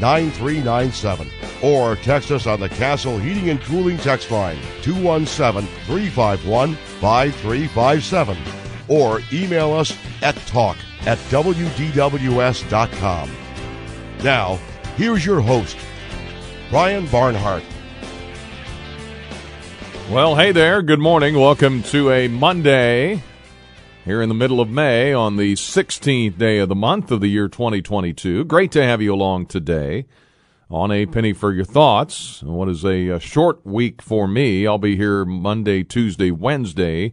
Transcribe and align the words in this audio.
9397. 0.00 1.30
Or 1.62 1.96
text 1.96 2.30
us 2.30 2.46
on 2.46 2.60
the 2.60 2.70
Castle 2.70 3.18
Heating 3.18 3.50
and 3.50 3.60
Cooling 3.62 3.98
text 3.98 4.30
line 4.30 4.58
217 4.82 5.68
351 5.84 6.74
5357. 6.74 8.38
Or 8.88 9.20
email 9.32 9.72
us 9.72 9.96
at 10.22 10.36
talk 10.46 10.76
at 11.02 11.18
WDWS.com. 11.30 13.30
Now, 14.22 14.58
here's 14.96 15.24
your 15.24 15.40
host, 15.40 15.78
Brian 16.70 17.06
Barnhart. 17.06 17.62
Well, 20.10 20.34
hey 20.34 20.52
there. 20.52 20.82
Good 20.82 20.98
morning. 20.98 21.38
Welcome 21.38 21.84
to 21.84 22.10
a 22.10 22.26
Monday 22.26 23.22
here 24.04 24.22
in 24.22 24.28
the 24.28 24.34
middle 24.34 24.60
of 24.60 24.70
May 24.70 25.12
on 25.12 25.36
the 25.36 25.54
16th 25.54 26.38
day 26.38 26.58
of 26.58 26.68
the 26.68 26.74
month 26.74 27.10
of 27.10 27.20
the 27.20 27.28
year 27.28 27.48
2022. 27.48 28.44
Great 28.44 28.72
to 28.72 28.82
have 28.82 29.02
you 29.02 29.12
along 29.12 29.46
today 29.46 30.06
on 30.70 30.90
A 30.90 31.04
Penny 31.04 31.34
for 31.34 31.52
Your 31.52 31.66
Thoughts. 31.66 32.42
What 32.42 32.68
is 32.68 32.84
a, 32.84 33.08
a 33.08 33.20
short 33.20 33.64
week 33.66 34.00
for 34.00 34.26
me. 34.26 34.66
I'll 34.66 34.78
be 34.78 34.96
here 34.96 35.24
Monday, 35.26 35.82
Tuesday, 35.82 36.30
Wednesday, 36.30 37.12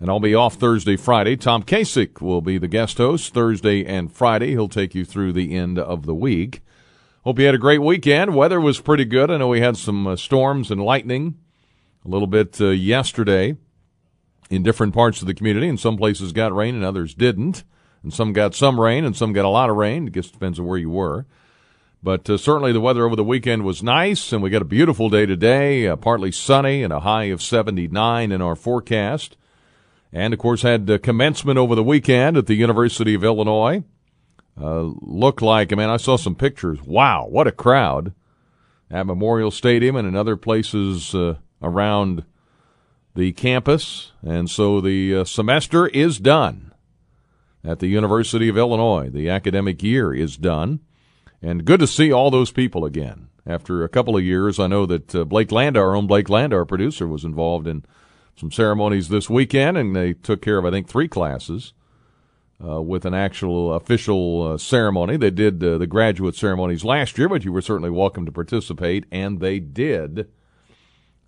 and 0.00 0.10
I'll 0.10 0.18
be 0.18 0.34
off 0.34 0.54
Thursday, 0.54 0.96
Friday. 0.96 1.36
Tom 1.36 1.62
Kasich 1.62 2.20
will 2.20 2.40
be 2.40 2.58
the 2.58 2.68
guest 2.68 2.98
host 2.98 3.32
Thursday 3.32 3.84
and 3.84 4.12
Friday. 4.12 4.50
He'll 4.50 4.68
take 4.68 4.94
you 4.94 5.04
through 5.04 5.32
the 5.32 5.54
end 5.54 5.78
of 5.78 6.06
the 6.06 6.14
week. 6.14 6.60
Hope 7.22 7.38
you 7.38 7.46
had 7.46 7.54
a 7.54 7.58
great 7.58 7.82
weekend. 7.82 8.34
Weather 8.34 8.60
was 8.60 8.80
pretty 8.80 9.04
good. 9.04 9.30
I 9.30 9.36
know 9.36 9.48
we 9.48 9.60
had 9.60 9.76
some 9.76 10.06
uh, 10.08 10.16
storms 10.16 10.72
and 10.72 10.82
lightning 10.82 11.38
a 12.04 12.08
little 12.08 12.28
bit 12.28 12.60
uh, 12.60 12.66
yesterday 12.66 13.56
in 14.50 14.62
different 14.62 14.94
parts 14.94 15.20
of 15.20 15.26
the 15.26 15.34
community, 15.34 15.68
and 15.68 15.80
some 15.80 15.96
places 15.96 16.32
got 16.32 16.54
rain 16.54 16.74
and 16.74 16.84
others 16.84 17.14
didn't. 17.14 17.64
And 18.02 18.12
some 18.12 18.32
got 18.32 18.54
some 18.54 18.80
rain 18.80 19.04
and 19.04 19.16
some 19.16 19.32
got 19.32 19.44
a 19.44 19.48
lot 19.48 19.70
of 19.70 19.76
rain. 19.76 20.06
It 20.06 20.12
just 20.12 20.32
depends 20.32 20.60
on 20.60 20.66
where 20.66 20.78
you 20.78 20.90
were. 20.90 21.26
But 22.02 22.30
uh, 22.30 22.36
certainly 22.36 22.72
the 22.72 22.80
weather 22.80 23.04
over 23.04 23.16
the 23.16 23.24
weekend 23.24 23.64
was 23.64 23.82
nice, 23.82 24.32
and 24.32 24.42
we 24.42 24.50
got 24.50 24.62
a 24.62 24.66
beautiful 24.66 25.10
day 25.10 25.26
today, 25.26 25.88
uh, 25.88 25.96
partly 25.96 26.30
sunny 26.30 26.84
and 26.84 26.92
a 26.92 27.00
high 27.00 27.24
of 27.24 27.42
79 27.42 28.30
in 28.30 28.40
our 28.40 28.54
forecast. 28.54 29.36
And 30.12 30.32
of 30.32 30.38
course, 30.38 30.62
had 30.62 30.88
uh, 30.88 30.98
commencement 30.98 31.58
over 31.58 31.74
the 31.74 31.82
weekend 31.82 32.36
at 32.36 32.46
the 32.46 32.54
University 32.54 33.14
of 33.14 33.24
Illinois. 33.24 33.82
Uh, 34.60 34.92
looked 35.00 35.42
like, 35.42 35.72
I 35.72 35.76
mean, 35.76 35.88
I 35.88 35.96
saw 35.96 36.16
some 36.16 36.34
pictures. 36.36 36.80
Wow, 36.82 37.26
what 37.28 37.46
a 37.46 37.52
crowd 37.52 38.14
at 38.90 39.06
Memorial 39.06 39.50
Stadium 39.50 39.96
and 39.96 40.06
in 40.06 40.14
other 40.14 40.36
places 40.36 41.14
uh, 41.14 41.36
around 41.60 42.24
the 43.16 43.32
campus. 43.32 44.12
And 44.22 44.48
so 44.48 44.80
the 44.80 45.16
uh, 45.16 45.24
semester 45.24 45.88
is 45.88 46.18
done 46.18 46.72
at 47.64 47.80
the 47.80 47.88
University 47.88 48.48
of 48.48 48.56
Illinois. 48.56 49.10
The 49.10 49.28
academic 49.28 49.82
year 49.82 50.14
is 50.14 50.36
done. 50.36 50.80
And 51.42 51.64
good 51.64 51.80
to 51.80 51.86
see 51.86 52.12
all 52.12 52.30
those 52.30 52.52
people 52.52 52.84
again. 52.84 53.28
After 53.46 53.84
a 53.84 53.88
couple 53.88 54.16
of 54.16 54.24
years, 54.24 54.58
I 54.58 54.66
know 54.66 54.86
that 54.86 55.14
uh, 55.14 55.24
Blake 55.24 55.52
Landau, 55.52 55.80
our 55.80 55.96
own 55.96 56.06
Blake 56.06 56.28
Landau, 56.28 56.58
our 56.58 56.64
producer, 56.64 57.06
was 57.06 57.24
involved 57.24 57.66
in 57.66 57.84
some 58.36 58.50
ceremonies 58.50 59.08
this 59.08 59.30
weekend, 59.30 59.78
and 59.78 59.94
they 59.94 60.12
took 60.12 60.42
care 60.42 60.58
of, 60.58 60.64
I 60.64 60.70
think, 60.70 60.88
three 60.88 61.08
classes 61.08 61.72
uh, 62.64 62.82
with 62.82 63.04
an 63.04 63.14
actual 63.14 63.72
official 63.72 64.42
uh, 64.42 64.58
ceremony. 64.58 65.16
They 65.16 65.30
did 65.30 65.62
uh, 65.62 65.78
the 65.78 65.86
graduate 65.86 66.34
ceremonies 66.34 66.84
last 66.84 67.18
year, 67.18 67.28
but 67.28 67.44
you 67.44 67.52
were 67.52 67.62
certainly 67.62 67.90
welcome 67.90 68.26
to 68.26 68.32
participate, 68.32 69.06
and 69.12 69.40
they 69.40 69.60
did. 69.60 70.28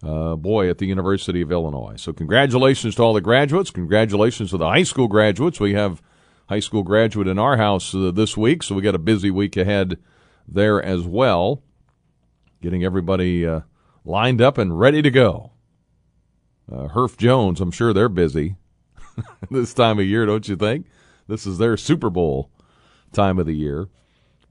Uh, 0.00 0.36
boy, 0.36 0.70
at 0.70 0.78
the 0.78 0.86
University 0.86 1.40
of 1.40 1.50
Illinois. 1.50 1.94
So, 1.96 2.12
congratulations 2.12 2.94
to 2.94 3.02
all 3.02 3.14
the 3.14 3.20
graduates. 3.20 3.70
Congratulations 3.70 4.50
to 4.50 4.56
the 4.56 4.68
high 4.68 4.84
school 4.84 5.08
graduates. 5.08 5.58
We 5.58 5.74
have 5.74 6.00
high 6.48 6.60
school 6.60 6.84
graduate 6.84 7.26
in 7.26 7.38
our 7.38 7.56
house 7.56 7.92
uh, 7.94 8.12
this 8.14 8.36
week, 8.36 8.62
so 8.62 8.76
we 8.76 8.82
got 8.82 8.94
a 8.94 8.98
busy 8.98 9.30
week 9.30 9.56
ahead 9.56 9.98
there 10.46 10.80
as 10.80 11.02
well. 11.02 11.64
Getting 12.62 12.84
everybody 12.84 13.44
uh, 13.44 13.62
lined 14.04 14.40
up 14.40 14.56
and 14.56 14.78
ready 14.78 15.02
to 15.02 15.10
go. 15.10 15.52
Uh, 16.70 16.88
Herff 16.88 17.16
Jones, 17.16 17.60
I'm 17.60 17.70
sure 17.72 17.92
they're 17.92 18.08
busy 18.08 18.56
this 19.50 19.74
time 19.74 19.98
of 19.98 20.06
year, 20.06 20.26
don't 20.26 20.48
you 20.48 20.54
think? 20.54 20.86
This 21.26 21.46
is 21.46 21.58
their 21.58 21.76
Super 21.76 22.10
Bowl 22.10 22.50
time 23.12 23.38
of 23.38 23.46
the 23.46 23.54
year 23.54 23.88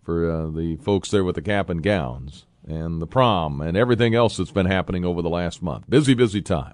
for 0.03 0.29
uh, 0.29 0.49
the 0.49 0.75
folks 0.77 1.09
there 1.11 1.23
with 1.23 1.35
the 1.35 1.41
cap 1.41 1.69
and 1.69 1.81
gowns 1.81 2.46
and 2.67 3.01
the 3.01 3.07
prom 3.07 3.61
and 3.61 3.77
everything 3.77 4.13
else 4.13 4.37
that's 4.37 4.51
been 4.51 4.65
happening 4.65 5.05
over 5.05 5.21
the 5.21 5.29
last 5.29 5.63
month. 5.63 5.89
Busy, 5.89 6.13
busy 6.13 6.41
time. 6.41 6.73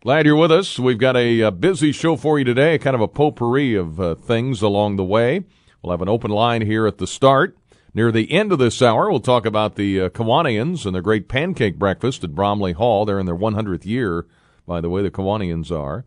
Glad 0.00 0.26
you're 0.26 0.36
with 0.36 0.52
us. 0.52 0.78
We've 0.78 0.98
got 0.98 1.16
a, 1.16 1.40
a 1.40 1.50
busy 1.50 1.92
show 1.92 2.16
for 2.16 2.38
you 2.38 2.44
today, 2.44 2.78
kind 2.78 2.94
of 2.94 3.00
a 3.00 3.08
potpourri 3.08 3.74
of 3.74 4.00
uh, 4.00 4.14
things 4.14 4.60
along 4.60 4.96
the 4.96 5.04
way. 5.04 5.44
We'll 5.82 5.92
have 5.92 6.02
an 6.02 6.08
open 6.08 6.30
line 6.30 6.62
here 6.62 6.86
at 6.86 6.98
the 6.98 7.06
start. 7.06 7.56
Near 7.94 8.10
the 8.10 8.30
end 8.32 8.50
of 8.50 8.58
this 8.58 8.82
hour, 8.82 9.08
we'll 9.10 9.20
talk 9.20 9.46
about 9.46 9.76
the 9.76 10.00
uh, 10.00 10.08
Kiwanians 10.08 10.84
and 10.84 10.94
their 10.94 11.02
great 11.02 11.28
pancake 11.28 11.78
breakfast 11.78 12.24
at 12.24 12.34
Bromley 12.34 12.72
Hall. 12.72 13.04
They're 13.04 13.20
in 13.20 13.26
their 13.26 13.36
100th 13.36 13.86
year, 13.86 14.26
by 14.66 14.80
the 14.80 14.90
way, 14.90 15.02
the 15.02 15.10
Kiwanians 15.10 15.70
are. 15.70 16.04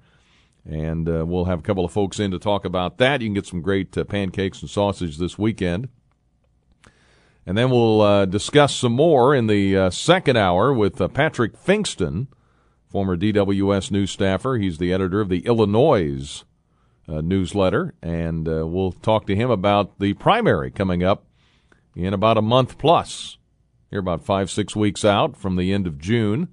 And 0.66 1.08
uh, 1.08 1.26
we'll 1.26 1.46
have 1.46 1.60
a 1.60 1.64
couple 1.64 1.86
of 1.86 1.94
folks 1.94 2.20
in 2.20 2.32
to 2.32 2.40
talk 2.40 2.66
about 2.66 2.98
that. 2.98 3.22
You 3.22 3.28
can 3.28 3.36
get 3.36 3.46
some 3.46 3.62
great 3.62 3.98
uh, 3.98 4.04
pancakes 4.04 4.62
and 4.62 4.70
sausage 4.70 5.18
this 5.18 5.40
weekend. 5.40 5.88
And 7.48 7.58
then 7.58 7.70
we'll 7.70 8.02
uh, 8.02 8.26
discuss 8.26 8.76
some 8.76 8.92
more 8.92 9.34
in 9.34 9.48
the 9.48 9.78
uh, 9.78 9.90
second 9.90 10.36
hour 10.36 10.74
with 10.74 11.00
uh, 11.00 11.08
Patrick 11.08 11.58
Pfingsten, 11.58 12.28
former 12.90 13.16
DWS 13.16 13.90
news 13.90 14.12
staffer. 14.12 14.58
He's 14.58 14.80
the 14.80 14.92
editor 14.92 15.22
of 15.22 15.30
the 15.30 15.44
Illinoize 15.44 16.44
uh, 17.08 17.22
newsletter, 17.22 17.94
and 18.04 18.50
uh, 18.50 18.68
we'll 18.68 18.92
talk 18.92 19.26
to 19.28 19.36
him 19.36 19.50
about 19.50 19.98
the 19.98 20.14
primary 20.16 20.70
coming 20.72 21.04
up 21.04 21.24
in 21.96 22.14
about 22.14 22.38
a 22.38 22.42
month 22.42 22.78
plus. 22.78 23.38
Here, 23.90 24.00
about 24.00 24.26
five, 24.26 24.52
six 24.52 24.76
weeks 24.76 25.06
out 25.06 25.38
from 25.38 25.56
the 25.56 25.72
end 25.72 25.88
of 25.88 25.98
June. 25.98 26.50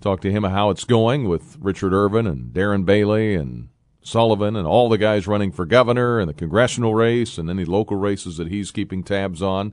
Talk 0.00 0.20
to 0.20 0.30
him 0.30 0.44
how 0.44 0.70
it's 0.70 0.84
going 0.84 1.28
with 1.28 1.56
Richard 1.60 1.92
Irvin 1.92 2.28
and 2.28 2.52
Darren 2.52 2.84
Bailey 2.84 3.34
and 3.34 3.70
Sullivan 4.02 4.56
and 4.56 4.66
all 4.66 4.88
the 4.88 4.98
guys 4.98 5.26
running 5.26 5.52
for 5.52 5.64
governor 5.64 6.18
and 6.18 6.28
the 6.28 6.34
congressional 6.34 6.94
race 6.94 7.38
and 7.38 7.48
any 7.48 7.64
local 7.64 7.96
races 7.96 8.36
that 8.36 8.48
he's 8.48 8.70
keeping 8.70 9.02
tabs 9.02 9.42
on. 9.42 9.72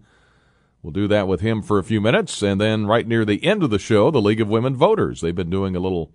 We'll 0.82 0.94
do 0.94 1.08
that 1.08 1.28
with 1.28 1.42
him 1.42 1.62
for 1.62 1.78
a 1.78 1.84
few 1.84 2.00
minutes. 2.00 2.42
And 2.42 2.62
then 2.62 2.86
right 2.86 3.08
near 3.08 3.26
the 3.26 3.44
end 3.44 3.64
of 3.64 3.70
the 3.70 3.80
show, 3.80 4.12
the 4.12 4.22
League 4.22 4.40
of 4.40 4.48
Women 4.48 4.76
Voters. 4.76 5.22
They've 5.22 5.36
been 5.36 5.50
doing 5.50 5.76
a 5.76 5.80
little 5.80 6.14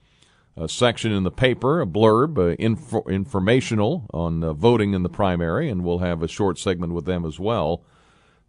uh, 0.56 0.66
section 0.66 1.12
in 1.12 1.24
the 1.24 1.30
paper, 1.30 1.80
a 1.80 1.86
blurb, 1.86 2.38
uh, 2.38 2.56
inf- 2.58 3.06
informational 3.08 4.06
on 4.14 4.42
uh, 4.42 4.52
voting 4.52 4.94
in 4.94 5.02
the 5.02 5.08
primary, 5.08 5.68
and 5.68 5.84
we'll 5.84 5.98
have 5.98 6.22
a 6.22 6.28
short 6.28 6.58
segment 6.58 6.92
with 6.92 7.04
them 7.04 7.24
as 7.26 7.40
well 7.40 7.84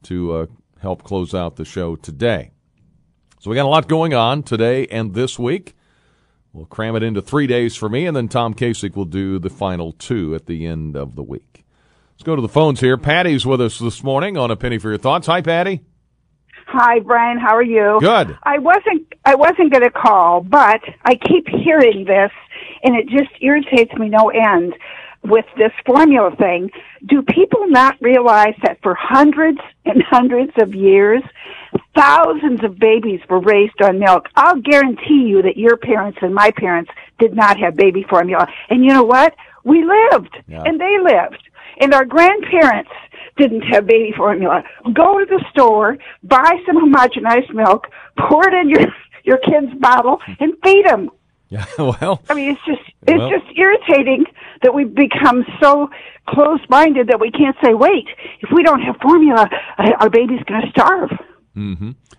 to 0.04 0.34
uh, 0.34 0.46
help 0.82 1.04
close 1.04 1.34
out 1.34 1.56
the 1.56 1.66
show 1.66 1.96
today. 1.96 2.52
So 3.40 3.50
we 3.50 3.56
got 3.56 3.66
a 3.66 3.70
lot 3.70 3.88
going 3.88 4.14
on 4.14 4.44
today 4.44 4.88
and 4.88 5.14
this 5.14 5.38
week. 5.38 5.76
We'll 6.56 6.66
cram 6.66 6.96
it 6.96 7.04
into 7.04 7.22
three 7.22 7.48
days 7.48 7.76
for 7.76 7.90
me, 7.90 8.06
and 8.06 8.16
then 8.16 8.30
Tom 8.30 8.54
Kasich 8.54 8.96
will 8.96 9.04
do 9.04 9.40
the 9.40 9.50
final 9.50 9.92
two 9.92 10.34
at 10.36 10.46
the 10.46 10.66
end 10.66 10.96
of 10.96 11.18
the 11.18 11.22
week. 11.22 11.66
Let's 12.14 12.24
go 12.24 12.34
to 12.34 12.42
the 12.42 12.48
phones 12.48 12.80
here. 12.80 12.96
Patty's 12.96 13.46
with 13.46 13.60
us 13.60 13.78
this 13.78 14.02
morning 14.06 14.38
on 14.38 14.52
a 14.52 14.56
penny 14.56 14.78
for 14.78 14.88
your 14.88 14.98
thoughts. 14.98 15.28
Hi, 15.28 15.42
Patty. 15.42 15.82
Hi, 16.68 17.00
Brian. 17.00 17.40
How 17.40 17.58
are 17.58 17.62
you? 17.62 17.98
Good. 18.00 18.38
I 18.44 18.60
wasn't. 18.60 19.12
I 19.26 19.36
wasn't 19.36 19.70
going 19.74 19.84
to 19.84 19.92
call, 19.92 20.40
but 20.40 20.80
I 21.04 21.16
keep 21.16 21.46
hearing 21.50 22.06
this, 22.06 22.32
and 22.84 22.96
it 22.96 23.10
just 23.10 23.32
irritates 23.42 23.94
me 23.96 24.08
no 24.08 24.30
end. 24.30 24.76
with 25.30 25.46
this 25.58 25.72
formula 25.86 26.36
thing, 26.38 26.70
do 27.06 27.22
people 27.22 27.68
not 27.68 27.96
realize 28.02 28.56
that 28.64 28.78
for 28.82 28.96
hundreds 28.96 29.60
and 29.86 30.02
hundreds 30.04 30.52
of 30.62 30.76
years, 30.76 31.24
thousands 31.96 32.64
of 32.64 32.78
babies 32.80 33.20
were 33.30 33.40
raised 33.40 33.82
on 33.82 34.00
milk? 34.00 34.28
I'll 34.36 34.60
guarantee 34.62 35.26
you 35.28 35.42
that 35.44 35.58
your 35.58 35.78
parents 35.78 36.20
and 36.22 36.34
my 36.34 36.52
parents 36.52 36.92
did 37.20 37.36
not 37.36 37.58
have 37.60 37.76
baby 37.76 38.04
formula. 38.10 38.48
And 38.70 38.84
you 38.84 38.90
know 38.92 39.04
what? 39.04 39.36
We 39.64 39.84
lived, 39.84 40.36
Yeah. 40.48 40.64
and 40.66 40.80
they 40.80 40.98
lived. 41.00 41.42
And 41.82 41.94
our 41.94 42.06
grandparents 42.06 42.92
didn't 43.38 43.64
have 43.64 43.86
baby 43.88 44.14
formula. 44.16 44.64
Go 44.94 45.20
to 45.20 45.26
the 45.26 45.44
store, 45.52 45.98
buy 46.24 46.52
some 46.66 46.78
homogenized 46.78 47.54
milk, 47.54 47.88
pour 48.18 48.48
it 48.48 48.54
in 48.54 48.70
your 48.70 48.86
your 49.24 49.38
kid's 49.40 49.74
bottle, 49.80 50.22
and 50.40 50.54
feed 50.64 50.86
them. 50.86 51.10
Yeah, 51.50 51.66
well, 51.80 52.22
I 52.30 52.34
mean, 52.36 52.52
it's 52.52 52.62
just 52.66 52.82
it's 53.08 53.18
Well- 53.18 53.30
just 53.30 53.46
irritating 53.58 54.26
that 54.62 54.74
we've 54.74 54.94
become 54.94 55.46
so 55.62 55.90
closed-minded 56.28 57.08
that 57.08 57.20
we 57.20 57.32
can't 57.32 57.56
say, 57.64 57.74
"Wait, 57.74 58.08
if 58.42 58.50
we 58.52 58.64
don't 58.64 58.82
have 58.82 58.96
formula, 59.02 59.50
uh, 59.78 59.92
our 60.00 60.10
baby's 60.10 60.44
going 60.44 60.62
to 60.62 60.70
starve." 60.70 61.12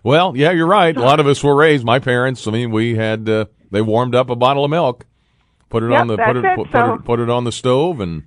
Well, 0.02 0.36
yeah, 0.36 0.50
you're 0.52 0.66
right. 0.66 0.96
A 0.96 1.00
lot 1.00 1.20
of 1.20 1.26
us 1.26 1.42
were 1.44 1.54
raised. 1.54 1.84
My 1.84 1.98
parents, 1.98 2.46
I 2.46 2.50
mean, 2.50 2.70
we 2.70 2.94
had 2.96 3.28
uh, 3.28 3.46
they 3.70 3.82
warmed 3.82 4.14
up 4.14 4.30
a 4.30 4.36
bottle 4.36 4.64
of 4.64 4.70
milk, 4.70 5.04
put 5.68 5.82
it 5.82 5.90
Yep, 5.90 6.00
on 6.00 6.06
the 6.06 6.16
put 6.16 6.36
it, 6.36 6.44
it, 6.44 6.56
put, 6.56 6.68
so- 6.72 6.82
put 6.90 6.94
it 6.94 7.04
put 7.04 7.20
it 7.20 7.30
on 7.30 7.44
the 7.44 7.52
stove, 7.52 8.00
and 8.00 8.24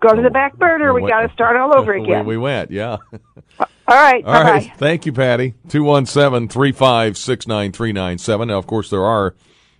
Go 0.00 0.14
to 0.16 0.20
the 0.22 0.30
back 0.30 0.56
burner. 0.56 0.92
We 0.92 1.02
went- 1.02 1.12
got 1.12 1.20
to 1.20 1.32
start 1.32 1.56
all 1.56 1.78
over 1.78 1.92
again. 1.92 2.26
We, 2.26 2.36
went, 2.36 2.72
yeah. 2.72 2.96
all 3.60 3.66
right, 3.88 4.24
all 4.24 4.42
right. 4.42 4.72
Thank 4.76 5.06
you, 5.06 5.12
Patty. 5.12 5.54
217 5.68 6.48
356 6.48 7.46
9397. 7.46 8.48
Now, 8.48 8.58
of 8.58 8.66
course, 8.66 8.90
there 8.90 9.04
are 9.04 9.36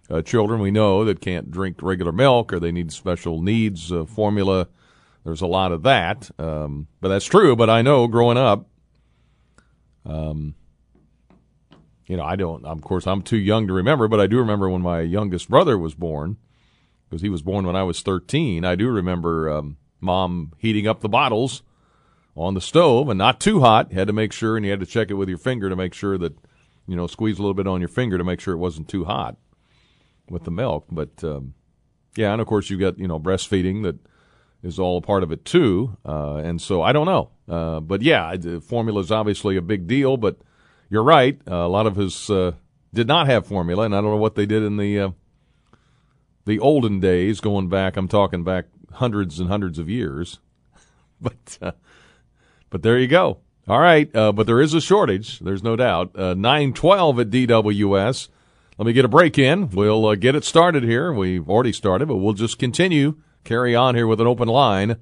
uh, 0.08 0.22
children 0.22 0.60
we 0.60 0.70
know 0.70 1.04
that 1.04 1.20
can't 1.20 1.50
drink 1.50 1.82
regular 1.82 2.12
milk 2.12 2.52
or 2.52 2.60
they 2.60 2.70
need 2.70 2.92
special 2.92 3.42
needs 3.42 3.90
uh, 3.90 4.04
formula. 4.04 4.68
There's 5.24 5.40
a 5.40 5.46
lot 5.48 5.72
of 5.72 5.82
that. 5.82 6.30
Um, 6.38 6.86
but 7.00 7.08
that's 7.08 7.24
true. 7.26 7.56
But 7.56 7.68
I 7.68 7.82
know 7.82 8.06
growing 8.06 8.38
up, 8.38 8.66
um, 10.04 10.54
you 12.06 12.16
know, 12.16 12.24
I 12.24 12.36
don't, 12.36 12.64
of 12.64 12.82
course, 12.82 13.06
I'm 13.06 13.22
too 13.22 13.38
young 13.38 13.66
to 13.68 13.72
remember, 13.72 14.08
but 14.08 14.20
I 14.20 14.26
do 14.26 14.38
remember 14.38 14.68
when 14.68 14.82
my 14.82 15.00
youngest 15.00 15.48
brother 15.48 15.78
was 15.78 15.94
born 15.94 16.36
because 17.08 17.22
he 17.22 17.28
was 17.28 17.42
born 17.42 17.66
when 17.66 17.76
I 17.76 17.82
was 17.82 18.02
13. 18.02 18.64
I 18.64 18.74
do 18.74 18.88
remember 18.88 19.50
um, 19.50 19.76
mom 20.00 20.52
heating 20.58 20.86
up 20.86 21.00
the 21.00 21.08
bottles 21.08 21.62
on 22.36 22.54
the 22.54 22.60
stove 22.60 23.08
and 23.08 23.18
not 23.18 23.40
too 23.40 23.60
hot. 23.60 23.92
Had 23.92 24.08
to 24.08 24.12
make 24.12 24.32
sure, 24.32 24.56
and 24.56 24.64
you 24.64 24.70
had 24.70 24.80
to 24.80 24.86
check 24.86 25.10
it 25.10 25.14
with 25.14 25.28
your 25.28 25.38
finger 25.38 25.68
to 25.68 25.76
make 25.76 25.94
sure 25.94 26.18
that, 26.18 26.36
you 26.86 26.96
know, 26.96 27.06
squeeze 27.06 27.38
a 27.38 27.42
little 27.42 27.54
bit 27.54 27.66
on 27.66 27.80
your 27.80 27.88
finger 27.88 28.18
to 28.18 28.24
make 28.24 28.40
sure 28.40 28.54
it 28.54 28.58
wasn't 28.58 28.88
too 28.88 29.04
hot 29.04 29.36
with 30.28 30.44
the 30.44 30.50
milk. 30.50 30.86
But 30.90 31.22
um, 31.22 31.54
yeah, 32.16 32.32
and 32.32 32.40
of 32.40 32.46
course 32.46 32.70
you 32.70 32.78
got 32.78 32.98
you 32.98 33.08
know 33.08 33.20
breastfeeding 33.20 33.82
that 33.84 33.96
is 34.62 34.78
all 34.78 34.98
a 34.98 35.00
part 35.00 35.22
of 35.22 35.32
it 35.32 35.44
too. 35.44 35.96
Uh, 36.04 36.36
and 36.36 36.60
so 36.60 36.82
I 36.82 36.92
don't 36.92 37.06
know, 37.06 37.30
uh, 37.48 37.80
but 37.80 38.02
yeah, 38.02 38.36
the 38.36 38.60
formula 38.60 39.00
is 39.00 39.10
obviously 39.10 39.56
a 39.56 39.62
big 39.62 39.86
deal. 39.86 40.16
But 40.16 40.38
you're 40.88 41.02
right, 41.02 41.40
uh, 41.50 41.56
a 41.56 41.68
lot 41.68 41.86
of 41.86 41.98
us 41.98 42.30
uh, 42.30 42.52
did 42.94 43.06
not 43.06 43.26
have 43.26 43.46
formula, 43.46 43.84
and 43.84 43.94
I 43.94 44.00
don't 44.00 44.10
know 44.10 44.16
what 44.16 44.34
they 44.34 44.46
did 44.46 44.62
in 44.62 44.76
the 44.76 45.00
uh, 45.00 45.10
the 46.44 46.58
olden 46.58 47.00
days, 47.00 47.40
going 47.40 47.68
back. 47.68 47.96
I'm 47.96 48.08
talking 48.08 48.44
back 48.44 48.66
hundreds 48.92 49.40
and 49.40 49.48
hundreds 49.48 49.78
of 49.78 49.88
years, 49.88 50.38
but. 51.20 51.58
Uh, 51.60 51.72
but 52.70 52.82
there 52.82 52.98
you 52.98 53.06
go. 53.06 53.36
All 53.68 53.80
right, 53.80 54.10
but 54.10 54.44
there 54.44 54.62
is 54.62 54.72
a 54.72 54.80
shortage. 54.80 55.40
There's 55.40 55.62
no 55.62 55.76
doubt. 55.76 56.16
Nine 56.16 56.72
twelve 56.72 57.20
at 57.20 57.28
DWS. 57.28 58.28
Let 58.78 58.86
me 58.86 58.94
get 58.94 59.04
a 59.04 59.08
break 59.08 59.38
in. 59.38 59.68
We'll 59.68 60.14
get 60.16 60.34
it 60.34 60.42
started 60.42 60.82
here. 60.82 61.12
We've 61.12 61.46
already 61.50 61.74
started, 61.74 62.08
but 62.08 62.16
we'll 62.16 62.32
just 62.32 62.58
continue 62.58 63.18
carry 63.44 63.74
on 63.74 63.94
here 63.94 64.06
with 64.06 64.20
an 64.20 64.26
open 64.26 64.48
line 64.48 64.96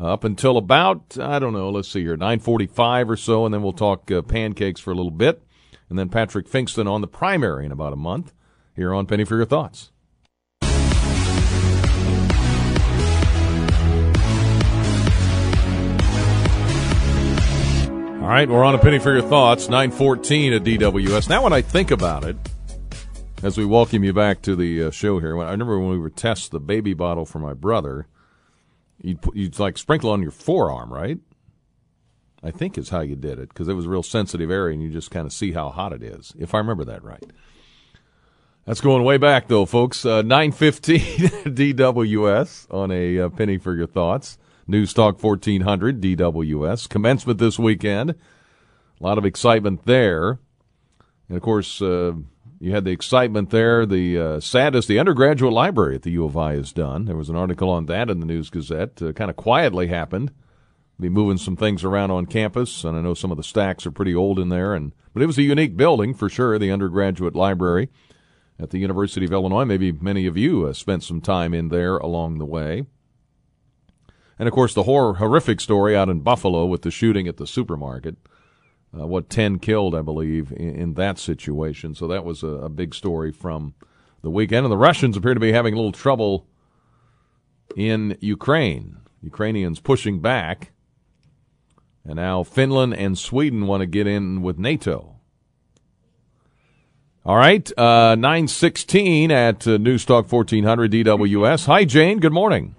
up 0.00 0.24
until 0.24 0.56
about 0.56 1.18
I 1.20 1.38
don't 1.38 1.52
know. 1.52 1.70
Let's 1.70 1.88
see 1.88 2.02
here, 2.02 2.16
nine 2.16 2.38
forty-five 2.40 3.10
or 3.10 3.16
so, 3.16 3.44
and 3.44 3.52
then 3.52 3.62
we'll 3.62 3.72
talk 3.72 4.10
uh, 4.10 4.22
pancakes 4.22 4.80
for 4.80 4.92
a 4.92 4.94
little 4.94 5.10
bit, 5.10 5.42
and 5.88 5.98
then 5.98 6.08
Patrick 6.08 6.48
Pfingsten 6.48 6.90
on 6.90 7.00
the 7.00 7.08
primary 7.08 7.66
in 7.66 7.72
about 7.72 7.92
a 7.92 7.96
month 7.96 8.32
here 8.76 8.94
on 8.94 9.06
Penny 9.06 9.24
for 9.24 9.36
Your 9.36 9.46
Thoughts. 9.46 9.90
All 18.20 18.34
right, 18.34 18.48
we're 18.48 18.62
on 18.62 18.74
a 18.74 18.78
penny 18.78 18.98
for 18.98 19.10
your 19.10 19.22
thoughts. 19.22 19.70
Nine 19.70 19.90
fourteen 19.90 20.52
at 20.52 20.62
DWS. 20.62 21.30
Now, 21.30 21.42
when 21.44 21.54
I 21.54 21.62
think 21.62 21.90
about 21.90 22.24
it, 22.24 22.36
as 23.42 23.56
we 23.56 23.64
welcome 23.64 24.02
you 24.02 24.12
back 24.12 24.42
to 24.42 24.56
the 24.56 24.84
uh, 24.84 24.90
show 24.90 25.20
here, 25.20 25.38
I 25.40 25.50
remember 25.50 25.78
when 25.78 25.90
we 25.90 25.98
were 25.98 26.10
test 26.10 26.50
the 26.50 26.60
baby 26.60 26.94
bottle 26.94 27.24
for 27.24 27.38
my 27.38 27.54
brother. 27.54 28.06
You'd 29.00 29.22
put, 29.22 29.36
you'd 29.36 29.58
like 29.58 29.78
sprinkle 29.78 30.10
on 30.10 30.22
your 30.22 30.32
forearm, 30.32 30.92
right? 30.92 31.18
I 32.42 32.50
think 32.50 32.78
is 32.78 32.88
how 32.90 33.00
you 33.00 33.16
did 33.16 33.38
it 33.38 33.48
because 33.48 33.68
it 33.68 33.74
was 33.74 33.86
a 33.86 33.88
real 33.88 34.02
sensitive 34.02 34.50
area, 34.50 34.74
and 34.74 34.82
you 34.82 34.90
just 34.90 35.10
kind 35.10 35.26
of 35.26 35.32
see 35.32 35.52
how 35.52 35.70
hot 35.70 35.92
it 35.92 36.02
is, 36.02 36.32
if 36.38 36.54
I 36.54 36.58
remember 36.58 36.84
that 36.84 37.02
right. 37.04 37.24
That's 38.64 38.80
going 38.80 39.02
way 39.04 39.16
back 39.16 39.48
though, 39.48 39.64
folks. 39.66 40.04
Uh, 40.04 40.22
Nine 40.22 40.52
fifteen 40.52 41.00
DWS 41.00 42.66
on 42.72 42.90
a 42.90 43.20
uh, 43.20 43.28
penny 43.30 43.56
for 43.56 43.74
your 43.74 43.86
thoughts. 43.86 44.36
News 44.66 44.92
Talk 44.92 45.22
1400 45.22 46.02
DWS. 46.02 46.88
Commencement 46.90 47.38
this 47.38 47.58
weekend. 47.58 48.10
A 48.10 48.16
lot 49.00 49.16
of 49.16 49.24
excitement 49.24 49.86
there. 49.86 50.38
And 51.28 51.36
of 51.38 51.42
course, 51.42 51.80
uh, 51.80 52.12
you 52.60 52.72
had 52.72 52.84
the 52.84 52.90
excitement 52.90 53.50
there. 53.50 53.86
The 53.86 54.18
uh, 54.18 54.40
saddest, 54.40 54.88
the 54.88 54.98
undergraduate 54.98 55.52
library 55.52 55.94
at 55.94 56.02
the 56.02 56.10
U 56.12 56.24
of 56.24 56.36
I 56.36 56.54
is 56.54 56.72
done. 56.72 57.04
There 57.04 57.16
was 57.16 57.28
an 57.28 57.36
article 57.36 57.70
on 57.70 57.86
that 57.86 58.10
in 58.10 58.20
the 58.20 58.26
News 58.26 58.50
Gazette. 58.50 59.00
Uh, 59.00 59.12
kind 59.12 59.30
of 59.30 59.36
quietly 59.36 59.88
happened. 59.88 60.32
Be 61.00 61.08
moving 61.08 61.38
some 61.38 61.56
things 61.56 61.84
around 61.84 62.10
on 62.10 62.26
campus, 62.26 62.82
and 62.82 62.96
I 62.96 63.00
know 63.00 63.14
some 63.14 63.30
of 63.30 63.36
the 63.36 63.44
stacks 63.44 63.86
are 63.86 63.92
pretty 63.92 64.14
old 64.14 64.38
in 64.40 64.48
there. 64.48 64.74
And 64.74 64.92
but 65.14 65.22
it 65.22 65.26
was 65.26 65.38
a 65.38 65.42
unique 65.42 65.76
building 65.76 66.12
for 66.12 66.28
sure. 66.28 66.58
The 66.58 66.72
undergraduate 66.72 67.36
library 67.36 67.88
at 68.58 68.70
the 68.70 68.78
University 68.78 69.24
of 69.24 69.32
Illinois. 69.32 69.64
Maybe 69.64 69.92
many 69.92 70.26
of 70.26 70.36
you 70.36 70.66
uh, 70.66 70.72
spent 70.72 71.04
some 71.04 71.20
time 71.20 71.54
in 71.54 71.68
there 71.68 71.98
along 71.98 72.38
the 72.38 72.44
way. 72.44 72.86
And 74.38 74.48
of 74.48 74.54
course, 74.54 74.74
the 74.74 74.84
horror, 74.84 75.14
horrific 75.14 75.60
story 75.60 75.96
out 75.96 76.08
in 76.08 76.20
Buffalo 76.20 76.66
with 76.66 76.82
the 76.82 76.90
shooting 76.90 77.28
at 77.28 77.36
the 77.36 77.46
supermarket. 77.46 78.16
Uh, 78.96 79.06
what, 79.06 79.28
10 79.28 79.58
killed, 79.58 79.94
I 79.94 80.00
believe, 80.00 80.50
in, 80.52 80.74
in 80.74 80.94
that 80.94 81.18
situation. 81.18 81.94
So 81.94 82.08
that 82.08 82.24
was 82.24 82.42
a, 82.42 82.46
a 82.46 82.68
big 82.68 82.94
story 82.94 83.32
from 83.32 83.74
the 84.22 84.30
weekend. 84.30 84.64
And 84.64 84.72
the 84.72 84.78
Russians 84.78 85.16
appear 85.16 85.34
to 85.34 85.40
be 85.40 85.52
having 85.52 85.74
a 85.74 85.76
little 85.76 85.92
trouble 85.92 86.46
in 87.76 88.16
Ukraine. 88.20 88.96
Ukrainians 89.20 89.80
pushing 89.80 90.20
back. 90.20 90.72
And 92.04 92.16
now 92.16 92.42
Finland 92.42 92.94
and 92.94 93.18
Sweden 93.18 93.66
want 93.66 93.82
to 93.82 93.86
get 93.86 94.06
in 94.06 94.40
with 94.40 94.58
NATO. 94.58 95.16
All 97.26 97.36
right, 97.36 97.70
uh, 97.76 98.14
916 98.14 99.30
at 99.30 99.66
uh, 99.66 99.76
News 99.76 100.06
Talk 100.06 100.32
1400 100.32 100.90
DWS. 100.90 101.66
Hi, 101.66 101.84
Jane. 101.84 102.20
Good 102.20 102.32
morning. 102.32 102.74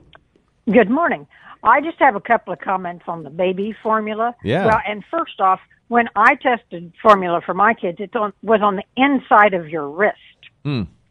Good 0.66 0.90
morning. 0.90 1.28
I 1.64 1.82
just 1.82 2.00
have 2.00 2.16
a 2.16 2.20
couple 2.20 2.54
of 2.54 2.60
comments 2.60 3.04
on 3.08 3.22
the 3.22 3.30
baby 3.30 3.76
formula. 3.84 4.36
Yeah. 4.44 4.66
Well, 4.66 4.82
and 4.88 5.04
first 5.12 5.40
off, 5.40 5.60
when 5.90 6.08
I 6.16 6.36
tested 6.36 6.94
formula 7.02 7.42
for 7.46 7.54
my 7.54 7.74
kids, 7.74 7.98
it 8.00 8.16
on, 8.16 8.32
was 8.42 8.62
on 8.64 8.78
the 8.78 8.84
inside 8.96 9.54
of 9.54 9.68
your 9.68 9.90
wrist. 9.90 10.18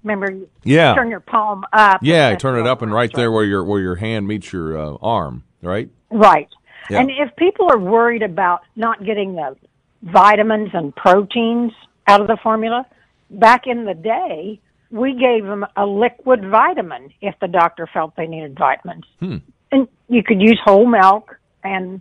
Remember, 0.03 0.31
you. 0.31 0.49
Yeah. 0.65 0.95
turn 0.95 1.11
your 1.11 1.21
palm 1.21 1.65
up. 1.73 2.01
Yeah, 2.03 2.35
turn 2.37 2.59
it 2.59 2.67
up 2.67 2.81
and 2.83 2.93
right 2.93 3.13
there 3.13 3.31
where 3.31 3.45
your 3.45 3.65
where 3.65 3.81
your 3.81 3.97
hand 3.97 4.27
meets 4.27 4.53
your 4.53 4.79
uh, 4.79 4.97
arm, 5.03 5.45
right? 5.61 5.91
Right. 6.11 6.49
Yeah. 6.89 7.01
And 7.01 7.11
if 7.11 7.35
people 7.37 7.69
are 7.71 7.79
worried 7.79 8.23
about 8.23 8.63
not 8.77 9.05
getting 9.05 9.35
the 9.35 9.57
vitamins 10.03 10.71
and 10.73 10.95
proteins 10.95 11.73
out 12.07 12.21
of 12.21 12.29
the 12.29 12.39
formula, 12.43 12.87
back 13.31 13.67
in 13.67 13.85
the 13.85 13.95
day, 13.95 14.61
we 14.91 15.13
gave 15.15 15.45
them 15.45 15.67
a 15.77 15.85
liquid 15.85 16.49
vitamin 16.49 17.13
if 17.21 17.35
the 17.41 17.49
doctor 17.49 17.89
felt 17.93 18.17
they 18.17 18.27
needed 18.27 18.57
vitamins. 18.59 19.05
Hmm. 19.21 19.37
And 19.71 19.89
you 20.09 20.23
could 20.23 20.41
use 20.41 20.59
whole 20.65 20.87
milk 20.87 21.39
and 21.63 22.01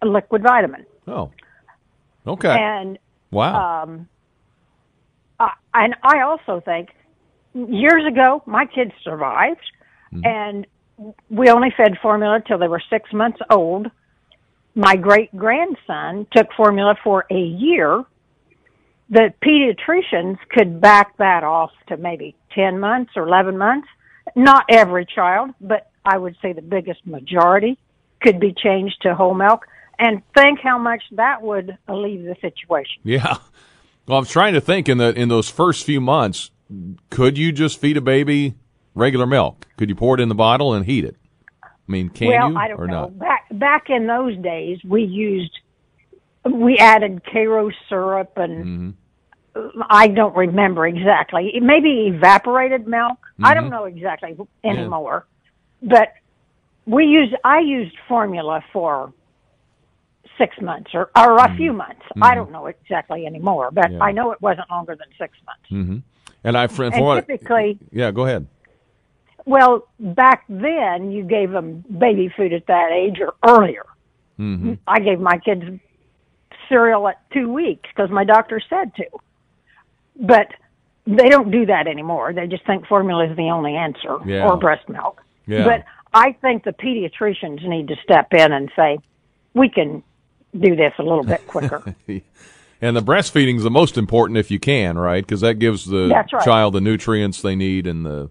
a 0.00 0.06
liquid 0.06 0.42
vitamin. 0.42 0.86
Oh, 1.06 1.30
okay. 2.26 2.56
And 2.58 2.98
wow. 3.30 3.82
um, 3.82 4.08
uh, 5.38 5.48
and 5.74 5.94
I 6.02 6.20
also 6.20 6.60
think 6.60 6.90
years 7.54 8.04
ago 8.06 8.42
my 8.46 8.66
kids 8.66 8.92
survived, 9.02 9.60
and 10.24 10.66
we 11.30 11.48
only 11.48 11.72
fed 11.76 11.98
formula 12.00 12.42
till 12.46 12.58
they 12.58 12.68
were 12.68 12.82
six 12.90 13.12
months 13.12 13.38
old. 13.50 13.90
My 14.74 14.96
great 14.96 15.34
grandson 15.36 16.26
took 16.34 16.52
formula 16.56 16.96
for 17.02 17.26
a 17.30 17.40
year. 17.40 18.04
The 19.10 19.34
pediatricians 19.44 20.38
could 20.50 20.80
back 20.80 21.16
that 21.18 21.44
off 21.44 21.72
to 21.88 21.96
maybe 21.96 22.34
ten 22.54 22.78
months 22.80 23.12
or 23.16 23.26
eleven 23.26 23.58
months. 23.58 23.88
Not 24.36 24.64
every 24.70 25.04
child, 25.04 25.50
but 25.60 25.90
I 26.04 26.16
would 26.16 26.36
say 26.40 26.52
the 26.52 26.62
biggest 26.62 27.06
majority 27.06 27.78
could 28.22 28.38
be 28.40 28.54
changed 28.54 29.02
to 29.02 29.14
whole 29.14 29.34
milk. 29.34 29.66
And 30.04 30.22
think 30.34 30.58
how 30.60 30.78
much 30.78 31.02
that 31.12 31.42
would 31.42 31.78
alleviate 31.86 32.26
the 32.34 32.48
situation. 32.48 33.00
yeah. 33.04 33.36
Well, 34.06 34.16
I 34.16 34.20
was 34.20 34.30
trying 34.30 34.54
to 34.54 34.60
think 34.60 34.88
in 34.88 34.98
the 34.98 35.10
in 35.16 35.28
those 35.28 35.48
first 35.48 35.86
few 35.86 36.00
months, 36.00 36.50
could 37.10 37.38
you 37.38 37.52
just 37.52 37.78
feed 37.80 37.96
a 37.96 38.00
baby 38.00 38.54
regular 38.96 39.26
milk? 39.26 39.68
Could 39.76 39.88
you 39.88 39.94
pour 39.94 40.16
it 40.16 40.20
in 40.20 40.28
the 40.28 40.34
bottle 40.34 40.74
and 40.74 40.84
heat 40.84 41.04
it? 41.04 41.16
I 41.62 41.68
mean, 41.86 42.08
can 42.08 42.26
well, 42.28 42.50
you 42.50 42.56
I 42.56 42.66
don't 42.68 42.80
or 42.80 42.86
know. 42.88 43.00
not? 43.02 43.18
Back 43.18 43.46
back 43.52 43.90
in 43.90 44.08
those 44.08 44.36
days, 44.38 44.78
we 44.84 45.04
used 45.04 45.56
we 46.44 46.78
added 46.78 47.22
Karo 47.30 47.70
syrup 47.88 48.32
and 48.36 48.96
Mm-hmm. 49.54 49.80
I 49.90 50.08
don't 50.08 50.34
remember 50.34 50.86
exactly. 50.86 51.52
Maybe 51.60 52.08
evaporated 52.08 52.86
milk. 52.88 53.18
I 53.42 53.54
Mm-hmm. 53.54 53.60
don't 53.60 53.70
know 53.70 53.84
exactly 53.84 54.36
anymore. 54.64 55.26
But 55.82 56.08
we 56.86 57.04
used 57.04 57.34
I 57.44 57.60
used 57.60 57.94
formula 58.08 58.64
for 58.72 59.12
six 60.38 60.60
months 60.60 60.90
or 60.94 61.10
or 61.16 61.36
a 61.38 61.54
few 61.56 61.72
months. 61.72 62.02
I 62.20 62.34
don't 62.34 62.50
know 62.52 62.66
exactly 62.66 63.26
anymore, 63.26 63.70
but 63.72 63.84
Mm-hmm. 63.86 63.94
Yeah. 63.94 64.02
I 64.04 64.12
know 64.12 64.32
it 64.32 64.40
wasn't 64.40 64.70
longer 64.70 64.94
than 64.96 65.08
six 65.18 65.36
months. 65.46 65.68
hmm 65.68 65.98
And 66.44 66.56
I, 66.56 66.66
from 66.66 66.92
And 66.92 67.04
what, 67.04 67.26
typically, 67.26 67.78
yeah, 67.92 68.10
go 68.10 68.24
ahead. 68.26 68.46
well, 69.44 69.86
back 69.98 70.44
then 70.48 71.10
you 71.10 71.24
gave 71.24 71.50
them 71.50 71.84
baby 71.98 72.32
food 72.36 72.52
at 72.52 72.66
that 72.66 72.90
age 72.92 73.18
or 73.20 73.34
earlier. 73.48 73.86
hmm 74.36 74.74
I 74.86 75.00
gave 75.00 75.20
my 75.20 75.38
kids 75.38 75.64
cereal 76.68 77.06
at 77.08 77.18
two 77.32 77.52
weeks 77.52 77.88
because 77.94 78.10
my 78.10 78.24
doctor 78.24 78.60
said 78.70 78.94
to. 78.96 79.04
But 80.18 80.48
they 81.06 81.28
don't 81.28 81.50
do 81.50 81.66
that 81.66 81.86
anymore. 81.86 82.32
They 82.32 82.46
just 82.46 82.64
think 82.66 82.86
formula 82.86 83.26
is 83.30 83.36
the 83.36 83.50
only 83.50 83.74
answer 83.76 84.18
Yeah. 84.24 84.46
or 84.48 84.56
breast 84.56 84.88
milk. 84.88 85.20
Yeah. 85.46 85.64
But 85.64 85.84
I 86.14 86.32
think 86.40 86.64
the 86.64 86.72
pediatricians 86.72 87.66
need 87.66 87.88
to 87.88 87.96
step 88.04 88.32
in 88.32 88.52
and 88.52 88.70
say, 88.76 88.98
we 89.54 89.68
can 89.68 90.02
do 90.58 90.76
this 90.76 90.92
a 90.98 91.02
little 91.02 91.24
bit 91.24 91.46
quicker. 91.46 91.94
And 92.84 92.96
the 92.96 93.00
breastfeeding 93.00 93.58
is 93.58 93.62
the 93.62 93.70
most 93.70 93.96
important 93.96 94.38
if 94.38 94.50
you 94.50 94.58
can, 94.58 94.98
right? 94.98 95.22
Because 95.24 95.40
that 95.42 95.60
gives 95.60 95.84
the 95.86 96.08
right. 96.08 96.42
child 96.44 96.74
the 96.74 96.80
nutrients 96.80 97.40
they 97.40 97.54
need 97.54 97.86
and 97.86 98.04
the 98.04 98.28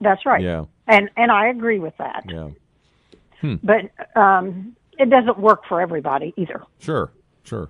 That's 0.00 0.24
right. 0.24 0.42
Yeah. 0.42 0.64
And 0.88 1.10
and 1.18 1.30
I 1.30 1.48
agree 1.48 1.78
with 1.80 1.92
that. 1.98 2.24
yeah. 2.26 2.48
But 3.62 3.90
um 4.18 4.74
it 4.98 5.10
doesn't 5.10 5.38
work 5.38 5.66
for 5.68 5.82
everybody 5.82 6.32
either. 6.38 6.62
Sure, 6.78 7.12
sure. 7.42 7.68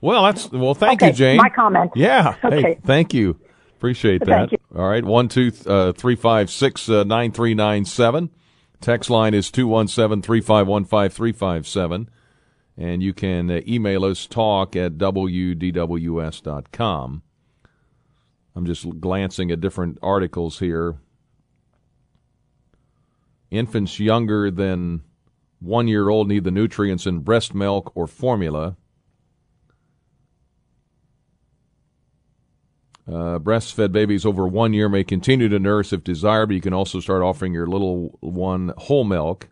Well, 0.00 0.24
that's 0.24 0.50
well. 0.50 0.74
Thank 0.74 1.00
Okay, 1.00 1.12
you, 1.12 1.16
Jane. 1.16 1.36
my 1.36 1.48
comment. 1.50 1.92
Yeah. 1.94 2.34
Hey, 2.42 2.48
Okay. 2.58 2.78
thank 2.84 3.14
you. 3.14 3.38
Appreciate 3.76 4.24
that. 4.24 4.50
Thank 4.50 4.52
you. 4.52 4.58
All 4.76 4.88
right. 4.88 5.04
One 5.04 5.28
two 5.28 5.52
uh, 5.64 5.92
three 5.92 6.16
five 6.16 6.50
six 6.50 6.88
uh, 6.88 7.04
nine 7.04 7.30
three 7.30 7.54
nine 7.54 7.84
seven. 7.84 8.30
Text 8.80 9.10
line 9.10 9.32
is 9.32 9.52
two 9.52 9.68
one 9.68 9.86
seven 9.86 10.22
three 10.22 10.40
five 10.40 10.66
one 10.66 10.84
five 10.84 11.12
three 11.12 11.32
five 11.32 11.68
seven, 11.68 12.08
and 12.76 13.02
you 13.02 13.14
can 13.14 13.50
uh, 13.50 13.60
email 13.66 14.04
us 14.04 14.26
talk 14.26 14.76
at 14.76 14.98
wdws.com. 14.98 15.62
I'm 18.54 18.66
just 18.66 19.00
glancing 19.00 19.50
at 19.50 19.60
different 19.60 19.98
articles 20.02 20.60
here. 20.60 20.98
Infants 23.50 24.00
younger 24.00 24.50
than 24.50 25.02
one 25.60 25.88
year 25.88 26.08
old 26.08 26.28
need 26.28 26.44
the 26.44 26.50
nutrients 26.50 27.06
in 27.06 27.20
breast 27.20 27.54
milk 27.54 27.92
or 27.94 28.06
formula. 28.06 28.76
Uh, 33.08 33.38
breastfed 33.38 33.92
babies 33.92 34.26
over 34.26 34.48
one 34.48 34.72
year 34.72 34.88
may 34.88 35.04
continue 35.04 35.48
to 35.48 35.60
nurse 35.60 35.92
if 35.92 36.02
desired, 36.02 36.46
but 36.46 36.54
you 36.54 36.60
can 36.60 36.72
also 36.72 36.98
start 36.98 37.22
offering 37.22 37.54
your 37.54 37.66
little 37.66 38.18
one 38.20 38.72
whole 38.78 39.04
milk. 39.04 39.48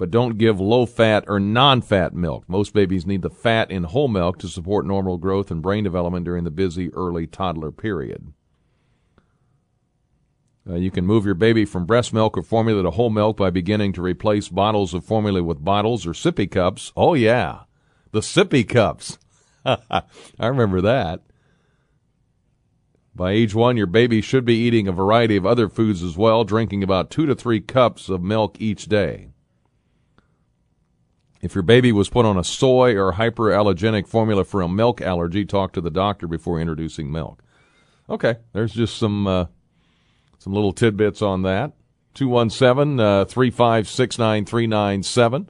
But 0.00 0.10
don't 0.10 0.38
give 0.38 0.58
low 0.58 0.86
fat 0.86 1.24
or 1.28 1.38
non 1.38 1.82
fat 1.82 2.14
milk. 2.14 2.48
Most 2.48 2.72
babies 2.72 3.04
need 3.04 3.20
the 3.20 3.28
fat 3.28 3.70
in 3.70 3.84
whole 3.84 4.08
milk 4.08 4.38
to 4.38 4.48
support 4.48 4.86
normal 4.86 5.18
growth 5.18 5.50
and 5.50 5.60
brain 5.60 5.84
development 5.84 6.24
during 6.24 6.44
the 6.44 6.50
busy 6.50 6.90
early 6.94 7.26
toddler 7.26 7.70
period. 7.70 8.32
Uh, 10.66 10.76
you 10.76 10.90
can 10.90 11.04
move 11.04 11.26
your 11.26 11.34
baby 11.34 11.66
from 11.66 11.84
breast 11.84 12.14
milk 12.14 12.38
or 12.38 12.42
formula 12.42 12.82
to 12.82 12.90
whole 12.92 13.10
milk 13.10 13.36
by 13.36 13.50
beginning 13.50 13.92
to 13.92 14.00
replace 14.00 14.48
bottles 14.48 14.94
of 14.94 15.04
formula 15.04 15.42
with 15.42 15.62
bottles 15.62 16.06
or 16.06 16.12
sippy 16.12 16.50
cups. 16.50 16.94
Oh, 16.96 17.12
yeah, 17.12 17.64
the 18.10 18.20
sippy 18.20 18.66
cups. 18.66 19.18
I 19.66 20.02
remember 20.40 20.80
that. 20.80 21.20
By 23.14 23.32
age 23.32 23.54
one, 23.54 23.76
your 23.76 23.86
baby 23.86 24.22
should 24.22 24.46
be 24.46 24.56
eating 24.56 24.88
a 24.88 24.92
variety 24.92 25.36
of 25.36 25.44
other 25.44 25.68
foods 25.68 26.02
as 26.02 26.16
well, 26.16 26.44
drinking 26.44 26.82
about 26.82 27.10
two 27.10 27.26
to 27.26 27.34
three 27.34 27.60
cups 27.60 28.08
of 28.08 28.22
milk 28.22 28.58
each 28.58 28.86
day. 28.86 29.29
If 31.40 31.54
your 31.54 31.62
baby 31.62 31.90
was 31.90 32.08
put 32.10 32.26
on 32.26 32.36
a 32.36 32.44
soy 32.44 32.94
or 32.96 33.14
hyperallergenic 33.14 34.06
formula 34.06 34.44
for 34.44 34.60
a 34.60 34.68
milk 34.68 35.00
allergy, 35.00 35.44
talk 35.44 35.72
to 35.72 35.80
the 35.80 35.90
doctor 35.90 36.26
before 36.26 36.60
introducing 36.60 37.10
milk. 37.10 37.42
Okay, 38.08 38.36
there's 38.52 38.72
just 38.72 38.98
some 38.98 39.26
uh, 39.26 39.46
some 40.38 40.52
little 40.52 40.72
tidbits 40.72 41.22
on 41.22 41.42
that. 41.42 41.72
217 42.14 42.98
uh, 43.00 43.24
356 43.24 44.18
9397 44.18 45.48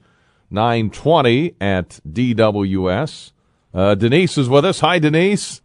920 0.49 1.55
at 1.59 1.99
DWS. 2.07 3.31
Uh, 3.73 3.95
Denise 3.95 4.37
is 4.37 4.47
with 4.47 4.65
us. 4.65 4.79
Hi, 4.81 4.99
Denise. 4.99 5.61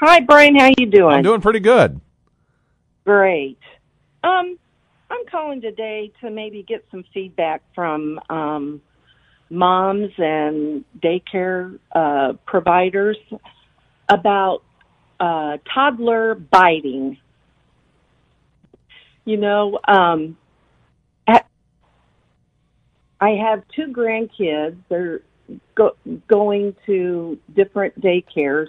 Hi, 0.00 0.20
Brian. 0.20 0.56
How 0.58 0.70
you 0.76 0.86
doing? 0.86 1.14
I'm 1.14 1.22
doing 1.22 1.40
pretty 1.40 1.60
good. 1.60 2.00
great. 3.04 3.58
Um, 4.24 4.58
I'm 5.10 5.26
calling 5.30 5.60
today 5.60 6.10
to 6.20 6.30
maybe 6.30 6.62
get 6.62 6.84
some 6.90 7.04
feedback 7.12 7.62
from 7.74 8.18
um, 8.30 8.80
moms 9.52 10.10
and 10.16 10.84
daycare 11.00 11.78
uh, 11.94 12.32
providers 12.46 13.18
about 14.08 14.62
uh, 15.20 15.58
toddler 15.72 16.34
biting. 16.34 17.18
You 19.24 19.36
know, 19.36 19.78
um, 19.86 20.36
at, 21.28 21.46
I 23.20 23.30
have 23.30 23.62
two 23.76 23.92
grandkids. 23.92 24.76
They're 24.88 25.20
go, 25.74 25.96
going 26.26 26.74
to 26.86 27.38
different 27.54 28.00
daycares, 28.00 28.68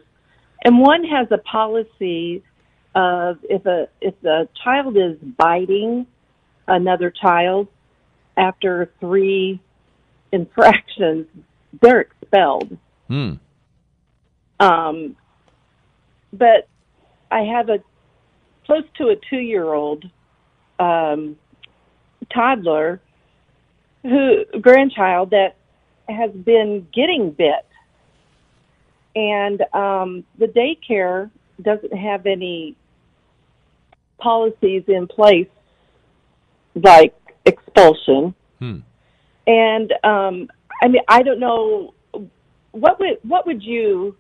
and 0.66 0.80
one 0.80 1.06
has 1.06 1.28
a 1.32 1.40
policy 1.40 2.44
of 2.94 3.38
if 3.44 3.66
a 3.66 3.88
if 4.02 4.14
the 4.22 4.48
child 4.64 4.98
is 4.98 5.18
biting 5.38 6.06
another 6.68 7.10
child 7.10 7.68
after 8.38 8.92
three 9.00 9.60
infractions, 10.34 11.28
they're 11.82 12.02
expelled. 12.02 12.78
Hmm. 13.08 13.34
Um, 14.60 15.16
but 16.34 16.68
I 17.32 17.42
have 17.42 17.70
a 17.70 17.80
close 18.66 18.84
to 18.98 19.10
a 19.10 19.16
two 19.30 19.40
year 19.40 19.74
old 19.74 20.04
um, 20.80 21.38
toddler 22.34 23.00
who 24.02 24.44
grandchild 24.60 25.30
that 25.30 25.56
has 26.10 26.32
been 26.32 26.88
getting 26.94 27.32
bit, 27.32 27.66
and 29.16 29.62
um, 29.74 30.24
the 30.40 30.48
daycare 30.48 31.30
doesn't 31.62 31.96
have 31.96 32.26
any 32.26 32.76
policies 34.18 34.84
in 34.88 35.08
place 35.08 35.48
like 36.76 37.14
expulsion. 37.46 38.34
Hmm. 38.60 38.80
And 39.48 39.92
um, 40.04 40.50
I 40.82 40.88
mean, 40.88 41.02
I 41.08 41.22
don't 41.24 41.40
know 41.40 41.94
what 42.72 43.00
would 43.00 43.18
what 43.24 43.46
would 43.46 43.62
you 43.64 44.16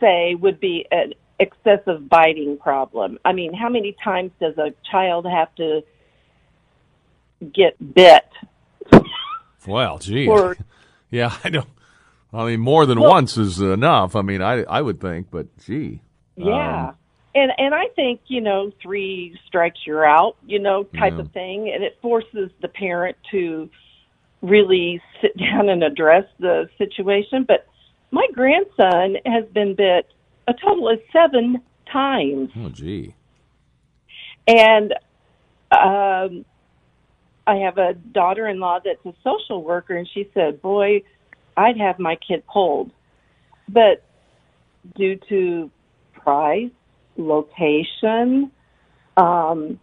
say 0.00 0.34
would 0.34 0.60
be 0.60 0.86
an 0.90 1.12
excessive 1.38 2.08
biting 2.08 2.58
problem? 2.58 3.18
I 3.24 3.32
mean, 3.32 3.52
how 3.54 3.68
many 3.68 3.96
times 4.02 4.30
does 4.40 4.56
a 4.58 4.72
child 4.90 5.26
have 5.26 5.54
to 5.56 5.82
get 7.52 7.76
bit? 7.94 8.24
Well, 9.66 9.98
gee. 9.98 10.28
Or- 10.28 10.56
yeah, 11.10 11.34
I 11.44 11.50
don't. 11.50 11.68
I 12.32 12.44
mean, 12.46 12.60
more 12.60 12.86
than 12.86 13.00
Well- 13.00 13.10
once 13.10 13.36
is 13.36 13.60
enough. 13.60 14.14
I 14.16 14.22
mean, 14.22 14.42
I 14.42 14.62
I 14.64 14.80
would 14.82 15.00
think, 15.00 15.28
but 15.30 15.46
gee. 15.58 16.00
Yeah. 16.36 16.88
Um, 16.88 16.96
and 17.34 17.52
and 17.58 17.74
I 17.74 17.88
think, 17.96 18.20
you 18.28 18.40
know, 18.40 18.72
three 18.82 19.38
strikes 19.46 19.80
you're 19.86 20.06
out, 20.06 20.36
you 20.46 20.58
know, 20.58 20.84
type 20.84 21.14
Yeah. 21.14 21.20
of 21.20 21.32
thing. 21.32 21.70
And 21.74 21.82
it 21.82 21.98
forces 22.00 22.50
the 22.60 22.68
parent 22.68 23.16
to 23.30 23.68
really 24.48 25.00
sit 25.20 25.36
down 25.38 25.68
and 25.68 25.82
address 25.82 26.24
the 26.38 26.68
situation. 26.78 27.44
But 27.46 27.66
my 28.10 28.26
grandson 28.32 29.16
has 29.26 29.44
been 29.52 29.74
bit 29.74 30.06
a 30.48 30.54
total 30.54 30.88
of 30.88 31.00
seven 31.12 31.62
times. 31.92 32.50
oh, 32.56 32.68
gee. 32.68 33.14
And 34.46 34.92
um, 35.72 36.44
I 37.46 37.56
have 37.56 37.78
a 37.78 37.94
daughter 37.94 38.46
in 38.48 38.60
law 38.60 38.78
that's 38.84 39.04
a 39.04 39.14
social 39.24 39.62
worker, 39.62 39.96
and 39.96 40.08
she 40.12 40.30
said, 40.34 40.62
Boy, 40.62 41.02
I'd 41.56 41.78
have 41.78 41.98
my 41.98 42.16
kid 42.16 42.44
pulled. 42.46 42.92
But 43.68 44.04
due 44.94 45.18
to 45.28 45.70
price, 46.12 46.70
location, 47.16 48.52
um, 49.16 49.80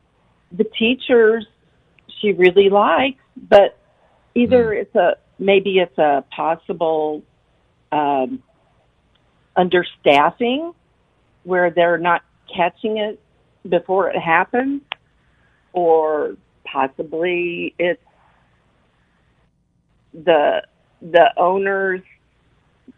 the 0.52 0.64
teachers 0.64 1.46
she 2.22 2.32
really 2.32 2.70
likes, 2.70 3.20
but 3.36 3.78
either 4.36 4.74
it's 4.74 4.96
a 4.96 5.18
maybe 5.40 5.80
it's 5.80 5.98
a 5.98 6.24
possible 6.36 7.24
um, 7.92 8.42
understaffing 9.58 10.74
where 11.44 11.70
they're 11.72 11.98
not 11.98 12.22
catching 12.56 12.98
it 12.98 13.20
before 13.68 14.10
it 14.10 14.20
happens, 14.20 14.82
or 15.74 16.36
possibly 16.66 17.74
it's 17.78 18.02
the 20.14 20.62
the 21.02 21.30
owner's 21.38 22.02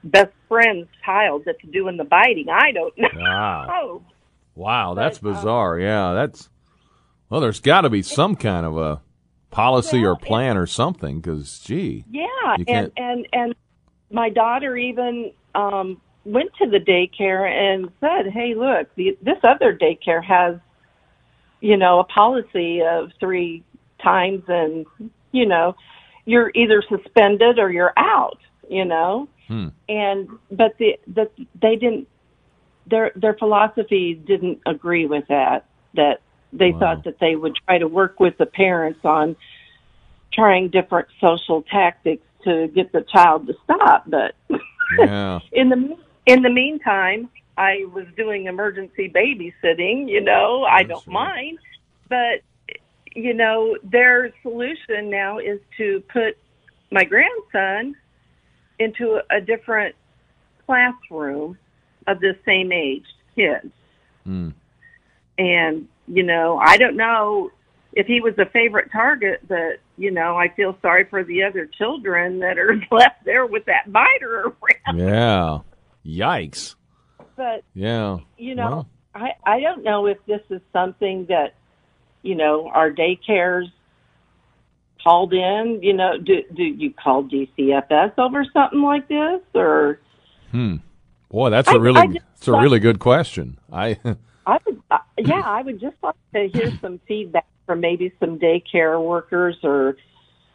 best 0.04 0.32
friend's 0.48 0.88
child 1.06 1.44
that's 1.46 1.58
doing 1.72 1.98
the 1.98 2.04
biting. 2.04 2.48
I 2.50 2.72
don't 2.72 2.98
know. 2.98 3.08
Wow. 3.20 4.02
Wow, 4.58 4.94
that's 4.94 5.20
But, 5.20 5.32
um, 5.32 5.36
bizarre. 5.36 5.80
yeah, 5.80 6.14
that's 6.14 6.50
well. 7.30 7.42
There's 7.42 7.60
got 7.60 7.82
to 7.82 7.90
be 7.90 8.02
some 8.02 8.38
kind 8.38 8.66
of 8.66 8.78
a 8.78 9.02
policy 9.56 10.06
or 10.06 10.16
plan 10.16 10.58
or 10.58 10.68
something. 10.68 11.20
Because, 11.22 11.60
gee, 11.60 12.04
Yeah, 12.12 12.56
and 12.68 12.92
and 12.98 13.28
and 13.34 13.56
my 14.12 14.30
daughter 14.30 14.76
even 14.76 15.32
um 15.56 16.02
went 16.26 16.52
to 16.56 16.68
the 16.68 16.80
daycare 16.80 17.48
and 17.50 17.90
said, 18.02 18.32
"Hey, 18.32 18.54
look, 18.56 18.94
the, 18.96 19.18
this 19.22 19.38
other 19.44 19.78
daycare 19.78 20.24
has, 20.24 20.58
you 21.62 21.78
know, 21.78 22.00
a 22.00 22.04
policy 22.04 22.82
of 22.82 23.12
three 23.20 23.64
times, 24.04 24.44
and 24.48 24.86
you 25.32 25.46
know, 25.46 25.76
you're 26.26 26.52
either 26.54 26.84
suspended 26.90 27.60
or 27.60 27.72
you're 27.72 27.94
out. 27.98 28.40
You 28.70 28.86
know, 28.86 29.30
Hmm. 29.48 29.68
and 29.88 30.28
but 30.52 30.78
the 30.80 30.98
the 31.08 31.30
they 31.62 31.76
didn't 31.76 32.08
their 32.88 33.12
their 33.16 33.36
philosophy 33.36 34.16
didn't 34.16 34.60
agree 34.66 35.06
with 35.06 35.28
that. 35.30 35.66
That 35.94 36.22
they 36.58 36.72
Wow. 36.72 36.80
thought 36.80 37.04
that 37.06 37.20
they 37.20 37.36
would 37.36 37.56
try 37.68 37.78
to 37.78 37.88
work 37.88 38.20
with 38.20 38.38
the 38.38 38.46
parents 38.46 39.00
on 39.04 39.36
trying 40.34 40.70
different 40.70 41.08
social 41.20 41.62
tactics 41.64 42.24
to 42.44 42.68
get 42.70 42.92
the 42.92 43.02
child 43.02 43.48
to 43.48 43.54
stop. 43.64 44.04
But 44.08 44.36
yeah, 45.00 45.40
in 45.52 45.70
the 45.70 45.98
in 46.26 46.42
the 46.42 46.50
meantime, 46.50 47.30
I 47.58 47.86
was 47.94 48.06
doing 48.18 48.46
emergency 48.46 49.10
babysitting. 49.10 50.10
You 50.10 50.22
know, 50.22 50.64
I 50.64 50.84
That's 50.84 51.06
don't 51.06 51.16
right. 51.16 51.36
mind, 51.36 51.60
but 52.10 52.42
you 53.16 53.34
know, 53.34 53.78
their 53.84 54.34
solution 54.42 55.10
now 55.10 55.40
is 55.40 55.60
to 55.78 56.04
put 56.12 56.38
my 56.92 57.04
grandson 57.04 57.96
into 58.80 59.22
a 59.32 59.40
different 59.40 59.96
classroom 60.66 61.58
of 62.08 62.20
the 62.20 62.36
same 62.46 62.72
age 62.72 63.06
kids. 63.36 63.72
Hmm. 64.24 64.50
And, 65.38 65.88
you 66.08 66.24
know, 66.24 66.58
I 66.58 66.78
don't 66.78 66.96
know 66.98 67.52
if 67.94 68.08
he 68.08 68.22
was 68.22 68.34
a 68.38 68.46
favorite 68.48 68.92
target, 68.92 69.42
but, 69.48 69.80
you 69.98 70.12
know, 70.12 70.36
I 70.38 70.50
feel 70.50 70.78
sorry 70.82 71.06
for 71.10 71.24
the 71.24 71.44
other 71.44 71.66
children 71.66 72.40
that 72.40 72.58
are 72.58 72.76
left 72.92 73.24
there 73.26 73.46
with 73.46 73.66
that 73.66 73.92
biter 73.92 74.54
around. 74.88 75.00
yeah. 75.00 75.60
Yikes. 76.06 76.76
But, 77.36 77.64
Yeah. 77.74 78.18
you 78.38 78.56
know, 78.56 78.86
I, 79.14 79.32
I 79.46 79.60
don't 79.60 79.84
know 79.84 80.06
if 80.08 80.18
this 80.26 80.42
is 80.50 80.62
something 80.72 81.26
that, 81.30 81.56
you 82.22 82.36
know, 82.36 82.68
our 82.70 82.92
daycares 82.92 83.72
called 85.04 85.34
in, 85.34 85.80
you 85.82 85.94
know, 85.94 86.18
do, 86.18 86.44
do 86.54 86.64
you 86.64 86.92
call 86.94 87.24
DCFS 87.24 88.14
over 88.18 88.46
something 88.54 88.82
like 88.82 89.08
this 89.08 89.42
or 89.54 90.00
hmm. 90.52 90.76
Boy, 91.30 91.50
that's 91.50 91.68
I- 91.70 91.76
a 91.76 91.80
really 91.80 92.20
it's 92.36 92.48
a 92.48 92.52
really 92.54 92.80
good 92.80 93.00
question. 93.00 93.58
I 93.72 94.00
I 94.46 94.58
would, 94.66 94.82
uh, 94.92 94.98
yeah, 95.18 95.42
I 95.44 95.62
would 95.62 95.80
just 95.80 95.98
like 96.04 96.16
to 96.34 96.48
hear 96.48 96.72
some 96.82 97.00
feedback 97.08 97.48
from 97.66 97.80
maybe 97.80 98.12
some 98.20 98.38
daycare 98.40 99.04
workers 99.04 99.58
or 99.64 99.98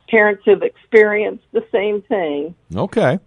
parents 0.09 0.43
who've 0.45 0.63
experienced 0.63 1.45
the 1.53 1.65
same 1.73 2.03
thing. 2.03 2.55
okay. 2.75 3.19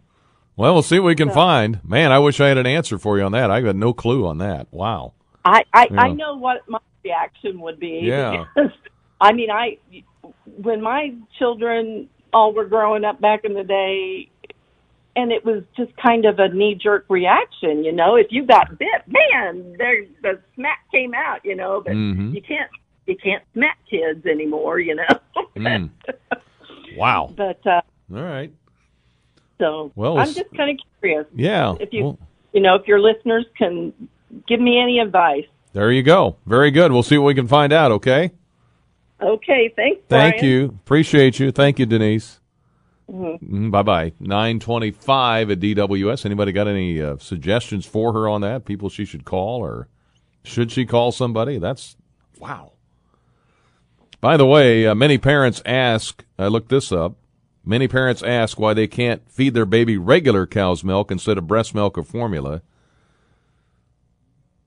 Well, 0.56 0.74
we'll 0.74 0.84
see 0.84 1.00
what 1.00 1.08
we 1.08 1.16
can 1.16 1.30
So- 1.30 1.34
find. 1.36 1.80
Man, 1.84 2.12
I 2.12 2.20
wish 2.20 2.40
I 2.40 2.48
had 2.48 2.58
an 2.60 2.68
answer 2.68 3.00
for 3.00 3.18
you 3.18 3.24
on 3.24 3.32
that. 3.32 3.50
I 3.50 3.62
got 3.62 3.76
no 3.76 3.92
clue 3.92 4.28
on 4.28 4.38
that. 4.38 4.68
Wow. 4.72 5.14
I, 5.44 5.64
I, 5.74 5.88
I 5.98 6.10
know 6.10 6.36
what 6.36 6.62
my 6.70 6.78
reaction 7.04 7.60
would 7.62 7.80
be. 7.80 8.02
Yeah. 8.04 8.46
I 9.22 9.32
mean, 9.34 9.50
I, 9.50 9.78
when 10.46 10.82
my 10.82 11.14
children 11.40 12.08
all 12.32 12.54
were 12.54 12.66
growing 12.66 13.04
up 13.04 13.20
back 13.20 13.46
in 13.46 13.54
the 13.56 13.64
day, 13.64 14.30
and 15.16 15.32
it 15.32 15.46
was 15.46 15.64
just 15.78 15.96
kind 15.98 16.26
of 16.26 16.40
a 16.40 16.50
knee 16.50 16.76
jerk 16.76 17.06
reaction, 17.10 17.84
you 17.84 17.92
know. 17.92 18.16
If 18.16 18.28
you 18.32 18.46
got 18.46 18.78
bit, 18.80 19.04
man, 19.08 19.76
there 19.78 20.06
the 20.22 20.40
smack 20.56 20.80
came 20.92 21.14
out, 21.14 21.44
you 21.46 21.56
know. 21.56 21.82
But 21.86 21.94
Mhm. 21.94 22.34
you 22.34 22.42
can't 22.42 22.70
you 23.06 23.16
can't 23.18 23.44
smack 23.54 23.78
kids 23.90 24.26
anymore, 24.26 24.80
you 24.80 24.96
know. 24.96 25.06
Mm. 25.56 25.90
Wow. 26.98 27.32
but 27.36 27.60
uh, 27.68 27.82
All 28.16 28.22
right. 28.22 28.52
so 29.60 29.92
Well, 29.96 30.18
I'm 30.18 30.26
just 30.34 30.52
kind 30.56 30.72
of 30.72 30.84
curious. 31.00 31.26
Yeah. 31.36 31.76
If 31.80 31.94
you 31.94 32.04
Well, 32.04 32.20
you 32.54 32.62
know 32.62 32.76
if 32.76 32.88
your 32.88 33.00
listeners 33.00 33.46
can 33.58 33.94
give 34.48 34.60
me 34.60 34.80
any 34.80 35.00
advice. 35.00 35.46
there 35.74 35.92
you 35.92 36.02
go. 36.04 36.38
Very 36.48 36.72
good. 36.72 36.92
We'll 36.92 37.04
see 37.04 37.18
what 37.18 37.26
we 37.28 37.36
can 37.36 37.48
find 37.48 37.72
out, 37.72 37.92
okay? 37.94 38.32
Okay, 39.22 39.72
thanks. 39.76 40.02
Thank 40.10 40.40
Brian. 40.40 40.46
you. 40.46 40.66
Appreciate 40.84 41.40
you. 41.40 41.52
Thank 41.52 41.78
you, 41.80 41.86
Denise. 41.86 42.40
Mhm. 43.14 43.70
Bye 43.72 43.84
bye. 43.84 44.14
Nine 44.20 44.60
twenty-five 44.60 45.52
at 45.52 45.60
DWS. 45.60 46.26
Anybody 46.26 46.52
got 46.52 46.68
any 46.68 47.00
uh, 47.00 47.18
suggestions 47.20 47.86
for 47.86 48.12
her 48.14 48.28
on 48.28 48.42
that? 48.42 48.66
People 48.66 48.90
she 48.90 49.06
should 49.06 49.24
call, 49.24 49.62
or 49.62 49.88
should 50.44 50.72
she 50.72 50.86
call 50.86 51.12
somebody? 51.12 51.60
That's 51.60 51.96
wow. 52.40 52.72
By 54.20 54.38
the 54.38 54.46
way, 54.48 54.88
uh, 54.88 54.96
many 54.96 55.18
parents 55.18 55.62
ask. 55.66 56.24
I 56.40 56.48
looked 56.48 56.70
this 56.70 56.92
up. 56.92 57.16
Many 57.66 57.88
parents 57.88 58.24
ask 58.24 58.60
why 58.60 58.74
they 58.74 58.88
can't 58.88 59.30
feed 59.30 59.54
their 59.54 59.66
baby 59.66 59.96
regular 59.98 60.46
cow's 60.46 60.84
milk 60.84 61.12
instead 61.12 61.38
of 61.38 61.48
breast 61.48 61.76
milk 61.76 61.98
or 61.98 62.04
formula. 62.04 62.62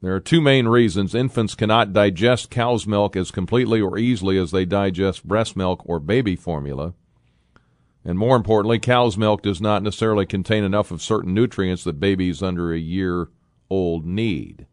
There 0.02 0.14
are 0.14 0.20
two 0.20 0.40
main 0.40 0.68
reasons. 0.68 1.14
Infants 1.14 1.54
cannot 1.54 1.92
digest 1.92 2.48
cow's 2.50 2.86
milk 2.86 3.16
as 3.16 3.30
completely 3.30 3.80
or 3.80 3.98
easily 3.98 4.38
as 4.38 4.50
they 4.50 4.64
digest 4.64 5.26
breast 5.26 5.56
milk 5.56 5.82
or 5.84 5.98
baby 5.98 6.36
formula. 6.36 6.94
And 8.06 8.20
more 8.20 8.36
importantly, 8.36 8.78
cow's 8.78 9.18
milk 9.18 9.42
does 9.42 9.60
not 9.60 9.82
necessarily 9.82 10.26
contain 10.26 10.62
enough 10.62 10.92
of 10.92 11.02
certain 11.02 11.34
nutrients 11.34 11.82
that 11.82 11.98
babies 11.98 12.40
under 12.40 12.72
a 12.72 12.78
year 12.78 13.30
old 13.68 14.06
need. 14.06 14.66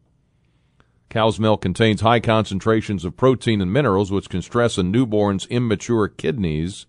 Cow's 1.10 1.40
milk 1.40 1.60
contains 1.60 2.00
high 2.00 2.20
concentrations 2.20 3.04
of 3.04 3.16
protein 3.16 3.60
and 3.60 3.72
minerals, 3.72 4.12
which 4.12 4.28
can 4.28 4.40
stress 4.40 4.78
a 4.78 4.84
newborn's 4.84 5.46
immature 5.46 6.06
kidneys 6.06 6.86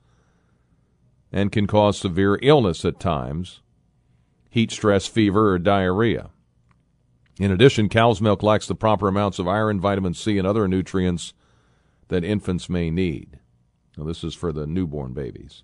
and 1.31 1.51
can 1.51 1.65
cause 1.65 1.97
severe 1.97 2.37
illness 2.43 2.85
at 2.85 2.99
times 2.99 3.61
heat 4.51 4.71
stress, 4.71 5.07
fever, 5.07 5.51
or 5.51 5.59
diarrhea. 5.59 6.29
In 7.39 7.51
addition, 7.51 7.89
cow's 7.89 8.21
milk 8.21 8.43
lacks 8.43 8.67
the 8.67 8.75
proper 8.75 9.07
amounts 9.07 9.39
of 9.39 9.47
iron, 9.47 9.81
vitamin 9.81 10.13
C, 10.13 10.37
and 10.37 10.47
other 10.47 10.67
nutrients 10.67 11.33
that 12.09 12.23
infants 12.23 12.69
may 12.69 12.91
need. 12.91 13.39
Now, 13.97 14.03
this 14.05 14.23
is 14.23 14.35
for 14.35 14.53
the 14.53 14.67
newborn 14.67 15.13
babies. 15.13 15.63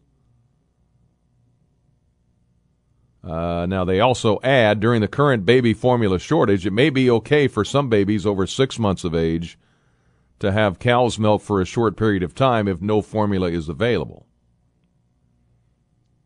Uh, 3.24 3.68
now, 3.68 3.86
they 3.86 4.00
also 4.00 4.40
add 4.44 4.80
during 4.80 5.02
the 5.02 5.08
current 5.08 5.46
baby 5.46 5.74
formula 5.74 6.18
shortage, 6.18 6.66
it 6.66 6.72
may 6.72 6.90
be 6.90 7.10
okay 7.10 7.48
for 7.48 7.64
some 7.64 7.88
babies 7.88 8.26
over 8.26 8.48
six 8.48 8.80
months 8.80 9.04
of 9.04 9.14
age 9.14 9.60
to 10.40 10.52
have 10.52 10.80
cow's 10.80 11.20
milk 11.20 11.42
for 11.42 11.62
a 11.62 11.66
short 11.66 11.96
period 11.96 12.24
of 12.24 12.34
time 12.34 12.68
if 12.68 12.82
no 12.82 13.02
formula 13.02 13.50
is 13.50 13.70
available. 13.70 14.26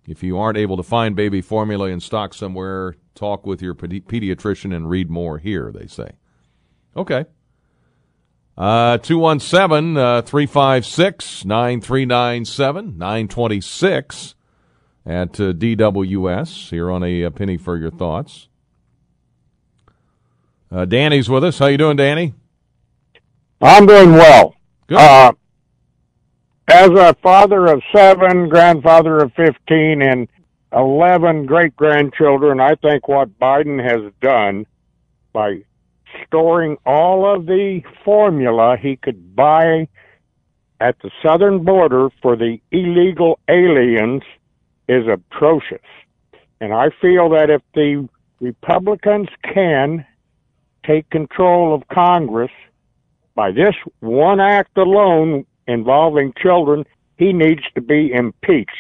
If 0.08 0.23
you 0.23 0.38
aren't 0.38 0.58
able 0.58 0.77
to 0.77 0.84
find 0.84 1.15
baby 1.15 1.41
formula 1.41 1.88
in 1.88 1.99
stock 1.99 2.34
somewhere, 2.34 2.95
talk 3.13 3.45
with 3.45 3.62
your 3.62 3.75
pedi- 3.75 4.03
pediatrician 4.03 4.73
and 4.73 4.89
read 4.89 5.10
more 5.10 5.38
here, 5.39 5.71
they 5.73 5.88
say. 5.88 6.12
Okay. 6.95 7.25
Uh, 8.58 8.97
217 8.99 9.97
uh, 9.97 10.21
356 10.21 11.43
9397 11.43 12.97
926 12.97 14.36
at 15.06 15.39
uh, 15.39 15.54
DWS 15.54 16.70
here 16.70 16.89
on 16.89 17.04
a, 17.04 17.26
uh 17.26 17.30
penny 17.30 17.58
for 17.58 17.78
your 17.78 17.91
thoughts. 17.91 18.48
Uh, 20.72 20.86
Danny's 20.86 21.30
with 21.30 21.44
us. 21.44 21.60
How 21.60 21.68
you 21.68 21.78
doing, 21.78 21.98
Danny? 21.98 22.34
I'm 23.62 23.86
doing 23.86 24.13
well. 24.13 24.56
Good. 24.88 24.98
Uh, 24.98 25.34
as 26.68 26.89
a 26.89 27.15
father 27.22 27.68
of 27.68 27.82
seven, 27.96 28.50
grandfather 28.50 29.20
of 29.20 29.32
15, 29.34 30.02
and 30.02 30.28
11 30.76 31.46
great 31.46 31.76
grandchildren, 31.76 32.60
I 32.60 32.76
think 32.76 33.08
what 33.08 33.39
Biden 33.39 33.82
has 33.84 34.12
done 34.22 34.65
by 35.32 35.63
storing 36.26 36.78
all 36.86 37.32
of 37.32 37.46
the 37.46 37.82
formula 38.04 38.78
he 38.78 38.96
could 38.96 39.36
buy 39.36 39.88
at 40.80 40.98
the 41.02 41.12
southern 41.24 41.63
border 41.63 42.10
for 42.22 42.36
the 42.36 42.60
illegal 42.72 43.39
aliens 43.48 44.24
is 44.88 45.06
atrocious. 45.08 45.82
And 46.62 46.74
I 46.74 46.89
feel 47.02 47.30
that 47.30 47.50
if 47.50 47.62
the 47.74 48.08
Republicans 48.39 49.28
can 49.43 50.06
take 50.86 51.10
control 51.10 51.74
of 51.74 51.88
Congress 51.88 52.52
by 53.34 53.52
this 53.52 53.76
one 54.00 54.39
act 54.39 54.78
alone 54.78 55.45
involving 55.67 56.34
children, 56.41 56.86
he 57.17 57.34
needs 57.34 57.63
to 57.76 57.82
be 57.82 58.12
impeached. 58.13 58.71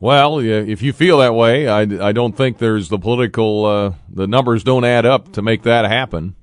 Well, 0.00 0.38
if 0.38 0.80
you 0.80 0.92
feel 0.92 1.18
that 1.18 1.34
way, 1.34 1.66
I, 1.66 1.80
I 1.80 2.12
don't 2.12 2.36
think 2.36 2.58
there's 2.58 2.88
the 2.88 2.98
political, 2.98 3.64
uh, 3.66 3.92
the 4.08 4.28
numbers 4.28 4.62
don't 4.62 4.84
add 4.84 5.04
up 5.04 5.32
to 5.32 5.42
make 5.42 5.64
that 5.64 5.84
happen. 5.86 6.36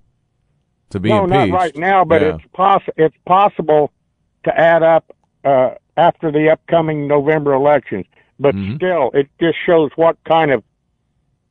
To 0.89 0.99
be 0.99 1.09
no, 1.09 1.23
impeached. 1.23 1.51
not 1.51 1.57
right 1.57 1.75
now, 1.77 2.03
but 2.05 2.21
Yeah. 2.21 2.35
it's 2.35 2.43
poss- 2.53 2.89
it's 2.95 3.15
possible 3.25 3.91
to 4.43 4.57
add 4.59 4.83
up 4.83 5.15
uh, 5.43 5.71
after 5.97 6.31
the 6.31 6.49
upcoming 6.49 7.07
November 7.07 7.53
elections. 7.53 8.05
But 8.39 8.55
Mhm. 8.55 8.75
still, 8.75 9.11
it 9.13 9.29
just 9.39 9.57
shows 9.65 9.91
what 9.95 10.17
kind 10.25 10.51
of 10.51 10.63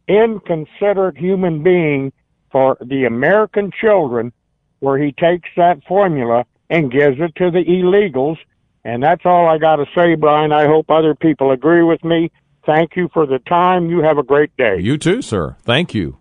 inconsiderate 0.08 1.16
human 1.16 1.62
being 1.62 2.12
for 2.50 2.76
the 2.80 3.04
American 3.04 3.70
children, 3.70 4.32
where 4.80 4.98
he 4.98 5.12
takes 5.12 5.48
that 5.56 5.82
formula 5.84 6.44
and 6.70 6.90
gives 6.90 7.18
it 7.20 7.34
to 7.36 7.50
the 7.50 7.64
illegals. 7.64 8.36
And 8.84 9.02
that's 9.02 9.24
all 9.24 9.48
I 9.48 9.58
got 9.58 9.76
to 9.76 9.86
say, 9.94 10.14
Brian. 10.14 10.52
I 10.52 10.66
hope 10.66 10.90
other 10.90 11.14
people 11.14 11.50
agree 11.52 11.82
with 11.82 12.04
me. 12.04 12.30
Thank 12.66 12.96
you 12.96 13.08
for 13.12 13.26
the 13.26 13.38
time. 13.40 13.88
You 13.88 14.02
have 14.02 14.18
a 14.18 14.22
great 14.22 14.54
day. 14.56 14.78
You 14.78 14.98
too, 14.98 15.22
sir. 15.22 15.56
Thank 15.62 15.94
you. 15.94 16.18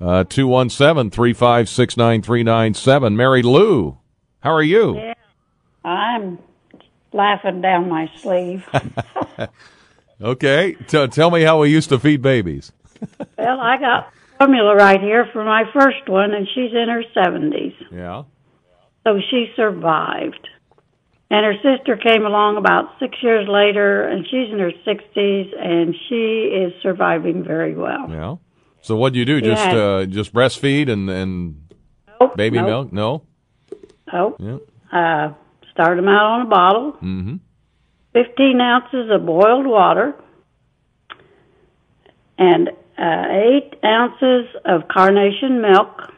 Uh, 0.00 0.24
217 0.24 1.10
356 1.10 1.96
9397. 1.96 3.16
Mary 3.16 3.42
Lou, 3.42 3.98
how 4.40 4.52
are 4.52 4.62
you? 4.62 5.12
I'm 5.84 6.38
laughing 7.16 7.60
down 7.62 7.88
my 7.88 8.10
sleeve. 8.16 8.64
Okay. 10.20 10.74
T- 10.86 11.06
tell 11.08 11.30
me 11.30 11.42
how 11.42 11.60
we 11.60 11.70
used 11.70 11.90
to 11.90 11.98
feed 11.98 12.22
babies. 12.22 12.72
well, 13.36 13.60
I 13.60 13.78
got 13.78 14.10
formula 14.38 14.74
right 14.74 15.00
here 15.00 15.28
for 15.32 15.44
my 15.44 15.64
first 15.72 16.08
one, 16.08 16.32
and 16.32 16.46
she's 16.54 16.72
in 16.72 16.88
her 16.88 17.02
70s. 17.14 17.74
Yeah. 17.92 18.22
So 19.06 19.20
she 19.30 19.52
survived. 19.56 20.48
And 21.28 21.44
her 21.44 21.54
sister 21.62 21.96
came 21.96 22.24
along 22.24 22.56
about 22.56 22.98
six 23.00 23.16
years 23.22 23.46
later, 23.48 24.04
and 24.08 24.24
she's 24.26 24.50
in 24.50 24.58
her 24.58 24.72
60s, 24.86 25.52
and 25.60 25.94
she 26.08 26.50
is 26.54 26.72
surviving 26.82 27.44
very 27.44 27.74
well. 27.74 28.08
Yeah. 28.08 28.36
So 28.80 28.96
what 28.96 29.12
do 29.12 29.18
you 29.18 29.24
do? 29.24 29.40
Just 29.40 29.66
Yeah. 29.66 29.74
uh, 29.76 30.06
just 30.06 30.32
breastfeed 30.32 30.88
and 30.88 31.10
and 31.10 31.56
Nope, 32.20 32.36
baby 32.36 32.56
nope, 32.58 32.66
milk? 32.66 32.92
No. 32.92 33.22
Nope. 34.12 34.36
Yeah. 34.38 34.58
Uh, 34.98 35.34
start 35.76 35.96
them 35.96 36.08
out 36.08 36.40
on 36.40 36.46
a 36.46 36.48
bottle. 36.48 36.92
Mm-hmm. 36.94 37.36
15 38.14 38.60
ounces 38.60 39.10
of 39.10 39.26
boiled 39.26 39.66
water 39.66 40.14
and 42.38 42.70
uh, 42.98 43.24
8 43.62 43.74
ounces 43.84 44.46
of 44.64 44.88
carnation 44.88 45.60
milk 45.60 46.12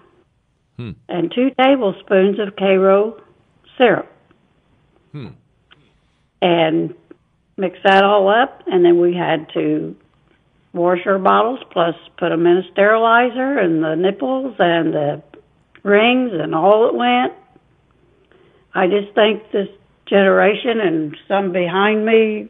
Hmm. 0.78 0.92
and 1.08 1.32
2 1.34 1.50
tablespoons 1.60 2.38
of 2.38 2.54
Karo 2.54 3.20
syrup. 3.76 4.06
Hmm. 5.10 5.30
And 6.40 6.94
mix 7.56 7.80
that 7.82 8.04
all 8.04 8.28
up, 8.28 8.62
and 8.68 8.84
then 8.84 9.00
we 9.00 9.12
had 9.12 9.48
to 9.54 9.96
wash 10.72 11.00
our 11.04 11.18
bottles, 11.18 11.58
plus 11.72 11.96
put 12.16 12.28
them 12.28 12.46
in 12.46 12.58
a 12.58 12.62
sterilizer 12.70 13.58
and 13.58 13.82
the 13.82 13.96
nipples 13.96 14.54
and 14.60 14.94
the 14.94 15.22
rings 15.82 16.30
and 16.32 16.54
all 16.54 16.86
that 16.86 16.94
went. 16.94 17.32
I 18.82 18.86
just 18.86 19.14
think 19.14 19.50
this 19.52 19.68
generation 20.06 20.80
and 20.80 21.16
some 21.26 21.52
behind 21.52 22.04
me 22.06 22.48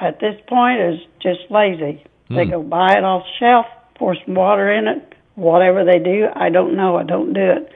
at 0.00 0.20
this 0.20 0.36
point 0.48 0.80
is 0.80 1.00
just 1.22 1.40
lazy. 1.50 2.02
They 2.30 2.44
Hmm. 2.44 2.50
go 2.50 2.62
buy 2.62 2.92
it 2.98 3.04
off 3.04 3.22
the 3.24 3.32
shelf, 3.38 3.66
pour 3.96 4.14
some 4.24 4.34
water 4.34 4.70
in 4.70 4.88
it, 4.88 5.14
whatever 5.34 5.84
they 5.84 5.98
do. 5.98 6.28
I 6.34 6.48
don't 6.50 6.74
know. 6.76 6.96
I 6.96 7.04
don't 7.04 7.32
do 7.32 7.40
it. 7.40 7.70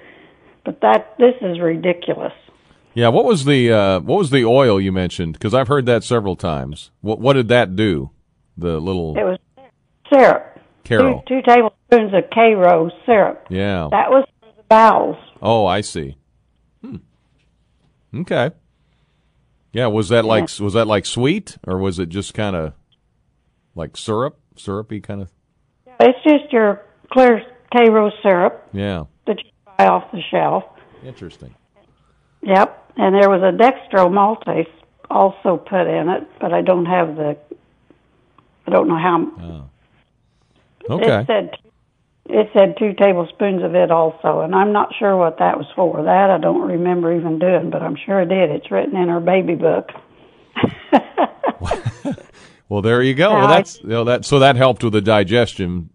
But 0.65 0.81
that 0.83 1.17
this 1.19 1.35
is 1.41 1.59
ridiculous. 1.61 2.33
Yeah. 2.95 3.09
What 3.09 3.25
was 3.25 3.45
the 3.45 3.73
uh, 3.73 4.01
what 4.01 4.19
was 4.19 4.31
the 4.31 4.45
oil 4.45 4.81
you 4.81 4.93
mentioned? 4.93 5.33
Because 5.35 5.55
I've 5.55 5.69
heard 5.69 5.87
that 5.87 6.05
several 6.05 6.37
times. 6.37 6.91
What 7.01 7.21
what 7.21 7.35
did 7.35 7.49
that 7.49 7.75
do? 7.77 8.11
The 8.57 8.81
little 8.81 9.17
It 9.17 9.25
was 9.25 9.39
syrup. 10.13 10.45
Carol. 10.85 11.23
Two, 11.27 11.37
two 11.37 11.43
tablespoons 11.47 12.13
of 12.15 12.29
Karo 12.31 12.91
syrup. 13.07 13.47
Yeah. 13.51 13.89
That 13.91 14.11
was 14.11 14.25
for 14.41 14.49
the 14.57 14.63
bowels. 14.69 15.17
Oh, 15.41 15.65
I 15.67 15.81
see. 15.83 16.17
Okay. 18.15 18.51
Yeah. 19.73 19.87
Was 19.87 20.09
that 20.09 20.25
like 20.25 20.49
was 20.61 20.75
that 20.75 20.87
like 20.87 21.07
sweet 21.07 21.59
or 21.67 21.79
was 21.79 21.99
it 21.99 22.09
just 22.09 22.35
kind 22.35 22.57
of 22.57 22.73
like 23.75 23.97
syrup, 23.97 24.39
syrupy 24.57 25.01
kind 25.01 25.23
of? 25.23 25.31
It's 26.01 26.19
just 26.25 26.53
your 26.53 26.83
clear 27.13 27.43
Karo 27.73 28.11
syrup 28.23 28.69
Yeah. 28.73 29.05
that 29.27 29.39
you 29.45 29.51
buy 29.77 29.87
off 29.87 30.11
the 30.13 30.23
shelf. 30.31 30.65
Interesting. 31.05 31.55
Yep, 32.43 32.93
and 32.97 33.15
there 33.15 33.29
was 33.29 33.43
a 33.43 33.57
dextro 33.57 34.09
maltase 34.09 34.71
also 35.11 35.57
put 35.57 35.87
in 35.87 36.09
it, 36.09 36.27
but 36.41 36.53
I 36.53 36.63
don't 36.63 36.87
have 36.87 37.17
the. 37.17 37.37
I 38.67 38.71
don't 38.71 38.89
know 38.89 38.97
how. 38.99 39.69
Oh. 40.89 40.95
Okay. 40.95 41.21
It 41.21 41.27
said 41.27 41.51
it 42.29 42.51
said 42.53 42.77
two 42.79 42.93
tablespoons 42.95 43.63
of 43.63 43.75
it 43.75 43.91
also, 43.91 44.41
and 44.41 44.55
I'm 44.55 44.73
not 44.73 44.95
sure 44.99 45.17
what 45.17 45.39
that 45.39 45.57
was 45.57 45.67
for. 45.75 46.03
That 46.03 46.31
I 46.31 46.39
don't 46.39 46.69
remember 46.69 47.15
even 47.17 47.39
doing, 47.39 47.71
but 47.71 47.83
I'm 47.83 47.97
sure 48.07 48.21
it 48.21 48.29
did. 48.29 48.51
It's 48.51 48.71
written 48.71 48.97
in 48.97 49.09
her 49.09 49.21
baby 49.21 49.55
book. 49.55 49.89
Well, 52.71 52.83
there 52.83 53.03
you 53.03 53.15
go. 53.15 53.31
Yeah, 53.31 53.37
well, 53.37 53.45
I- 53.47 53.57
that's 53.57 53.81
you 53.83 53.89
know, 53.89 54.05
that. 54.05 54.27
So 54.27 54.41
that 54.41 54.57
helped 54.57 54.85
with 54.85 54.93
the 54.93 55.01
digestion. 55.01 55.89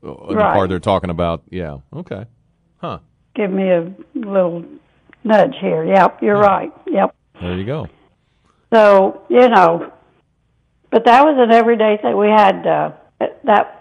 uh, 0.00 0.28
The 0.28 0.36
Right. 0.36 0.52
part 0.54 0.68
they're 0.68 0.78
talking 0.78 1.10
about. 1.10 1.42
Yeah. 1.50 1.78
Okay. 1.92 2.24
Huh. 2.80 2.98
Give 3.34 3.50
me 3.50 3.68
a 3.68 3.92
little 4.14 4.64
nudge 5.24 5.56
here. 5.60 5.84
Yep, 5.84 6.22
you're 6.22 6.38
right. 6.38 6.72
Yep. 6.86 7.14
There 7.40 7.56
you 7.56 7.64
go. 7.64 7.88
So 8.72 9.22
you 9.28 9.48
know, 9.48 9.92
but 10.92 11.04
that 11.06 11.24
was 11.24 11.34
an 11.36 11.50
everyday 11.52 11.98
thing. 12.00 12.16
We 12.16 12.28
had 12.28 12.64
uh, 12.64 12.92
that 13.42 13.79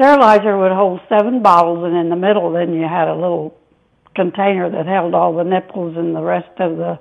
sterilizer 0.00 0.56
would 0.56 0.72
hold 0.72 1.00
seven 1.10 1.42
bottles, 1.42 1.84
and 1.84 1.94
in 1.94 2.08
the 2.08 2.16
middle, 2.16 2.52
then 2.52 2.72
you 2.72 2.88
had 2.88 3.08
a 3.08 3.14
little 3.14 3.54
container 4.16 4.70
that 4.70 4.86
held 4.86 5.14
all 5.14 5.36
the 5.36 5.44
nipples 5.44 5.96
and 5.96 6.16
the 6.16 6.22
rest 6.22 6.50
of 6.58 6.76
the 6.78 6.98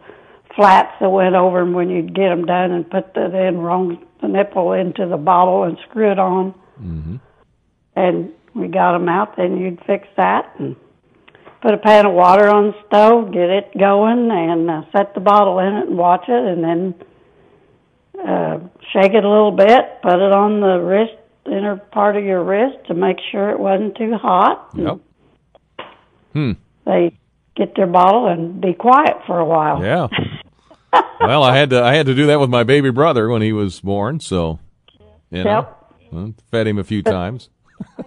flats 0.56 0.94
that 1.00 1.10
went 1.10 1.36
over 1.36 1.60
them 1.60 1.74
when 1.74 1.90
you'd 1.90 2.14
get 2.14 2.30
them 2.30 2.46
done 2.46 2.72
and 2.72 2.90
put 2.90 3.14
the 3.14 3.30
then 3.32 3.58
wrong 3.58 4.06
the 4.22 4.28
nipple 4.28 4.74
into 4.74 5.08
the 5.08 5.18
bottle 5.18 5.64
and 5.64 5.78
screw 5.90 6.12
it 6.12 6.20
on. 6.20 6.54
Mm-hmm. 6.82 7.16
And 7.96 8.32
we 8.54 8.68
got 8.68 8.94
them 8.94 9.08
out. 9.08 9.38
Then 9.38 9.58
you'd 9.58 9.80
fix 9.86 10.08
that 10.18 10.54
and 10.60 10.76
put 11.62 11.74
a 11.74 11.78
pan 11.78 12.06
of 12.06 12.14
water 12.14 12.50
on 12.50 12.72
the 12.72 12.76
stove, 12.88 13.32
get 13.32 13.50
it 13.50 13.78
going, 13.78 14.30
and 14.30 14.70
uh, 14.70 14.82
set 14.92 15.14
the 15.14 15.22
bottle 15.22 15.60
in 15.60 15.74
it 15.74 15.88
and 15.88 15.98
watch 15.98 16.26
it, 16.28 16.46
and 16.46 16.64
then 16.64 16.96
uh, 18.28 18.60
shake 18.92 19.14
it 19.14 19.24
a 19.24 19.30
little 19.30 19.52
bit. 19.52 20.02
Put 20.02 20.16
it 20.16 20.34
on 20.34 20.60
the 20.60 20.80
wrist, 20.80 21.16
inner 21.52 21.78
part 21.78 22.16
of 22.16 22.24
your 22.24 22.44
wrist, 22.44 22.78
to 22.88 22.94
make 22.94 23.18
sure 23.32 23.50
it 23.50 23.60
wasn't 23.60 23.98
too 23.98 24.14
hot. 24.16 24.70
Yep. 24.76 25.00
Hmm. 26.34 26.52
They 26.86 27.18
get 27.56 27.76
their 27.76 27.88
bottle 27.88 28.28
and 28.28 28.62
be 28.62 28.74
quiet 28.74 29.18
for 29.28 29.40
a 29.40 29.46
while. 29.46 29.84
Yeah. 29.84 30.08
well, 31.20 31.44
I 31.44 31.56
had 31.58 31.70
to 31.72 31.84
I 31.84 31.96
had 31.96 32.06
to 32.08 32.16
do 32.16 32.28
that 32.28 32.40
with 32.40 32.50
my 32.50 32.64
baby 32.64 32.92
brother 32.92 33.30
when 33.30 33.42
he 33.42 33.52
was 33.54 33.80
born. 33.80 34.20
So, 34.20 34.60
you 35.30 35.44
know, 35.44 35.68
Yep. 36.12 36.42
fed 36.52 36.68
him 36.68 36.78
a 36.78 36.84
few 36.84 37.04
times. 37.04 37.50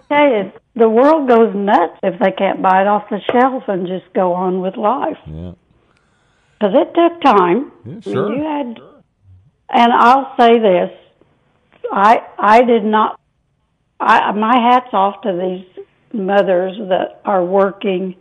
Hey, 0.09 0.53
the 0.75 0.87
world 0.87 1.27
goes 1.27 1.55
nuts 1.55 1.97
if 2.03 2.19
they 2.19 2.31
can't 2.31 2.61
buy 2.61 2.81
it 2.81 2.87
off 2.87 3.09
the 3.09 3.19
shelf 3.31 3.63
and 3.67 3.87
just 3.87 4.05
go 4.13 4.33
on 4.33 4.61
with 4.61 4.77
life. 4.77 5.17
Yeah. 5.25 5.53
Because 6.59 6.75
it 6.75 6.93
took 6.93 7.21
time. 7.21 7.71
Yeah, 7.83 7.99
sure. 8.01 8.31
You 8.35 8.43
had, 8.43 8.79
and 9.69 9.93
I'll 9.93 10.35
say 10.39 10.59
this: 10.59 10.91
I 11.91 12.21
I 12.37 12.63
did 12.63 12.83
not. 12.83 13.19
I 13.99 14.31
my 14.33 14.55
hats 14.71 14.89
off 14.93 15.21
to 15.21 15.31
these 15.31 15.85
mothers 16.13 16.77
that 16.89 17.21
are 17.25 17.43
working 17.43 18.15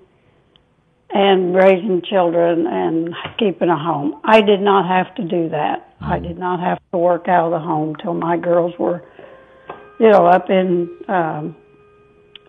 and 1.11 1.55
raising 1.55 2.03
children 2.09 2.67
and 2.67 3.15
keeping 3.39 3.69
a 3.69 3.77
home. 3.79 4.19
I 4.25 4.41
did 4.41 4.61
not 4.61 4.87
have 4.89 5.15
to 5.17 5.23
do 5.25 5.49
that. 5.51 5.89
I 6.01 6.17
Mm-hmm. 6.17 6.27
did 6.29 6.39
not 6.39 6.59
have 6.61 6.79
to 6.93 6.99
work 6.99 7.29
out 7.29 7.47
of 7.47 7.53
the 7.53 7.59
home 7.61 7.95
till 8.03 8.15
my 8.15 8.37
girls 8.37 8.73
were, 8.79 9.05
you 10.01 10.09
know, 10.11 10.27
up 10.27 10.51
in 10.51 10.89
um, 11.07 11.55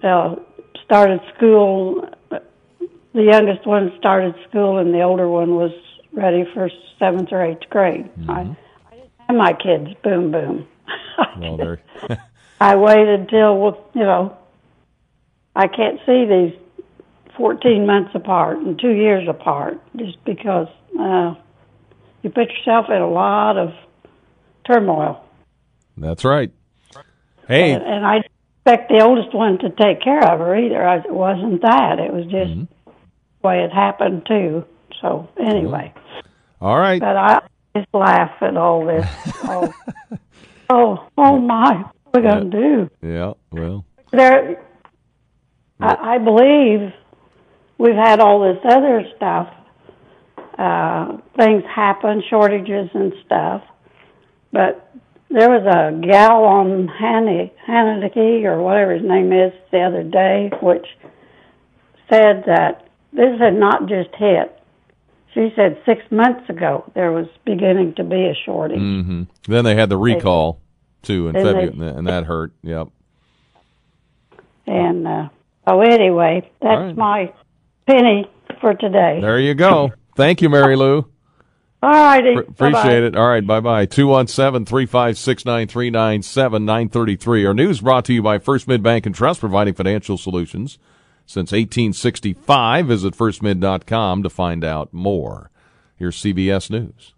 uh, 0.01 0.36
started 0.86 1.19
school. 1.36 2.07
The 2.29 3.21
youngest 3.23 3.67
one 3.67 3.91
started 3.99 4.33
school, 4.49 4.79
and 4.79 4.91
the 4.93 5.01
older 5.01 5.29
one 5.29 5.55
was 5.55 5.71
ready 6.13 6.45
for 6.53 6.69
seventh 6.97 7.29
or 7.31 7.43
eighth 7.43 7.69
grade. 7.69 8.09
I, 8.27 8.41
I 8.91 8.95
didn't 8.95 9.12
have 9.27 9.38
my 9.38 9.53
kids 9.53 9.89
boom 10.03 10.31
boom. 10.31 10.67
Well, 11.38 11.57
there. 11.57 11.81
I 12.63 12.78
waited 12.78 13.28
till 13.28 13.58
well, 13.58 13.89
you 13.93 14.04
know. 14.04 14.38
I 15.54 15.67
can't 15.67 15.99
see 16.06 16.26
these 16.26 16.54
fourteen 17.36 17.86
months 17.86 18.12
apart 18.15 18.60
and 18.60 18.80
two 18.80 18.91
years 18.91 19.28
apart 19.28 19.82
just 19.97 20.23
because 20.23 20.69
uh, 20.97 21.36
you 22.21 22.30
put 22.30 22.49
yourself 22.49 22.86
in 22.88 23.02
a 23.02 23.10
lot 23.10 23.58
of 23.58 23.73
turmoil. 24.65 25.26
That's 25.97 26.23
right. 26.23 26.52
Hey, 27.49 27.73
And, 27.73 27.84
and 27.84 28.06
I 28.06 28.21
expect 28.65 28.89
the 28.89 29.04
oldest 29.04 29.36
one 29.36 29.58
to 29.60 29.69
take 29.69 30.02
care 30.02 30.23
of 30.23 30.39
her 30.39 30.56
either. 30.56 30.88
I, 30.88 30.99
it 30.99 31.13
wasn't 31.13 31.62
that. 31.63 31.99
It 31.99 32.13
was 32.13 32.23
just 32.23 32.56
the 33.41 33.47
way 33.47 33.65
it 33.65 33.73
happened 33.73 34.26
too. 34.26 34.63
So 35.02 35.28
anyway, 35.38 35.93
all 36.62 36.80
right. 36.80 37.02
but 37.02 37.17
I 37.17 37.41
just 37.76 37.89
laugh 37.93 38.41
at 38.41 38.56
all 38.56 38.86
this. 38.86 39.06
oh, 39.43 39.73
oh, 40.69 41.10
oh 41.17 41.39
my! 41.39 41.84
What 42.13 42.26
are 42.28 42.30
gonna 42.30 42.49
do? 42.52 42.89
Yeah. 43.02 43.34
Well. 43.52 43.86
There, 44.12 44.63
I, 45.80 45.95
I 46.13 46.17
believe 46.19 46.93
we've 47.80 47.95
had 47.95 48.19
all 48.19 48.41
this 48.41 48.62
other 48.69 49.04
stuff. 49.15 49.52
Uh, 50.56 51.17
things 51.36 51.63
happen, 51.76 52.21
shortages 52.30 52.91
and 52.93 53.13
stuff. 53.26 53.63
but 54.52 54.93
there 55.32 55.49
was 55.49 55.65
a 55.65 56.08
gal 56.08 56.43
on 56.43 56.88
Hannity 56.88 58.43
or 58.45 58.62
whatever 58.62 58.93
his 58.93 59.04
name 59.04 59.34
is 59.34 59.52
the 59.71 59.82
other 59.82 60.04
day, 60.04 60.52
which 60.62 60.86
said 62.12 62.43
that 62.45 62.88
this 63.12 63.39
had 63.39 63.56
not 63.56 63.89
just 63.89 64.13
hit. 64.15 64.56
She 65.34 65.52
said 65.56 65.82
six 65.88 66.04
months 66.12 66.47
ago 66.47 66.91
there 66.93 67.12
was 67.12 67.26
beginning 67.43 67.95
to 67.95 68.04
be 68.04 68.28
a 68.28 68.36
shortage. 68.45 68.78
Mm-hmm. 68.78 69.23
Then 69.52 69.65
they 69.65 69.73
had 69.73 69.89
the 69.89 69.97
recall 69.97 70.62
too 71.03 71.27
in 71.27 71.33
February, 71.35 71.69
they, 71.69 71.87
and 71.87 72.07
that 72.07 72.25
hurt. 72.25 72.53
Yep. 72.63 72.87
And 74.65 75.07
uh, 75.07 75.29
oh, 75.67 75.81
anyway, 75.81 76.49
that's 76.61 76.79
right. 76.79 76.97
my 76.97 77.33
penny 77.85 78.29
for 78.61 78.73
today. 78.73 79.19
There 79.21 79.39
you 79.39 79.53
go. 79.53 79.93
Thank 80.15 80.41
you, 80.41 80.49
Mary 80.49 80.75
Lou. 80.75 81.05
All 81.83 81.91
righty. 81.91 82.33
appreciate 82.33 82.71
Bye-bye. 82.71 82.91
it. 82.93 83.15
All 83.17 83.27
right. 83.27 83.45
Bye 83.45 83.59
bye. 83.59 83.85
217 83.85 84.65
356 84.65 85.45
9397 85.45 86.65
933. 86.65 87.45
Our 87.45 87.53
news 87.53 87.81
brought 87.81 88.05
to 88.05 88.13
you 88.13 88.21
by 88.21 88.39
First 88.39 88.69
Mid 88.69 88.81
Bank 88.81 89.05
and 89.05 89.13
Trust, 89.13 89.41
providing 89.41 89.73
financial 89.73 90.17
solutions 90.17 90.79
since 91.25 91.51
1865. 91.51 92.87
Visit 92.87 93.15
firstmid.com 93.15 94.23
to 94.23 94.29
find 94.29 94.63
out 94.63 94.93
more. 94.93 95.51
Here's 95.97 96.15
CBS 96.21 96.69
News. 96.69 97.13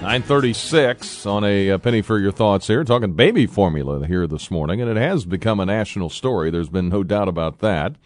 936 0.00 1.26
on 1.26 1.42
a, 1.42 1.70
a, 1.70 1.78
penny 1.78 2.02
for 2.02 2.20
your 2.20 2.30
thoughts 2.30 2.68
here. 2.68 2.84
Talking 2.84 3.14
baby 3.14 3.46
formula 3.46 4.06
here 4.06 4.28
this 4.28 4.48
morning, 4.48 4.80
and 4.80 4.88
it 4.88 4.96
has 4.96 5.24
become 5.24 5.58
a 5.58 5.66
national 5.66 6.08
story. 6.08 6.52
There's 6.52 6.68
been 6.68 6.88
no 6.88 7.02
doubt 7.02 7.26
about 7.26 7.58
that. 7.58 7.96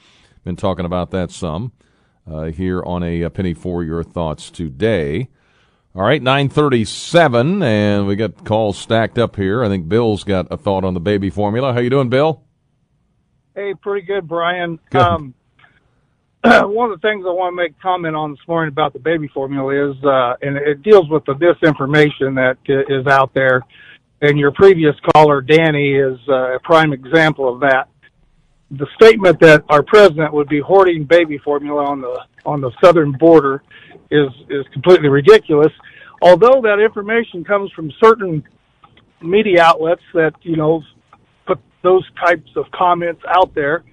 Been 0.43 0.57
talking 0.57 0.87
about 0.87 1.11
that 1.11 1.31
some 1.31 1.73
uh, 2.27 2.45
here 2.45 2.83
on 2.83 3.03
a, 3.03 3.21
a, 3.21 3.31
penny 3.31 3.53
for 3.53 3.85
your 3.85 4.03
thoughts 4.03 4.51
today. 4.51 5.29
All 5.95 6.03
right, 6.03 6.23
937, 6.23 7.63
and 7.63 8.07
we 8.07 8.17
got 8.17 8.43
calls 8.43 8.79
stacked 8.79 9.19
up 9.19 9.37
here. 9.37 9.63
I 9.63 9.69
think 9.69 9.87
Bill's 9.87 10.25
got 10.25 10.47
a 10.51 10.57
thought 10.57 10.85
on 10.85 10.95
the 10.95 11.01
baby 11.01 11.29
formula. 11.29 11.75
How 11.75 11.81
you 11.81 11.91
doing, 11.91 12.09
Bill? 12.09 12.43
Hey, 13.55 13.75
pretty 13.75 14.07
good, 14.07 14.27
Brian. 14.27 14.81
Good. 14.89 15.03
Um, 15.03 15.35
one 16.45 16.91
of 16.91 17.01
the 17.01 17.09
things 17.09 17.25
I 17.27 17.31
want 17.31 17.53
to 17.53 17.57
make 17.57 17.79
comment 17.81 18.17
on 18.17 18.33
this 18.33 18.41
morning 18.49 18.73
about 18.73 18.93
the 18.93 18.99
baby 18.99 19.29
formula 19.33 19.91
is, 19.91 19.97
uh, 20.05 20.35
and 20.43 20.57
it 20.57 20.83
deals 20.83 21.09
with 21.09 21.25
the 21.25 21.35
disinformation 21.35 22.35
that 22.35 22.57
is 22.67 23.07
out 23.07 23.33
there. 23.35 23.63
And 24.21 24.39
your 24.39 24.53
previous 24.53 24.95
caller, 25.15 25.41
Danny, 25.41 25.95
is 25.95 26.19
uh, 26.29 26.57
a 26.57 26.61
prime 26.61 26.93
example 26.93 27.53
of 27.53 27.61
that 27.61 27.89
the 28.73 28.87
statement 28.97 29.39
that 29.41 29.65
our 29.69 29.83
president 29.83 30.33
would 30.33 30.49
be 30.49 30.61
hoarding 30.61 31.05
baby 31.05 31.39
formula 31.39 31.85
on 31.85 32.01
the 32.01 32.21
on 32.47 32.61
the 32.61 32.71
southern 32.83 33.13
border 33.13 33.63
is 34.11 34.29
is 34.49 34.65
completely 34.73 35.09
ridiculous. 35.09 35.73
Although 36.23 36.63
that 36.63 36.81
information 36.83 37.45
comes 37.45 37.71
from 37.73 37.93
certain 38.03 38.43
media 39.21 39.63
outlets 39.63 40.03
that 40.15 40.33
you 40.43 40.57
know 40.57 40.83
put 41.47 41.61
those 41.83 42.05
types 42.25 42.51
of 42.57 42.65
comments 42.73 43.21
out 43.29 43.55
there, 43.55 43.85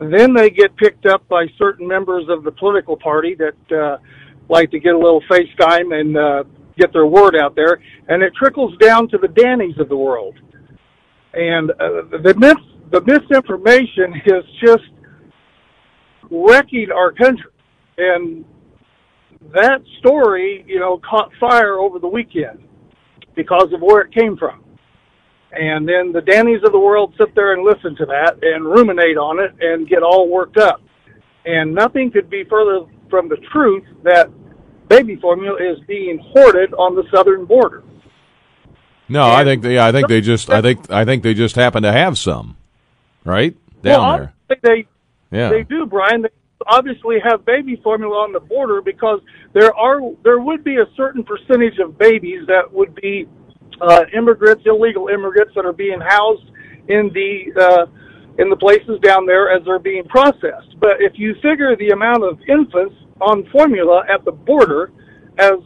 then 0.00 0.32
they 0.32 0.50
get 0.50 0.74
picked 0.76 1.06
up 1.06 1.26
by 1.28 1.46
certain 1.58 1.86
members 1.86 2.24
of 2.28 2.44
the 2.44 2.52
political 2.52 2.96
party 2.96 3.36
that 3.36 3.76
uh, 3.76 3.98
like 4.48 4.70
to 4.70 4.78
get 4.78 4.94
a 4.94 4.98
little 4.98 5.22
FaceTime 5.30 5.98
and 5.98 6.16
uh, 6.16 6.44
get 6.78 6.92
their 6.92 7.06
word 7.06 7.36
out 7.36 7.54
there, 7.54 7.80
and 8.08 8.22
it 8.22 8.32
trickles 8.34 8.76
down 8.78 9.08
to 9.08 9.18
the 9.18 9.28
Dannies 9.28 9.78
of 9.78 9.88
the 9.88 9.96
world. 9.96 10.38
And 11.34 11.70
uh, 11.72 12.18
the 12.22 12.34
myth 12.36 12.56
the 12.90 13.00
misinformation 13.02 14.20
is 14.26 14.44
just 14.64 14.90
wrecking 16.30 16.88
our 16.92 17.12
country. 17.12 17.50
And 17.98 18.44
that 19.52 19.80
story, 19.98 20.64
you 20.66 20.80
know, 20.80 21.00
caught 21.08 21.30
fire 21.38 21.78
over 21.78 21.98
the 21.98 22.08
weekend 22.08 22.60
because 23.36 23.72
of 23.72 23.80
where 23.80 24.00
it 24.00 24.12
came 24.12 24.36
from. 24.36 24.64
And 25.52 25.88
then 25.88 26.12
the 26.12 26.20
Dannies 26.20 26.64
of 26.64 26.72
the 26.72 26.78
world 26.78 27.14
sit 27.18 27.34
there 27.34 27.54
and 27.54 27.64
listen 27.64 27.96
to 27.96 28.06
that 28.06 28.38
and 28.42 28.64
ruminate 28.64 29.16
on 29.16 29.40
it 29.40 29.52
and 29.60 29.88
get 29.88 30.02
all 30.02 30.28
worked 30.28 30.58
up. 30.58 30.80
And 31.44 31.74
nothing 31.74 32.10
could 32.10 32.30
be 32.30 32.44
further 32.44 32.86
from 33.08 33.28
the 33.28 33.36
truth 33.52 33.84
that 34.04 34.30
baby 34.88 35.16
formula 35.16 35.56
is 35.56 35.78
being 35.86 36.18
hoarded 36.18 36.72
on 36.74 36.94
the 36.94 37.04
southern 37.12 37.46
border. 37.46 37.82
No, 39.08 39.24
and 39.24 39.32
I 39.32 39.44
think 39.44 39.62
they, 39.62 39.78
I 39.78 39.90
think 39.90 40.06
they 40.06 40.20
just 40.20 40.50
I 40.50 40.62
think 40.62 40.88
I 40.90 41.04
think 41.04 41.24
they 41.24 41.34
just 41.34 41.56
happen 41.56 41.82
to 41.82 41.90
have 41.90 42.16
some 42.16 42.56
right 43.24 43.56
down 43.82 44.00
well, 44.00 44.32
there. 44.48 44.60
They 44.62 44.86
yeah. 45.36 45.50
they 45.50 45.64
do, 45.64 45.84
Brian. 45.86 46.22
They 46.22 46.28
obviously 46.66 47.18
have 47.20 47.44
baby 47.44 47.80
formula 47.82 48.14
on 48.14 48.32
the 48.32 48.40
border 48.40 48.80
because 48.80 49.20
there 49.52 49.74
are 49.74 50.00
there 50.22 50.38
would 50.38 50.62
be 50.62 50.76
a 50.76 50.86
certain 50.96 51.24
percentage 51.24 51.78
of 51.78 51.98
babies 51.98 52.46
that 52.46 52.72
would 52.72 52.94
be 52.94 53.26
uh, 53.80 54.04
immigrants, 54.16 54.62
illegal 54.66 55.08
immigrants 55.08 55.52
that 55.54 55.64
are 55.64 55.72
being 55.72 56.00
housed 56.00 56.50
in 56.88 57.10
the 57.14 57.60
uh, 57.60 57.86
in 58.38 58.48
the 58.48 58.56
places 58.56 58.98
down 59.02 59.26
there 59.26 59.50
as 59.50 59.62
they're 59.64 59.78
being 59.78 60.04
processed. 60.04 60.78
But 60.80 61.00
if 61.00 61.12
you 61.16 61.34
figure 61.42 61.76
the 61.76 61.90
amount 61.90 62.24
of 62.24 62.38
infants 62.48 62.94
on 63.20 63.46
formula 63.52 64.02
at 64.12 64.24
the 64.24 64.32
border 64.32 64.92
as 65.38 65.58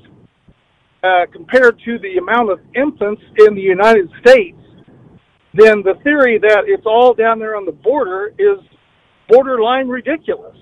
uh, 1.02 1.26
compared 1.32 1.78
to 1.84 1.98
the 1.98 2.16
amount 2.16 2.50
of 2.50 2.60
infants 2.74 3.22
in 3.46 3.54
the 3.54 3.60
United 3.60 4.10
States, 4.20 4.58
then 5.52 5.82
the 5.82 5.94
theory 6.02 6.38
that 6.38 6.64
it's 6.66 6.86
all 6.86 7.14
down 7.14 7.38
there 7.38 7.56
on 7.56 7.64
the 7.64 7.72
border 7.72 8.34
is 8.38 8.58
borderline 9.28 9.88
ridiculous. 9.88 10.53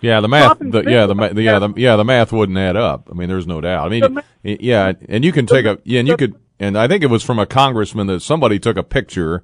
Yeah, 0.00 0.20
the 0.20 0.28
math. 0.28 0.58
The, 0.58 0.84
yeah, 0.86 1.06
the, 1.06 1.14
the 1.14 1.42
yeah 1.42 1.58
the 1.58 1.72
yeah 1.76 1.96
the 1.96 2.04
math 2.04 2.32
wouldn't 2.32 2.58
add 2.58 2.76
up. 2.76 3.08
I 3.10 3.14
mean, 3.14 3.28
there's 3.28 3.46
no 3.46 3.60
doubt. 3.60 3.86
I 3.86 3.88
mean, 3.88 4.20
yeah, 4.42 4.92
and 5.08 5.24
you 5.24 5.32
can 5.32 5.46
take 5.46 5.66
a 5.66 5.78
yeah, 5.84 6.00
and 6.00 6.08
you 6.08 6.16
could, 6.16 6.36
and 6.60 6.78
I 6.78 6.86
think 6.86 7.02
it 7.02 7.08
was 7.08 7.22
from 7.22 7.38
a 7.38 7.46
congressman 7.46 8.06
that 8.08 8.20
somebody 8.20 8.58
took 8.58 8.76
a 8.76 8.82
picture 8.82 9.42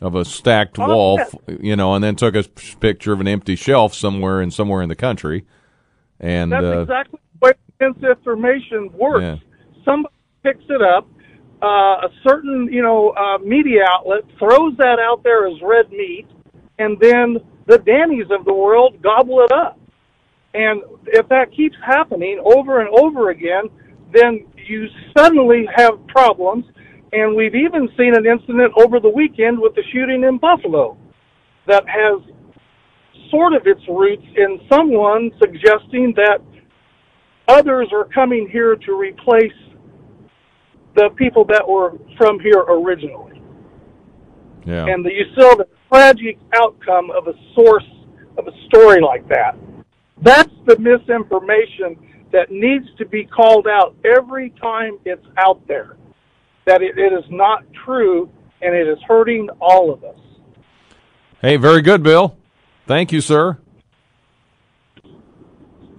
of 0.00 0.14
a 0.14 0.24
stacked 0.24 0.78
oh, 0.78 0.88
wall, 0.88 1.20
you 1.60 1.76
know, 1.76 1.94
and 1.94 2.02
then 2.02 2.16
took 2.16 2.34
a 2.34 2.44
picture 2.80 3.12
of 3.12 3.20
an 3.20 3.28
empty 3.28 3.56
shelf 3.56 3.94
somewhere 3.94 4.42
in 4.42 4.50
somewhere 4.50 4.82
in 4.82 4.88
the 4.88 4.96
country, 4.96 5.44
and 6.20 6.52
that's 6.52 6.64
uh, 6.64 6.80
exactly 6.80 7.20
the 7.40 7.46
way 7.46 7.52
misinformation 7.80 8.92
works. 8.92 9.22
Yeah. 9.22 9.36
Somebody 9.84 10.14
picks 10.42 10.64
it 10.68 10.82
up, 10.82 11.08
uh, 11.62 11.66
a 11.66 12.10
certain 12.26 12.68
you 12.72 12.82
know 12.82 13.10
uh, 13.10 13.38
media 13.38 13.84
outlet 13.88 14.24
throws 14.38 14.76
that 14.78 14.98
out 14.98 15.22
there 15.22 15.46
as 15.46 15.60
red 15.62 15.90
meat, 15.90 16.26
and 16.78 16.98
then 17.00 17.38
the 17.66 17.78
Dannies 17.78 18.30
of 18.30 18.44
the 18.44 18.54
world 18.54 19.02
gobble 19.02 19.40
it 19.40 19.52
up. 19.52 19.78
And 20.54 20.82
if 21.06 21.28
that 21.28 21.52
keeps 21.54 21.76
happening 21.84 22.40
over 22.44 22.80
and 22.80 22.88
over 22.98 23.30
again, 23.30 23.64
then 24.12 24.46
you 24.66 24.86
suddenly 25.16 25.68
have 25.74 26.06
problems. 26.06 26.64
And 27.12 27.36
we've 27.36 27.54
even 27.54 27.88
seen 27.96 28.14
an 28.16 28.26
incident 28.26 28.72
over 28.76 29.00
the 29.00 29.08
weekend 29.08 29.58
with 29.58 29.74
the 29.74 29.82
shooting 29.92 30.24
in 30.24 30.38
Buffalo 30.38 30.96
that 31.66 31.84
has 31.88 32.22
sort 33.30 33.52
of 33.52 33.66
its 33.66 33.80
roots 33.88 34.26
in 34.36 34.60
someone 34.70 35.30
suggesting 35.40 36.14
that 36.16 36.38
others 37.48 37.88
are 37.92 38.04
coming 38.04 38.48
here 38.50 38.76
to 38.76 38.92
replace 38.94 39.52
the 40.94 41.10
people 41.16 41.44
that 41.44 41.66
were 41.66 41.98
from 42.16 42.40
here 42.40 42.60
originally. 42.60 43.42
Yeah. 44.64 44.86
And 44.86 45.04
the, 45.04 45.12
you 45.12 45.24
the 45.34 45.68
tragic 45.88 46.38
outcome 46.54 47.10
of 47.10 47.28
a 47.28 47.34
source 47.54 47.84
of 48.38 48.46
a 48.46 48.52
story 48.66 49.00
like 49.00 49.26
that. 49.28 49.56
That's 50.22 50.52
the 50.66 50.78
misinformation 50.78 51.96
that 52.32 52.50
needs 52.50 52.86
to 52.98 53.06
be 53.06 53.24
called 53.24 53.66
out 53.66 53.94
every 54.04 54.50
time 54.60 54.98
it's 55.04 55.26
out 55.38 55.66
there. 55.66 55.96
That 56.64 56.82
it, 56.82 56.98
it 56.98 57.12
is 57.12 57.24
not 57.30 57.64
true 57.84 58.30
and 58.62 58.74
it 58.74 58.88
is 58.88 58.98
hurting 59.06 59.48
all 59.60 59.92
of 59.92 60.02
us. 60.04 60.18
Hey, 61.40 61.56
very 61.56 61.82
good, 61.82 62.02
Bill. 62.02 62.36
Thank 62.86 63.12
you, 63.12 63.20
sir. 63.20 63.58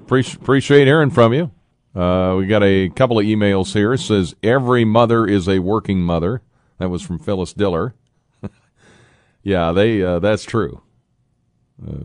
appreciate 0.05 0.85
hearing 0.85 1.11
from 1.11 1.33
you. 1.33 1.51
Uh, 1.95 2.35
we 2.37 2.45
got 2.45 2.63
a 2.63 2.89
couple 2.89 3.19
of 3.19 3.25
emails 3.25 3.73
here. 3.73 3.93
It 3.93 3.99
says 3.99 4.35
every 4.43 4.85
mother 4.85 5.25
is 5.25 5.47
a 5.47 5.59
working 5.59 6.01
mother. 6.01 6.41
That 6.77 6.89
was 6.89 7.01
from 7.01 7.17
Phyllis 7.17 7.53
Diller. 7.53 7.95
Yeah, 9.47 9.71
they 9.71 10.03
uh, 10.03 10.19
that's 10.19 10.43
true. 10.43 10.81
Uh, 11.81 12.03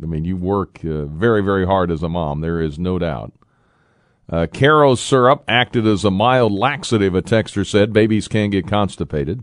I 0.00 0.06
mean, 0.06 0.24
you 0.24 0.36
work 0.36 0.78
uh, 0.84 1.06
very, 1.06 1.42
very 1.42 1.66
hard 1.66 1.90
as 1.90 2.04
a 2.04 2.08
mom. 2.08 2.42
There 2.42 2.60
is 2.60 2.78
no 2.78 2.96
doubt. 2.96 3.32
Uh, 4.30 4.46
Karo 4.46 4.94
syrup 4.94 5.42
acted 5.48 5.84
as 5.84 6.04
a 6.04 6.12
mild 6.12 6.52
laxative, 6.52 7.16
a 7.16 7.22
texter 7.22 7.66
said. 7.66 7.92
Babies 7.92 8.28
can 8.28 8.50
get 8.50 8.68
constipated. 8.68 9.42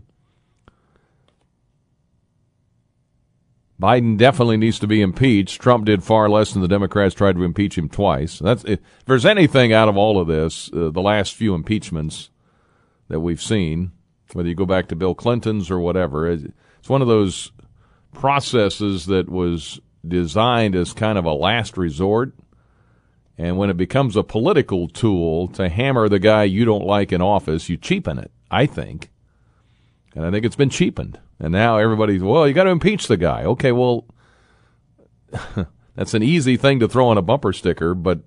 Biden 3.78 4.16
definitely 4.16 4.56
needs 4.56 4.78
to 4.78 4.86
be 4.86 5.02
impeached. 5.02 5.60
Trump 5.60 5.84
did 5.84 6.02
far 6.02 6.30
less 6.30 6.54
than 6.54 6.62
the 6.62 6.68
Democrats 6.68 7.14
tried 7.14 7.36
to 7.36 7.44
impeach 7.44 7.76
him 7.76 7.90
twice. 7.90 8.38
That's 8.38 8.64
if 8.64 8.80
there's 9.04 9.26
anything 9.26 9.70
out 9.70 9.90
of 9.90 9.98
all 9.98 10.18
of 10.18 10.28
this, 10.28 10.70
uh, 10.72 10.88
the 10.88 11.02
last 11.02 11.34
few 11.34 11.54
impeachments 11.54 12.30
that 13.08 13.20
we've 13.20 13.42
seen, 13.42 13.92
whether 14.32 14.48
you 14.48 14.54
go 14.54 14.64
back 14.64 14.88
to 14.88 14.96
Bill 14.96 15.14
Clinton's 15.14 15.70
or 15.70 15.78
whatever, 15.78 16.26
it's 16.82 16.88
one 16.88 17.00
of 17.00 17.06
those 17.06 17.52
processes 18.12 19.06
that 19.06 19.28
was 19.28 19.80
designed 20.06 20.74
as 20.74 20.92
kind 20.92 21.16
of 21.16 21.24
a 21.24 21.32
last 21.32 21.78
resort. 21.78 22.34
And 23.38 23.56
when 23.56 23.70
it 23.70 23.76
becomes 23.76 24.16
a 24.16 24.24
political 24.24 24.88
tool 24.88 25.46
to 25.50 25.68
hammer 25.68 26.08
the 26.08 26.18
guy 26.18 26.42
you 26.42 26.64
don't 26.64 26.84
like 26.84 27.12
in 27.12 27.22
office, 27.22 27.68
you 27.68 27.76
cheapen 27.76 28.18
it, 28.18 28.32
I 28.50 28.66
think. 28.66 29.10
And 30.16 30.26
I 30.26 30.32
think 30.32 30.44
it's 30.44 30.56
been 30.56 30.70
cheapened. 30.70 31.20
And 31.38 31.52
now 31.52 31.76
everybody's, 31.76 32.20
well, 32.20 32.48
you 32.48 32.52
got 32.52 32.64
to 32.64 32.70
impeach 32.70 33.06
the 33.06 33.16
guy. 33.16 33.44
Okay, 33.44 33.70
well, 33.70 34.04
that's 35.94 36.14
an 36.14 36.24
easy 36.24 36.56
thing 36.56 36.80
to 36.80 36.88
throw 36.88 37.06
on 37.06 37.16
a 37.16 37.22
bumper 37.22 37.52
sticker, 37.52 37.94
but 37.94 38.22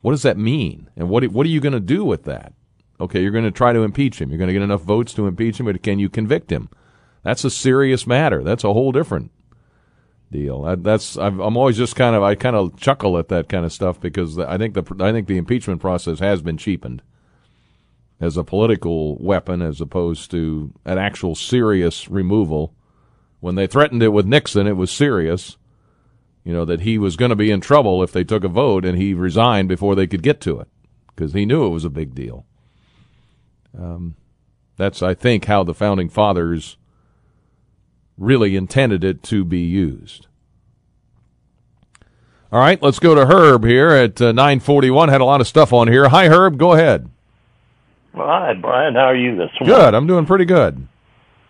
what 0.00 0.10
does 0.10 0.22
that 0.22 0.36
mean? 0.36 0.90
And 0.96 1.08
what 1.08 1.24
what 1.28 1.46
are 1.46 1.50
you 1.50 1.60
going 1.60 1.74
to 1.74 1.80
do 1.80 2.04
with 2.04 2.24
that? 2.24 2.54
Okay, 3.00 3.22
you're 3.22 3.30
going 3.30 3.44
to 3.44 3.52
try 3.52 3.72
to 3.72 3.84
impeach 3.84 4.20
him. 4.20 4.30
You're 4.30 4.38
going 4.38 4.48
to 4.48 4.52
get 4.52 4.62
enough 4.62 4.82
votes 4.82 5.14
to 5.14 5.28
impeach 5.28 5.60
him, 5.60 5.66
but 5.66 5.80
can 5.80 6.00
you 6.00 6.08
convict 6.08 6.50
him? 6.50 6.68
That's 7.22 7.44
a 7.44 7.50
serious 7.50 8.06
matter. 8.06 8.42
That's 8.42 8.64
a 8.64 8.72
whole 8.72 8.92
different 8.92 9.30
deal. 10.32 10.62
That's 10.76 11.16
i 11.16 11.28
am 11.28 11.56
always 11.56 11.76
just 11.76 11.94
kind 11.94 12.16
of 12.16 12.22
I 12.22 12.34
kind 12.34 12.56
of 12.56 12.76
chuckle 12.76 13.18
at 13.18 13.28
that 13.28 13.48
kind 13.48 13.64
of 13.64 13.72
stuff 13.72 14.00
because 14.00 14.38
I 14.38 14.58
think 14.58 14.74
the 14.74 14.82
I 15.00 15.12
think 15.12 15.28
the 15.28 15.36
impeachment 15.36 15.80
process 15.80 16.18
has 16.18 16.42
been 16.42 16.56
cheapened 16.56 17.02
as 18.20 18.36
a 18.36 18.44
political 18.44 19.16
weapon 19.18 19.62
as 19.62 19.80
opposed 19.80 20.30
to 20.32 20.72
an 20.84 20.98
actual 20.98 21.34
serious 21.34 22.08
removal. 22.08 22.74
When 23.40 23.56
they 23.56 23.66
threatened 23.66 24.02
it 24.02 24.08
with 24.08 24.26
Nixon, 24.26 24.66
it 24.66 24.76
was 24.76 24.90
serious. 24.90 25.56
You 26.44 26.52
know 26.52 26.64
that 26.64 26.80
he 26.80 26.98
was 26.98 27.16
going 27.16 27.30
to 27.30 27.36
be 27.36 27.52
in 27.52 27.60
trouble 27.60 28.02
if 28.02 28.10
they 28.10 28.24
took 28.24 28.42
a 28.42 28.48
vote, 28.48 28.84
and 28.84 28.98
he 28.98 29.14
resigned 29.14 29.68
before 29.68 29.94
they 29.94 30.08
could 30.08 30.22
get 30.22 30.40
to 30.42 30.58
it 30.58 30.68
because 31.14 31.34
he 31.34 31.46
knew 31.46 31.66
it 31.66 31.70
was 31.70 31.84
a 31.84 31.90
big 31.90 32.14
deal. 32.14 32.46
Um, 33.78 34.16
that's 34.76 35.02
I 35.02 35.14
think 35.14 35.44
how 35.44 35.62
the 35.62 35.74
founding 35.74 36.08
fathers 36.08 36.76
really 38.18 38.56
intended 38.56 39.04
it 39.04 39.22
to 39.24 39.44
be 39.44 39.60
used. 39.60 40.26
All 42.50 42.60
right, 42.60 42.82
let's 42.82 42.98
go 42.98 43.14
to 43.14 43.26
Herb 43.26 43.64
here 43.64 43.88
at 43.90 44.20
uh, 44.20 44.32
941. 44.32 45.08
Had 45.08 45.22
a 45.22 45.24
lot 45.24 45.40
of 45.40 45.48
stuff 45.48 45.72
on 45.72 45.88
here. 45.88 46.10
Hi, 46.10 46.28
Herb. 46.28 46.58
Go 46.58 46.72
ahead. 46.72 47.08
Well, 48.12 48.26
hi, 48.26 48.52
Brian. 48.52 48.94
How 48.94 49.06
are 49.06 49.16
you 49.16 49.36
this 49.36 49.50
morning? 49.58 49.74
Good. 49.76 49.94
I'm 49.94 50.06
doing 50.06 50.26
pretty 50.26 50.44
good. 50.44 50.86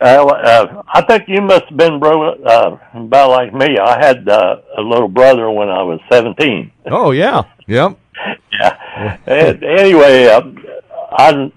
Uh, 0.00 0.24
uh, 0.26 0.82
I 0.92 1.02
think 1.02 1.24
you 1.28 1.40
must 1.40 1.64
have 1.66 1.76
been 1.76 1.98
bro- 1.98 2.34
uh, 2.34 2.78
about 2.94 3.30
like 3.30 3.52
me. 3.54 3.78
I 3.78 4.04
had 4.04 4.28
uh, 4.28 4.56
a 4.76 4.80
little 4.80 5.08
brother 5.08 5.50
when 5.50 5.68
I 5.68 5.82
was 5.82 6.00
17. 6.10 6.70
Oh, 6.86 7.10
yeah. 7.10 7.42
Yep. 7.66 7.98
yeah. 8.52 9.18
and 9.26 9.62
anyway, 9.64 10.26
uh, 10.26 10.42
I 11.10 11.52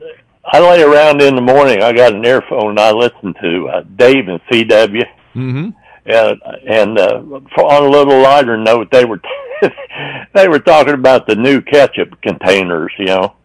I 0.47 0.59
lay 0.59 0.83
around 0.83 1.21
in 1.21 1.35
the 1.35 1.41
morning. 1.41 1.81
I 1.81 1.91
got 1.93 2.13
an 2.13 2.25
earphone 2.25 2.71
and 2.71 2.79
I 2.79 2.91
listen 2.91 3.33
to 3.41 3.67
uh, 3.69 3.83
Dave 3.95 4.27
and 4.27 4.39
CW. 4.51 5.03
Mm-hmm. 5.33 5.69
And 6.05 6.41
and 6.67 6.99
uh, 6.99 7.21
for, 7.55 7.71
on 7.71 7.83
a 7.83 7.89
little 7.89 8.21
lighter 8.21 8.57
note, 8.57 8.89
they 8.91 9.05
were 9.05 9.19
they 10.33 10.47
were 10.47 10.59
talking 10.59 10.93
about 10.93 11.25
the 11.25 11.35
new 11.35 11.61
ketchup 11.61 12.21
containers, 12.21 12.91
you 12.99 13.05
know, 13.05 13.35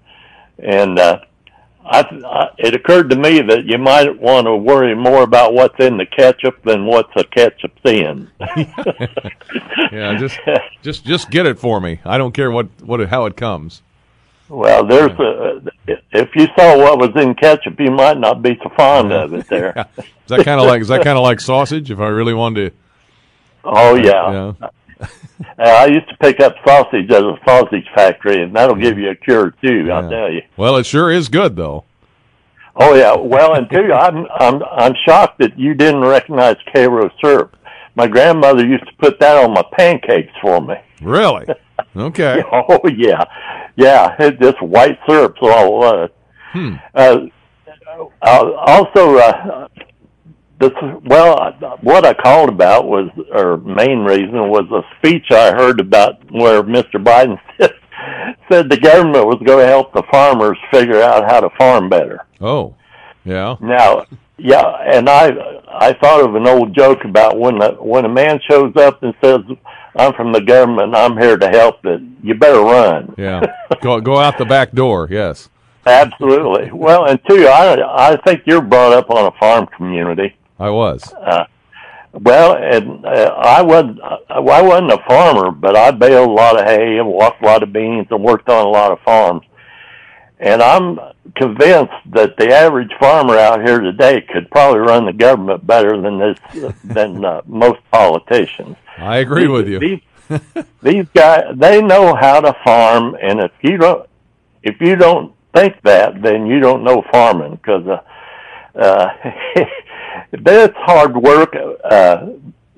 and 0.58 0.98
uh, 0.98 1.20
I, 1.84 2.00
I 2.00 2.48
it 2.58 2.74
occurred 2.74 3.10
to 3.10 3.16
me 3.16 3.40
that 3.40 3.64
you 3.64 3.78
might 3.78 4.20
want 4.20 4.46
to 4.46 4.54
worry 4.54 4.94
more 4.94 5.22
about 5.22 5.54
what's 5.54 5.78
in 5.80 5.96
the 5.96 6.04
ketchup 6.04 6.62
than 6.64 6.84
what's 6.84 7.12
the 7.16 7.24
ketchup's 7.24 7.80
in. 7.84 8.30
yeah, 9.90 10.16
just 10.18 10.38
just 10.82 11.06
just 11.06 11.30
get 11.30 11.46
it 11.46 11.58
for 11.58 11.80
me. 11.80 12.00
I 12.04 12.18
don't 12.18 12.32
care 12.32 12.50
what 12.50 12.68
what 12.82 13.08
how 13.08 13.24
it 13.24 13.36
comes. 13.36 13.82
Well, 14.50 14.84
there's 14.84 15.12
a, 15.12 15.62
if 16.10 16.34
you 16.34 16.46
saw 16.58 16.76
what 16.76 16.98
was 16.98 17.10
in 17.22 17.36
ketchup, 17.36 17.78
you 17.78 17.92
might 17.92 18.18
not 18.18 18.42
be 18.42 18.58
so 18.60 18.68
fond 18.76 19.12
of 19.12 19.32
it. 19.32 19.46
There. 19.48 19.72
yeah. 19.76 19.84
Is 19.98 20.36
that 20.36 20.44
kind 20.44 20.60
of 20.60 20.66
like 20.66 20.80
is 20.80 20.88
that 20.88 21.02
kind 21.02 21.18
of 21.18 21.24
like 21.24 21.40
sausage? 21.40 21.90
If 21.90 21.98
I 21.98 22.06
really 22.06 22.34
wanted 22.34 22.70
to. 22.70 22.76
Oh 23.64 23.96
yeah. 23.96 24.52
yeah. 24.60 25.06
I 25.58 25.86
used 25.86 26.08
to 26.08 26.16
pick 26.18 26.38
up 26.38 26.54
sausage 26.64 27.10
at 27.10 27.22
a 27.22 27.36
sausage 27.44 27.86
factory, 27.96 28.42
and 28.42 28.54
that'll 28.54 28.76
give 28.76 28.96
you 28.96 29.10
a 29.10 29.16
cure 29.16 29.50
too. 29.60 29.86
Yeah. 29.86 29.98
I'll 29.98 30.08
tell 30.08 30.32
you. 30.32 30.42
Well, 30.56 30.76
it 30.76 30.86
sure 30.86 31.10
is 31.10 31.28
good 31.28 31.56
though. 31.56 31.84
Oh 32.76 32.94
yeah. 32.94 33.16
Well, 33.16 33.54
and 33.54 33.68
two, 33.70 33.92
I'm 33.92 34.26
I'm 34.38 34.62
I'm 34.62 34.94
shocked 35.04 35.40
that 35.40 35.58
you 35.58 35.74
didn't 35.74 36.02
recognize 36.02 36.56
Karo 36.72 37.10
syrup. 37.20 37.56
My 37.96 38.06
grandmother 38.06 38.64
used 38.64 38.86
to 38.86 38.94
put 39.00 39.18
that 39.18 39.36
on 39.36 39.52
my 39.52 39.64
pancakes 39.76 40.32
for 40.40 40.60
me. 40.60 40.74
Really? 41.00 41.46
Okay. 41.96 42.42
oh 42.52 42.80
yeah, 42.96 43.24
yeah. 43.76 44.14
It 44.18 44.40
just 44.40 44.60
white 44.62 44.98
syrup's 45.08 45.38
all. 45.42 46.08
Hmm. 46.52 46.74
Uh, 46.94 47.16
uh, 48.22 48.52
also, 48.66 49.16
uh, 49.18 49.68
this 50.60 50.72
well, 51.04 51.52
what 51.80 52.04
I 52.04 52.14
called 52.14 52.50
about 52.50 52.86
was, 52.86 53.10
or 53.32 53.56
main 53.56 54.00
reason 54.00 54.48
was 54.48 54.70
a 54.70 54.82
speech 54.98 55.30
I 55.30 55.52
heard 55.52 55.80
about 55.80 56.18
where 56.30 56.62
Mr. 56.62 56.96
Biden 56.96 57.38
said, 57.60 57.72
said 58.50 58.70
the 58.70 58.76
government 58.76 59.26
was 59.26 59.40
going 59.44 59.64
to 59.64 59.66
help 59.66 59.92
the 59.92 60.02
farmers 60.10 60.58
figure 60.70 61.02
out 61.02 61.30
how 61.30 61.40
to 61.40 61.48
farm 61.58 61.88
better. 61.88 62.26
Oh, 62.40 62.74
yeah. 63.24 63.56
Now, 63.60 64.04
yeah, 64.36 64.64
and 64.92 65.08
I 65.08 65.30
I 65.68 65.92
thought 65.94 66.24
of 66.24 66.34
an 66.34 66.46
old 66.46 66.74
joke 66.74 67.04
about 67.04 67.38
when 67.38 67.60
a, 67.62 67.72
when 67.82 68.04
a 68.04 68.08
man 68.08 68.40
shows 68.48 68.74
up 68.76 69.02
and 69.02 69.14
says, 69.22 69.40
"I'm 69.96 70.12
from 70.14 70.32
the 70.32 70.40
government, 70.40 70.94
I'm 70.94 71.16
here 71.16 71.36
to 71.36 71.48
help," 71.48 71.82
that 71.82 72.00
you 72.22 72.34
better 72.34 72.60
run. 72.60 73.14
Yeah, 73.16 73.46
go 73.80 74.00
go 74.00 74.18
out 74.18 74.38
the 74.38 74.44
back 74.44 74.72
door. 74.72 75.08
Yes, 75.10 75.48
absolutely. 75.86 76.70
Well, 76.72 77.06
and 77.06 77.20
two, 77.28 77.46
I 77.46 78.12
I 78.12 78.16
think 78.24 78.42
you're 78.46 78.62
brought 78.62 78.92
up 78.92 79.10
on 79.10 79.26
a 79.26 79.38
farm 79.38 79.66
community. 79.66 80.36
I 80.58 80.70
was. 80.70 81.12
Uh, 81.14 81.44
well, 82.12 82.54
and 82.56 83.04
uh, 83.04 83.34
I 83.38 83.62
wasn't 83.62 84.00
I 84.28 84.40
wasn't 84.40 84.92
a 84.92 85.02
farmer, 85.06 85.50
but 85.50 85.76
I 85.76 85.90
baled 85.92 86.28
a 86.28 86.32
lot 86.32 86.58
of 86.58 86.66
hay 86.66 86.98
and 86.98 87.06
walked 87.06 87.42
a 87.42 87.46
lot 87.46 87.62
of 87.62 87.72
beans 87.72 88.08
and 88.10 88.22
worked 88.22 88.48
on 88.48 88.66
a 88.66 88.68
lot 88.68 88.90
of 88.92 89.00
farms. 89.00 89.44
And 90.40 90.62
I'm 90.62 90.98
convinced 91.36 91.92
that 92.06 92.36
the 92.36 92.48
average 92.52 92.90
farmer 92.98 93.36
out 93.36 93.62
here 93.62 93.80
today 93.80 94.22
could 94.22 94.50
probably 94.50 94.80
run 94.80 95.04
the 95.04 95.12
government 95.12 95.66
better 95.66 96.00
than 96.00 96.18
this 96.18 96.38
than 96.82 97.24
uh, 97.24 97.42
most 97.46 97.80
politicians. 97.92 98.76
I 99.00 99.18
agree 99.18 99.42
these, 99.42 99.50
with 99.50 99.68
you. 99.68 99.78
These, 99.78 100.64
these 100.82 101.06
guys, 101.14 101.44
they 101.56 101.80
know 101.82 102.14
how 102.14 102.40
to 102.40 102.54
farm, 102.64 103.16
and 103.20 103.40
if 103.40 103.52
you 103.62 103.76
don't, 103.78 104.08
if 104.62 104.80
you 104.80 104.96
don't 104.96 105.34
think 105.54 105.74
that, 105.82 106.22
then 106.22 106.46
you 106.46 106.60
don't 106.60 106.84
know 106.84 107.02
farming 107.10 107.56
because 107.56 107.86
uh, 107.86 108.78
uh, 108.78 109.08
it's 110.32 110.76
hard 110.78 111.16
work. 111.16 111.54
Uh, 111.84 112.28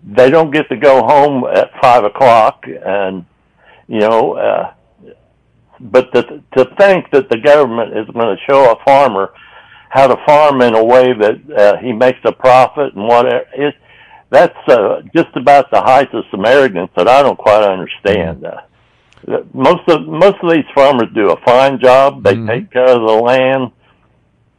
they 0.04 0.30
don't 0.30 0.50
get 0.50 0.68
to 0.68 0.76
go 0.76 1.02
home 1.02 1.44
at 1.44 1.70
five 1.80 2.04
o'clock, 2.04 2.64
and 2.66 3.24
you 3.88 4.00
know. 4.00 4.34
Uh, 4.34 4.74
but 5.80 6.12
to, 6.14 6.22
to 6.56 6.64
think 6.78 7.10
that 7.10 7.28
the 7.28 7.38
government 7.38 7.96
is 7.96 8.06
going 8.14 8.36
to 8.36 8.42
show 8.48 8.70
a 8.70 8.84
farmer 8.84 9.32
how 9.92 10.06
to 10.06 10.16
farm 10.24 10.62
in 10.62 10.74
a 10.74 10.84
way 10.84 11.12
that 11.12 11.50
uh, 11.50 11.76
he 11.78 11.92
makes 11.92 12.20
a 12.24 12.32
profit 12.32 12.94
and 12.94 13.06
whatever, 13.06 13.44
it, 13.54 13.74
that's 14.32 14.56
uh, 14.66 15.02
just 15.14 15.28
about 15.36 15.70
the 15.70 15.82
height 15.82 16.12
of 16.14 16.24
some 16.30 16.46
arrogance 16.46 16.90
that 16.96 17.06
I 17.06 17.22
don't 17.22 17.38
quite 17.38 17.62
understand. 17.62 18.44
Uh, 18.44 18.62
most 19.52 19.86
of 19.88 20.08
most 20.08 20.38
of 20.42 20.50
these 20.50 20.64
farmers 20.74 21.08
do 21.14 21.30
a 21.30 21.36
fine 21.44 21.78
job. 21.78 22.24
They 22.24 22.34
mm-hmm. 22.34 22.48
take 22.48 22.70
care 22.72 22.88
of 22.88 23.06
the 23.06 23.22
land, 23.22 23.72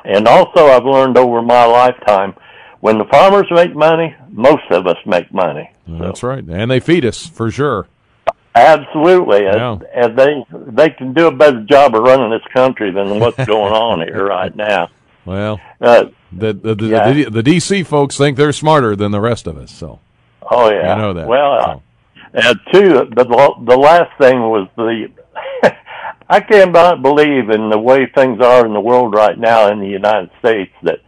and 0.05 0.27
also 0.27 0.67
I've 0.67 0.85
learned 0.85 1.17
over 1.17 1.41
my 1.41 1.65
lifetime 1.65 2.35
when 2.81 2.99
the 2.99 3.05
farmers 3.05 3.47
make 3.49 3.75
money, 3.75 4.15
most 4.29 4.69
of 4.69 4.85
us 4.85 4.97
make 5.07 5.33
money. 5.33 5.71
So. 5.87 5.97
That's 5.97 6.21
right, 6.21 6.43
and 6.43 6.69
they 6.69 6.79
feed 6.79 7.03
us 7.03 7.25
for 7.25 7.49
sure. 7.49 7.87
Absolutely, 8.55 9.41
yeah. 9.41 9.71
and, 9.73 9.83
and 9.83 10.19
they 10.19 10.45
they 10.71 10.89
can 10.91 11.13
do 11.13 11.25
a 11.25 11.35
better 11.35 11.63
job 11.63 11.95
of 11.95 12.03
running 12.03 12.29
this 12.29 12.47
country 12.53 12.91
than 12.91 13.19
what's 13.19 13.43
going 13.45 13.73
on 13.73 14.01
here 14.01 14.25
right 14.27 14.55
now. 14.55 14.89
Well, 15.25 15.59
uh, 15.81 16.05
the 16.37 16.53
the 16.53 16.75
the, 16.75 16.87
yeah. 16.87 17.11
the, 17.11 17.29
the, 17.29 17.43
DC 17.43 17.85
folks 17.85 18.17
think 18.17 18.37
they're 18.37 18.53
smarter 18.53 18.95
than 18.95 19.11
the 19.11 19.21
rest 19.21 19.47
of 19.47 19.57
us. 19.57 19.71
So, 19.71 19.99
oh 20.49 20.71
yeah, 20.71 20.93
I 20.93 20.97
know 20.97 21.13
that. 21.13 21.27
Well, 21.27 21.83
so. 22.33 22.39
uh, 22.39 22.53
two, 22.71 22.89
the 23.15 23.55
the 23.65 23.77
last 23.77 24.17
thing 24.19 24.39
was 24.39 24.67
the. 24.75 25.09
I 26.29 26.39
can't 26.39 26.71
believe 26.71 27.49
in 27.49 27.69
the 27.69 27.77
way 27.77 28.07
things 28.15 28.39
are 28.41 28.65
in 28.65 28.73
the 28.73 28.79
world 28.79 29.13
right 29.13 29.37
now 29.37 29.71
in 29.71 29.79
the 29.79 29.87
United 29.87 30.31
States 30.39 30.71
that 30.81 30.99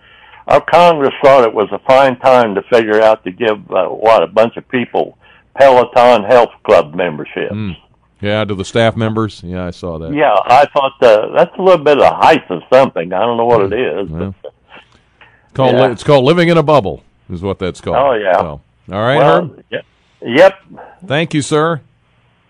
our 0.45 0.61
Congress 0.61 1.13
thought 1.23 1.45
it 1.45 1.53
was 1.53 1.69
a 1.71 1.79
fine 1.79 2.19
time 2.19 2.55
to 2.55 2.61
figure 2.63 3.01
out 3.01 3.23
to 3.23 3.31
give 3.31 3.71
uh, 3.71 3.87
what 3.87 4.23
a 4.23 4.27
bunch 4.27 4.57
of 4.57 4.67
people 4.67 5.17
Peloton 5.57 6.25
Health 6.25 6.51
Club 6.63 6.93
membership. 6.93 7.51
Mm. 7.51 7.77
Yeah, 8.21 8.45
to 8.45 8.55
the 8.55 8.65
staff 8.65 8.95
members. 8.95 9.41
Yeah, 9.43 9.65
I 9.65 9.71
saw 9.71 9.99
that. 9.99 10.13
Yeah, 10.13 10.33
I 10.33 10.65
thought 10.73 11.01
uh, 11.01 11.33
that's 11.35 11.55
a 11.57 11.61
little 11.61 11.83
bit 11.83 11.97
of 11.97 12.03
a 12.03 12.15
height 12.15 12.49
of 12.49 12.61
something. 12.71 13.11
I 13.11 13.19
don't 13.19 13.37
know 13.37 13.45
what 13.45 13.71
it 13.71 13.73
is. 13.73 14.09
Well, 14.09 14.35
but, 14.41 14.53
called 15.55 15.73
yeah. 15.73 15.91
it's 15.91 16.03
called 16.03 16.25
living 16.25 16.49
in 16.49 16.57
a 16.57 16.63
bubble 16.63 17.03
is 17.29 17.41
what 17.41 17.59
that's 17.59 17.81
called. 17.81 17.97
Oh 17.97 18.13
yeah. 18.13 18.37
So, 18.37 18.61
all 18.91 19.01
right, 19.01 19.17
well, 19.17 19.51
Herb. 19.71 19.83
Yep. 20.21 20.53
Thank 21.05 21.33
you, 21.33 21.41
sir. 21.41 21.81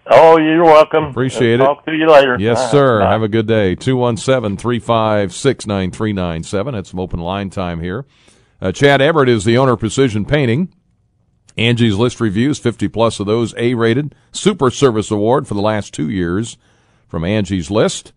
Oh, 0.08 0.38
you're 0.38 0.64
welcome. 0.64 1.06
Appreciate 1.06 1.60
I'll 1.60 1.72
it. 1.72 1.76
Talk 1.76 1.86
to 1.86 1.96
you 1.96 2.10
later. 2.10 2.38
Yes, 2.40 2.70
sir. 2.70 3.00
Bye. 3.00 3.12
Have 3.12 3.24
a 3.24 3.28
good 3.28 3.48
day. 3.48 3.76
217 3.76 4.58
356 4.58 5.66
9397. 5.66 6.76
It's 6.76 6.92
some 6.92 7.00
open 7.00 7.20
line 7.20 7.50
time 7.50 7.82
here. 7.82 8.06
Uh, 8.62 8.72
Chad 8.72 9.02
Everett 9.02 9.30
is 9.30 9.46
the 9.46 9.58
owner 9.58 9.74
of 9.74 9.80
Precision 9.80 10.26
Painting 10.26 10.72
Angie's 11.58 11.96
List 11.96 12.20
reviews, 12.20 12.60
50 12.60 12.88
plus 12.90 13.20
of 13.20 13.26
those 13.26 13.54
A 13.58 13.74
rated. 13.74 14.14
Super 14.32 14.70
Service 14.70 15.10
Award 15.10 15.48
for 15.48 15.54
the 15.54 15.62
last 15.62 15.94
two 15.94 16.10
years 16.10 16.58
from 17.08 17.24
Angie's 17.24 17.72
List. 17.72 18.14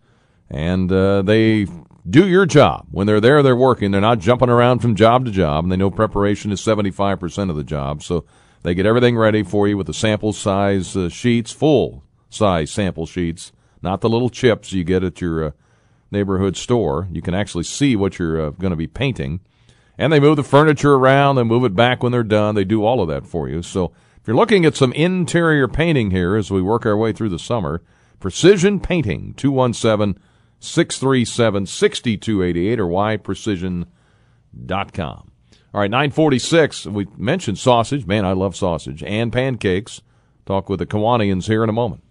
And 0.49 0.91
uh, 0.91 1.21
they 1.21 1.67
do 2.09 2.27
your 2.27 2.45
job. 2.45 2.87
When 2.91 3.07
they're 3.07 3.21
there, 3.21 3.43
they're 3.43 3.55
working. 3.55 3.91
They're 3.91 4.01
not 4.01 4.19
jumping 4.19 4.49
around 4.49 4.79
from 4.79 4.95
job 4.95 5.25
to 5.25 5.31
job. 5.31 5.65
And 5.65 5.71
they 5.71 5.77
know 5.77 5.91
preparation 5.91 6.51
is 6.51 6.61
75% 6.61 7.49
of 7.49 7.55
the 7.55 7.63
job. 7.63 8.03
So 8.03 8.25
they 8.63 8.73
get 8.73 8.85
everything 8.85 9.17
ready 9.17 9.43
for 9.43 9.67
you 9.67 9.77
with 9.77 9.87
the 9.87 9.93
sample 9.93 10.33
size 10.33 10.95
uh, 10.95 11.09
sheets, 11.09 11.51
full 11.51 12.03
size 12.29 12.71
sample 12.71 13.05
sheets, 13.05 13.51
not 13.81 14.01
the 14.01 14.09
little 14.09 14.29
chips 14.29 14.73
you 14.73 14.83
get 14.83 15.03
at 15.03 15.21
your 15.21 15.45
uh, 15.45 15.51
neighborhood 16.11 16.57
store. 16.57 17.07
You 17.11 17.21
can 17.21 17.33
actually 17.33 17.63
see 17.63 17.95
what 17.95 18.19
you're 18.19 18.47
uh, 18.47 18.49
going 18.51 18.71
to 18.71 18.77
be 18.77 18.87
painting. 18.87 19.41
And 19.97 20.13
they 20.13 20.19
move 20.19 20.37
the 20.37 20.43
furniture 20.43 20.93
around, 20.93 21.35
they 21.35 21.43
move 21.43 21.65
it 21.65 21.75
back 21.75 22.01
when 22.01 22.11
they're 22.11 22.23
done. 22.23 22.55
They 22.55 22.63
do 22.63 22.85
all 22.85 23.01
of 23.01 23.09
that 23.09 23.25
for 23.25 23.49
you. 23.49 23.61
So 23.61 23.91
if 24.21 24.27
you're 24.27 24.35
looking 24.35 24.65
at 24.65 24.77
some 24.77 24.93
interior 24.93 25.67
painting 25.67 26.11
here 26.11 26.35
as 26.35 26.49
we 26.49 26.61
work 26.61 26.85
our 26.85 26.95
way 26.95 27.11
through 27.11 27.29
the 27.29 27.39
summer, 27.39 27.81
Precision 28.19 28.79
Painting, 28.79 29.33
217 29.35 30.21
637 30.59 31.65
6288 31.65 32.79
or 32.79 32.87
yprecision.com. 32.87 33.87
All 35.71 35.81
right, 35.81 35.91
946. 35.91 36.87
We 36.87 37.07
mentioned 37.15 37.59
sausage. 37.59 38.05
Man, 38.05 38.25
I 38.25 38.31
love 38.33 38.55
sausage. 38.55 39.03
And 39.03 39.31
pancakes. 39.31 40.01
Talk 40.45 40.67
with 40.67 40.79
the 40.79 40.87
Kiwanians 40.87 41.45
here 41.45 41.63
in 41.63 41.69
a 41.69 41.73
moment. 41.73 42.03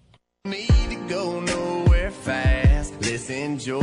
Need 0.44 0.68
to 0.68 1.06
go 1.08 1.40
nowhere 1.40 2.12
fast. 2.12 2.94
Let's 3.02 3.28
enjoy 3.30 3.80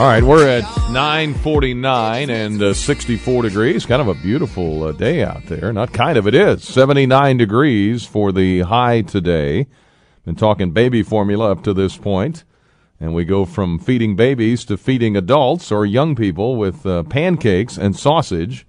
All 0.00 0.06
right, 0.06 0.22
we're 0.22 0.48
at 0.48 0.62
949 0.90 2.30
and 2.30 2.62
uh, 2.62 2.72
64 2.72 3.42
degrees. 3.42 3.84
Kind 3.84 4.00
of 4.00 4.08
a 4.08 4.14
beautiful 4.14 4.84
uh, 4.84 4.92
day 4.92 5.22
out 5.22 5.44
there. 5.44 5.74
Not 5.74 5.92
kind 5.92 6.16
of, 6.16 6.26
it 6.26 6.34
is. 6.34 6.66
79 6.66 7.36
degrees 7.36 8.06
for 8.06 8.32
the 8.32 8.60
high 8.60 9.02
today. 9.02 9.66
Been 10.24 10.36
talking 10.36 10.70
baby 10.70 11.02
formula 11.02 11.52
up 11.52 11.62
to 11.64 11.74
this 11.74 11.98
point, 11.98 12.44
And 12.98 13.14
we 13.14 13.26
go 13.26 13.44
from 13.44 13.78
feeding 13.78 14.16
babies 14.16 14.64
to 14.66 14.78
feeding 14.78 15.18
adults 15.18 15.70
or 15.70 15.84
young 15.84 16.16
people 16.16 16.56
with 16.56 16.86
uh, 16.86 17.02
pancakes 17.02 17.76
and 17.76 17.94
sausage. 17.94 18.66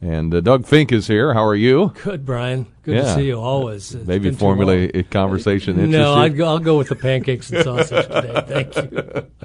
And 0.00 0.34
uh, 0.34 0.40
Doug 0.40 0.64
Fink 0.66 0.92
is 0.92 1.08
here. 1.08 1.34
How 1.34 1.44
are 1.44 1.54
you? 1.54 1.92
Good, 2.02 2.24
Brian. 2.24 2.66
Good 2.84 2.96
Yeah. 2.96 3.02
to 3.02 3.14
see 3.16 3.26
you 3.26 3.38
always. 3.38 3.94
It's 3.94 4.06
Baby 4.06 4.30
been 4.30 4.34
too 4.34 4.40
formula 4.40 4.86
uh, 4.86 5.02
conversation 5.10 5.90
No. 5.90 6.14
I'd 6.14 6.38
go, 6.38 6.46
I'll 6.46 6.58
go 6.58 6.78
with 6.78 6.88
the 6.88 6.96
pancakes 6.96 7.50
and 7.50 7.62
sausage 7.62 8.06
today. 8.06 8.44
Thank 8.46 8.76
you. 8.94 9.26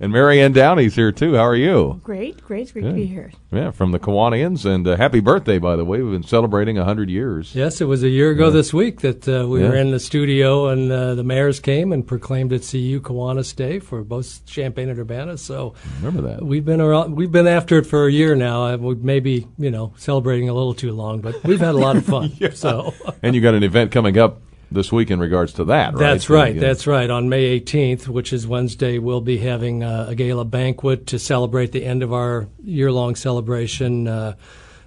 And 0.00 0.12
Marianne 0.12 0.52
Downey's 0.54 0.94
here 0.94 1.10
too. 1.10 1.34
How 1.34 1.42
are 1.42 1.56
you? 1.56 2.00
Great, 2.04 2.40
great. 2.44 2.72
Great 2.72 2.82
Good. 2.82 2.90
to 2.90 2.94
be 2.94 3.06
here. 3.06 3.32
Yeah, 3.50 3.72
from 3.72 3.90
the 3.90 3.98
Kiwanians. 3.98 4.64
And 4.64 4.86
uh, 4.86 4.96
happy 4.96 5.18
birthday, 5.18 5.58
by 5.58 5.74
the 5.74 5.84
way. 5.84 6.00
We've 6.02 6.12
been 6.12 6.22
celebrating 6.22 6.76
100 6.76 7.10
years. 7.10 7.52
Yes, 7.52 7.80
it 7.80 7.86
was 7.86 8.04
a 8.04 8.08
year 8.08 8.30
ago 8.30 8.44
Yeah. 8.46 8.50
this 8.52 8.72
week 8.72 9.00
that 9.00 9.28
uh, 9.28 9.48
we 9.48 9.60
Yeah. 9.60 9.70
were 9.70 9.74
in 9.74 9.90
the 9.90 9.98
studio 9.98 10.68
and 10.68 10.92
uh, 10.92 11.16
the 11.16 11.24
mayors 11.24 11.58
came 11.58 11.92
and 11.92 12.06
proclaimed 12.06 12.52
it 12.52 12.60
CU 12.70 13.00
Kiwanis 13.00 13.56
Day 13.56 13.80
for 13.80 14.04
both 14.04 14.46
Champaign 14.46 14.88
and 14.88 15.00
Urbana. 15.00 15.36
So 15.36 15.74
Remember 16.00 16.22
that. 16.28 16.44
we've 16.44 16.64
been 16.64 16.80
around, 16.80 17.16
we've 17.16 17.32
been 17.32 17.48
after 17.48 17.78
it 17.78 17.84
for 17.86 18.06
a 18.06 18.12
year 18.12 18.36
now. 18.36 18.66
Uh, 18.66 18.76
We 18.76 18.94
may 18.94 19.18
be, 19.18 19.48
you 19.58 19.72
know, 19.72 19.94
celebrating 19.96 20.48
a 20.48 20.54
little 20.54 20.74
too 20.74 20.92
long, 20.92 21.20
but 21.22 21.42
we've 21.42 21.58
had 21.58 21.74
a 21.74 21.78
lot 21.78 21.96
of 21.96 22.04
fun. 22.06 22.32
So 22.54 22.94
And 23.22 23.34
you 23.34 23.40
got 23.40 23.54
an 23.54 23.64
event 23.64 23.90
coming 23.90 24.16
up 24.16 24.42
this 24.70 24.92
week 24.92 25.10
in 25.10 25.18
regards 25.18 25.54
to 25.54 25.64
that, 25.64 25.94
right? 25.94 25.98
That's 25.98 26.28
right. 26.28 26.54
Yeah. 26.54 26.60
That's 26.60 26.86
right. 26.86 27.08
On 27.08 27.28
May 27.28 27.58
18th, 27.60 28.08
which 28.08 28.32
is 28.32 28.46
Wednesday, 28.46 28.98
we'll 28.98 29.20
be 29.20 29.38
having 29.38 29.82
uh, 29.82 30.06
a 30.08 30.14
gala 30.14 30.44
banquet 30.44 31.06
to 31.08 31.18
celebrate 31.18 31.72
the 31.72 31.84
end 31.84 32.02
of 32.02 32.12
our 32.12 32.48
year-long 32.62 33.14
celebration. 33.14 34.06
Uh, 34.06 34.34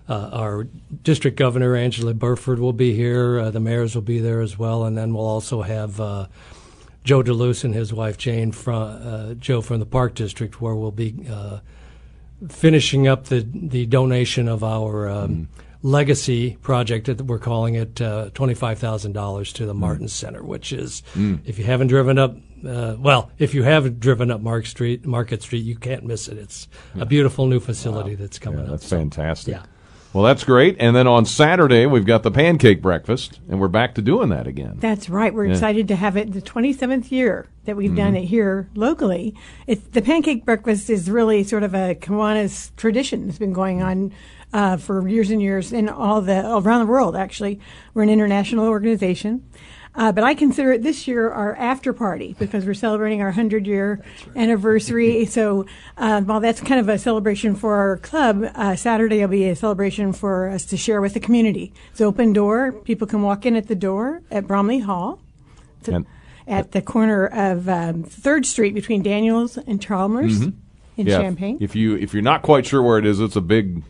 uh, 0.07 0.29
our 0.33 0.67
district 1.03 1.37
governor 1.37 1.75
Angela 1.75 2.13
Burford 2.13 2.59
will 2.59 2.73
be 2.73 2.93
here. 2.93 3.39
Uh, 3.39 3.51
the 3.51 3.59
mayors 3.59 3.95
will 3.95 4.01
be 4.01 4.19
there 4.19 4.41
as 4.41 4.59
well, 4.59 4.83
and 4.83 4.97
then 4.97 5.13
we'll 5.13 5.25
also 5.25 5.61
have 5.61 6.01
uh, 6.01 6.27
Joe 7.03 7.23
DeLuce 7.23 7.63
and 7.63 7.73
his 7.73 7.93
wife 7.93 8.17
Jane 8.17 8.51
from 8.51 8.83
uh, 8.83 9.33
Joe 9.35 9.61
from 9.61 9.79
the 9.79 9.85
Park 9.85 10.13
District, 10.15 10.59
where 10.61 10.75
we'll 10.75 10.91
be 10.91 11.15
uh, 11.29 11.59
finishing 12.49 13.07
up 13.07 13.25
the 13.25 13.47
the 13.53 13.85
donation 13.85 14.47
of 14.47 14.63
our 14.63 15.07
um, 15.07 15.47
legacy 15.83 16.57
project 16.61 17.07
that 17.07 17.21
we're 17.21 17.39
calling 17.39 17.75
it 17.75 17.99
uh, 18.01 18.29
twenty 18.33 18.53
five 18.53 18.77
thousand 18.79 19.13
dollars 19.13 19.51
to 19.53 19.65
the 19.65 19.73
Martens 19.73 20.13
Center, 20.13 20.43
which 20.43 20.71
is 20.71 21.01
Mm. 21.15 21.39
if 21.45 21.57
you 21.57 21.65
haven't 21.65 21.87
driven 21.87 22.17
up. 22.17 22.35
Uh, 22.65 22.95
well, 22.99 23.31
if 23.39 23.55
you 23.55 23.63
haven't 23.63 23.99
driven 23.99 24.29
up 24.29 24.39
Mark 24.41 24.67
Street, 24.67 25.03
Market 25.05 25.41
Street, 25.41 25.63
you 25.63 25.75
can't 25.75 26.03
miss 26.05 26.27
it. 26.27 26.37
It's 26.37 26.67
a 26.99 27.07
beautiful 27.07 27.47
new 27.47 27.59
facility 27.59 28.13
that's 28.13 28.37
coming 28.37 28.59
Yeah, 28.59 28.65
up. 28.65 28.71
that's 28.71 28.87
fantastic. 28.87 29.55
yeah. 29.55 29.63
Well, 30.13 30.23
that's 30.25 30.43
great. 30.43 30.75
And 30.79 30.93
then 30.95 31.07
on 31.07 31.25
Saturday, 31.25 31.85
we've 31.87 32.05
got 32.05 32.21
the 32.21 32.29
pancake 32.29 32.81
breakfast, 32.81 33.39
and 33.49 33.59
we're 33.61 33.67
back 33.69 33.95
to 33.95 34.01
doing 34.03 34.29
that 34.29 34.45
again. 34.45 34.75
That's 34.79 35.09
right. 35.09 35.33
We're 35.33 35.45
Yeah. 35.45 35.53
excited 35.53 35.87
to 35.87 35.95
have 35.95 36.17
it 36.17 36.33
the 36.33 36.41
27th 36.41 37.11
year 37.11 37.47
that 37.65 37.75
we've 37.77 37.95
done 37.95 38.13
Mhm. 38.13 38.23
it 38.23 38.25
here 38.25 38.67
locally. 38.75 39.33
It's, 39.67 39.87
the 39.93 40.01
pancake 40.01 40.45
breakfast 40.45 40.89
is 40.89 41.09
really 41.09 41.43
sort 41.43 41.63
of 41.63 41.73
a 41.73 41.95
Kiwanis 41.95 42.75
tradition. 42.75 43.25
that's 43.25 43.39
been 43.39 43.53
going 43.53 43.81
on 43.81 44.11
uh, 44.53 44.77
for 44.77 45.07
years 45.07 45.29
and 45.31 45.41
years 45.41 45.71
in 45.71 45.89
all 45.89 46.21
the 46.21 46.45
around 46.57 46.79
the 46.79 46.91
world. 46.91 47.15
Actually, 47.15 47.59
we're 47.93 48.03
an 48.03 48.09
international 48.09 48.67
organization. 48.67 49.45
Uh, 49.93 50.09
but 50.09 50.23
I 50.23 50.35
consider 50.35 50.71
it 50.71 50.83
this 50.83 51.05
year 51.05 51.29
our 51.29 51.53
after 51.57 51.91
party 51.91 52.33
because 52.39 52.65
we're 52.65 52.73
celebrating 52.73 53.19
our 53.21 53.27
100 53.27 53.67
year 53.67 54.01
anniversary. 54.37 55.25
so 55.37 55.65
uh, 55.97 56.21
while 56.21 56.39
that's 56.39 56.61
kind 56.61 56.79
of 56.79 56.87
a 56.87 56.97
celebration 56.97 57.55
for 57.55 57.75
our 57.75 57.97
club, 57.97 58.45
uh, 58.55 58.75
Saturday 58.77 59.19
will 59.19 59.27
be 59.27 59.49
a 59.49 59.55
celebration 59.55 60.13
for 60.13 60.47
us 60.47 60.65
to 60.67 60.77
share 60.77 61.01
with 61.01 61.13
the 61.13 61.19
community. 61.19 61.73
It's 61.91 61.99
open 61.99 62.31
door. 62.31 62.71
People 62.71 63.05
can 63.05 63.21
walk 63.21 63.45
in 63.45 63.57
at 63.57 63.67
the 63.67 63.75
door 63.75 64.21
at 64.31 64.47
Bromley 64.47 64.79
Hall. 64.79 65.19
And- 65.87 66.05
at 66.47 66.71
the 66.71 66.81
corner 66.81 67.27
of 67.27 67.69
um, 67.69 68.03
Third 68.03 68.45
Street 68.45 68.73
between 68.73 69.03
Daniels 69.03 69.57
and 69.57 69.81
Chalmers 69.81 70.39
Mhm. 70.39 70.53
in 70.97 71.07
Yeah, 71.07 71.19
Champaign. 71.21 71.57
If 71.61 71.75
you 71.75 71.95
if 71.95 72.13
you're 72.13 72.23
not 72.23 72.41
quite 72.41 72.65
sure 72.65 72.81
where 72.81 72.97
it 72.97 73.05
is, 73.05 73.19
it's 73.19 73.35
a 73.35 73.41
big, 73.41 73.83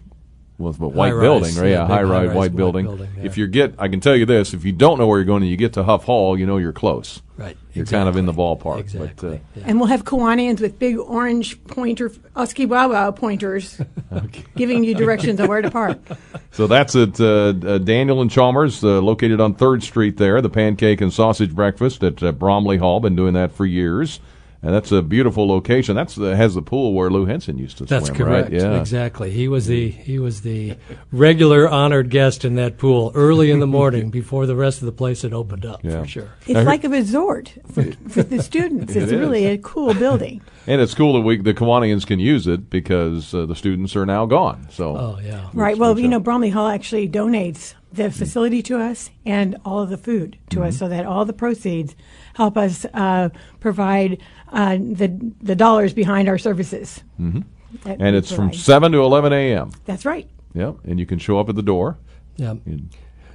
well, 0.61 0.75
a 0.79 0.87
white 0.87 1.09
High-rise, 1.09 1.21
building, 1.21 1.55
right? 1.55 1.69
yeah, 1.69 1.81
Yeah, 1.81 1.87
high 1.87 2.01
rise 2.03 2.09
high-rise 2.09 2.27
white 2.27 2.35
white 2.35 2.55
building. 2.55 2.85
building, 2.85 3.09
yeah. 3.17 3.23
If 3.25 3.37
you 3.37 3.47
get, 3.47 3.75
I 3.77 3.87
can 3.87 3.99
tell 3.99 4.15
you 4.15 4.25
this: 4.25 4.53
if 4.53 4.63
you 4.63 4.71
don't 4.71 4.97
know 4.99 5.07
where 5.07 5.19
you're 5.19 5.25
going 5.25 5.41
and 5.43 5.51
you 5.51 5.57
get 5.57 5.73
to 5.73 5.83
Huff 5.83 6.05
Hall, 6.05 6.37
you 6.39 6.45
know 6.45 6.57
you're 6.57 6.71
close. 6.73 7.21
Right, 7.37 7.57
You're 7.73 7.87
kind 7.87 8.07
of 8.07 8.17
in 8.17 8.27
the 8.27 8.33
ballpark. 8.33 8.95
But, 8.95 9.23
uh, 9.27 9.37
And 9.63 9.79
we'll 9.79 9.87
have 9.87 10.03
Kiwanians 10.05 10.61
with 10.61 10.77
big 10.77 10.99
orange 10.99 11.63
pointer, 11.63 12.11
Oskee 12.35 12.67
Wow-Wow 12.67 13.11
pointers, 13.13 13.81
giving 14.55 14.83
you 14.83 14.93
directions 14.93 15.39
on 15.39 15.47
where 15.47 15.61
to 15.63 15.71
park. 15.71 15.99
So 16.53 16.67
that's 16.67 16.97
at 16.97 17.17
uh, 17.19 17.53
uh, 17.65 17.77
Daniel 17.77 18.21
and 18.21 18.29
Chalmers, 18.29 18.83
uh, 18.83 18.99
located 19.01 19.39
on 19.39 19.53
Third 19.55 19.83
Street. 19.83 20.17
There, 20.17 20.41
the 20.41 20.49
pancake 20.49 20.99
and 20.99 21.11
sausage 21.11 21.55
breakfast 21.55 22.03
at 22.03 22.21
uh, 22.21 22.33
Bromley 22.33 22.75
Hall. 22.77 22.99
Been 22.99 23.15
doing 23.15 23.33
that 23.35 23.53
for 23.53 23.65
years, 23.65 24.19
and 24.63 24.73
that's 24.73 24.91
a 24.91 25.01
beautiful 25.01 25.47
location. 25.47 25.95
That's 25.95 26.15
the, 26.15 26.35
has 26.35 26.53
the 26.55 26.61
pool 26.61 26.93
where 26.93 27.09
Lou 27.09 27.25
Henson 27.25 27.57
used 27.57 27.77
to 27.79 27.85
That's 27.85 28.07
swim. 28.07 28.17
correct. 28.17 28.51
Right? 28.51 28.61
Yeah, 28.61 28.79
Exactly. 28.79 29.31
He 29.31 29.47
was 29.47 29.65
the 29.67 29.89
he 29.89 30.19
was 30.19 30.41
the 30.41 30.75
regular 31.11 31.67
honored 31.67 32.09
guest 32.09 32.45
in 32.45 32.55
that 32.55 32.77
pool 32.77 33.11
early 33.15 33.51
in 33.51 33.59
the 33.59 33.67
morning 33.79 34.09
before 34.09 34.45
the 34.45 34.55
rest 34.55 34.81
of 34.81 34.85
the 34.85 34.91
place 34.91 35.21
had 35.23 35.33
opened 35.33 35.65
up 35.65 35.83
Yeah. 35.83 36.01
for 36.01 36.07
sure. 36.07 36.29
It's 36.47 36.65
like 36.65 36.83
a 36.83 36.89
resort 36.89 37.53
for, 37.71 37.83
for 38.09 38.23
the 38.23 38.41
students. 38.41 38.95
It's 39.01 39.11
is. 39.11 39.19
really 39.19 39.45
a 39.47 39.57
cool 39.57 39.93
building. 39.93 40.41
And 40.67 40.79
it's 40.79 40.93
cool 40.93 41.13
that 41.13 41.21
we 41.21 41.37
the 41.37 41.55
Kiwanians 41.55 42.05
can 42.05 42.19
use 42.19 42.45
it 42.45 42.69
because 42.69 43.33
uh, 43.33 43.47
the 43.47 43.55
students 43.55 43.95
are 43.95 44.05
now 44.05 44.27
gone. 44.27 44.67
So 44.69 44.95
Oh 44.95 45.19
yeah. 45.23 45.49
Right. 45.53 45.75
Well, 45.75 45.97
you 45.97 46.07
know, 46.07 46.19
Bromley 46.19 46.51
Hall 46.51 46.67
actually 46.67 47.09
donates 47.09 47.73
the 47.93 48.11
facility 48.11 48.61
to 48.63 48.79
us 48.79 49.09
and 49.25 49.57
all 49.65 49.79
of 49.81 49.89
the 49.89 49.97
food 49.97 50.37
to 50.49 50.63
us, 50.63 50.77
so 50.77 50.87
that 50.87 51.05
all 51.05 51.25
the 51.25 51.33
proceeds 51.33 51.95
help 52.35 52.57
us 52.57 52.85
uh, 52.93 53.29
provide 53.59 54.17
uh, 54.49 54.77
the 54.77 55.33
the 55.41 55.55
dollars 55.55 55.93
behind 55.93 56.27
our 56.29 56.37
services. 56.37 57.03
hmm 57.17 57.41
and 57.85 58.01
we 58.01 58.17
it's 58.17 58.31
from 58.31 58.53
seven 58.53 58.91
to 58.91 58.99
eleven 58.99 59.33
a.m. 59.33 59.71
That's 59.85 60.05
right. 60.05 60.29
Yep, 60.53 60.77
and 60.83 60.99
you 60.99 61.05
can 61.05 61.19
show 61.19 61.39
up 61.39 61.49
at 61.49 61.55
the 61.55 61.61
door. 61.61 61.97
Yeah. 62.35 62.55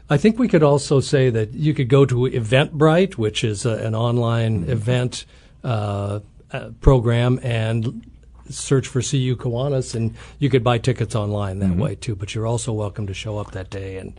I 0.09 0.17
think 0.19 0.39
we 0.39 0.49
could 0.49 0.63
also 0.63 1.01
say 1.01 1.31
that 1.31 1.53
you 1.55 1.75
could 1.75 1.89
go 1.89 2.05
to 2.07 2.15
Eventbrite, 2.15 3.15
which 3.15 3.43
is 3.43 3.67
a, 3.67 3.71
an 3.71 3.95
online 3.95 4.65
event 4.69 5.25
uh, 5.65 6.21
uh, 6.53 6.71
program, 6.81 7.41
and 7.43 8.09
search 8.51 8.87
for 8.87 9.01
CU 9.03 9.37
Kiwanis, 9.37 9.95
and 9.95 10.15
you 10.39 10.49
could 10.51 10.65
buy 10.65 10.79
tickets 10.79 11.15
online 11.15 11.59
that 11.61 11.71
Mhm. 11.71 11.79
way 11.79 11.95
too. 11.95 12.15
But 12.15 12.35
you're 12.35 12.47
also 12.47 12.73
welcome 12.73 13.07
to 13.07 13.15
show 13.15 13.39
up 13.39 13.53
that 13.53 13.71
day 13.71 13.97
and 13.99 14.13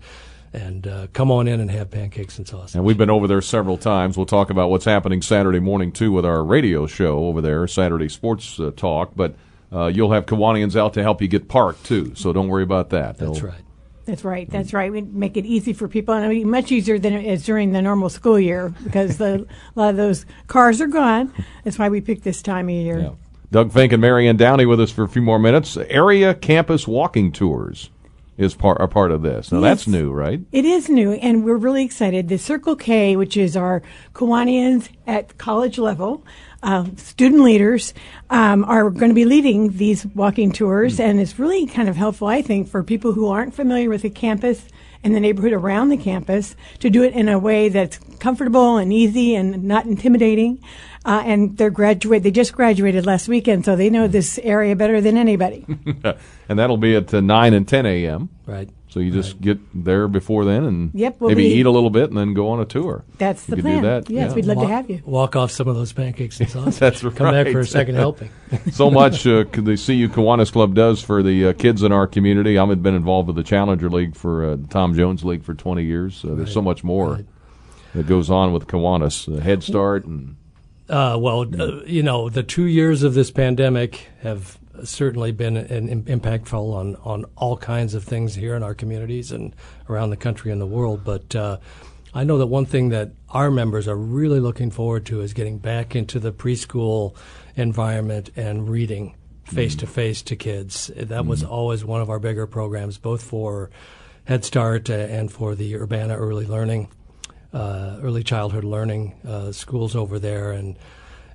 and 0.53 0.87
uh, 0.87 1.07
come 1.11 1.29
on 1.29 1.47
in 1.47 1.59
and 1.59 1.69
have 1.69 1.91
pancakes 1.91 2.37
and 2.37 2.47
sausage. 2.47 2.75
And 2.75 2.85
we've 2.85 2.97
been 2.97 3.09
over 3.09 3.27
there 3.27 3.41
several 3.41 3.77
times. 3.77 4.15
We'll 4.15 4.25
talk 4.25 4.49
about 4.49 4.69
what's 4.69 4.85
happening 4.85 5.21
Saturday 5.21 5.59
morning 5.59 5.91
too 5.91 6.11
with 6.13 6.25
our 6.25 6.43
radio 6.43 6.87
show 6.87 7.25
over 7.25 7.41
there, 7.41 7.67
Saturday 7.67 8.07
Sports 8.07 8.57
uh, 8.59 8.71
Talk. 8.75 9.11
But 9.15 9.35
uh, 9.73 9.87
you'll 9.87 10.13
have 10.13 10.25
Kiwanians 10.25 10.75
out 10.77 10.93
to 10.93 11.03
help 11.03 11.21
you 11.21 11.27
get 11.27 11.49
parked 11.49 11.85
too, 11.85 12.13
so 12.15 12.31
don't 12.31 12.47
worry 12.47 12.63
about 12.63 12.89
that. 12.91 13.17
That's 13.17 13.39
They'll 13.41 13.49
right. 13.49 13.61
That's 14.05 14.23
right. 14.23 14.49
That's 14.49 14.71
right. 14.71 14.89
We 14.89 15.01
make 15.01 15.35
it 15.35 15.45
easy 15.45 15.73
for 15.73 15.89
people, 15.89 16.13
and 16.13 16.23
I 16.25 16.29
mean, 16.29 16.49
much 16.49 16.71
easier 16.71 16.97
than 16.97 17.11
it 17.11 17.25
is 17.25 17.43
during 17.45 17.73
the 17.73 17.81
normal 17.81 18.07
school 18.07 18.39
year 18.39 18.73
because 18.85 19.17
the, 19.17 19.45
a 19.75 19.79
lot 19.79 19.89
of 19.89 19.97
those 19.97 20.25
cars 20.47 20.79
are 20.79 20.87
gone. 20.87 21.33
That's 21.65 21.77
why 21.77 21.89
we 21.89 21.99
pick 21.99 22.23
this 22.23 22.41
time 22.41 22.69
of 22.69 22.75
year. 22.75 22.99
Yeah. 22.99 23.09
Doug 23.49 23.71
Fink 23.71 23.93
and 23.93 24.01
Marianne 24.01 24.35
Downey 24.37 24.65
with 24.65 24.79
us 24.81 24.91
for 24.91 25.03
a 25.03 25.07
few 25.07 25.21
more 25.21 25.39
minutes. 25.39 25.77
Area 25.77 26.33
campus 26.33 26.87
walking 26.87 27.31
tours 27.31 27.89
is 28.37 28.53
part 28.53 28.79
are 28.79 28.87
part 28.87 29.09
of 29.11 29.21
this. 29.21 29.51
Now 29.51 29.61
Yes. 29.61 29.69
that's 29.69 29.87
new, 29.87 30.11
right? 30.11 30.41
It 30.51 30.65
is 30.65 30.89
new, 30.89 31.13
and 31.13 31.43
we're 31.43 31.55
really 31.55 31.83
excited. 31.83 32.27
The 32.27 32.37
Circle 32.37 32.75
K, 32.75 33.15
which 33.15 33.37
is 33.37 33.55
our 33.55 33.81
Kiwanians 34.13 34.89
at 35.07 35.37
college 35.37 35.79
level, 35.79 36.23
uh, 36.61 36.85
student 36.97 37.41
leaders, 37.41 37.93
um, 38.29 38.63
are 38.65 38.89
going 38.89 39.09
to 39.09 39.15
be 39.15 39.25
leading 39.25 39.77
these 39.77 40.05
walking 40.07 40.51
tours, 40.51 40.99
and 40.99 41.19
it's 41.19 41.39
really 41.39 41.65
kind 41.65 41.87
of 41.89 41.95
helpful, 41.95 42.27
I 42.27 42.41
think, 42.41 42.67
for 42.67 42.83
people 42.83 43.13
who 43.13 43.27
aren't 43.27 43.55
familiar 43.55 43.89
with 43.89 44.01
the 44.01 44.09
campus 44.09 44.67
and 45.03 45.15
the 45.15 45.19
neighborhood 45.19 45.53
around 45.53 45.89
the 45.89 45.97
campus 45.97 46.55
to 46.79 46.89
do 46.89 47.01
it 47.03 47.13
in 47.13 47.29
a 47.29 47.39
way 47.39 47.69
that's 47.69 47.97
comfortable 48.19 48.77
and 48.77 48.91
easy 48.91 49.35
and 49.35 49.63
not 49.63 49.85
intimidating. 49.85 50.59
Uh, 51.07 51.23
and 51.25 51.57
they're 51.57 51.69
graduate; 51.69 52.21
they 52.23 52.31
just 52.31 52.51
graduated 52.53 53.05
last 53.05 53.27
weekend, 53.29 53.63
so 53.65 53.75
they 53.77 53.89
know 53.89 54.07
this 54.09 54.37
area 54.43 54.75
better 54.75 54.99
than 54.99 55.15
anybody. 55.17 55.65
and 56.49 56.59
that'll 56.59 56.75
be 56.77 56.95
at 56.95 57.13
uh, 57.13 57.21
9 57.21 57.53
and 57.53 57.65
10 57.67 57.85
a.m. 57.85 58.29
Right. 58.45 58.69
So 58.89 58.99
you 59.01 59.11
just 59.11 59.39
get 59.41 59.59
there 59.73 60.07
before 60.07 60.43
then 60.45 60.63
and 60.63 60.91
Yep, 60.93 61.17
we'll 61.19 61.29
maybe 61.29 61.43
be- 61.43 61.55
eat 61.55 61.65
a 61.65 61.69
little 61.71 61.89
bit 61.89 62.09
and 62.09 62.17
then 62.17 62.33
go 62.33 62.49
on 62.49 62.59
a 62.61 62.65
tour. 62.65 63.03
That's 63.17 63.47
You 63.47 63.55
the 63.57 63.61
could 63.61 63.65
do 63.67 63.79
plan. 63.79 63.83
that, 63.83 64.09
Yes, 64.09 64.29
yeah. 64.29 64.35
we'd 64.35 64.45
love 64.45 64.57
walk, 64.57 64.67
to 64.67 64.73
have 64.73 64.89
you. 64.89 65.01
Walk 65.05 65.35
off 65.35 65.51
some 65.51 65.67
of 65.67 65.75
those 65.75 65.91
pancakes 65.93 66.39
and 66.39 66.49
sausage. 66.55 66.79
That's 66.79 67.01
Come 67.01 67.11
right. 67.19 67.43
back 67.43 67.51
for 67.53 67.59
a 67.59 67.65
second 67.67 67.95
helping. 67.95 68.29
so 68.71 68.89
much 68.89 69.27
uh, 69.27 69.43
the 69.51 69.75
CU 69.85 70.07
Kiwanis 70.09 70.51
Club 70.51 70.73
does 70.73 71.01
for 71.01 71.21
the 71.21 71.47
uh, 71.49 71.53
kids 71.53 71.83
in 71.83 71.91
our 71.91 72.07
community. 72.07 72.57
I've 72.57 72.81
been 72.81 72.95
involved 72.95 73.27
with 73.27 73.35
the 73.35 73.43
Challenger 73.43 73.89
League 73.89 74.15
for 74.15 74.43
uh, 74.45 74.55
the 74.55 74.67
Tom 74.67 74.95
Jones 74.95 75.23
League 75.23 75.43
for 75.43 75.53
20 75.53 75.83
years. 75.83 76.23
Uh, 76.25 76.35
there's 76.35 76.53
so 76.53 76.61
much 76.61 76.83
more 76.83 77.19
that 77.93 78.07
goes 78.07 78.29
on 78.31 78.51
with 78.53 78.67
Kiwanis, 78.67 79.27
uh, 79.37 79.41
Head 79.41 79.63
Start 79.63 80.05
and 80.05 80.37
Uh, 80.89 81.17
well, 81.19 81.45
uh, 81.59 81.83
you 81.85 82.01
know, 82.01 82.29
the 82.29 82.43
two 82.43 82.65
years 82.65 83.03
of 83.03 83.13
this 83.13 83.29
pandemic 83.29 84.07
have 84.21 84.57
certainly 84.83 85.31
been 85.31 85.57
an, 85.57 85.89
im- 85.89 86.03
impactful 86.05 86.73
on, 86.73 86.95
on 86.97 87.25
all 87.35 87.57
kinds 87.57 87.93
of 87.93 88.03
things 88.03 88.35
here 88.35 88.55
in 88.55 88.63
our 88.63 88.73
communities 88.73 89.31
and 89.31 89.53
around 89.89 90.11
the 90.11 90.17
country 90.17 90.51
and 90.51 90.61
the 90.61 90.65
world. 90.67 91.01
But 91.03 91.35
uh, 91.35 91.57
I 92.13 92.23
know 92.23 92.37
that 92.37 92.47
one 92.47 92.65
thing 92.65 92.89
that 92.89 93.11
our 93.29 93.51
members 93.51 93.87
are 93.87 93.97
really 93.97 94.39
looking 94.39 94.71
forward 94.71 95.05
to 95.07 95.21
is 95.21 95.33
getting 95.33 95.57
back 95.57 95.95
into 95.95 96.19
the 96.19 96.31
preschool 96.31 97.15
environment 97.55 98.29
and 98.35 98.69
reading 98.69 99.15
face 99.43 99.75
to 99.75 99.87
face 99.87 100.21
to 100.21 100.35
kids. 100.35 100.91
That 100.95 101.25
was 101.25 101.43
always 101.43 101.83
one 101.83 102.01
of 102.01 102.09
our 102.09 102.19
bigger 102.19 102.47
programs, 102.47 102.97
both 102.97 103.23
for 103.23 103.71
Head 104.25 104.45
Start 104.45 104.89
uh, 104.89 104.93
and 104.93 105.31
for 105.31 105.55
the 105.55 105.75
Urbana 105.75 106.15
Early 106.15 106.45
Learning 106.45 106.89
uh, 107.57 107.99
early 108.03 108.23
childhood 108.23 108.63
learning 108.63 109.13
uh, 109.27 109.51
schools 109.51 109.95
over 109.95 110.19
there, 110.19 110.51
and 110.51 110.75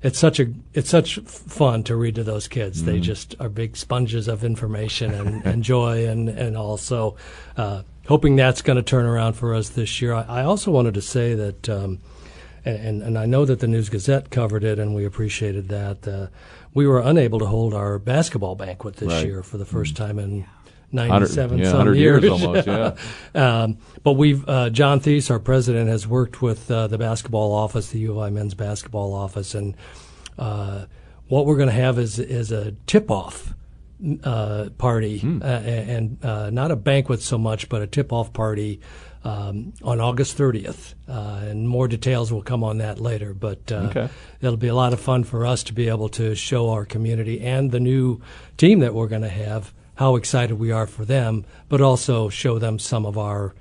it's 0.02 0.18
such 0.18 0.38
a 0.40 0.46
it's 0.74 0.90
such 0.90 1.18
fun 1.20 1.82
to 1.84 1.96
read 1.96 2.14
to 2.16 2.24
those 2.24 2.48
kids. 2.48 2.84
They 2.84 2.98
Mhm. 2.98 3.02
just 3.02 3.34
are 3.40 3.48
big 3.48 3.76
sponges 3.76 4.28
of 4.28 4.44
information 4.44 5.12
and, 5.14 5.44
and 5.50 5.62
joy 5.62 6.06
and 6.08 6.28
and 6.28 6.56
also 6.56 7.16
uh, 7.56 7.82
hoping 8.06 8.36
that's 8.36 8.62
going 8.62 8.76
to 8.76 8.82
turn 8.82 9.06
around 9.06 9.34
for 9.34 9.54
us 9.54 9.70
this 9.70 10.00
year. 10.00 10.12
I, 10.14 10.22
I 10.40 10.42
also 10.44 10.70
wanted 10.70 10.94
to 10.94 11.02
say 11.02 11.34
that. 11.34 11.68
Um, 11.68 11.98
and, 12.64 13.02
and 13.02 13.18
I 13.18 13.26
know 13.26 13.44
that 13.44 13.58
the 13.58 13.66
News 13.66 13.88
Gazette 13.88 14.30
covered 14.30 14.62
it, 14.62 14.78
and 14.78 14.94
we 14.94 15.04
appreciated 15.04 15.68
that. 15.70 16.06
Uh, 16.06 16.28
we 16.72 16.86
were 16.86 17.00
unable 17.00 17.40
to 17.40 17.46
hold 17.46 17.74
our 17.74 17.98
basketball 17.98 18.54
banquet 18.54 18.94
this 18.98 19.08
Right. 19.08 19.26
year 19.26 19.42
for 19.42 19.58
the 19.58 19.64
first 19.64 19.96
time 19.96 20.16
in 20.20 20.42
Hundred- 20.42 20.46
97 20.92 21.58
yeah, 21.58 21.64
some 21.64 21.78
100 21.78 21.94
years. 21.96 22.22
years 22.22 22.32
almost, 22.32 22.66
yeah. 22.66 22.94
um, 23.62 23.78
but 24.02 24.12
we've 24.12 24.46
uh, 24.48 24.70
John 24.70 25.00
Thies, 25.00 25.30
our 25.30 25.38
president, 25.38 25.88
has 25.88 26.06
worked 26.06 26.42
with 26.42 26.70
uh, 26.70 26.86
the 26.86 26.98
basketball 26.98 27.52
office, 27.52 27.90
the 27.90 27.98
U 28.00 28.12
of 28.12 28.18
I 28.18 28.30
men's 28.30 28.54
basketball 28.54 29.14
office, 29.14 29.54
and 29.54 29.74
uh, 30.38 30.84
what 31.28 31.46
we're 31.46 31.56
going 31.56 31.68
to 31.68 31.74
have 31.74 31.98
is 31.98 32.18
is 32.18 32.52
a 32.52 32.72
tip 32.86 33.10
off. 33.10 33.54
Uh, 34.24 34.68
party 34.78 35.20
uh, 35.40 35.44
and 35.46 36.18
uh, 36.24 36.50
not 36.50 36.72
a 36.72 36.76
banquet 36.76 37.22
so 37.22 37.38
much, 37.38 37.68
but 37.68 37.82
a 37.82 37.86
tip-off 37.86 38.32
party 38.32 38.80
um, 39.22 39.72
on 39.84 40.00
August 40.00 40.36
30th, 40.36 40.94
uh, 41.08 41.38
and 41.44 41.68
more 41.68 41.86
details 41.86 42.32
will 42.32 42.42
come 42.42 42.64
on 42.64 42.78
that 42.78 42.98
later. 43.00 43.32
But 43.32 43.70
uh, 43.70 43.76
Okay. 43.90 44.08
it'll 44.40 44.56
be 44.56 44.66
a 44.66 44.74
lot 44.74 44.92
of 44.92 44.98
fun 44.98 45.22
for 45.22 45.46
us 45.46 45.62
to 45.62 45.72
be 45.72 45.88
able 45.88 46.08
to 46.08 46.34
show 46.34 46.70
our 46.70 46.84
community 46.84 47.40
and 47.42 47.70
the 47.70 47.78
new 47.78 48.20
team 48.56 48.80
that 48.80 48.92
we're 48.92 49.06
going 49.06 49.22
to 49.22 49.28
have 49.28 49.72
how 50.02 50.16
excited 50.16 50.58
we 50.58 50.72
are 50.72 50.88
for 50.88 51.04
them, 51.04 51.44
but 51.68 51.80
also 51.80 52.28
show 52.28 52.58
them 52.58 52.76
some 52.76 53.06
of 53.06 53.16
our 53.16 53.54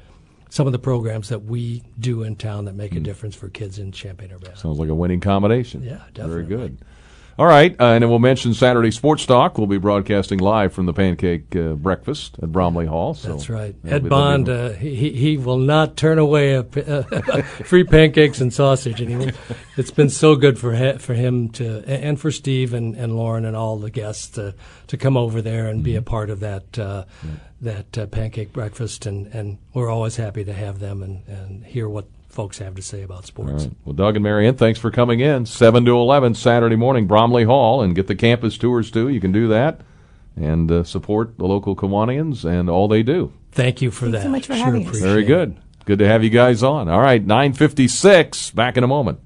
some 0.50 0.66
of 0.66 0.74
the 0.74 0.80
programs 0.80 1.30
that 1.30 1.44
we 1.44 1.84
do 2.00 2.24
in 2.24 2.36
town 2.36 2.66
that 2.66 2.74
make 2.74 2.94
a 2.94 2.96
hmm. 2.96 3.04
difference 3.04 3.36
for 3.36 3.48
kids 3.48 3.78
in 3.78 3.92
Champaign 3.92 4.32
Urbana. 4.34 4.58
Sounds 4.58 4.80
like 4.80 4.90
a 4.90 4.96
winning 4.96 5.20
combination. 5.20 5.84
Yeah, 5.84 6.02
definitely. 6.16 6.44
Very 6.44 6.46
good. 6.46 6.78
All 7.42 7.48
right, 7.48 7.72
uh, 7.82 7.86
and 7.86 8.04
then 8.04 8.10
we'll 8.12 8.20
mention 8.20 8.54
Saturday 8.54 8.92
Sports 8.92 9.26
Talk. 9.26 9.58
We'll 9.58 9.66
be 9.66 9.80
broadcasting 9.80 10.38
live 10.38 10.74
from 10.74 10.86
the 10.86 10.94
Pancake 10.94 11.56
uh, 11.56 11.74
Breakfast 11.74 12.38
at 12.40 12.52
Bromley 12.52 12.86
Hall. 12.86 13.16
So 13.16 13.30
That's 13.30 13.50
right. 13.50 13.76
Ed 13.84 14.04
be- 14.04 14.10
Bond, 14.10 14.48
uh, 14.48 14.74
he 14.74 15.10
he- 15.10 15.38
will 15.38 15.58
not 15.58 15.98
turn 15.98 16.20
away 16.20 16.54
a, 16.54 16.60
uh, 16.60 17.42
free 17.66 17.84
pancakes 17.84 18.42
and 18.42 18.54
sausage, 18.54 19.02
and 19.02 19.18
will, 19.18 19.32
it's 19.76 19.90
been 19.90 20.12
so 20.12 20.36
good 20.36 20.60
for 20.60 20.76
he, 20.76 21.00
for 21.00 21.16
him 21.16 21.50
to 21.54 21.84
and 21.88 22.20
for 22.20 22.30
Steve 22.30 22.76
and, 22.76 22.94
and 22.96 23.16
Lauren 23.16 23.44
and 23.46 23.56
all 23.56 23.80
the 23.80 23.90
guests 23.90 24.28
to 24.36 24.54
to 24.86 24.96
come 24.96 25.18
over 25.18 25.42
there 25.42 25.66
and 25.66 25.78
Mm-hmm. 25.80 25.84
be 25.86 25.96
a 25.96 26.04
part 26.04 26.30
of 26.30 26.42
that 26.42 26.78
uh, 26.78 27.06
that 27.60 27.98
uh, 27.98 28.06
pancake 28.06 28.54
breakfast, 28.54 29.08
and, 29.08 29.26
and 29.34 29.58
we're 29.74 29.90
always 29.90 30.16
happy 30.16 30.44
to 30.44 30.54
have 30.54 30.78
them 30.78 31.02
and, 31.02 31.28
and 31.28 31.66
hear 31.66 31.90
what 31.90 32.06
folks 32.32 32.58
have 32.60 32.76
to 32.76 32.82
say 32.82 33.02
about 33.04 33.26
sports. 33.26 33.66
right. 33.66 33.74
Well, 33.86 33.94
Doug 33.94 34.16
and 34.16 34.24
Marianne, 34.24 34.56
thanks 34.56 34.80
for 34.80 34.90
coming 34.92 35.20
in. 35.20 35.46
7 35.46 35.86
to 35.86 35.92
11 35.92 36.36
Saturday 36.36 36.76
morning, 36.76 37.08
Bromley 37.08 37.44
Hall, 37.44 37.82
and 37.82 37.96
get 37.96 38.08
the 38.08 38.16
campus 38.16 38.58
tours 38.58 38.90
too. 38.92 39.10
You 39.10 39.20
can 39.20 39.32
do 39.32 39.48
that 39.50 39.82
and 40.36 40.72
uh, 40.72 40.84
support 40.84 41.38
the 41.38 41.46
local 41.46 41.76
Kiwanians 41.76 42.46
and 42.46 42.70
all 42.70 42.88
they 42.88 43.04
do. 43.04 43.34
Thank 43.52 43.82
you 43.82 43.92
for 43.92 44.06
Thanks 44.06 44.20
that. 44.20 44.24
so 44.24 44.30
much 44.30 44.48
for 44.48 44.56
Sure 44.56 44.66
having 44.66 44.88
us. 44.88 45.00
Very 45.00 45.24
good. 45.24 45.58
Good 45.86 46.00
to 46.00 46.08
have 46.08 46.24
you 46.24 46.30
guys 46.30 46.64
on. 46.64 46.88
All 46.88 47.02
right, 47.02 47.22
956. 47.26 48.52
Back 48.52 48.78
in 48.78 48.84
a 48.84 48.88
moment. 48.88 49.20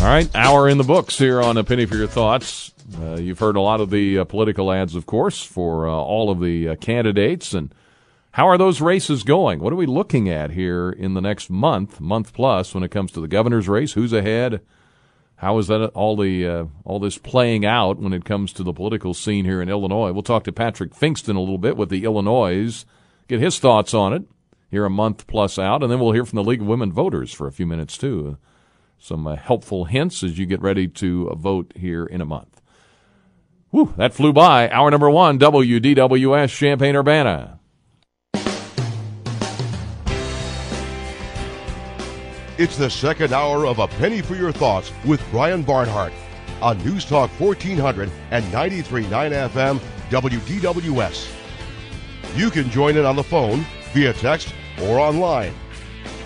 All 0.00 0.10
right, 0.10 0.28
hour 0.34 0.68
in 0.68 0.76
the 0.76 0.84
books 0.84 1.16
here 1.16 1.40
on 1.40 1.56
A 1.56 1.64
Penny 1.64 1.86
for 1.86 1.96
Your 1.96 2.06
Thoughts. 2.06 2.73
Uh, 3.00 3.16
you've 3.16 3.38
heard 3.38 3.56
a 3.56 3.60
lot 3.60 3.80
of 3.80 3.90
the 3.90 4.18
uh, 4.18 4.24
political 4.24 4.70
ads, 4.70 4.94
of 4.94 5.06
course, 5.06 5.42
for 5.42 5.88
uh, 5.88 5.92
all 5.92 6.30
of 6.30 6.40
the 6.40 6.68
uh, 6.68 6.76
candidates. 6.76 7.54
And 7.54 7.74
how 8.32 8.46
are 8.48 8.58
those 8.58 8.80
races 8.80 9.22
going? 9.22 9.60
What 9.60 9.72
are 9.72 9.76
we 9.76 9.86
looking 9.86 10.28
at 10.28 10.50
here 10.50 10.90
in 10.90 11.14
the 11.14 11.20
next 11.20 11.48
month, 11.48 12.00
month 12.00 12.32
plus, 12.32 12.74
when 12.74 12.84
it 12.84 12.90
comes 12.90 13.10
to 13.12 13.20
the 13.20 13.28
governor's 13.28 13.68
race? 13.68 13.92
Who's 13.92 14.12
ahead? 14.12 14.60
How 15.36 15.58
is 15.58 15.66
that 15.68 15.88
all 15.88 16.16
the 16.16 16.46
uh, 16.46 16.64
all 16.84 17.00
this 17.00 17.18
playing 17.18 17.66
out 17.66 17.98
when 17.98 18.12
it 18.12 18.24
comes 18.24 18.52
to 18.52 18.62
the 18.62 18.72
political 18.72 19.14
scene 19.14 19.44
here 19.44 19.60
in 19.60 19.68
Illinois? 19.68 20.12
We'll 20.12 20.22
talk 20.22 20.44
to 20.44 20.52
Patrick 20.52 20.94
Pfingsten 20.94 21.36
a 21.36 21.40
little 21.40 21.58
bit 21.58 21.76
with 21.76 21.88
the 21.88 22.04
Illinoize, 22.04 22.84
get 23.28 23.40
his 23.40 23.58
thoughts 23.58 23.94
on 23.94 24.12
it 24.12 24.22
here 24.70 24.84
a 24.84 24.90
month 24.90 25.26
plus 25.26 25.58
out, 25.58 25.82
and 25.82 25.90
then 25.90 26.00
we'll 26.00 26.12
hear 26.12 26.24
from 26.24 26.36
the 26.36 26.44
League 26.44 26.60
of 26.60 26.66
Women 26.66 26.92
Voters 26.92 27.32
for 27.32 27.46
a 27.46 27.52
few 27.52 27.66
minutes 27.66 27.96
too. 27.96 28.36
Some 28.98 29.26
uh, 29.26 29.36
helpful 29.36 29.84
hints 29.84 30.22
as 30.22 30.38
you 30.38 30.46
get 30.46 30.60
ready 30.60 30.88
to 30.88 31.30
vote 31.36 31.72
here 31.76 32.06
in 32.06 32.20
a 32.20 32.24
month. 32.24 32.53
Whew, 33.74 33.92
that 33.96 34.14
flew 34.14 34.32
by. 34.32 34.70
Hour 34.70 34.88
number 34.92 35.10
one, 35.10 35.36
WDWS 35.36 36.56
Champaign 36.56 36.94
Urbana. 36.94 37.58
It's 42.56 42.76
the 42.76 42.88
second 42.88 43.32
hour 43.32 43.66
of 43.66 43.80
A 43.80 43.88
Penny 43.88 44.22
for 44.22 44.36
Your 44.36 44.52
Thoughts 44.52 44.92
with 45.04 45.20
Brian 45.32 45.64
Barnhart 45.64 46.12
on 46.62 46.78
News 46.84 47.04
Talk 47.04 47.30
1400 47.40 48.12
and 48.30 48.44
93.9 48.52 49.08
FM 49.08 49.80
WDWS. 50.08 51.34
You 52.36 52.50
can 52.52 52.70
join 52.70 52.96
in 52.96 53.04
on 53.04 53.16
the 53.16 53.24
phone, 53.24 53.66
via 53.92 54.12
text, 54.12 54.54
or 54.82 55.00
online. 55.00 55.52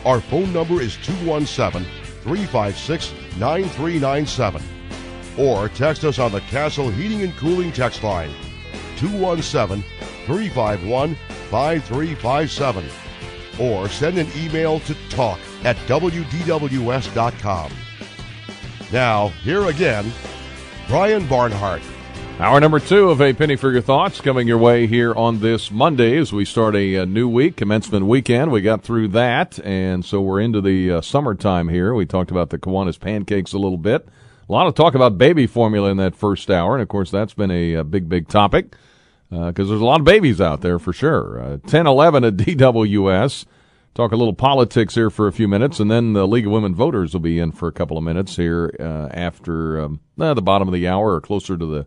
Our 0.05 0.21
phone 0.21 0.53
number 0.53 0.83
is 0.83 0.99
217 0.99 1.91
356 2.21 3.15
9397. 3.39 4.78
Or 5.39 5.69
text 5.69 6.05
us 6.05 6.19
on 6.19 6.33
the 6.33 6.41
Castle 6.43 6.91
Heating 6.91 7.23
and 7.23 7.37
Cooling 7.37 7.71
text 7.73 8.03
line 8.03 8.31
217 8.97 9.85
351 10.27 11.15
5357. 11.51 12.85
Or 13.61 13.89
send 13.89 14.19
an 14.19 14.29
email 14.37 14.81
to 14.81 14.95
talk 15.09 15.39
at 15.65 15.77
WDWS.com. 15.87 17.73
Now, 18.93 19.29
here 19.29 19.65
again, 19.67 20.13
Brian 20.89 21.27
Barnhart. 21.27 21.83
Hour 22.41 22.61
number 22.61 22.79
two 22.79 23.11
of 23.11 23.21
A 23.21 23.33
Penny 23.33 23.57
for 23.57 23.73
Your 23.73 23.83
Thoughts 23.83 24.21
coming 24.21 24.47
your 24.47 24.59
way 24.59 24.87
here 24.87 25.13
on 25.13 25.41
this 25.41 25.73
Monday 25.73 26.17
as 26.17 26.33
we 26.33 26.45
start 26.45 26.77
a, 26.77 26.99
uh 26.99 27.05
new 27.05 27.29
week, 27.29 27.57
commencement 27.57 28.07
weekend. 28.07 28.53
We 28.53 28.61
got 28.61 28.83
through 28.83 29.09
that, 29.09 29.59
and 29.65 30.05
so 30.05 30.21
we're 30.21 30.41
into 30.41 30.61
the 30.61 30.93
uh, 30.93 31.01
summertime 31.01 31.69
here. 31.69 31.95
We 31.95 32.07
talked 32.07 32.31
about 32.31 32.51
the 32.51 32.59
Kiwanis 32.59 33.01
pancakes 33.01 33.53
a 33.53 33.59
little 33.59 33.77
bit. 33.77 34.09
A 34.49 34.53
lot 34.53 34.67
of 34.67 34.75
talk 34.75 34.95
about 34.95 35.19
baby 35.19 35.47
formula 35.47 35.91
in 35.91 35.99
that 35.99 36.17
first 36.17 36.51
hour, 36.51 36.75
and 36.75 36.83
of 36.83 36.89
course 36.89 37.11
that's 37.11 37.35
been 37.35 37.51
a, 37.51 37.75
a 37.75 37.85
big, 37.85 38.09
big 38.09 38.29
topic 38.29 38.75
because 39.31 39.69
there's 39.69 39.83
a 39.83 39.85
lot 39.85 40.01
of 40.01 40.07
babies 40.07 40.41
out 40.41 40.63
there 40.63 40.79
for 40.79 40.93
sure. 40.93 41.41
Uh, 41.41 41.57
10, 41.67 41.87
11 41.87 42.25
at 42.25 42.37
DWS. 42.39 43.45
Talk 43.95 44.13
a 44.13 44.17
little 44.17 44.35
politics 44.35 44.95
here 44.95 45.11
for 45.11 45.27
a 45.27 45.33
few 45.33 45.49
minutes, 45.49 45.81
and 45.81 45.91
then 45.91 46.13
the 46.13 46.27
League 46.27 46.47
of 46.47 46.53
Women 46.53 46.75
Voters 46.75 47.13
will 47.13 47.21
be 47.21 47.39
in 47.39 47.53
for 47.53 47.69
a 47.69 47.73
couple 47.73 47.99
of 47.99 48.05
minutes 48.05 48.37
here 48.37 48.75
uh, 48.79 49.09
after 49.13 49.81
um, 49.81 50.01
uh, 50.19 50.33
the 50.35 50.41
bottom 50.41 50.69
of 50.69 50.73
the 50.73 50.87
hour 50.87 51.15
or 51.15 51.21
closer 51.21 51.59
to 51.59 51.67
the 51.67 51.87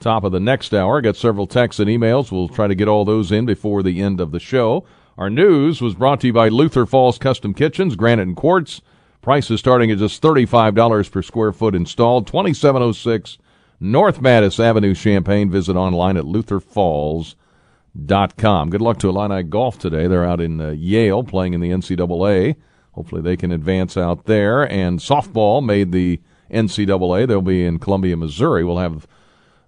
top 0.00 0.24
of 0.24 0.32
the 0.32 0.40
next 0.40 0.72
hour. 0.72 1.00
Got 1.00 1.16
several 1.16 1.46
texts 1.46 1.80
and 1.80 1.90
emails. 1.90 2.30
We'll 2.30 2.48
try 2.48 2.68
to 2.68 2.74
get 2.74 2.88
all 2.88 3.04
those 3.04 3.32
in 3.32 3.44
before 3.44 3.82
the 3.82 4.00
end 4.00 4.20
of 4.20 4.30
the 4.30 4.38
show. 4.38 4.86
Our 5.18 5.28
news 5.28 5.82
was 5.82 5.94
brought 5.94 6.20
to 6.20 6.28
you 6.28 6.32
by 6.32 6.48
Luther 6.48 6.86
Falls 6.86 7.18
Custom 7.18 7.52
Kitchens, 7.52 7.96
Granite 7.96 8.28
and 8.28 8.36
Quartz. 8.36 8.80
Prices 9.20 9.60
starting 9.60 9.90
at 9.90 9.98
just 9.98 10.22
$35 10.22 11.10
per 11.10 11.22
square 11.22 11.52
foot 11.52 11.74
installed, 11.74 12.26
2706 12.26 13.38
North 13.80 14.20
Mattis 14.20 14.58
Avenue, 14.58 14.92
Champaign. 14.94 15.50
Visit 15.50 15.76
online 15.76 16.16
at 16.16 16.24
lutherfalls.com. 16.24 18.70
Good 18.70 18.80
luck 18.80 18.98
to 18.98 19.08
Illini 19.08 19.44
Golf 19.44 19.78
today. 19.78 20.08
They're 20.08 20.24
out 20.24 20.40
in 20.40 20.60
uh, 20.60 20.70
Yale 20.70 21.22
playing 21.22 21.54
in 21.54 21.60
the 21.60 21.70
NCAA. 21.70 22.56
Hopefully 22.92 23.22
they 23.22 23.36
can 23.36 23.52
advance 23.52 23.96
out 23.96 24.24
there. 24.24 24.68
And 24.70 24.98
softball 24.98 25.64
made 25.64 25.92
the 25.92 26.20
NCAA. 26.50 27.28
They'll 27.28 27.42
be 27.42 27.64
in 27.64 27.78
Columbia, 27.78 28.16
Missouri. 28.16 28.64
We'll 28.64 28.78
have 28.78 29.06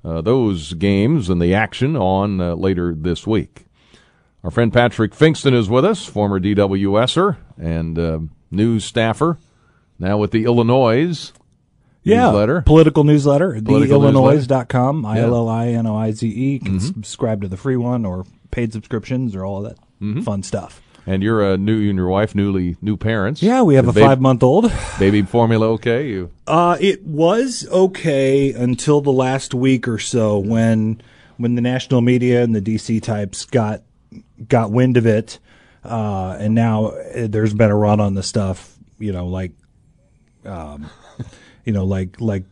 uh, 0.05 0.21
those 0.23 0.73
games 0.75 1.29
and 1.29 1.41
the 1.41 1.55
action 1.55 1.97
on 1.97 2.41
uh, 2.41 2.55
later 2.55 2.95
this 2.95 3.27
week. 3.27 3.67
Our 4.43 4.51
friend 4.51 4.73
Patrick 4.73 5.13
Pfingsten 5.13 5.53
is 5.53 5.69
with 5.69 5.85
us, 5.85 6.07
former 6.07 6.41
DWSer 6.41 7.37
and 7.59 7.99
uh, 7.99 8.21
news 8.51 8.85
staffer, 8.85 9.39
now 9.99 10.19
with 10.19 10.31
the 10.31 10.45
Illinoize 10.45 11.33
yeah, 12.03 12.27
newsletter. 12.27 12.63
Political 12.63 13.05
newsletter, 13.05 13.61
Political 13.63 14.01
theillinoize.com. 14.01 15.05
I 15.05 15.21
L 15.21 15.35
L 15.35 15.49
I 15.49 15.69
N 15.69 15.87
O 15.87 15.97
I 15.97 16.11
Z 16.13 16.27
E. 16.29 16.53
You 16.55 16.61
can 16.61 16.79
Mhm. 16.79 16.83
subscribe 16.83 17.43
to 17.43 17.49
the 17.49 17.57
free 17.57 17.77
one 17.77 18.05
or 18.05 18.25
paid 18.51 18.73
subscriptions 18.73 19.35
or 19.37 19.45
all 19.45 19.65
of 19.65 19.65
that 19.75 19.79
Mhm. 20.03 20.25
fun 20.25 20.43
stuff. 20.43 20.81
And 21.07 21.23
you're 21.23 21.43
a 21.43 21.57
new, 21.57 21.77
you 21.77 21.91
and 21.91 21.97
your 21.97 22.09
wife, 22.09 22.35
newly 22.35 22.77
new 22.83 22.97
parents. 22.97 23.43
Yeah, 23.43 23.63
we 23.63 23.75
have 23.75 23.89
a 23.89 23.93
baby- 23.93 24.07
five 24.07 24.21
month 24.21 24.43
old. 24.43 24.71
Baby 24.99 25.23
formula 25.23 25.67
okay? 25.73 26.09
You 26.09 26.31
Uh, 26.47 26.77
it 26.81 27.05
was 27.07 27.67
okay 27.73 28.53
until 28.53 29.01
the 29.01 29.13
last 29.13 29.55
week 29.55 29.87
or 29.89 29.99
so 29.99 30.39
when 30.39 31.01
when 31.39 31.55
the 31.55 31.63
national 31.63 32.03
media 32.03 32.43
and 32.43 32.55
the 32.55 32.61
DC 32.61 33.01
types 33.01 33.47
got 33.47 33.83
got 34.49 34.71
wind 34.73 34.97
of 34.99 35.07
it, 35.07 35.39
uh, 35.85 36.37
and 36.39 36.55
now 36.55 36.87
uh, 36.87 37.27
there's 37.29 37.55
been 37.55 37.71
a 37.71 37.77
run 37.77 38.01
on 38.01 38.15
the 38.15 38.23
stuff. 38.23 38.77
You 38.99 39.13
know, 39.13 39.27
like, 39.27 39.53
um, 40.45 40.91
you 41.65 41.73
know, 41.73 41.85
like 41.85 42.21
like 42.21 42.45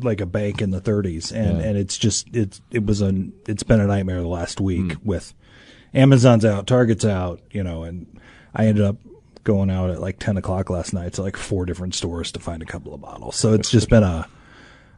like 0.00 0.20
a 0.20 0.26
bank 0.26 0.62
in 0.62 0.70
the 0.70 0.80
30s, 0.80 1.32
and 1.32 1.58
Yeah. 1.58 1.64
and 1.66 1.76
it's 1.78 1.96
just 1.98 2.28
it's 2.34 2.60
it 2.70 2.84
was 2.86 3.00
an 3.00 3.32
it's 3.46 3.62
been 3.62 3.80
a 3.80 3.86
nightmare 3.86 4.20
the 4.20 4.26
last 4.28 4.60
week 4.60 4.94
with 5.04 5.34
Amazon's 5.94 6.44
out, 6.44 6.66
Target's 6.66 7.04
out, 7.04 7.40
you 7.50 7.62
know, 7.62 7.82
and 7.82 8.06
I 8.54 8.66
ended 8.66 8.84
up 8.84 8.96
going 9.44 9.70
out 9.70 9.88
at 9.90 10.00
like 10.00 10.18
10 10.18 10.36
o'clock 10.36 10.68
last 10.68 10.92
night 10.92 11.14
to 11.14 11.22
like 11.22 11.36
four 11.36 11.64
different 11.64 11.94
stores 11.94 12.30
to 12.32 12.38
find 12.40 12.62
a 12.62 12.66
couple 12.66 12.92
of 12.92 13.00
bottles. 13.00 13.36
So 13.36 13.54
it's 13.54 13.70
just 13.70 13.88
been 13.88 14.02
a, 14.02 14.28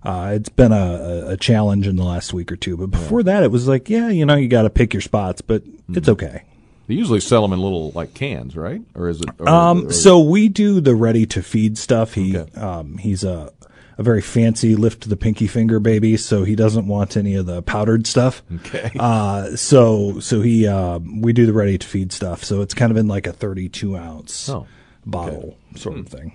uh, 0.02 0.32
it's 0.34 0.48
been 0.48 0.72
a, 0.72 0.76
a- 0.76 1.26
a 1.32 1.36
challenge 1.36 1.86
in 1.86 1.94
the 1.94 2.02
last 2.02 2.32
week 2.34 2.50
or 2.50 2.56
two. 2.56 2.76
But 2.76 2.90
before 2.90 3.22
that, 3.22 3.44
it 3.44 3.52
was 3.52 3.68
like, 3.68 3.88
yeah, 3.88 4.08
you 4.08 4.26
know, 4.26 4.34
you 4.34 4.48
got 4.48 4.62
to 4.62 4.70
pick 4.70 4.92
your 4.92 5.00
spots, 5.02 5.40
but 5.40 5.62
it's 5.90 6.08
okay. 6.08 6.42
They 6.91 6.97
usually 6.97 7.20
sell 7.20 7.43
them 7.43 7.53
in 7.53 7.61
little 7.61 7.93
like 7.93 8.14
cans, 8.14 8.57
right? 8.57 8.82
Or 8.97 9.09
is 9.09 9.20
it? 9.20 9.28
Or, 9.38 9.49
Um, 9.49 9.86
or- 9.86 9.93
so 9.93 10.18
we 10.18 10.49
do 10.49 10.80
the 10.80 10.97
ready 10.97 11.24
to 11.26 11.41
feed 11.41 11.78
stuff. 11.78 12.14
He, 12.14 12.36
um, 12.36 12.99
he's 12.99 13.22
a, 13.22 13.53
a 13.97 14.03
very 14.03 14.20
fancy 14.20 14.74
lift 14.74 15.09
the 15.09 15.16
pinky 15.16 15.47
finger 15.47 15.78
baby, 15.78 16.16
so 16.16 16.43
he 16.43 16.57
doesn't 16.57 16.88
want 16.88 17.16
any 17.16 17.36
of 17.36 17.47
the 17.47 17.62
powdered 17.62 18.09
stuff. 18.09 18.43
Okay. 18.57 18.91
Uh, 18.99 19.55
so, 19.55 20.18
so 20.18 20.41
he, 20.41 20.66
uh, 20.66 20.99
we 20.99 21.32
do 21.32 21.47
the 21.47 21.53
ready 21.53 21.78
to 21.78 21.86
feed 21.86 22.11
stuff. 22.12 22.43
So 22.43 22.61
it's 22.61 22.74
kind 22.74 22.91
of 22.91 22.97
in 22.97 23.07
like 23.07 23.28
a 23.28 23.32
32 23.32 23.97
ounce 23.97 24.49
Oh, 24.49 24.66
bottle 25.07 25.57
sort 25.76 25.97
of 25.99 26.09
thing. 26.09 26.32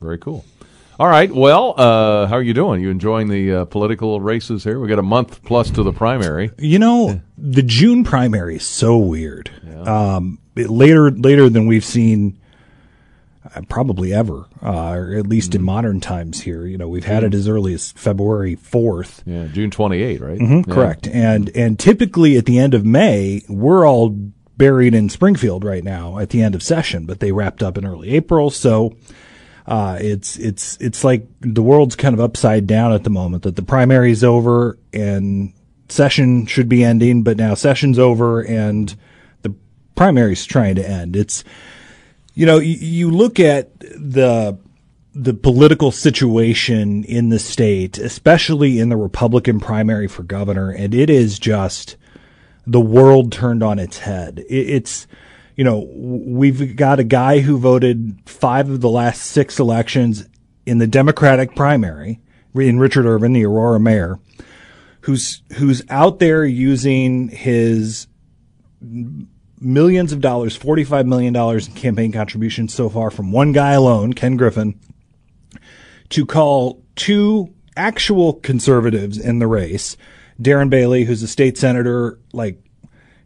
Very 0.00 0.18
cool. 0.18 0.44
All 0.98 1.08
right. 1.08 1.30
Well, 1.32 1.74
uh, 1.76 2.26
how 2.26 2.36
are 2.36 2.42
you 2.42 2.54
doing? 2.54 2.80
You 2.80 2.90
enjoying 2.90 3.28
the 3.28 3.52
uh, 3.52 3.64
political 3.64 4.20
races 4.20 4.62
here? 4.62 4.78
We 4.78 4.86
got 4.88 5.00
a 5.00 5.02
month 5.02 5.42
plus 5.42 5.70
to 5.72 5.82
the 5.82 5.92
primary. 5.92 6.52
You 6.58 6.78
know, 6.78 7.20
the 7.36 7.62
June 7.62 8.04
primary 8.04 8.56
is 8.56 8.66
so 8.66 8.96
weird. 8.98 9.50
Um, 9.84 10.38
it, 10.54 10.70
later, 10.70 11.10
later 11.10 11.48
than 11.48 11.66
we've 11.66 11.84
seen, 11.84 12.38
uh, 13.56 13.62
probably 13.68 14.14
ever, 14.14 14.46
uh, 14.62 14.92
or 14.92 15.14
at 15.16 15.26
least 15.26 15.56
in 15.56 15.62
modern 15.62 16.00
times 16.00 16.40
here. 16.42 16.64
You 16.64 16.78
know, 16.78 16.88
we've 16.88 17.04
had 17.04 17.24
it 17.24 17.34
as 17.34 17.48
early 17.48 17.74
as 17.74 17.90
February 17.92 18.54
fourth. 18.54 19.22
Yeah, 19.26 19.46
June 19.48 19.72
twenty 19.72 20.00
eighth, 20.00 20.20
right? 20.20 20.38
hmm 20.38 20.58
Yeah. 20.58 20.74
Correct. 20.74 21.08
And 21.08 21.50
and 21.56 21.76
typically 21.76 22.36
at 22.36 22.46
the 22.46 22.58
end 22.60 22.72
of 22.72 22.86
May, 22.86 23.42
we're 23.48 23.84
all 23.86 24.10
buried 24.56 24.94
in 24.94 25.08
Springfield 25.08 25.64
right 25.64 25.82
now 25.82 26.18
at 26.20 26.30
the 26.30 26.40
end 26.40 26.54
of 26.54 26.62
session, 26.62 27.04
but 27.04 27.18
they 27.18 27.32
wrapped 27.32 27.64
up 27.64 27.76
in 27.76 27.84
early 27.84 28.10
April, 28.10 28.48
so 28.50 28.96
uh, 29.66 29.98
it's 30.00 30.36
it's 30.36 30.76
it's 30.80 31.04
like 31.04 31.26
the 31.40 31.62
world's 31.62 31.96
kind 31.96 32.14
of 32.14 32.20
upside 32.20 32.66
down 32.66 32.92
at 32.92 33.04
the 33.04 33.10
moment. 33.10 33.44
That 33.44 33.56
the 33.56 33.62
primary's 33.62 34.22
over 34.22 34.78
and 34.92 35.52
session 35.88 36.46
should 36.46 36.68
be 36.68 36.84
ending, 36.84 37.22
but 37.22 37.36
now 37.36 37.54
session's 37.54 37.98
over 37.98 38.42
and 38.42 38.94
the 39.42 39.54
primary's 39.94 40.44
trying 40.44 40.74
to 40.74 40.88
end. 40.88 41.16
It's 41.16 41.44
you 42.34 42.44
know 42.44 42.58
you, 42.58 42.74
you 42.74 43.10
look 43.10 43.40
at 43.40 43.78
the 43.80 44.58
the 45.14 45.34
political 45.34 45.92
situation 45.92 47.04
in 47.04 47.28
the 47.28 47.38
state, 47.38 47.98
especially 47.98 48.80
in 48.80 48.88
the 48.88 48.96
Republican 48.96 49.60
primary 49.60 50.08
for 50.08 50.24
governor, 50.24 50.70
and 50.70 50.92
it 50.92 51.08
is 51.08 51.38
just 51.38 51.96
the 52.66 52.80
world 52.80 53.30
turned 53.30 53.62
on 53.62 53.78
its 53.78 53.98
head. 53.98 54.40
It, 54.48 54.70
it's, 54.70 55.06
you 55.56 55.64
know, 55.64 55.88
we've 55.92 56.76
got 56.76 56.98
a 56.98 57.04
guy 57.04 57.40
who 57.40 57.58
voted 57.58 58.18
five 58.26 58.68
of 58.68 58.80
the 58.80 58.88
last 58.88 59.22
six 59.22 59.58
elections 59.58 60.28
in 60.66 60.78
the 60.78 60.86
Democratic 60.86 61.54
primary 61.54 62.20
in 62.54 62.78
Richard 62.78 63.06
Irvin, 63.06 63.32
the 63.32 63.44
Aurora 63.44 63.80
mayor, 63.80 64.18
who's 65.02 65.42
who's 65.56 65.82
out 65.88 66.18
there 66.18 66.44
using 66.44 67.28
his 67.28 68.06
millions 69.60 70.12
of 70.12 70.20
dollars, 70.20 70.58
$45 70.58 71.06
million 71.06 71.34
in 71.34 71.60
campaign 71.74 72.12
contributions 72.12 72.74
so 72.74 72.88
far 72.88 73.10
from 73.10 73.32
one 73.32 73.52
guy 73.52 73.72
alone, 73.72 74.12
Ken 74.12 74.36
Griffin, 74.36 74.78
to 76.10 76.26
call 76.26 76.82
two 76.96 77.52
actual 77.76 78.34
conservatives 78.34 79.18
in 79.18 79.38
the 79.38 79.46
race, 79.46 79.96
Darren 80.40 80.70
Bailey, 80.70 81.04
who's 81.04 81.22
a 81.22 81.28
state 81.28 81.56
senator, 81.56 82.18
like, 82.32 82.60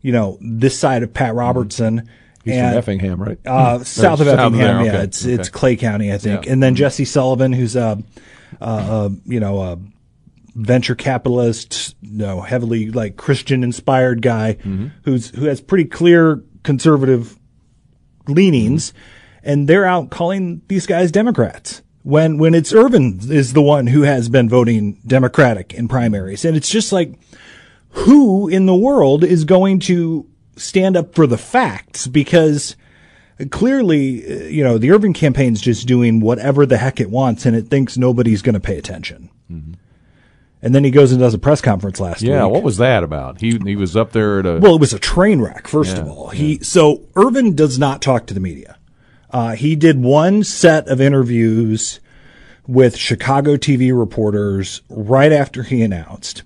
you 0.02 0.12
know, 0.12 0.38
this 0.40 0.78
side 0.78 1.02
of 1.02 1.12
Pat 1.12 1.34
Robertson. 1.34 2.08
He's 2.44 2.54
from 2.54 2.78
Effingham, 2.78 3.22
right? 3.22 3.38
Uh, 3.44 3.84
south 3.84 4.20
of 4.20 4.28
Effingham, 4.28 4.82
there, 4.82 4.84
yeah. 4.84 5.02
It's, 5.02 5.24
okay. 5.24 5.34
it's 5.34 5.48
Clay 5.48 5.76
County, 5.76 6.12
I 6.12 6.18
think. 6.18 6.46
Yeah. 6.46 6.52
And 6.52 6.62
then 6.62 6.74
Jesse 6.74 7.04
Sullivan, 7.04 7.52
who's 7.52 7.76
a, 7.76 8.02
uh, 8.60 8.64
uh, 8.64 9.08
you 9.26 9.38
know, 9.40 9.60
a 9.60 9.78
venture 10.54 10.94
capitalist, 10.94 11.94
you 12.00 12.18
know, 12.18 12.40
heavily 12.40 12.90
like 12.90 13.16
Christian 13.16 13.62
inspired 13.62 14.22
guy 14.22 14.54
Mm-hmm. 14.54 14.86
who's, 15.04 15.30
who 15.30 15.44
has 15.44 15.60
pretty 15.60 15.84
clear 15.84 16.42
conservative 16.62 17.38
leanings, 18.26 18.92
and 19.42 19.68
they're 19.68 19.84
out 19.84 20.10
calling 20.10 20.62
these 20.68 20.86
guys 20.86 21.12
Democrats. 21.12 21.82
When 22.02 22.38
when 22.38 22.54
it's 22.54 22.72
Irvin 22.72 23.18
is 23.22 23.52
the 23.52 23.60
one 23.60 23.88
who 23.88 24.02
has 24.02 24.28
been 24.28 24.48
voting 24.48 24.98
Democratic 25.06 25.74
in 25.74 25.88
primaries, 25.88 26.44
and 26.44 26.56
it's 26.56 26.70
just 26.70 26.92
like, 26.92 27.18
who 27.90 28.48
in 28.48 28.66
the 28.66 28.76
world 28.76 29.24
is 29.24 29.44
going 29.44 29.80
to 29.80 30.26
stand 30.56 30.96
up 30.96 31.14
for 31.14 31.26
the 31.26 31.38
facts? 31.38 32.06
Because 32.06 32.76
clearly, 33.50 34.24
uh, 34.24 34.44
you 34.48 34.64
know, 34.64 34.78
the 34.78 34.90
Irvin 34.90 35.12
campaign's 35.12 35.60
just 35.60 35.86
doing 35.86 36.20
whatever 36.20 36.66
the 36.66 36.78
heck 36.78 37.00
it 37.00 37.10
wants, 37.10 37.46
and 37.46 37.56
it 37.56 37.68
thinks 37.68 37.96
nobody's 37.96 38.42
going 38.42 38.54
to 38.54 38.60
pay 38.60 38.78
attention. 38.78 39.30
And 40.60 40.74
then 40.74 40.82
he 40.82 40.90
goes 40.90 41.12
and 41.12 41.20
does 41.20 41.34
a 41.34 41.38
press 41.38 41.60
conference 41.60 42.00
last 42.00 42.20
year. 42.20 42.34
Yeah, 42.34 42.44
week. 42.46 42.54
what 42.54 42.62
was 42.64 42.78
that 42.78 43.04
about? 43.04 43.40
He 43.40 43.58
he 43.64 43.76
was 43.76 43.96
up 43.96 44.10
there 44.12 44.40
at 44.40 44.46
a 44.46 44.58
Well, 44.58 44.74
it 44.74 44.80
was 44.80 44.92
a 44.92 44.98
train 44.98 45.40
wreck. 45.40 45.68
First 45.68 45.96
of 45.98 46.08
all, 46.08 46.30
he 46.30 46.58
so 46.58 47.02
Irvin 47.14 47.54
does 47.54 47.78
not 47.78 48.02
talk 48.02 48.26
to 48.26 48.34
the 48.34 48.40
media. 48.40 48.76
Uh, 49.30 49.54
he 49.54 49.76
did 49.76 50.02
one 50.02 50.42
set 50.42 50.88
of 50.88 51.00
interviews 51.00 52.00
with 52.66 52.96
Chicago 52.96 53.56
TV 53.56 53.96
reporters 53.96 54.82
right 54.88 55.32
after 55.32 55.62
he 55.62 55.82
announced, 55.82 56.42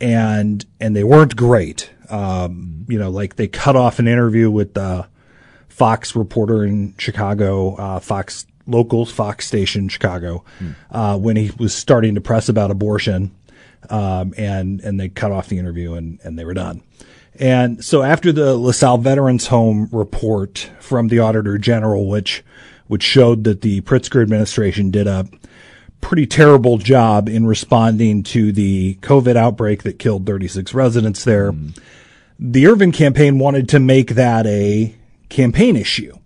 and 0.00 0.64
and 0.80 0.94
they 0.94 1.04
weren't 1.04 1.36
great. 1.36 1.90
Um, 2.10 2.86
you 2.88 2.98
know, 2.98 3.10
like 3.10 3.36
they 3.36 3.48
cut 3.48 3.76
off 3.76 3.98
an 3.98 4.08
interview 4.08 4.50
with 4.50 4.74
the 4.74 5.06
Fox 5.68 6.14
reporter 6.14 6.64
in 6.64 6.94
Chicago, 6.98 7.74
uh, 7.74 8.00
Fox 8.00 8.46
locals, 8.66 9.10
Fox 9.10 9.46
station 9.46 9.88
Chicago, 9.88 10.44
uh, 10.90 11.18
when 11.18 11.36
he 11.36 11.50
was 11.58 11.74
starting 11.74 12.14
to 12.14 12.20
press 12.20 12.48
about 12.48 12.70
abortion, 12.70 13.34
um, 13.90 14.34
and 14.36 14.80
and 14.80 14.98
they 15.00 15.08
cut 15.08 15.32
off 15.32 15.48
the 15.48 15.58
interview 15.58 15.94
and 15.94 16.18
and 16.22 16.38
they 16.38 16.44
were 16.44 16.54
done. 16.54 16.82
And 17.38 17.84
so 17.84 18.02
after 18.02 18.32
the 18.32 18.56
LaSalle 18.56 18.98
Veterans 18.98 19.48
Home 19.48 19.88
report 19.92 20.70
from 20.80 21.08
the 21.08 21.18
Auditor 21.18 21.58
General, 21.58 22.08
which 22.08 22.42
which 22.86 23.02
showed 23.02 23.44
that 23.44 23.62
the 23.62 23.80
Pritzker 23.82 24.22
administration 24.22 24.90
did 24.90 25.06
a 25.06 25.28
pretty 26.00 26.26
terrible 26.26 26.78
job 26.78 27.28
in 27.28 27.46
responding 27.46 28.22
to 28.22 28.52
the 28.52 28.94
COVID 29.02 29.36
outbreak 29.36 29.82
that 29.82 29.98
killed 29.98 30.26
36 30.26 30.72
residents 30.74 31.24
there. 31.24 31.52
The 32.38 32.66
Irvin 32.66 32.92
campaign 32.92 33.38
wanted 33.38 33.68
to 33.70 33.80
make 33.80 34.10
that 34.10 34.46
a 34.46 34.94
campaign 35.28 35.76
issue, 35.76 36.16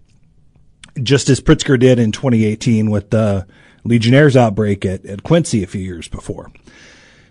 just 1.03 1.31
as 1.31 1.41
Pritzker 1.41 1.79
did 1.79 1.99
in 1.99 2.12
2018 2.12 2.91
with 2.91 3.11
the 3.11 3.47
Legionnaires 3.85 4.37
outbreak 4.37 4.85
at, 4.85 5.05
at 5.07 5.23
Quincy 5.23 5.62
a 5.62 5.66
few 5.66 5.81
years 5.81 6.09
before. 6.09 6.51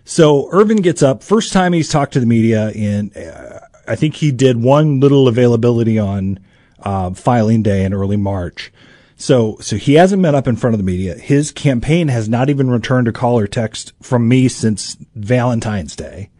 So 0.04 0.48
Irvin 0.50 0.78
gets 0.78 1.02
up, 1.02 1.22
first 1.22 1.52
time 1.52 1.72
he's 1.72 1.88
talked 1.88 2.14
to 2.14 2.20
the 2.20 2.26
media 2.26 2.70
in, 2.70 3.12
uh, 3.12 3.60
I 3.86 3.96
think 3.96 4.16
he 4.16 4.32
did 4.32 4.60
one 4.60 4.98
little 4.98 5.28
availability 5.28 5.98
on 5.98 6.40
uh, 6.82 7.10
filing 7.10 7.62
day 7.62 7.84
in 7.84 7.94
early 7.94 8.16
March. 8.16 8.72
So, 9.20 9.58
so 9.60 9.76
he 9.76 9.94
hasn't 9.94 10.22
met 10.22 10.34
up 10.34 10.48
in 10.48 10.56
front 10.56 10.72
of 10.72 10.78
the 10.78 10.84
media. 10.84 11.14
His 11.14 11.52
campaign 11.52 12.08
has 12.08 12.26
not 12.26 12.48
even 12.48 12.70
returned 12.70 13.06
a 13.06 13.12
call 13.12 13.38
or 13.38 13.46
text 13.46 13.92
from 14.00 14.26
me 14.26 14.48
since 14.48 14.96
Valentine's 15.14 15.94
Day. 15.94 16.30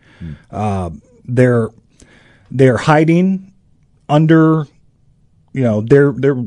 Uh, 0.50 0.90
they're, 1.26 1.68
they're 2.50 2.78
hiding 2.78 3.52
under, 4.08 4.66
you 5.52 5.62
know, 5.62 5.82
they're, 5.82 6.12
they're 6.12 6.42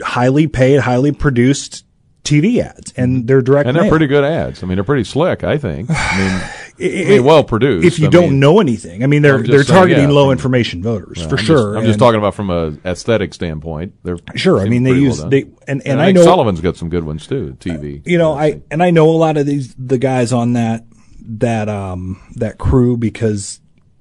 highly 0.00 0.46
paid, 0.46 0.80
highly 0.80 1.12
produced 1.12 1.84
TV 2.24 2.58
ads 2.64 2.92
and 2.96 3.28
they're 3.28 3.42
direct 3.42 3.68
and 3.68 3.76
they're 3.76 3.84
mail. 3.84 3.90
pretty 3.90 4.06
good 4.06 4.24
ads. 4.24 4.62
I 4.62 4.66
mean, 4.66 4.76
they're 4.76 4.84
pretty 4.84 5.04
slick. 5.04 5.44
I 5.44 5.58
think. 5.58 5.90
I 5.90 6.18
mean, 6.18 6.50
I 6.78 6.82
mean, 6.82 7.24
well 7.24 7.44
produced. 7.44 7.86
If 7.86 7.98
you 8.00 8.08
I 8.08 8.10
don't 8.10 8.30
mean, 8.30 8.40
know 8.40 8.58
anything, 8.60 9.04
I 9.04 9.06
mean, 9.06 9.22
they're 9.22 9.42
they're 9.42 9.62
saying, 9.62 9.76
targeting 9.78 10.08
yeah, 10.08 10.14
low 10.14 10.30
information 10.32 10.82
voters 10.82 11.18
Yeah, 11.18 11.28
for 11.28 11.34
I'm 11.34 11.36
just- 11.36 11.46
sure. 11.46 11.76
I'm 11.76 11.84
just 11.84 11.98
talking 12.00 12.18
about 12.18 12.34
from 12.34 12.50
a 12.50 12.76
aesthetic 12.84 13.32
standpoint. 13.34 13.94
They're 14.02 14.16
Sure, 14.34 14.60
I 14.60 14.68
mean, 14.68 14.82
they 14.82 14.90
pretty 14.90 15.06
well 15.06 15.16
use- 15.16 15.24
they- 15.30 15.44
and- 15.68 15.82
and 15.86 16.00
I 16.00 16.06
think 16.06 16.16
know- 16.18 16.24
Sullivan's 16.24 16.60
got 16.60 16.76
some 16.76 16.88
good 16.88 17.04
ones 17.04 17.26
too. 17.26 17.56
TV. 17.60 18.02
you 18.04 18.18
know, 18.18 18.32
I 18.32 18.60
and 18.70 18.82
I 18.82 18.90
know 18.90 19.08
a 19.08 19.12
lot 19.12 19.36
of 19.36 19.46
these 19.46 19.74
the 19.78 19.98
guys 19.98 20.32
on 20.32 20.54
that 20.54 20.84
that 21.26 21.68
um 21.68 22.18
that 22.36 22.58
crew 22.58 22.96
because 22.96 23.60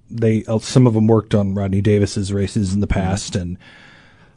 they 0.09 0.43
uh, 0.47 0.57
some 0.59 0.88
of 0.88 0.93
them 0.95 1.07
worked 1.07 1.34
on 1.36 1.53
Rodney 1.53 1.82
Davis's 1.82 2.34
races 2.34 2.74
in 2.74 2.80
the 2.80 2.88
past 2.88 3.36
and 3.36 3.57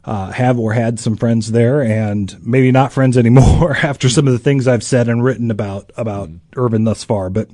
uh, 0.05 0.31
have 0.31 0.57
or 0.57 0.71
had 0.73 0.99
some 0.99 1.17
friends 1.17 1.51
there 1.51 1.81
and 1.83 2.37
maybe 2.41 2.71
not 2.71 2.93
friends 2.93 3.17
anymore 3.17 3.75
after 3.83 4.07
some 4.07 4.25
of 4.27 4.31
the 4.33 4.39
things 4.39 4.67
I've 4.67 4.83
said 4.83 5.09
and 5.09 5.23
written 5.23 5.51
about 5.51 5.91
about 5.97 6.29
Irvin 6.55 6.83
thus 6.85 7.03
far. 7.03 7.29
But 7.29 7.49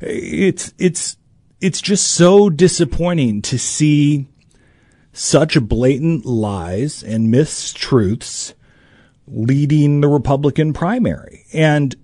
it's 0.00 0.74
it's 0.78 1.16
it's 1.60 1.80
just 1.80 2.06
so 2.06 2.50
disappointing 2.50 3.42
to 3.42 3.58
see 3.58 4.28
such 5.12 5.60
blatant 5.60 6.26
lies 6.26 7.02
and 7.02 7.32
mistruths 7.32 8.52
leading 9.26 10.00
the 10.00 10.08
Republican 10.08 10.72
primary. 10.72 11.46
And 11.52 11.94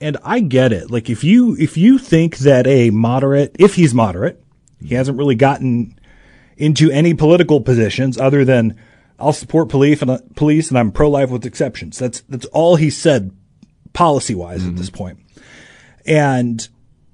and 0.00 0.16
I 0.24 0.40
get 0.40 0.72
it. 0.72 0.90
Like 0.90 1.10
if 1.10 1.24
you 1.24 1.56
if 1.58 1.76
you 1.76 1.98
think 1.98 2.38
that 2.38 2.66
a 2.66 2.90
moderate, 2.90 3.56
if 3.58 3.74
he's 3.74 3.94
moderate, 3.94 4.42
he 4.82 4.94
hasn't 4.94 5.18
really 5.18 5.34
gotten 5.34 5.98
into 6.56 6.90
any 6.90 7.14
political 7.14 7.60
positions 7.60 8.18
other 8.18 8.44
than 8.44 8.78
I'll 9.18 9.32
support 9.32 9.68
police 9.68 10.02
and 10.02 10.10
uh, 10.10 10.18
police 10.36 10.68
and 10.68 10.78
I'm 10.78 10.92
pro 10.92 11.10
life 11.10 11.30
with 11.30 11.46
exceptions. 11.46 11.98
That's 11.98 12.20
that's 12.22 12.46
all 12.46 12.76
he 12.76 12.90
said 12.90 13.32
policy 13.92 14.34
wise 14.34 14.66
at 14.66 14.76
this 14.76 14.90
point. 14.90 15.20
And 16.06 16.68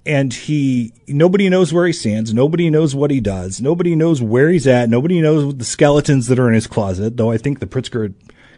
and 0.07 0.33
he 0.33 0.93
nobody 1.09 1.49
knows 1.49 1.73
where 1.73 1.87
he 1.87 1.93
stands, 1.93 2.33
nobody 2.33 2.71
knows 2.71 2.95
what 2.95 3.11
he 3.11 3.21
does, 3.21 3.61
nobody 3.61 3.95
knows 3.95 4.23
where 4.23 4.49
he's 4.49 4.67
at, 4.67 4.89
nobody 4.89 5.21
knows 5.21 5.57
the 5.57 5.65
skeletons 5.65 6.27
that 6.29 6.39
are 6.39 6.49
in 6.49 6.55
his 6.55 6.67
closet, 6.67 7.17
though 7.17 7.31
I 7.31 7.39
think 7.39 7.61
the 7.61 7.67
Pritzker 7.67 8.15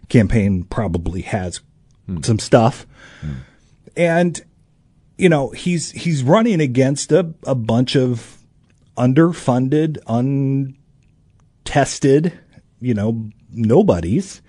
campaign 0.08 0.64
probably 0.64 1.22
has 1.22 1.60
some 2.22 2.38
stuff. 2.38 2.86
And 3.96 4.40
you 5.18 5.28
know, 5.28 5.50
he's 5.50 5.90
he's 5.92 6.22
running 6.22 6.60
against 6.60 7.12
a, 7.12 7.32
a 7.44 7.54
bunch 7.54 7.96
of 7.96 8.38
underfunded, 8.96 9.98
untested, 11.64 12.38
you 12.80 12.94
know, 12.94 13.30
nobodies 13.50 14.42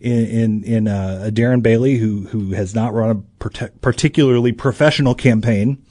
in 0.00 0.26
in, 0.26 0.64
in 0.64 0.88
uh, 0.88 1.24
a 1.26 1.30
Darren 1.30 1.62
Bailey 1.62 1.96
who 1.96 2.26
who 2.28 2.52
has 2.52 2.74
not 2.74 2.94
run 2.94 3.10
a 3.10 3.16
partic- 3.42 3.80
particularly 3.80 4.52
professional 4.52 5.14
campaign. 5.14 5.84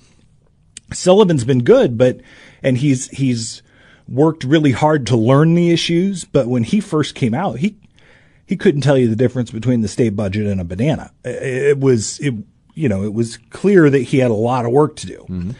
Sullivan's 0.93 1.43
been 1.43 1.63
good, 1.63 1.97
but 1.97 2.21
and 2.63 2.77
he's 2.77 3.09
he's 3.09 3.61
worked 4.07 4.43
really 4.43 4.71
hard 4.71 5.05
to 5.07 5.17
learn 5.17 5.53
the 5.53 5.71
issues. 5.71 6.25
But 6.25 6.47
when 6.47 6.63
he 6.63 6.79
first 6.79 7.15
came 7.15 7.33
out, 7.33 7.59
he 7.59 7.77
he 8.45 8.55
couldn't 8.55 8.81
tell 8.81 8.97
you 8.97 9.09
the 9.09 9.15
difference 9.15 9.51
between 9.51 9.81
the 9.81 9.87
state 9.87 10.15
budget 10.15 10.47
and 10.47 10.61
a 10.61 10.63
banana. 10.63 11.11
It, 11.23 11.79
was 11.79 12.19
it 12.19 12.33
you 12.73 12.89
know 12.89 13.03
it 13.03 13.13
was 13.13 13.37
clear 13.49 13.89
that 13.89 13.99
he 13.99 14.19
had 14.19 14.31
a 14.31 14.35
lot 14.35 14.65
of 14.65 14.71
work 14.71 14.95
to 14.97 15.07
do. 15.07 15.19
Mm-hmm. 15.29 15.51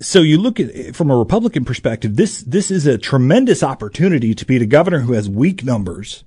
So 0.00 0.20
you 0.20 0.38
look 0.38 0.60
at 0.60 0.68
it 0.70 0.96
from 0.96 1.10
a 1.10 1.16
Republican 1.16 1.64
perspective, 1.64 2.16
this 2.16 2.42
this 2.42 2.70
is 2.70 2.86
a 2.86 2.98
tremendous 2.98 3.62
opportunity 3.62 4.34
to 4.34 4.44
beat 4.44 4.60
a 4.60 4.66
governor 4.66 5.00
who 5.00 5.14
has 5.14 5.28
weak 5.28 5.64
numbers, 5.64 6.24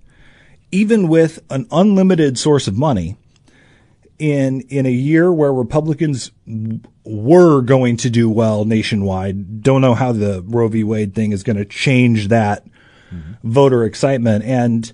even 0.71 1.07
with 1.07 1.39
an 1.49 1.67
unlimited 1.71 2.37
source 2.39 2.67
of 2.67 2.77
money. 2.77 3.17
In 4.20 4.61
in 4.61 4.86
a 4.86 4.91
year 4.91 5.32
where 5.32 5.53
Republicans 5.53 6.32
were 7.05 7.61
going 7.61 7.95
to 7.97 8.09
do 8.09 8.30
well 8.30 8.65
nationwide, 8.65 9.63
don't 9.63 9.80
know 9.80 9.95
how 9.95 10.11
the 10.11 10.43
Roe 10.45 10.67
v. 10.67 10.84
Wade 10.84 11.15
thing 11.15 11.32
is 11.32 11.41
going 11.41 11.55
to 11.55 11.63
change 11.63 12.28
that 12.28 12.65
voter 13.43 13.84
excitement, 13.84 14.43
and 14.43 14.91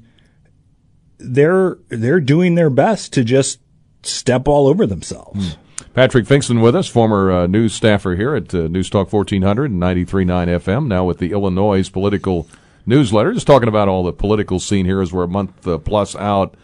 they're 1.17 1.77
they're 1.89 2.19
doing 2.19 2.55
their 2.55 2.69
best 2.69 3.13
to 3.13 3.23
just 3.23 3.59
step 4.03 4.47
all 4.47 4.67
over 4.67 4.85
themselves. 4.85 5.57
Patrick 5.93 6.25
Pfingsten 6.25 6.61
with 6.61 6.75
us, 6.75 6.87
former 6.87 7.31
uh, 7.31 7.47
news 7.47 7.73
staffer 7.73 8.15
here 8.15 8.35
at 8.35 8.53
uh, 8.53 8.67
News 8.67 8.89
Talk 8.89 9.11
1400 9.11 9.71
and 9.71 9.81
93.9 9.81 10.27
FM, 10.27 10.87
now 10.87 11.05
with 11.05 11.19
the 11.19 11.31
Illinoize 11.31 11.91
Political 11.91 12.47
Newsletter. 12.85 13.33
Just 13.33 13.47
talking 13.47 13.69
about 13.69 13.87
all 13.87 14.03
the 14.03 14.13
political 14.13 14.59
scene 14.59 14.85
here 14.85 15.01
as 15.01 15.13
we're 15.13 15.23
a 15.23 15.27
month 15.27 15.65
uh, 15.67 15.77
plus 15.77 16.15
out 16.15 16.55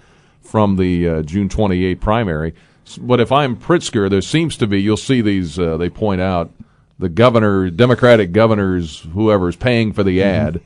from 0.42 0.76
the 0.76 1.08
uh, 1.08 1.22
June 1.22 1.50
28 1.50 2.02
primary. 2.02 2.54
But 3.00 3.20
if 3.20 3.32
I'm 3.32 3.56
Pritzker, 3.56 4.10
there 4.10 4.22
seems 4.22 4.58
to 4.58 4.68
be, 4.68 4.82
you'll 4.82 4.98
see 4.98 5.22
these, 5.22 5.58
uh, 5.58 5.78
they 5.78 5.90
point 5.90 6.22
out, 6.22 6.52
the 7.00 7.10
governor, 7.10 7.70
Democratic 7.70 8.32
governors, 8.32 9.02
whoever's 9.14 9.56
paying 9.56 9.92
for 9.92 10.04
the 10.04 10.22
ad. 10.22 10.62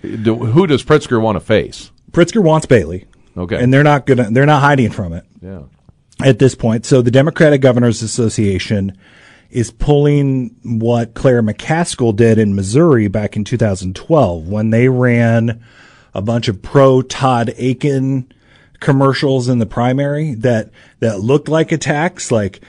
Do, 0.00 0.36
who 0.36 0.66
does 0.66 0.82
Pritzker 0.82 1.20
want 1.20 1.36
to 1.36 1.40
face? 1.40 1.90
Pritzker 2.10 2.42
wants 2.42 2.66
Bailey. 2.66 3.06
Okay. 3.36 3.62
And 3.62 3.72
they're 3.72 3.82
not 3.82 4.06
gonna 4.06 4.30
they're 4.30 4.46
not 4.46 4.62
hiding 4.62 4.90
from 4.90 5.12
it. 5.12 5.24
Yeah. 5.40 5.62
At 6.22 6.38
this 6.38 6.54
point. 6.54 6.84
So 6.86 7.02
the 7.02 7.10
Democratic 7.10 7.60
Governors 7.60 8.02
Association 8.02 8.96
is 9.50 9.70
pulling 9.70 10.56
what 10.62 11.14
Claire 11.14 11.42
McCaskill 11.42 12.16
did 12.16 12.38
in 12.38 12.54
Missouri 12.54 13.08
back 13.08 13.36
in 13.36 13.44
2012 13.44 14.48
when 14.48 14.70
they 14.70 14.88
ran 14.88 15.62
a 16.14 16.22
bunch 16.22 16.48
of 16.48 16.62
pro 16.62 17.02
Todd 17.02 17.50
Akin 17.58 18.30
commercials 18.82 19.48
in 19.48 19.58
the 19.58 19.66
primary 19.66 20.34
that 20.34 20.70
that 21.00 21.20
looked 21.20 21.48
like 21.48 21.72
attacks 21.72 22.30
like 22.30 22.60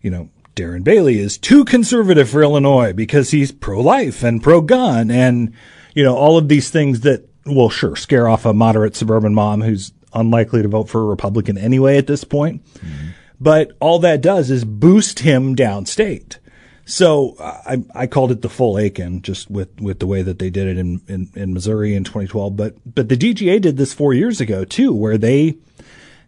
you 0.00 0.10
know 0.10 0.30
Darren 0.54 0.82
Bailey 0.82 1.18
is 1.18 1.36
too 1.36 1.64
conservative 1.64 2.30
for 2.30 2.42
Illinois 2.42 2.94
because 2.94 3.30
he's 3.30 3.52
pro 3.52 3.80
life 3.80 4.22
and 4.22 4.42
pro 4.42 4.62
gun 4.62 5.10
and 5.10 5.52
you 5.94 6.02
know 6.02 6.16
all 6.16 6.38
of 6.38 6.48
these 6.48 6.70
things 6.70 7.00
that 7.00 7.28
will 7.44 7.68
sure 7.68 7.96
scare 7.96 8.26
off 8.28 8.46
a 8.46 8.54
moderate 8.54 8.96
suburban 8.96 9.34
mom 9.34 9.60
who's 9.60 9.92
unlikely 10.14 10.62
to 10.62 10.68
vote 10.68 10.88
for 10.88 11.02
a 11.02 11.06
Republican 11.06 11.58
anyway 11.58 11.98
at 11.98 12.06
this 12.06 12.24
point. 12.24 12.64
Mm-hmm. 12.76 13.08
But 13.38 13.72
all 13.80 13.98
that 13.98 14.22
does 14.22 14.50
is 14.50 14.64
boost 14.64 15.20
him 15.20 15.54
downstate. 15.54 16.38
So 16.88 17.34
I, 17.40 17.82
I 17.94 18.06
called 18.06 18.30
it 18.30 18.42
the 18.42 18.48
full 18.48 18.78
Akin 18.78 19.20
just 19.20 19.50
with, 19.50 19.80
with 19.80 19.98
the 19.98 20.06
way 20.06 20.22
that 20.22 20.38
they 20.38 20.50
did 20.50 20.68
it 20.68 20.78
in, 20.78 21.02
in, 21.08 21.28
in 21.34 21.52
Missouri 21.52 21.94
in 21.94 22.04
2012. 22.04 22.56
But, 22.56 22.76
but 22.86 23.08
the 23.08 23.16
DGA 23.16 23.60
did 23.60 23.76
this 23.76 23.92
four 23.92 24.14
years 24.14 24.40
ago 24.40 24.64
too, 24.64 24.92
where 24.94 25.18
they, 25.18 25.56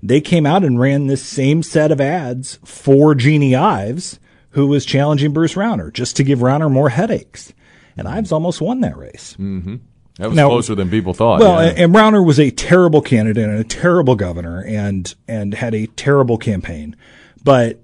they 0.03 0.21
came 0.21 0.47
out 0.47 0.65
and 0.65 0.81
ran 0.81 1.07
this 1.07 1.23
same 1.23 1.63
set 1.63 1.93
of 1.93 2.01
ads 2.01 2.59
for 2.65 3.15
Jeanne 3.15 3.55
Ives, 3.55 4.19
who 4.51 4.67
was 4.67 4.85
challenging 4.85 5.33
Bruce 5.33 5.55
Rauner 5.55 5.93
just 5.93 6.17
to 6.17 6.25
give 6.25 6.41
Rauner 6.41 6.71
more 6.71 6.89
headaches. 6.89 7.53
And 7.97 8.09
Ives 8.09 8.33
almost 8.33 8.61
won 8.61 8.81
that 8.81 8.97
race. 8.97 9.37
Mm-hmm. 9.39 9.77
That 10.19 10.29
was 10.31 10.37
Now- 10.37 10.49
closer 10.49 10.75
than 10.75 10.91
people 10.91 11.15
thought. 11.15 11.39
Well, 11.39 11.65
yeah. 11.65 11.75
and, 11.77 11.95
Rauner 11.95 12.25
was 12.25 12.41
a 12.41 12.51
terrible 12.51 13.01
candidate 13.01 13.49
and 13.49 13.59
a 13.59 13.65
terrible 13.65 14.17
governor, 14.17 14.65
and 14.65 15.15
and 15.29 15.55
had 15.55 15.75
a 15.75 15.87
terrible 15.87 16.39
campaign. 16.39 16.97
But 17.45 17.81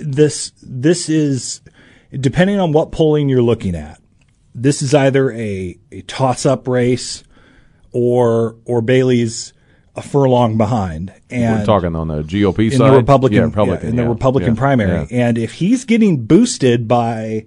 this 0.00 0.52
this 0.62 1.08
is 1.10 1.60
depending 2.12 2.60
on 2.60 2.72
what 2.72 2.92
polling 2.92 3.28
you're 3.28 3.42
looking 3.42 3.74
at. 3.74 4.00
This 4.54 4.82
is 4.82 4.94
either 4.94 5.30
a, 5.32 5.78
a 5.90 6.02
toss 6.02 6.44
up 6.44 6.68
race, 6.68 7.24
or 7.90 8.56
or 8.64 8.82
Bailey's 8.82 9.52
a 9.94 10.02
furlong 10.02 10.56
behind. 10.56 11.12
And 11.30 11.60
We're 11.60 11.66
talking 11.66 11.96
on 11.96 12.08
the 12.08 12.22
GOP 12.22 12.56
side? 12.56 12.72
in 12.72 12.78
side, 12.78 12.90
the 12.92 12.96
Republican, 12.96 13.36
yeah, 13.36 13.44
Republican 13.44 13.84
yeah, 13.84 13.90
in 13.90 13.96
the 13.96 14.02
yeah, 14.02 14.08
Republican 14.08 14.54
yeah, 14.54 14.58
primary. 14.58 15.08
And 15.10 15.38
if 15.38 15.54
he's 15.54 15.84
getting 15.84 16.24
boosted 16.24 16.88
by 16.88 17.46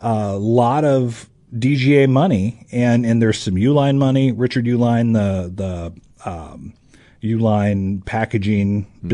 a 0.00 0.36
lot 0.36 0.84
of 0.84 1.28
DGA 1.54 2.08
money, 2.08 2.66
and 2.72 3.06
and 3.06 3.22
there's 3.22 3.38
some 3.38 3.54
Uline 3.54 3.98
money, 3.98 4.32
Richard 4.32 4.66
Uihlein, 4.66 5.12
the 5.12 5.50
the 6.24 6.28
um, 6.30 6.74
Uline 7.22 8.04
packaging 8.04 8.86
Mm-hmm. 8.98 9.08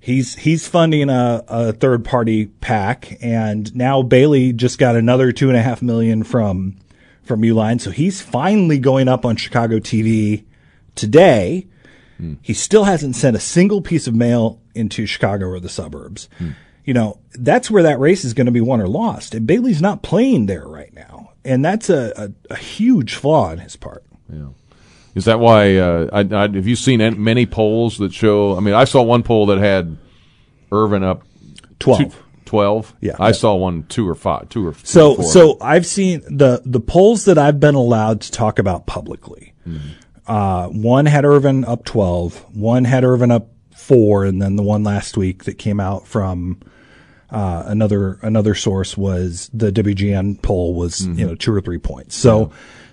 He's 0.00 0.34
he's 0.34 0.66
funding 0.66 1.10
a, 1.10 1.44
a 1.46 1.72
third 1.72 2.06
party 2.06 2.46
pack, 2.46 3.18
and 3.20 3.74
now 3.76 4.00
Bailey 4.00 4.54
just 4.54 4.78
got 4.78 4.96
another 4.96 5.30
two 5.30 5.48
and 5.48 5.58
a 5.58 5.62
half 5.62 5.82
million 5.82 6.22
from 6.24 6.78
from 7.22 7.42
Uihlein, 7.42 7.80
so 7.80 7.90
he's 7.90 8.22
finally 8.22 8.78
going 8.78 9.08
up 9.08 9.26
on 9.26 9.36
Chicago 9.36 9.78
TV 9.78 10.44
today. 10.94 11.66
Hmm. 12.16 12.34
He 12.40 12.54
still 12.54 12.84
hasn't 12.84 13.14
sent 13.14 13.36
a 13.36 13.40
single 13.40 13.82
piece 13.82 14.06
of 14.06 14.14
mail 14.14 14.60
into 14.74 15.06
Chicago 15.06 15.46
or 15.46 15.60
the 15.60 15.68
suburbs. 15.68 16.28
Hmm. 16.38 16.50
You 16.84 16.94
know, 16.94 17.18
that's 17.34 17.70
where 17.70 17.82
that 17.82 18.00
race 18.00 18.24
is 18.24 18.34
going 18.34 18.46
to 18.46 18.52
be 18.52 18.60
won 18.60 18.80
or 18.80 18.88
lost. 18.88 19.34
And 19.34 19.46
Bailey's 19.46 19.82
not 19.82 20.02
playing 20.02 20.46
there 20.46 20.66
right 20.66 20.92
now. 20.94 21.32
And 21.44 21.64
that's 21.64 21.88
a, 21.88 22.12
a, 22.16 22.54
a 22.54 22.56
huge 22.56 23.14
flaw 23.14 23.50
on 23.50 23.58
his 23.58 23.76
part. 23.76 24.02
Yeah. 24.32 24.48
Is 25.14 25.24
that 25.24 25.40
why? 25.40 25.76
Uh, 25.76 26.08
I, 26.12 26.20
I, 26.20 26.42
have 26.42 26.66
you 26.66 26.76
seen 26.76 27.00
an- 27.00 27.22
many 27.22 27.46
polls 27.46 27.98
that 27.98 28.12
show? 28.12 28.56
I 28.56 28.60
mean, 28.60 28.74
I 28.74 28.84
saw 28.84 29.02
one 29.02 29.22
poll 29.22 29.46
that 29.46 29.58
had 29.58 29.96
Irvin 30.70 31.02
up 31.02 31.22
12. 31.80 32.16
12? 32.44 32.94
Yeah. 33.00 33.16
I 33.18 33.32
saw 33.32 33.54
one 33.54 33.84
two 33.84 34.08
or 34.08 34.14
five, 34.14 34.48
two 34.48 34.66
or 34.66 34.74
So, 34.82 35.14
four. 35.16 35.24
so 35.24 35.58
I've 35.60 35.86
seen 35.86 36.20
the, 36.28 36.62
the 36.64 36.80
polls 36.80 37.24
that 37.26 37.38
I've 37.38 37.60
been 37.60 37.74
allowed 37.76 38.20
to 38.22 38.32
talk 38.32 38.58
about 38.58 38.86
publicly. 38.86 39.52
Uh, 40.26 40.68
one 40.68 41.06
had 41.06 41.24
Irvin 41.24 41.64
up 41.64 41.84
12, 41.84 42.56
one 42.56 42.84
had 42.84 43.04
Irvin 43.04 43.30
up 43.30 43.48
four, 43.74 44.24
and 44.24 44.40
then 44.40 44.56
the 44.56 44.62
one 44.62 44.82
last 44.84 45.16
week 45.16 45.44
that 45.44 45.54
came 45.58 45.80
out 45.80 46.06
from, 46.06 46.60
uh, 47.30 47.64
another, 47.66 48.18
another 48.22 48.54
source 48.54 48.96
was 48.96 49.48
the 49.52 49.70
WGN 49.72 50.40
poll 50.42 50.74
was, 50.74 51.06
you 51.06 51.26
know, 51.26 51.34
two 51.34 51.52
or 51.52 51.60
three 51.60 51.78
points. 51.78 52.16
So, 52.16 52.50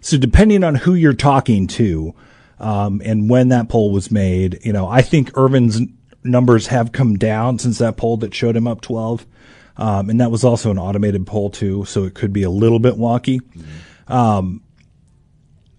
so 0.08 0.18
depending 0.18 0.64
on 0.64 0.76
who 0.76 0.94
you're 0.94 1.12
talking 1.12 1.68
to, 1.68 2.16
um, 2.60 3.02
and 3.04 3.30
when 3.30 3.50
that 3.50 3.68
poll 3.68 3.92
was 3.92 4.10
made, 4.10 4.58
you 4.64 4.72
know, 4.72 4.88
I 4.88 5.02
think 5.02 5.38
Irvin's 5.38 5.82
numbers 6.24 6.68
have 6.68 6.94
come 6.94 7.18
down 7.18 7.60
since 7.60 7.80
that 7.80 7.98
poll 7.98 8.16
that 8.18 8.34
showed 8.34 8.56
him 8.56 8.70
up 8.70 8.80
12. 8.80 9.26
Um, 9.76 10.10
and 10.10 10.22
that 10.22 10.32
was 10.32 10.46
also 10.46 10.72
an 10.72 10.80
automated 10.80 11.28
poll 11.28 11.50
too, 11.50 11.84
so 11.84 12.06
it 12.06 12.14
could 12.14 12.32
be 12.32 12.44
a 12.44 12.50
little 12.50 12.80
bit 12.80 12.94
wonky. 12.94 13.42
Um, 14.08 14.64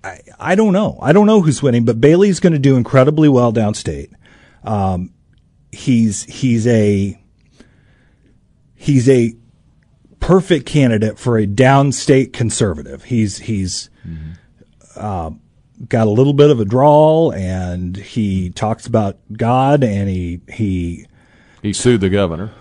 I, 0.05 0.21
I 0.39 0.55
don't 0.57 0.75
know. 0.75 0.99
I 1.01 1.15
don't 1.15 1.27
know 1.27 1.41
who's 1.41 1.63
winning, 1.63 1.87
but 1.87 1.99
Bailey's 1.99 2.39
going 2.39 2.53
to 2.53 2.59
do 2.59 2.77
incredibly 2.77 3.31
well 3.31 3.51
downstate. 3.51 4.13
Um, 4.63 5.11
he's, 5.73 6.25
he's 6.25 6.67
a, 6.67 7.19
he's 8.75 9.09
a 9.09 9.35
perfect 10.29 10.67
candidate 10.67 11.19
for 11.19 11.39
a 11.39 11.47
downstate 11.47 12.35
conservative. 12.35 13.05
He's, 13.05 13.39
he's, 13.39 13.89
uh, 14.95 15.31
got 15.89 16.07
a 16.07 16.11
little 16.11 16.35
bit 16.35 16.51
of 16.51 16.61
a 16.61 16.67
drawl 16.67 17.33
and 17.33 17.97
he 17.97 18.51
talks 18.51 18.87
about 18.87 19.17
God 19.33 19.83
and 19.83 20.07
he, 20.07 20.43
he, 20.53 21.07
he 21.63 21.73
sued 21.73 22.03
the 22.03 22.11
governor. 22.11 22.53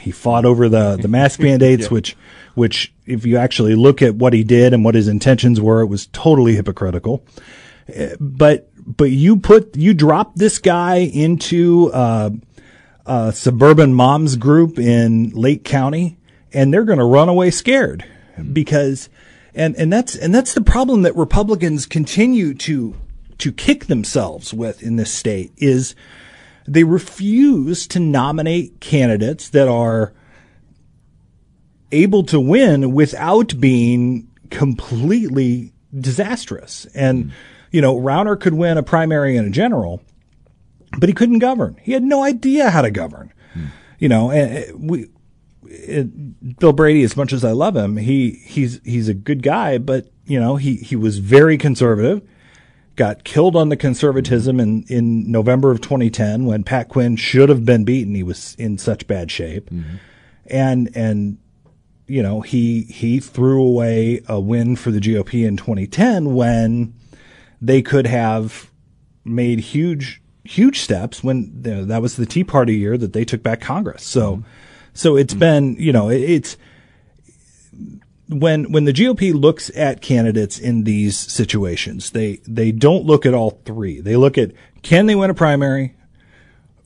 He 0.00 0.12
fought 0.12 0.46
over 0.46 0.70
the, 0.70 0.96
the 0.96 1.08
mask 1.08 1.40
mandates, 1.48 1.82
Yeah. 1.82 1.88
which, 1.88 2.16
which 2.54 2.94
if 3.04 3.26
you 3.26 3.36
actually 3.36 3.74
look 3.74 4.00
at 4.00 4.14
what 4.14 4.32
he 4.32 4.42
did 4.42 4.72
and 4.72 4.82
what 4.82 4.94
his 4.94 5.06
intentions 5.06 5.60
were, 5.60 5.82
it 5.82 5.88
was 5.88 6.06
totally 6.14 6.54
hypocritical. 6.56 7.22
Uh, 7.86 8.16
But, 8.18 8.70
but 8.78 9.10
you 9.10 9.36
put, 9.36 9.76
you 9.76 9.92
drop 9.92 10.36
this 10.36 10.58
guy 10.58 11.00
into, 11.00 11.90
uh, 11.92 12.30
a 13.04 13.32
suburban 13.32 13.92
moms 13.92 14.36
group 14.36 14.78
in 14.78 15.30
Lake 15.30 15.64
County 15.64 16.16
and 16.52 16.72
they're 16.72 16.84
going 16.84 16.98
to 16.98 17.04
run 17.04 17.28
away 17.28 17.50
scared 17.50 18.04
because, 18.52 19.08
and, 19.54 19.76
and 19.76 19.92
that's, 19.92 20.16
and 20.16 20.34
that's 20.34 20.54
the 20.54 20.60
problem 20.60 21.02
that 21.02 21.16
Republicans 21.16 21.86
continue 21.86 22.54
to, 22.54 22.94
to 23.38 23.52
kick 23.52 23.86
themselves 23.86 24.52
with 24.52 24.82
in 24.82 24.96
this 24.96 25.12
state 25.12 25.52
is 25.56 25.94
they 26.66 26.84
refuse 26.84 27.86
to 27.88 28.00
nominate 28.00 28.80
candidates 28.80 29.48
that 29.50 29.68
are 29.68 30.12
able 31.92 32.22
to 32.24 32.38
win 32.38 32.92
without 32.92 33.58
being 33.58 34.28
completely 34.50 35.72
disastrous. 35.98 36.86
And, 36.94 37.32
you 37.70 37.80
know, 37.80 37.96
Rauner 37.96 38.38
could 38.38 38.54
win 38.54 38.78
a 38.78 38.82
primary 38.82 39.36
and 39.36 39.48
a 39.48 39.50
general, 39.50 40.00
but 40.98 41.08
he 41.08 41.14
couldn't 41.14 41.38
govern. 41.38 41.76
He 41.82 41.92
had 41.92 42.02
no 42.02 42.22
idea 42.22 42.70
how 42.70 42.82
to 42.82 42.90
govern. 42.90 43.32
You 43.98 44.08
know, 44.08 44.30
and 44.30 44.88
we, 44.90 45.08
it, 45.70 46.58
Bill 46.58 46.72
Brady, 46.72 47.02
as 47.02 47.16
much 47.16 47.32
as 47.32 47.44
I 47.44 47.52
love 47.52 47.76
him, 47.76 47.96
he, 47.96 48.30
he's, 48.44 48.80
he's 48.84 49.08
a 49.08 49.14
good 49.14 49.42
guy, 49.42 49.78
but, 49.78 50.10
you 50.26 50.38
know, 50.38 50.56
he, 50.56 50.76
he 50.76 50.96
was 50.96 51.18
very 51.18 51.56
conservative, 51.56 52.22
got 52.96 53.24
killed 53.24 53.54
on 53.54 53.68
the 53.68 53.76
conservatism 53.76 54.58
in, 54.58 54.84
in 54.88 55.30
November 55.30 55.70
of 55.70 55.80
2010 55.80 56.44
when 56.44 56.64
Pat 56.64 56.88
Quinn 56.88 57.16
should 57.16 57.48
have 57.48 57.64
been 57.64 57.84
beaten. 57.84 58.14
He 58.14 58.22
was 58.22 58.56
in 58.56 58.78
such 58.78 59.06
bad 59.06 59.30
shape. 59.30 59.70
Mm-hmm. 59.70 59.96
And, 60.46 60.90
and, 60.96 61.38
you 62.08 62.22
know, 62.22 62.40
he, 62.40 62.82
he 62.82 63.20
threw 63.20 63.62
away 63.62 64.22
a 64.28 64.40
win 64.40 64.74
for 64.74 64.90
the 64.90 64.98
GOP 64.98 65.46
in 65.46 65.56
2010 65.56 66.34
when 66.34 66.94
they 67.60 67.80
could 67.80 68.08
have 68.08 68.70
made 69.24 69.60
huge, 69.60 70.20
huge 70.42 70.80
steps 70.80 71.22
when 71.22 71.62
you 71.64 71.74
know, 71.74 71.84
that 71.84 72.02
was 72.02 72.16
the 72.16 72.26
Tea 72.26 72.42
Party 72.42 72.74
year 72.74 72.98
that 72.98 73.12
they 73.12 73.24
took 73.24 73.44
back 73.44 73.60
Congress. 73.60 74.02
So, 74.02 74.36
mm-hmm. 74.38 74.48
So 74.94 75.16
it's 75.16 75.34
mm-hmm. 75.34 75.40
been, 75.40 75.76
you 75.78 75.92
know, 75.92 76.08
it- 76.08 76.22
it's, 76.22 76.56
when 78.30 78.70
when 78.70 78.84
the 78.84 78.92
GOP 78.92 79.34
looks 79.34 79.70
at 79.74 80.00
candidates 80.00 80.58
in 80.58 80.84
these 80.84 81.18
situations, 81.18 82.10
they 82.10 82.36
they 82.46 82.70
don't 82.70 83.04
look 83.04 83.26
at 83.26 83.34
all 83.34 83.60
three. 83.64 84.00
They 84.00 84.16
look 84.16 84.38
at 84.38 84.52
can 84.82 85.06
they 85.06 85.16
win 85.16 85.30
a 85.30 85.34
primary, 85.34 85.96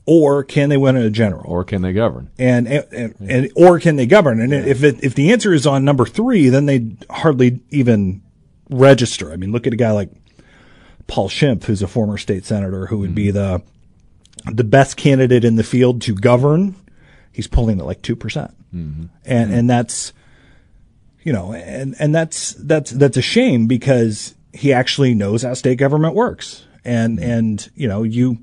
or 0.05 0.43
can 0.43 0.69
they 0.69 0.77
win 0.77 0.95
a 0.95 1.09
general, 1.09 1.43
or 1.45 1.63
can 1.63 1.81
they 1.83 1.93
govern, 1.93 2.31
and 2.39 2.67
and, 2.67 3.15
and 3.19 3.51
or 3.55 3.79
can 3.79 3.95
they 3.95 4.07
govern? 4.07 4.39
And 4.39 4.53
if 4.53 4.83
it, 4.83 5.03
if 5.03 5.13
the 5.13 5.31
answer 5.31 5.53
is 5.53 5.67
on 5.67 5.85
number 5.85 6.05
three, 6.05 6.49
then 6.49 6.65
they 6.65 6.95
hardly 7.09 7.61
even 7.69 8.23
register. 8.69 9.31
I 9.31 9.35
mean, 9.35 9.51
look 9.51 9.67
at 9.67 9.73
a 9.73 9.77
guy 9.77 9.91
like 9.91 10.09
Paul 11.07 11.29
Schimpf, 11.29 11.65
who's 11.65 11.83
a 11.83 11.87
former 11.87 12.17
state 12.17 12.45
senator, 12.45 12.87
who 12.87 12.97
would 12.99 13.13
be 13.13 13.27
mm-hmm. 13.27 13.63
the 14.45 14.51
the 14.51 14.63
best 14.63 14.97
candidate 14.97 15.45
in 15.45 15.55
the 15.55 15.63
field 15.63 16.01
to 16.03 16.15
govern. 16.15 16.75
He's 17.35 17.47
pulling 17.47 17.79
at 17.79 17.85
like 17.85 18.01
two 18.01 18.15
percent, 18.15 18.55
mm-hmm. 18.73 19.05
and 19.25 19.53
and 19.53 19.69
that's 19.69 20.13
you 21.25 21.33
know, 21.33 21.53
and, 21.53 21.95
and 21.99 22.15
that's, 22.15 22.53
that's, 22.53 22.91
that's 22.91 23.17
a 23.17 23.21
shame 23.21 23.65
because 23.67 24.35
he 24.53 24.71
actually 24.71 25.13
knows 25.13 25.41
how 25.41 25.53
state 25.55 25.77
government 25.77 26.13
works. 26.13 26.65
And, 26.85 27.19
mm-hmm. 27.19 27.29
and, 27.29 27.69
you 27.75 27.87
know, 27.87 28.03
you 28.03 28.37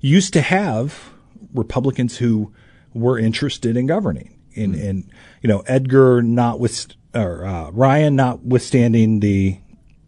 used 0.00 0.34
to 0.34 0.42
have 0.42 1.10
Republicans 1.54 2.18
who 2.18 2.52
were 2.92 3.18
interested 3.18 3.76
in 3.76 3.86
governing 3.86 4.38
in, 4.52 4.74
in, 4.74 5.02
mm-hmm. 5.04 5.10
you 5.42 5.48
know, 5.48 5.60
Edgar 5.66 6.20
not 6.20 6.60
with, 6.60 6.88
or, 7.14 7.46
uh, 7.46 7.70
Ryan 7.70 8.16
notwithstanding 8.16 9.20
the 9.20 9.58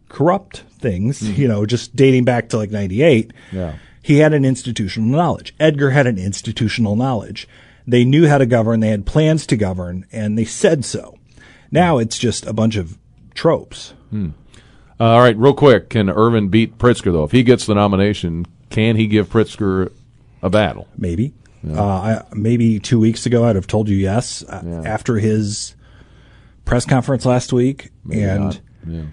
corrupt 0.07 0.59
things, 0.77 1.27
you 1.27 1.47
know, 1.47 1.65
just 1.65 1.95
dating 1.95 2.23
back 2.23 2.49
to 2.49 2.57
like 2.57 2.69
98. 2.69 3.33
Yeah. 3.51 3.77
He 4.03 4.17
had 4.17 4.33
an 4.33 4.45
institutional 4.45 5.09
knowledge. 5.09 5.55
Edgar 5.59 5.89
had 5.89 6.05
an 6.05 6.19
institutional 6.19 6.95
knowledge. 6.95 7.47
They 7.87 8.05
knew 8.05 8.27
how 8.27 8.37
to 8.37 8.45
govern. 8.45 8.79
They 8.79 8.89
had 8.89 9.05
plans 9.05 9.45
to 9.47 9.57
govern 9.57 10.05
and 10.11 10.37
they 10.37 10.45
said 10.45 10.85
so. 10.85 11.17
Now 11.71 11.97
it's 11.97 12.17
just 12.17 12.45
a 12.45 12.53
bunch 12.53 12.75
of 12.75 12.97
tropes. 13.33 13.93
Hmm. 14.09 14.29
Uh, 14.99 15.03
all 15.03 15.19
right, 15.21 15.37
real 15.37 15.53
quick. 15.53 15.89
Can 15.89 16.09
Irvin 16.09 16.49
beat 16.49 16.77
Pritzker, 16.77 17.11
though? 17.11 17.23
If 17.23 17.31
he 17.31 17.41
gets 17.43 17.65
the 17.65 17.73
nomination, 17.73 18.45
can 18.69 18.97
he 18.97 19.07
give 19.07 19.29
Pritzker 19.29 19.91
a 20.43 20.49
battle? 20.49 20.87
Maybe. 20.95 21.33
Uh, 21.67 21.81
I, 21.81 22.23
maybe 22.33 22.79
two 22.79 22.99
weeks 22.99 23.25
ago, 23.25 23.45
I'd 23.45 23.55
have 23.55 23.67
told 23.67 23.87
you 23.87 23.95
yes 23.95 24.43
uh, 24.43 24.83
after 24.85 25.17
his 25.17 25.75
press 26.65 26.85
conference 26.85 27.25
last 27.25 27.51
week. 27.53 27.89
Maybe 28.03 28.23
and. 28.23 28.61
Yeah. 28.85 29.03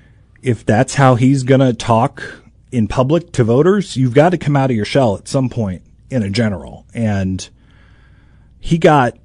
if 0.43 0.65
that's 0.65 0.95
how 0.95 1.15
he's 1.15 1.43
going 1.43 1.61
to 1.61 1.75
talk 1.75 2.23
in 2.73 2.89
public 2.89 3.33
to 3.33 3.45
voters, 3.45 3.97
you've 3.97 4.15
got 4.15 4.31
to 4.31 4.39
come 4.39 4.57
out 4.57 4.71
of 4.71 4.77
your 4.77 4.85
shell 4.87 5.17
at 5.17 5.29
some 5.29 5.49
point 5.51 5.83
in 6.11 6.23
a 6.23 6.31
general. 6.31 6.87
And 6.95 7.49
he 8.61 8.79
got, 8.79 9.17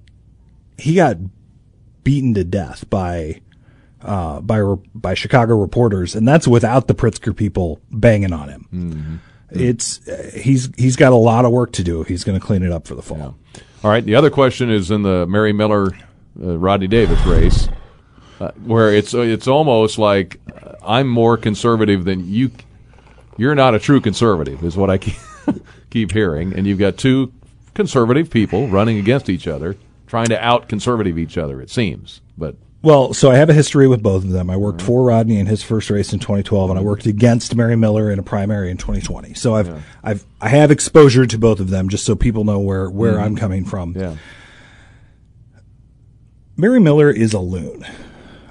he 0.77 0.95
got 0.95 1.17
beaten 2.03 2.33
to 2.33 2.43
death 2.43 2.89
by, 2.89 3.41
uh, 4.01 4.41
by, 4.41 4.61
by 4.93 5.13
Chicago 5.13 5.55
reporters. 5.55 6.15
And 6.15 6.27
that's 6.27 6.47
without 6.47 6.87
the 6.87 6.95
Pritzker 6.95 7.35
people 7.35 7.79
banging 7.91 8.33
on 8.33 8.49
him. 8.49 9.21
It's, 9.51 10.07
uh, 10.07 10.31
he's, 10.33 10.69
he's 10.77 10.95
got 10.95 11.13
a 11.13 11.17
lot 11.17 11.45
of 11.45 11.51
work 11.51 11.71
to 11.73 11.83
do 11.83 12.01
if 12.01 12.07
he's 12.07 12.23
going 12.23 12.39
to 12.39 12.45
clean 12.45 12.63
it 12.63 12.71
up 12.71 12.87
for 12.87 12.95
the 12.95 13.03
fall. 13.03 13.37
All 13.83 13.91
right. 13.91 14.03
The 14.03 14.15
other 14.15 14.29
question 14.29 14.69
is 14.69 14.89
in 14.91 15.03
the 15.03 15.27
Mary 15.27 15.53
Miller, 15.53 15.91
uh, 16.41 16.57
Rodney 16.57 16.87
Davis 16.87 17.23
race, 17.25 17.67
uh, 18.39 18.51
where 18.63 18.91
it's 18.91 19.13
it's 19.13 19.47
almost 19.47 19.97
like 19.97 20.39
uh, 20.61 20.73
I'm 20.85 21.07
more 21.07 21.37
conservative 21.37 22.03
than 22.05 22.27
you. 22.27 22.51
You're 23.37 23.55
not 23.55 23.75
a 23.75 23.79
true 23.79 24.01
conservative, 24.01 24.63
is 24.63 24.77
what 24.77 24.89
I 24.89 24.97
keep, 24.97 25.15
keep 25.89 26.11
hearing, 26.11 26.53
and 26.53 26.65
you've 26.65 26.79
got 26.79 26.97
two 26.97 27.31
conservative 27.73 28.29
people 28.29 28.67
running 28.67 28.97
against 28.97 29.29
each 29.29 29.47
other, 29.47 29.75
trying 30.07 30.27
to 30.27 30.43
out 30.43 30.67
conservative 30.67 31.17
each 31.17 31.37
other. 31.37 31.61
It 31.61 31.69
seems, 31.69 32.21
but 32.37 32.55
Well, 32.81 33.13
so 33.13 33.31
I 33.31 33.35
have 33.35 33.49
a 33.49 33.53
history 33.53 33.87
with 33.87 34.03
both 34.03 34.23
of 34.23 34.31
them. 34.31 34.49
I 34.49 34.57
worked 34.57 34.81
for 34.81 35.03
Rodney 35.05 35.39
in 35.39 35.45
his 35.45 35.63
first 35.63 35.89
race 35.89 36.11
in 36.13 36.19
2012, 36.19 36.69
and 36.69 36.77
I 36.77 36.81
worked 36.81 37.05
against 37.05 37.55
Mary 37.55 37.75
Miller 37.77 38.11
in 38.11 38.19
a 38.19 38.23
primary 38.23 38.69
in 38.69 38.77
2020. 38.77 39.33
So 39.35 39.55
I've 39.55 39.83
I've 40.03 40.25
I 40.41 40.49
have 40.49 40.69
exposure 40.71 41.25
to 41.25 41.37
both 41.37 41.59
of 41.59 41.69
them, 41.69 41.87
just 41.89 42.05
so 42.05 42.15
people 42.15 42.43
know 42.43 42.59
where 42.59 42.89
where 42.89 43.13
Mhm. 43.13 43.23
I'm 43.23 43.35
coming 43.35 43.63
from. 43.65 43.95
Yeah. 43.97 44.15
Mary 46.55 46.79
Miller 46.79 47.09
is 47.09 47.33
a 47.33 47.39
loon. 47.39 47.85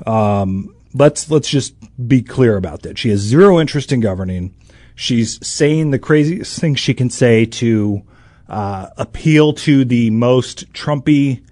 Um, 0.06 0.74
let's 0.94 1.30
let's 1.30 1.48
just 1.48 1.74
be 2.08 2.22
clear 2.22 2.56
about 2.56 2.82
that. 2.82 2.98
She 2.98 3.10
has 3.10 3.20
zero 3.20 3.60
interest 3.60 3.92
in 3.92 4.00
governing. 4.00 4.54
She's 4.94 5.44
saying 5.46 5.90
the 5.90 5.98
craziest 5.98 6.58
things 6.60 6.78
she 6.80 6.94
can 6.94 7.10
say 7.10 7.44
to 7.46 8.02
uh, 8.48 8.88
appeal 8.96 9.52
to 9.54 9.84
the 9.84 10.10
most 10.10 10.72
Trumpy, 10.72 11.42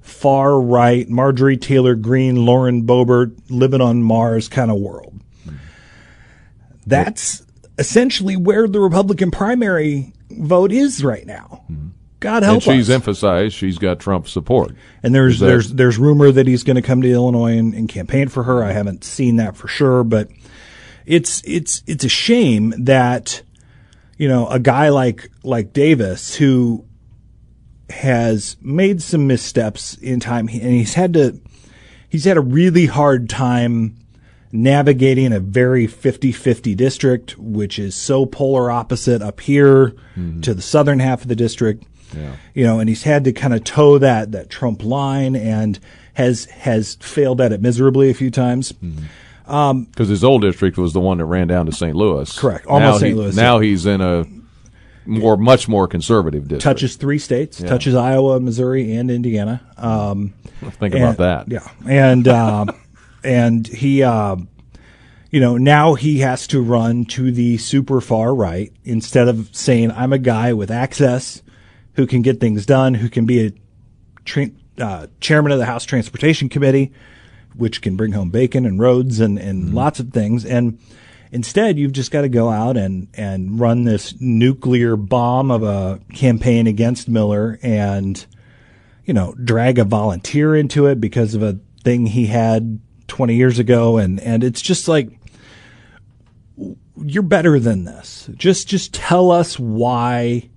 far 0.00 0.60
right, 0.60 1.08
Marjorie 1.08 1.56
Taylor 1.56 1.94
Greene, 1.94 2.44
Lauren 2.44 2.82
Boebert, 2.86 3.36
living 3.48 3.80
on 3.80 4.02
Mars 4.02 4.48
kind 4.48 4.70
of 4.70 4.78
world. 4.78 5.20
That's 6.86 7.44
essentially 7.78 8.36
where 8.36 8.66
the 8.66 8.80
Republican 8.80 9.30
primary 9.30 10.12
vote 10.30 10.72
is 10.72 11.04
right 11.04 11.26
now. 11.26 11.64
God 12.20 12.42
help 12.42 12.54
and 12.54 12.62
she's 12.62 12.90
us. 12.90 12.94
emphasized 12.94 13.54
she's 13.54 13.78
got 13.78 13.98
Trump 13.98 14.28
support. 14.28 14.72
And 15.02 15.14
there's 15.14 15.38
that- 15.38 15.46
there's 15.46 15.72
there's 15.72 15.98
rumor 15.98 16.30
that 16.30 16.46
he's 16.46 16.62
going 16.64 16.76
to 16.76 16.82
come 16.82 17.00
to 17.02 17.10
Illinois 17.10 17.56
and, 17.56 17.72
and 17.74 17.88
campaign 17.88 18.28
for 18.28 18.42
her. 18.42 18.62
I 18.62 18.72
haven't 18.72 19.04
seen 19.04 19.36
that 19.36 19.56
for 19.56 19.68
sure, 19.68 20.04
but 20.04 20.28
it's 21.06 21.42
it's 21.46 21.82
it's 21.86 22.04
a 22.04 22.08
shame 22.10 22.74
that 22.76 23.42
you 24.20 24.28
know 24.28 24.46
a 24.48 24.58
guy 24.58 24.90
like 24.90 25.30
like 25.42 25.72
Davis 25.72 26.34
who 26.36 26.84
has 27.88 28.56
made 28.60 29.02
some 29.02 29.26
missteps 29.26 29.94
in 29.96 30.20
time 30.20 30.46
and 30.48 30.60
he's 30.62 30.94
had 30.94 31.14
to 31.14 31.40
he's 32.08 32.24
had 32.24 32.36
a 32.36 32.40
really 32.40 32.86
hard 32.86 33.28
time 33.28 33.96
navigating 34.52 35.32
a 35.32 35.40
very 35.40 35.86
50-50 35.86 36.76
district 36.76 37.38
which 37.38 37.78
is 37.78 37.94
so 37.94 38.26
polar 38.26 38.70
opposite 38.70 39.22
up 39.22 39.40
here 39.40 39.94
to 40.42 40.54
the 40.54 40.62
southern 40.62 40.98
half 40.98 41.22
of 41.22 41.28
the 41.28 41.36
district 41.36 41.84
Yeah. 42.14 42.34
you 42.54 42.64
know, 42.64 42.78
and 42.80 42.88
he's 42.88 43.04
had 43.04 43.24
to 43.24 43.32
kind 43.32 43.54
of 43.54 43.62
toe 43.64 43.98
that 43.98 44.32
that 44.32 44.50
Trump 44.50 44.82
line 44.82 45.34
and 45.36 45.78
has 46.14 46.44
has 46.46 46.96
failed 47.00 47.40
at 47.40 47.52
it 47.52 47.62
miserably 47.62 48.10
a 48.10 48.14
few 48.14 48.30
times. 48.30 48.72
Um, 48.82 49.08
Because 49.50 50.08
his 50.08 50.22
old 50.24 50.42
district 50.42 50.78
was 50.78 50.92
the 50.92 51.00
one 51.00 51.18
that 51.18 51.24
ran 51.24 51.48
down 51.48 51.66
to 51.66 51.72
St. 51.72 51.96
Louis. 51.96 52.38
Correct. 52.38 52.66
Almost 52.66 52.84
Now 52.94 52.98
St. 52.98 53.08
he- 53.08 53.14
Louis, 53.14 53.36
Now 53.36 53.58
yeah. 53.58 53.68
he's 53.68 53.86
in 53.86 54.00
a 54.00 54.24
more, 55.06 55.36
much 55.36 55.66
more 55.68 55.88
conservative 55.88 56.42
district. 56.44 56.62
touches 56.62 56.96
three 56.96 57.18
states, 57.18 57.60
Yeah. 57.60 57.68
touches 57.68 57.94
Iowa, 57.94 58.38
Missouri, 58.38 58.94
and 58.94 59.10
Indiana. 59.10 59.60
Um, 59.76 60.34
Think 60.78 60.94
and- 60.94 61.02
about 61.04 61.16
that. 61.16 61.50
Yeah, 61.50 61.66
and 61.88 62.28
um, 62.28 62.70
and 63.24 63.66
he, 63.66 64.02
um, 64.02 64.48
you 65.30 65.40
know, 65.40 65.56
now 65.56 65.94
he 65.94 66.18
has 66.18 66.46
to 66.48 66.60
run 66.60 67.04
to 67.06 67.32
the 67.32 67.56
super 67.58 68.00
far 68.00 68.34
right 68.34 68.72
instead 68.84 69.26
of 69.28 69.48
saying 69.52 69.90
I'm 69.92 70.12
a 70.12 70.18
guy 70.18 70.52
with 70.52 70.70
access 70.70 71.42
who 71.94 72.06
can 72.06 72.22
get 72.22 72.38
things 72.40 72.66
done, 72.66 72.94
who 72.94 73.08
can 73.08 73.26
be 73.26 73.46
a 73.46 73.52
tra- 74.24 74.50
uh, 74.78 75.06
chairman 75.20 75.50
of 75.52 75.58
the 75.58 75.66
House 75.66 75.84
Transportation 75.84 76.48
Committee, 76.48 76.92
which 77.54 77.82
can 77.82 77.96
bring 77.96 78.12
home 78.12 78.30
bacon 78.30 78.66
and 78.66 78.78
roads 78.80 79.20
and 79.20 79.38
and 79.38 79.64
mm-hmm. 79.64 79.74
lots 79.74 80.00
of 80.00 80.10
things 80.12 80.44
and. 80.44 80.78
Instead, 81.32 81.78
you've 81.78 81.92
just 81.92 82.10
got 82.10 82.22
to 82.22 82.28
go 82.28 82.48
out 82.50 82.76
and, 82.76 83.06
and 83.14 83.60
run 83.60 83.84
this 83.84 84.20
nuclear 84.20 84.96
bomb 84.96 85.52
of 85.52 85.62
a 85.62 86.00
campaign 86.12 86.66
against 86.66 87.08
Miller 87.08 87.56
and, 87.62 88.26
you 89.04 89.14
know, 89.14 89.32
drag 89.34 89.78
a 89.78 89.84
volunteer 89.84 90.56
into 90.56 90.86
it 90.86 91.00
because 91.00 91.36
of 91.36 91.42
a 91.44 91.60
thing 91.84 92.06
he 92.06 92.26
had 92.26 92.80
20 93.06 93.36
years 93.36 93.60
ago. 93.60 93.96
And, 93.96 94.18
and 94.18 94.42
it's 94.42 94.60
just 94.60 94.88
like, 94.88 95.20
you're 96.96 97.22
better 97.22 97.60
than 97.60 97.84
this. 97.84 98.28
Just, 98.34 98.66
just 98.66 98.92
tell 98.92 99.30
us 99.30 99.56
why 99.56 100.50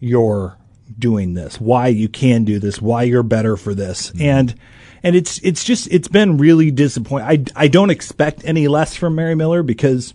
you're 0.00 0.58
doing 0.98 1.34
this, 1.34 1.60
why 1.60 1.86
you 1.86 2.08
can 2.08 2.42
do 2.42 2.58
this, 2.58 2.82
why 2.82 3.04
you're 3.04 3.22
better 3.22 3.56
for 3.56 3.74
this. 3.74 4.10
Mm-hmm. 4.10 4.22
And, 4.22 4.54
and 5.02 5.16
it's, 5.16 5.38
it's 5.38 5.64
just, 5.64 5.88
it's 5.90 6.08
been 6.08 6.38
really 6.38 6.70
disappointing. 6.70 7.26
I, 7.56 7.64
I 7.64 7.68
don't 7.68 7.90
expect 7.90 8.42
any 8.44 8.68
less 8.68 8.96
from 8.96 9.14
Mary 9.14 9.34
Miller 9.34 9.62
because 9.62 10.14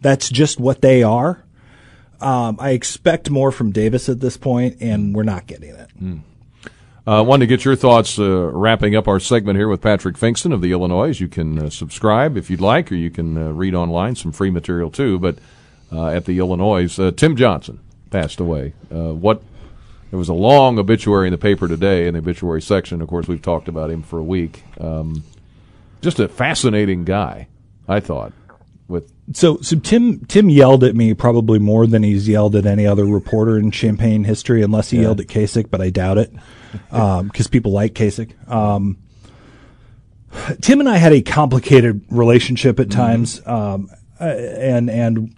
that's 0.00 0.28
just 0.28 0.60
what 0.60 0.80
they 0.80 1.02
are. 1.02 1.44
Um, 2.20 2.56
I 2.60 2.70
expect 2.70 3.30
more 3.30 3.50
from 3.50 3.72
Davis 3.72 4.08
at 4.08 4.20
this 4.20 4.36
point, 4.36 4.76
and 4.80 5.14
we're 5.14 5.24
not 5.24 5.46
getting 5.46 5.70
it. 5.74 5.90
Uh, 7.04 7.20
wanted 7.20 7.40
to 7.40 7.46
get 7.48 7.64
your 7.64 7.74
thoughts 7.74 8.16
uh, 8.16 8.48
wrapping 8.52 8.94
up 8.94 9.08
our 9.08 9.18
segment 9.18 9.58
here 9.58 9.66
with 9.66 9.80
Patrick 9.80 10.14
Pfingsten 10.14 10.52
of 10.52 10.60
the 10.60 10.70
Illinoize. 10.70 11.18
You 11.18 11.26
can 11.26 11.58
uh, 11.58 11.68
subscribe 11.68 12.36
if 12.36 12.48
you'd 12.48 12.60
like, 12.60 12.92
or 12.92 12.94
you 12.94 13.10
can 13.10 13.36
uh, 13.36 13.50
read 13.50 13.74
online 13.74 14.14
some 14.14 14.30
free 14.30 14.50
material 14.50 14.88
too. 14.88 15.18
But 15.18 15.38
uh, 15.90 16.06
at 16.10 16.26
the 16.26 16.38
Illinoize, 16.38 17.04
uh, 17.04 17.10
Tim 17.10 17.34
Johnson 17.34 17.80
passed 18.10 18.38
away. 18.38 18.74
What 18.88 19.42
there 20.12 20.18
was 20.18 20.28
a 20.28 20.34
long 20.34 20.78
obituary 20.78 21.26
in 21.26 21.32
the 21.32 21.38
paper 21.38 21.66
today 21.66 22.06
in 22.06 22.12
the 22.12 22.18
obituary 22.18 22.60
section. 22.60 23.00
Of 23.00 23.08
course, 23.08 23.26
we've 23.28 23.40
talked 23.40 23.66
about 23.66 23.90
him 23.90 24.02
for 24.02 24.18
a 24.18 24.22
week. 24.22 24.62
Um, 24.78 25.24
just 26.02 26.20
a 26.20 26.28
fascinating 26.28 27.04
guy, 27.06 27.48
I 27.88 27.98
thought. 27.98 28.34
With 28.88 29.10
So, 29.32 29.56
so 29.62 29.78
Tim 29.78 30.20
Tim 30.26 30.50
yelled 30.50 30.84
at 30.84 30.94
me 30.94 31.14
probably 31.14 31.58
more 31.58 31.86
than 31.86 32.02
he's 32.02 32.28
yelled 32.28 32.54
at 32.56 32.66
any 32.66 32.86
other 32.86 33.06
reporter 33.06 33.56
in 33.58 33.70
Champaign 33.70 34.24
history, 34.24 34.60
unless 34.60 34.90
he 34.90 34.98
Yeah. 34.98 35.04
yelled 35.04 35.20
at 35.20 35.28
Kasich, 35.28 35.70
but 35.70 35.80
I 35.80 35.88
doubt 35.88 36.18
it, 36.18 36.30
because 36.90 37.48
people 37.48 37.72
like 37.72 37.94
Kasich. 37.94 38.32
Um, 38.52 38.98
Tim 40.60 40.80
and 40.80 40.90
I 40.90 40.98
had 40.98 41.14
a 41.14 41.22
complicated 41.22 42.02
relationship 42.10 42.78
at 42.78 42.90
times, 42.90 43.40
um, 43.46 43.88
and 44.20 44.90
and 44.90 45.34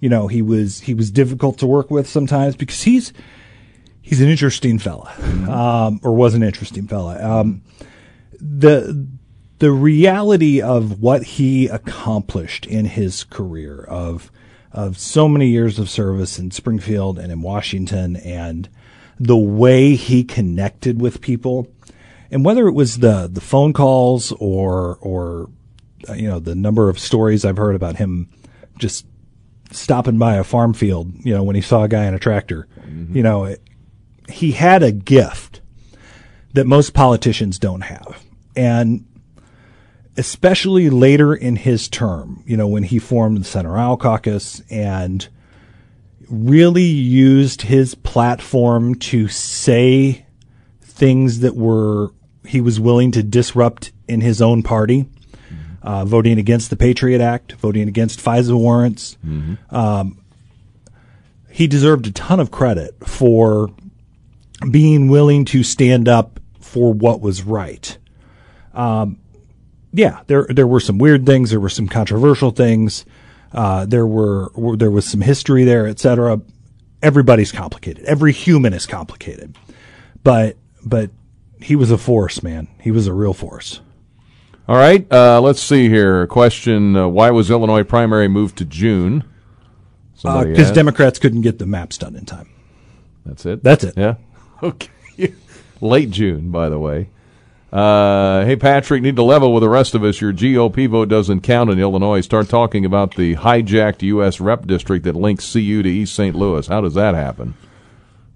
you 0.00 0.08
know 0.08 0.26
he 0.26 0.40
was 0.40 0.80
he 0.80 0.94
was 0.94 1.10
difficult 1.10 1.58
to 1.58 1.66
work 1.66 1.90
with 1.90 2.08
sometimes 2.08 2.56
because 2.56 2.82
he's 2.84 3.12
he's 4.06 4.20
an 4.20 4.28
interesting 4.28 4.78
fella, 4.78 5.12
um, 5.50 6.00
or 6.02 6.14
was 6.14 6.34
an 6.34 6.42
interesting 6.44 6.86
fella. 6.86 7.22
Um, 7.22 7.62
the 8.40 9.06
the 9.58 9.72
reality 9.72 10.60
of 10.60 11.00
what 11.00 11.22
he 11.22 11.66
accomplished 11.66 12.66
in 12.66 12.84
his 12.84 13.24
career 13.24 13.82
of 13.82 14.30
of 14.72 14.96
so 14.98 15.28
many 15.28 15.48
years 15.48 15.78
of 15.78 15.90
service 15.90 16.38
in 16.38 16.50
Springfield 16.50 17.18
and 17.18 17.32
in 17.32 17.42
Washington 17.42 18.16
and 18.16 18.68
the 19.18 19.36
way 19.36 19.94
he 19.94 20.22
connected 20.22 21.00
with 21.00 21.20
people 21.22 21.66
and 22.30 22.44
whether 22.44 22.68
it 22.68 22.72
was 22.72 22.98
the 22.98 23.28
the 23.32 23.40
phone 23.40 23.72
calls 23.72 24.30
or 24.32 24.98
or 25.00 25.48
you 26.14 26.28
know 26.28 26.38
the 26.38 26.54
number 26.54 26.88
of 26.90 26.98
stories 26.98 27.44
I've 27.44 27.56
heard 27.56 27.74
about 27.74 27.96
him 27.96 28.28
just 28.78 29.06
stopping 29.72 30.18
by 30.18 30.36
a 30.36 30.44
farm 30.44 30.74
field 30.74 31.12
you 31.24 31.32
know 31.32 31.42
when 31.42 31.56
he 31.56 31.62
saw 31.62 31.84
a 31.84 31.88
guy 31.88 32.04
in 32.04 32.14
a 32.14 32.18
tractor 32.18 32.68
you 33.16 33.22
know 33.22 33.44
it, 33.44 33.62
he 34.28 34.52
had 34.52 34.82
a 34.82 34.92
gift 34.92 35.60
that 36.54 36.66
most 36.66 36.94
politicians 36.94 37.58
don't 37.58 37.82
have 37.82 38.22
and 38.56 39.04
especially 40.16 40.88
later 40.88 41.34
in 41.34 41.56
his 41.56 41.88
term, 41.88 42.42
you 42.46 42.56
know, 42.56 42.66
when 42.66 42.82
he 42.82 42.98
formed 42.98 43.38
the 43.38 43.44
Center 43.44 43.76
Aisle 43.76 43.98
Caucus 43.98 44.62
and 44.70 45.28
really 46.28 46.82
used 46.82 47.62
his 47.62 47.94
platform 47.94 48.94
to 48.96 49.28
say 49.28 50.26
things 50.80 51.40
that 51.40 51.54
were 51.54 52.10
he 52.46 52.60
was 52.60 52.80
willing 52.80 53.10
to 53.12 53.22
disrupt 53.22 53.92
in 54.08 54.20
his 54.20 54.40
own 54.40 54.62
party, 54.62 55.06
uh, 55.82 56.04
voting 56.04 56.38
against 56.38 56.70
the 56.70 56.76
Patriot 56.76 57.20
Act, 57.20 57.52
voting 57.52 57.88
against 57.88 58.20
FISA 58.20 58.56
warrants. 58.56 59.18
Um, 59.70 60.22
he 61.50 61.66
deserved 61.66 62.06
a 62.06 62.12
ton 62.12 62.38
of 62.40 62.50
credit 62.50 62.94
for 63.06 63.70
being 64.70 65.08
willing 65.08 65.44
to 65.46 65.62
stand 65.62 66.08
up 66.08 66.40
for 66.60 66.92
what 66.92 67.20
was 67.20 67.42
right. 67.42 67.96
Um, 68.74 69.18
yeah, 69.92 70.22
there 70.26 70.46
there 70.50 70.66
were 70.66 70.80
some 70.80 70.98
weird 70.98 71.24
things, 71.24 71.50
there 71.50 71.60
were 71.60 71.68
some 71.68 71.88
controversial 71.88 72.50
things, 72.50 73.06
uh, 73.52 73.86
there 73.86 74.06
were, 74.06 74.50
there 74.76 74.90
was 74.90 75.06
some 75.06 75.22
history 75.22 75.64
there, 75.64 75.86
etc. 75.86 76.40
Everybody's 77.02 77.52
complicated. 77.52 78.04
Every 78.04 78.32
human 78.32 78.72
is 78.72 78.86
complicated, 78.86 79.56
but 80.22 80.56
but 80.84 81.10
he 81.60 81.76
was 81.76 81.90
a 81.90 81.98
force, 81.98 82.42
man. 82.42 82.68
He 82.80 82.90
was 82.90 83.06
a 83.06 83.14
real 83.14 83.32
force. 83.32 83.80
all 84.68 84.76
right, 84.76 85.10
uh, 85.10 85.40
let's 85.40 85.62
see 85.62 85.88
here. 85.88 86.26
Question: 86.26 86.96
uh, 86.96 87.08
Why 87.08 87.30
was 87.30 87.50
Illinois 87.50 87.84
primary 87.84 88.28
moved 88.28 88.58
to 88.58 88.64
June? 88.64 89.24
Because 90.16 90.58
asked. 90.58 90.74
Democrats 90.74 91.18
couldn't 91.18 91.42
get 91.42 91.58
the 91.58 91.66
maps 91.66 91.98
done 91.98 92.16
in 92.16 92.24
time. 92.24 92.50
That's 93.24 93.46
it. 93.46 93.62
That's 93.62 93.84
it. 93.84 93.94
Yeah. 93.96 94.16
Okay. 94.62 94.88
Late 95.80 96.10
June, 96.10 96.50
by 96.50 96.68
the 96.68 96.78
way. 96.78 97.10
Uh, 97.72 98.44
hey, 98.44 98.56
Patrick, 98.56 99.02
need 99.02 99.16
to 99.16 99.22
level 99.22 99.52
with 99.52 99.62
the 99.62 99.68
rest 99.68 99.94
of 99.94 100.04
us. 100.04 100.20
Your 100.20 100.32
GOP 100.32 100.88
vote 100.88 101.08
doesn't 101.08 101.40
count 101.40 101.68
in 101.68 101.78
Illinois. 101.78 102.20
Start 102.20 102.48
talking 102.48 102.84
about 102.84 103.16
the 103.16 103.34
hijacked 103.34 104.02
U.S. 104.02 104.40
rep 104.40 104.66
district 104.66 105.04
that 105.04 105.16
links 105.16 105.52
CU 105.52 105.82
to 105.82 105.88
East 105.88 106.14
St. 106.14 106.34
Louis. 106.34 106.66
How 106.66 106.80
does 106.80 106.94
that 106.94 107.14
happen? 107.14 107.54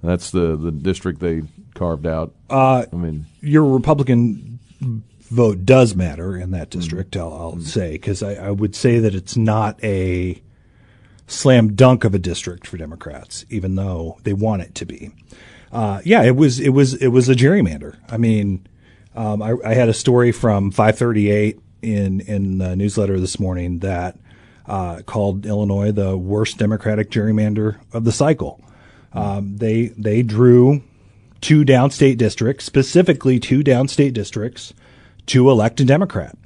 That's 0.02 0.30
the, 0.30 0.56
the 0.56 0.70
district 0.70 1.20
they 1.20 1.42
carved 1.74 2.06
out. 2.06 2.34
Uh, 2.48 2.84
I 2.92 2.96
mean, 2.96 3.26
your 3.40 3.64
Republican 3.64 4.58
vote 5.30 5.64
does 5.64 5.94
matter 5.94 6.36
in 6.36 6.50
that 6.50 6.70
district. 6.70 7.16
I'll, 7.16 7.32
I'll 7.32 7.60
say 7.60 7.92
because 7.92 8.22
I, 8.22 8.34
I 8.34 8.50
would 8.50 8.74
say 8.74 8.98
that 8.98 9.14
it's 9.14 9.36
not 9.36 9.82
a 9.84 10.42
slam 11.26 11.74
dunk 11.74 12.04
of 12.04 12.14
a 12.14 12.18
district 12.18 12.66
for 12.66 12.76
Democrats, 12.76 13.44
even 13.48 13.76
though 13.76 14.18
they 14.24 14.32
want 14.32 14.62
it 14.62 14.74
to 14.76 14.84
be. 14.84 15.12
Uh, 15.72 16.00
yeah, 16.04 16.22
it 16.22 16.36
was 16.36 16.58
it 16.58 16.70
was 16.70 16.94
it 16.94 17.08
was 17.08 17.28
a 17.28 17.34
gerrymander. 17.34 17.96
I 18.08 18.16
mean, 18.16 18.66
um, 19.14 19.42
I, 19.42 19.54
I 19.64 19.74
had 19.74 19.88
a 19.88 19.94
story 19.94 20.32
from 20.32 20.70
538 20.70 21.60
in 21.82 22.20
in 22.20 22.58
the 22.58 22.74
newsletter 22.76 23.20
this 23.20 23.38
morning 23.38 23.78
that 23.80 24.18
uh, 24.66 25.02
called 25.02 25.46
Illinois 25.46 25.92
the 25.92 26.16
worst 26.16 26.58
Democratic 26.58 27.10
gerrymander 27.10 27.78
of 27.92 28.04
the 28.04 28.12
cycle. 28.12 28.62
Um, 29.12 29.56
they 29.56 29.88
they 29.88 30.22
drew 30.22 30.82
two 31.40 31.64
downstate 31.64 32.18
districts, 32.18 32.64
specifically 32.64 33.40
two 33.40 33.62
downstate 33.62 34.12
districts, 34.12 34.74
to 35.26 35.50
elect 35.50 35.80
a 35.80 35.84
Democrat. 35.84 36.36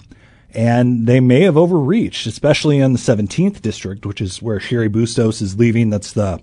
And 0.53 1.07
they 1.07 1.19
may 1.19 1.41
have 1.43 1.57
overreached, 1.57 2.27
especially 2.27 2.79
in 2.79 2.93
the 2.93 2.99
17th 2.99 3.61
district, 3.61 4.07
which 4.07 4.21
is 4.21 4.41
where 4.41 4.61
Cheri 4.61 4.89
Bustos 4.89 5.43
is 5.43 5.59
leaving. 5.59 5.91
That's 5.91 6.13
the, 6.13 6.41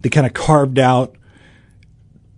they 0.00 0.08
kind 0.08 0.26
of 0.26 0.34
carved 0.34 0.80
out 0.80 1.14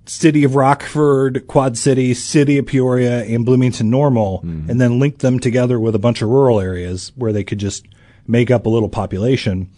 city 0.06 0.44
of 0.44 0.54
Rockford, 0.54 1.46
Quad 1.46 1.76
City, 1.78 2.14
city 2.14 2.58
of 2.58 2.66
Peoria, 2.66 3.24
and 3.24 3.44
Bloomington 3.44 3.90
Normal, 3.90 4.40
and 4.70 4.80
then 4.80 4.98
link 4.98 5.18
them 5.18 5.38
together 5.40 5.80
with 5.80 5.94
a 5.94 5.98
bunch 5.98 6.22
of 6.22 6.28
rural 6.28 6.60
areas 6.60 7.12
where 7.16 7.32
they 7.32 7.44
could 7.44 7.58
just 7.58 7.86
make 8.26 8.50
up 8.50 8.66
a 8.66 8.68
little 8.68 8.88
population. 8.88 9.70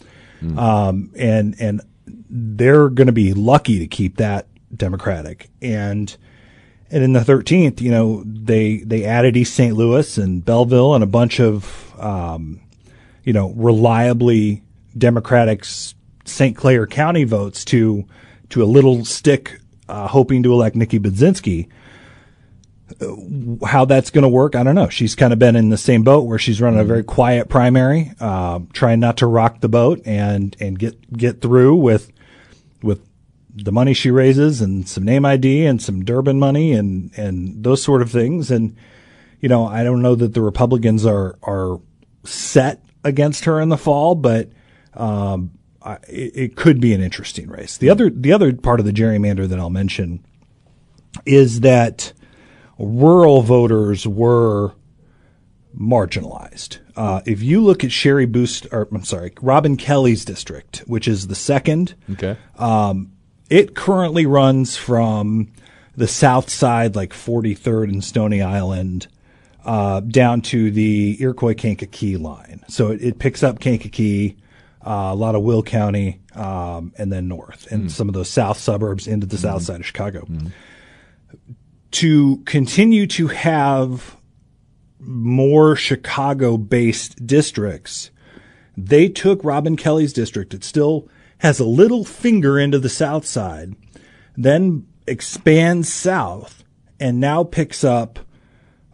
Um, 0.59 1.11
and, 1.16 1.55
and 1.61 1.81
they're 2.29 2.89
going 2.89 3.07
to 3.07 3.12
be 3.12 3.33
lucky 3.33 3.79
to 3.79 3.87
keep 3.87 4.16
that 4.18 4.47
Democratic. 4.74 5.49
And, 5.62 6.14
and 6.91 7.03
in 7.03 7.12
the 7.12 7.20
13th, 7.20 7.81
you 7.81 7.91
know, 7.91 8.22
they, 8.24 8.79
they 8.79 9.05
added 9.05 9.37
East 9.37 9.55
St. 9.55 9.74
Louis 9.74 10.18
and 10.18 10.45
Belleville 10.45 10.95
and 10.95 11.03
a 11.03 11.07
bunch 11.07 11.41
of, 11.41 11.95
um, 11.99 12.61
you 13.24 13.33
know, 13.33 13.51
reliably 13.53 14.62
Democratic 14.97 15.64
St. 16.24 16.57
Clair 16.57 16.87
County 16.87 17.24
votes 17.24 17.64
to, 17.66 18.05
to 18.51 18.62
a 18.62 18.66
little 18.66 19.05
stick, 19.05 19.61
uh, 19.89 20.09
hoping 20.09 20.43
to 20.43 20.53
elect 20.53 20.76
Nikki 20.76 20.99
Budzinski. 20.99 21.68
Uh, 23.01 23.66
How 23.66 23.84
that's 23.84 24.11
going 24.11 24.22
to 24.22 24.28
work, 24.28 24.55
I 24.55 24.62
don't 24.62 24.74
know. 24.74 24.89
She's 24.89 25.14
kind 25.14 25.32
of 25.32 25.39
been 25.39 25.57
in 25.57 25.70
the 25.70 25.76
same 25.76 26.03
boat 26.03 26.22
where 26.22 26.39
she's 26.39 26.61
running 26.61 26.78
a 26.80 26.84
very 26.84 27.03
quiet 27.03 27.49
primary, 27.49 28.12
uh, 28.20 28.61
trying 28.72 29.01
not 29.01 29.16
to 29.18 29.26
rock 29.26 29.61
the 29.61 29.68
boat 29.68 30.03
and, 30.07 30.57
and 30.61 30.78
get, 30.78 31.12
get 31.12 31.41
through 31.41 31.76
with, 31.76 32.12
with 32.82 33.01
the 33.55 33.72
money 33.72 33.95
she 33.95 34.11
raises 34.11 34.61
and 34.61 34.89
some 34.89 35.05
name 35.05 35.24
ID 35.24 35.66
and 35.66 35.82
some 35.82 36.05
Durbin 36.05 36.39
money 36.39 36.72
and, 36.72 37.11
and 37.16 37.64
those 37.64 37.82
sort 37.82 38.03
of 38.03 38.11
things. 38.11 38.51
And, 38.51 38.76
you 39.41 39.49
know, 39.49 39.66
I 39.66 39.82
don't 39.82 40.03
know 40.03 40.14
that 40.14 40.34
the 40.34 40.43
Republicans 40.43 41.05
are, 41.05 41.39
are 41.43 41.80
set 42.24 42.82
against 43.03 43.47
her 43.47 43.61
in 43.61 43.68
the 43.68 43.78
fall, 43.78 44.14
but, 44.14 44.51
um, 44.95 45.53
I, 45.87 45.99
it, 46.09 46.57
could 46.57 46.80
be 46.80 46.93
an 46.93 47.01
interesting 47.01 47.49
race. 47.49 47.76
The 47.78 47.89
other, 47.91 48.11
the 48.11 48.32
other 48.32 48.53
part 48.53 48.80
of 48.80 48.87
the 48.87 48.93
gerrymander 48.93 49.49
that 49.49 49.59
I'll 49.59 49.70
mention 49.70 50.24
is 51.24 51.61
that 51.61 52.12
rural 52.78 53.43
voters 53.43 54.07
were 54.07 54.72
marginalized. 55.78 56.78
Uh, 56.97 57.20
if 57.24 57.43
you 57.43 57.62
look 57.62 57.84
at 57.84 57.91
Cheri 57.91 58.26
Boost, 58.26 58.66
or 58.72 58.89
I'm 58.91 59.05
sorry, 59.05 59.32
Robin 59.41 59.76
Kelly's 59.76 60.24
district, 60.24 60.78
which 60.87 61.07
is 61.07 61.28
the 61.28 61.34
second, 61.34 61.95
Okay. 62.12 62.37
um, 62.57 63.12
it 63.49 63.74
currently 63.74 64.26
runs 64.26 64.76
from 64.76 65.53
the 65.95 66.09
south 66.09 66.51
side, 66.51 66.97
like 66.97 67.12
43rd 67.12 67.84
and 67.84 68.03
Stony 68.05 68.43
Island, 68.43 69.07
uh, 69.64 70.01
down 70.01 70.41
to 70.41 70.70
the 70.70 71.16
Iroquois 71.20 71.55
Kankakee 71.55 72.16
line. 72.16 72.64
So 72.68 72.91
it, 72.91 73.03
it 73.03 73.18
picks 73.18 73.43
up 73.43 73.61
Kankakee, 73.61 74.37
uh, 74.87 75.11
a 75.12 75.14
lot 75.14 75.34
of 75.34 75.43
Will 75.43 75.62
County, 75.62 76.20
um, 76.34 76.93
and 76.97 77.12
then 77.12 77.26
north, 77.26 77.66
and 77.72 77.91
some 77.91 78.09
of 78.09 78.14
those 78.14 78.28
south 78.28 78.59
suburbs 78.59 79.07
into 79.07 79.26
the 79.26 79.37
south 79.37 79.62
side 79.62 79.80
of 79.80 79.87
Chicago. 79.87 80.26
To 81.93 82.37
continue 82.45 83.07
to 83.09 83.28
have 83.28 84.16
more 84.99 85.74
Chicago 85.76 86.57
based 86.57 87.26
districts, 87.26 88.11
they 88.76 89.09
took 89.09 89.43
Robin 89.43 89.76
Kelly's 89.76 90.12
district. 90.12 90.55
It 90.55 90.62
still 90.62 91.09
has 91.39 91.59
a 91.59 91.64
little 91.64 92.05
finger 92.05 92.59
into 92.59 92.78
the 92.78 92.89
south 92.89 93.26
side, 93.26 93.74
then 94.37 94.87
expands 95.07 95.93
south 95.93 96.64
and 97.01 97.20
now 97.20 97.45
picks 97.45 97.84
up 97.84 98.18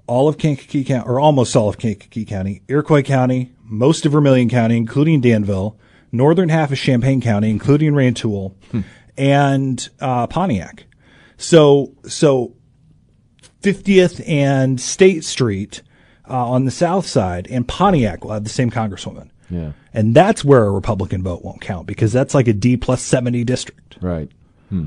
all 0.07 0.29
of 0.29 0.39
Kankakee 0.39 0.85
County, 0.85 1.09
or 1.09 1.21
almost 1.21 1.55
all 1.55 1.69
of 1.69 1.79
Kankakee 1.79 2.25
County, 2.25 2.63
Iroquois 2.69 3.03
County, 3.03 3.53
most 3.73 4.05
of 4.05 4.13
Vermilion 4.13 4.49
County, 4.49 4.77
including 4.77 5.21
Danville, 5.21 5.79
northern 6.13 6.51
half 6.51 6.71
of 6.71 6.79
Champaign 6.79 7.21
County, 7.21 7.51
including 7.51 7.95
Rantoul, 7.95 8.55
and 9.17 9.89
uh, 10.01 10.27
Pontiac. 10.27 10.85
So, 11.39 11.95
so 12.07 12.55
50th 13.63 14.23
and 14.29 14.81
State 14.81 15.25
Street 15.25 15.83
uh, 16.29 16.51
on 16.51 16.67
the 16.67 16.71
south 16.71 17.07
side, 17.07 17.49
and 17.51 17.67
Pontiac 17.67 18.23
will 18.23 18.33
have 18.33 18.45
the 18.45 18.51
same 18.51 18.71
congresswoman. 18.71 19.31
Yeah. 19.49 19.73
And 19.93 20.15
that's 20.15 20.45
where 20.45 20.65
a 20.65 20.71
Republican 20.71 21.23
vote 21.23 21.43
won't 21.43 21.61
count 21.61 21.87
because 21.87 22.13
that's 22.13 22.35
like 22.35 22.49
a 22.49 22.53
D 22.53 22.77
plus 22.77 23.03
70 23.03 23.45
district. 23.45 23.99
Right. 24.01 24.31
Hmm. 24.69 24.87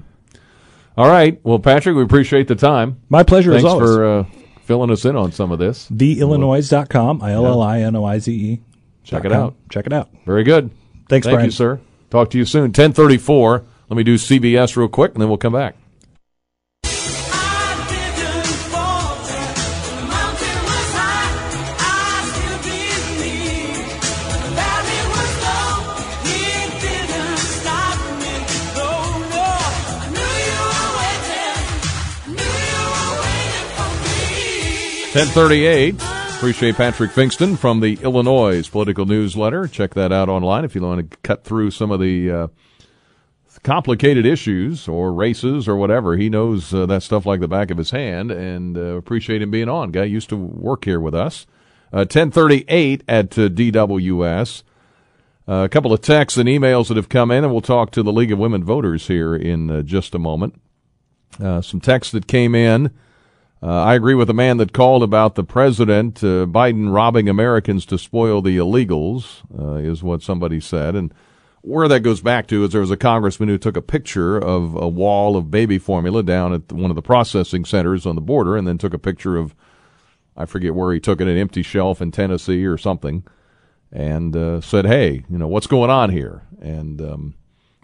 All 0.97 1.07
right. 1.07 1.39
Well, 1.43 1.59
Patrick, 1.59 1.95
we 1.95 2.03
appreciate 2.03 2.47
the 2.47 2.55
time. 2.55 3.01
My 3.09 3.23
pleasure 3.23 3.51
as 3.51 3.61
Thanks 3.61 3.71
always. 3.71 3.89
for 3.89 4.05
uh, 4.05 4.25
filling 4.63 4.91
us 4.91 5.05
in 5.05 5.15
on 5.15 5.31
some 5.31 5.51
of 5.51 5.59
this. 5.59 5.89
theillinoize.com, 5.89 7.21
I 7.21 7.33
L 7.33 7.45
L 7.45 7.61
I 7.61 7.81
N 7.81 7.95
O 7.95 8.05
I 8.05 8.19
Z 8.19 8.31
E. 8.33 8.61
Check 9.05 9.23
it 9.23 9.31
out. 9.31 9.55
Check 9.69 9.85
it 9.85 9.93
out. 9.93 10.09
Very 10.25 10.43
good. 10.43 10.71
Thanks, 11.07 11.25
Thank 11.25 11.35
Brian. 11.35 11.45
you, 11.45 11.51
sir. 11.51 11.79
Talk 12.09 12.31
to 12.31 12.37
you 12.37 12.45
soon. 12.45 12.63
1034. 12.63 13.63
Let 13.89 13.97
me 13.97 14.03
do 14.03 14.15
CBS 14.15 14.75
real 14.75 14.87
quick, 14.87 15.13
and 15.13 15.21
then 15.21 15.29
we'll 15.29 15.37
come 15.37 15.53
back. 15.53 15.75
Ten 35.15 35.27
thirty-eight. 35.27 35.95
Appreciate 36.45 36.75
Patrick 36.75 37.09
Pfingsten 37.09 37.57
from 37.57 37.79
the 37.79 37.97
Illinoize 37.97 38.69
Political 38.69 39.07
Newsletter. 39.07 39.67
Check 39.67 39.95
that 39.95 40.11
out 40.11 40.29
online 40.29 40.63
if 40.63 40.75
you 40.75 40.81
want 40.81 41.09
to 41.09 41.17
cut 41.23 41.43
through 41.43 41.71
some 41.71 41.89
of 41.89 41.99
the 41.99 42.29
uh, 42.29 42.47
complicated 43.63 44.27
issues 44.27 44.87
or 44.87 45.11
races 45.11 45.67
or 45.67 45.75
whatever. 45.75 46.15
He 46.15 46.29
knows 46.29 46.71
uh, 46.71 46.85
that 46.85 47.01
stuff 47.01 47.25
like 47.25 47.39
the 47.39 47.47
back 47.47 47.71
of 47.71 47.79
his 47.79 47.89
hand, 47.89 48.29
and 48.29 48.77
uh, 48.77 48.95
appreciate 48.95 49.41
him 49.41 49.49
being 49.49 49.69
on. 49.69 49.89
Guy 49.89 50.03
used 50.03 50.29
to 50.29 50.35
work 50.37 50.85
here 50.85 50.99
with 50.99 51.15
us. 51.15 51.47
Uh, 51.91 52.05
Ten 52.05 52.29
thirty-eight 52.29 53.03
at 53.07 53.35
uh, 53.39 53.49
DWS. 53.49 54.61
Uh, 55.47 55.63
a 55.65 55.70
couple 55.70 55.93
of 55.93 56.01
texts 56.01 56.37
and 56.37 56.47
emails 56.47 56.89
that 56.89 56.97
have 56.97 57.09
come 57.09 57.32
in, 57.32 57.43
and 57.43 57.51
we'll 57.51 57.61
talk 57.61 57.89
to 57.89 58.03
the 58.03 58.13
League 58.13 58.32
of 58.32 58.37
Women 58.37 58.63
Voters 58.63 59.07
here 59.07 59.36
in 59.36 59.71
uh, 59.71 59.82
just 59.82 60.13
a 60.13 60.20
moment. 60.20 60.61
Uh, 61.43 61.59
some 61.59 61.82
texts 61.82 62.11
that 62.11 62.28
came 62.28 62.53
in. 62.53 62.91
Uh, 63.66 63.82
I 63.82 63.96
agree 63.96 64.13
with 64.13 64.28
the 64.28 64.33
man 64.36 64.58
that 64.58 64.74
called 64.74 65.01
about 65.01 65.33
the 65.33 65.43
president, 65.43 66.24
uh, 66.24 66.46
Biden 66.46 66.93
robbing 66.93 67.28
Americans 67.28 67.83
to 67.87 67.97
spoil 67.97 68.39
the 68.39 68.58
illegals, 68.58 69.42
uh, 69.58 69.78
is 69.78 70.04
what 70.04 70.21
somebody 70.21 70.59
said. 70.59 70.93
And 70.96 71.12
where 71.62 71.87
that 71.87 72.01
goes 72.01 72.21
back 72.21 72.46
to 72.50 72.63
is 72.63 72.74
there 72.74 72.82
was 72.82 72.92
a 72.92 72.97
congressman 72.97 73.50
who 73.50 73.58
took 73.58 73.75
a 73.75 73.82
picture 73.82 74.37
of 74.37 74.75
a 74.75 74.87
wall 74.87 75.36
of 75.36 75.50
baby 75.50 75.79
formula 75.79 76.21
down 76.21 76.54
at 76.54 76.71
one 76.71 76.92
of 76.92 76.96
the 76.96 77.01
processing 77.01 77.66
centers 77.66 78.05
on 78.05 78.13
the 78.13 78.21
border 78.21 78.55
and 78.55 78.67
then 78.67 78.78
took 78.78 78.93
a 78.93 79.00
picture 79.00 79.36
of, 79.36 79.55
I 80.37 80.46
forget 80.46 80.75
where 80.75 80.93
he 80.93 81.00
took 81.00 81.20
it, 81.20 81.28
an 81.28 81.36
empty 81.36 81.63
shelf 81.63 82.04
in 82.04 82.12
Tennessee 82.12 82.67
or 82.67 82.78
something, 82.78 83.24
and 83.92 84.36
uh, 84.36 84.62
said, 84.62 84.86
hey, 84.86 85.24
you 85.28 85.39
know, 85.39 85.47
what's 85.47 85.66
going 85.66 85.89
on 85.89 86.12
here? 86.12 86.43
And 86.62 87.01
um, 87.01 87.33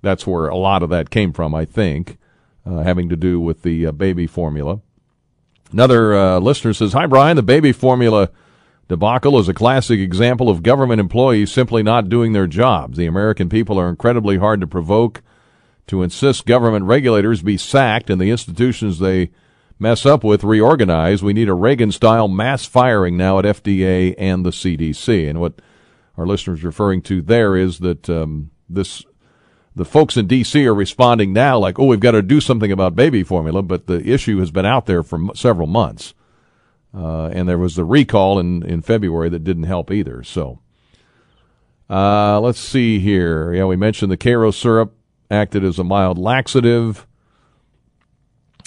that's 0.03 0.27
where 0.27 0.47
a 0.47 0.57
lot 0.57 0.83
of 0.83 0.91
that 0.91 1.09
came 1.09 1.33
from, 1.33 1.55
I 1.55 1.65
think, 1.65 2.19
uh, 2.67 2.83
having 2.83 3.09
to 3.09 3.15
do 3.15 3.39
with 3.39 3.63
the 3.63 3.87
uh, 3.87 3.91
baby 3.91 4.27
formula. 4.27 4.81
Another 5.71 6.13
uh, 6.13 6.39
listener 6.39 6.73
says, 6.73 6.93
Hi, 6.93 7.05
Brian. 7.05 7.35
The 7.37 7.43
baby 7.43 7.71
formula 7.71 8.29
debacle 8.87 9.39
is 9.39 9.47
a 9.47 9.53
classic 9.53 9.99
example 9.99 10.49
of 10.49 10.63
government 10.63 10.99
employees 10.99 11.51
simply 11.51 11.81
not 11.81 12.09
doing 12.09 12.33
their 12.33 12.47
jobs. 12.47 12.97
The 12.97 13.05
American 13.05 13.47
people 13.47 13.79
are 13.79 13.89
incredibly 13.89 14.37
hard 14.37 14.59
to 14.61 14.67
provoke 14.67 15.21
to 15.87 16.03
insist 16.03 16.45
government 16.45 16.85
regulators 16.85 17.41
be 17.41 17.57
sacked 17.57 18.09
and 18.09 18.19
the 18.19 18.29
institutions 18.29 18.99
they 18.99 19.31
mess 19.79 20.05
up 20.05 20.23
with 20.23 20.43
reorganize. 20.43 21.23
We 21.23 21.33
need 21.33 21.49
a 21.49 21.53
Reagan 21.53 21.91
style 21.91 22.27
mass 22.27 22.65
firing 22.65 23.17
now 23.17 23.39
at 23.39 23.45
FDA 23.45 24.13
and 24.17 24.45
the 24.45 24.51
CDC. 24.51 25.29
And 25.29 25.39
what 25.39 25.61
our 26.17 26.27
listeners 26.27 26.63
referring 26.63 27.01
to 27.03 27.21
there 27.21 27.55
is 27.55 27.79
that 27.79 28.09
um, 28.09 28.51
this 28.69 29.05
the 29.75 29.85
folks 29.85 30.17
in 30.17 30.27
D.C. 30.27 30.65
are 30.65 30.73
responding 30.73 31.33
now 31.33 31.57
like, 31.57 31.79
oh, 31.79 31.85
we've 31.85 31.99
got 31.99 32.11
to 32.11 32.21
do 32.21 32.41
something 32.41 32.71
about 32.71 32.95
baby 32.95 33.23
formula, 33.23 33.61
but 33.61 33.87
the 33.87 34.01
issue 34.07 34.39
has 34.39 34.51
been 34.51 34.65
out 34.65 34.85
there 34.85 35.03
for 35.03 35.17
m- 35.17 35.31
several 35.33 35.67
months. 35.67 36.13
Uh, 36.93 37.27
and 37.27 37.47
there 37.47 37.57
was 37.57 37.75
the 37.75 37.85
recall 37.85 38.37
in, 38.37 38.63
in 38.63 38.81
February 38.81 39.29
that 39.29 39.45
didn't 39.45 39.63
help 39.63 39.91
either. 39.91 40.23
So 40.23 40.59
uh, 41.89 42.39
let's 42.41 42.59
see 42.59 42.99
here. 42.99 43.53
Yeah, 43.53 43.65
we 43.65 43.77
mentioned 43.77 44.11
the 44.11 44.17
Karo 44.17 44.51
syrup 44.51 44.93
acted 45.29 45.63
as 45.63 45.79
a 45.79 45.83
mild 45.85 46.17
laxative. 46.17 47.07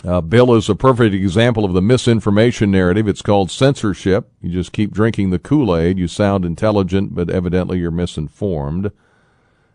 Uh, 0.02 0.20
Bill 0.20 0.54
is 0.54 0.68
a 0.68 0.74
perfect 0.74 1.14
example 1.14 1.64
of 1.64 1.72
the 1.72 1.80
misinformation 1.80 2.70
narrative. 2.70 3.08
It's 3.08 3.22
called 3.22 3.50
censorship. 3.50 4.30
You 4.42 4.50
just 4.50 4.72
keep 4.72 4.92
drinking 4.92 5.30
the 5.30 5.38
Kool 5.38 5.74
Aid. 5.74 5.98
You 5.98 6.08
sound 6.08 6.44
intelligent, 6.44 7.14
but 7.14 7.30
evidently 7.30 7.78
you're 7.78 7.90
misinformed. 7.90 8.90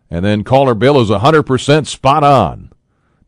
And 0.10 0.26
then 0.26 0.44
caller 0.44 0.74
Bill 0.74 1.00
is 1.00 1.10
100% 1.10 1.86
spot 1.88 2.24
on. 2.24 2.72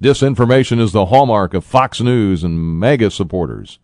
Disinformation 0.02 0.80
is 0.80 0.94
the 0.94 1.08
hallmark 1.08 1.54
of 1.54 1.64
Fox 1.64 2.02
News 2.02 2.44
and 2.44 2.80
MAGA 2.80 3.12
supporters. 3.12 3.78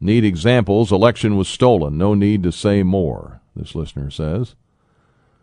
Need 0.00 0.24
examples. 0.24 0.92
Election 0.92 1.36
was 1.36 1.48
stolen. 1.48 1.98
No 1.98 2.14
need 2.14 2.42
to 2.42 2.52
say 2.52 2.82
more, 2.82 3.40
this 3.54 3.74
listener 3.74 4.10
says. 4.10 4.54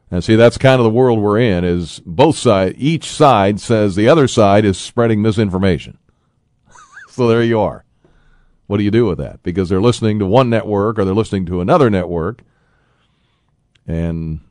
And 0.09 0.23
see, 0.23 0.35
that's 0.35 0.57
kind 0.57 0.79
of 0.79 0.83
the 0.83 0.91
world 0.91 1.19
we're 1.19 1.39
in 1.39 1.63
is 1.63 1.99
both 2.05 2.37
sides, 2.37 2.75
each 2.77 3.05
side 3.05 3.59
says 3.59 3.95
the 3.95 4.07
other 4.07 4.27
side 4.27 4.65
is 4.65 4.77
spreading 4.77 5.21
misinformation. 5.21 5.97
so 7.09 7.27
there 7.27 7.43
you 7.43 7.59
are. 7.59 7.83
What 8.67 8.77
do 8.77 8.83
you 8.83 8.91
do 8.91 9.05
with 9.05 9.17
that? 9.17 9.41
Because 9.43 9.69
they're 9.69 9.81
listening 9.81 10.19
to 10.19 10.25
one 10.25 10.49
network 10.49 10.97
or 10.97 11.05
they're 11.05 11.13
listening 11.13 11.45
to 11.47 11.61
another 11.61 11.89
network. 11.89 12.41
And, 13.87 14.41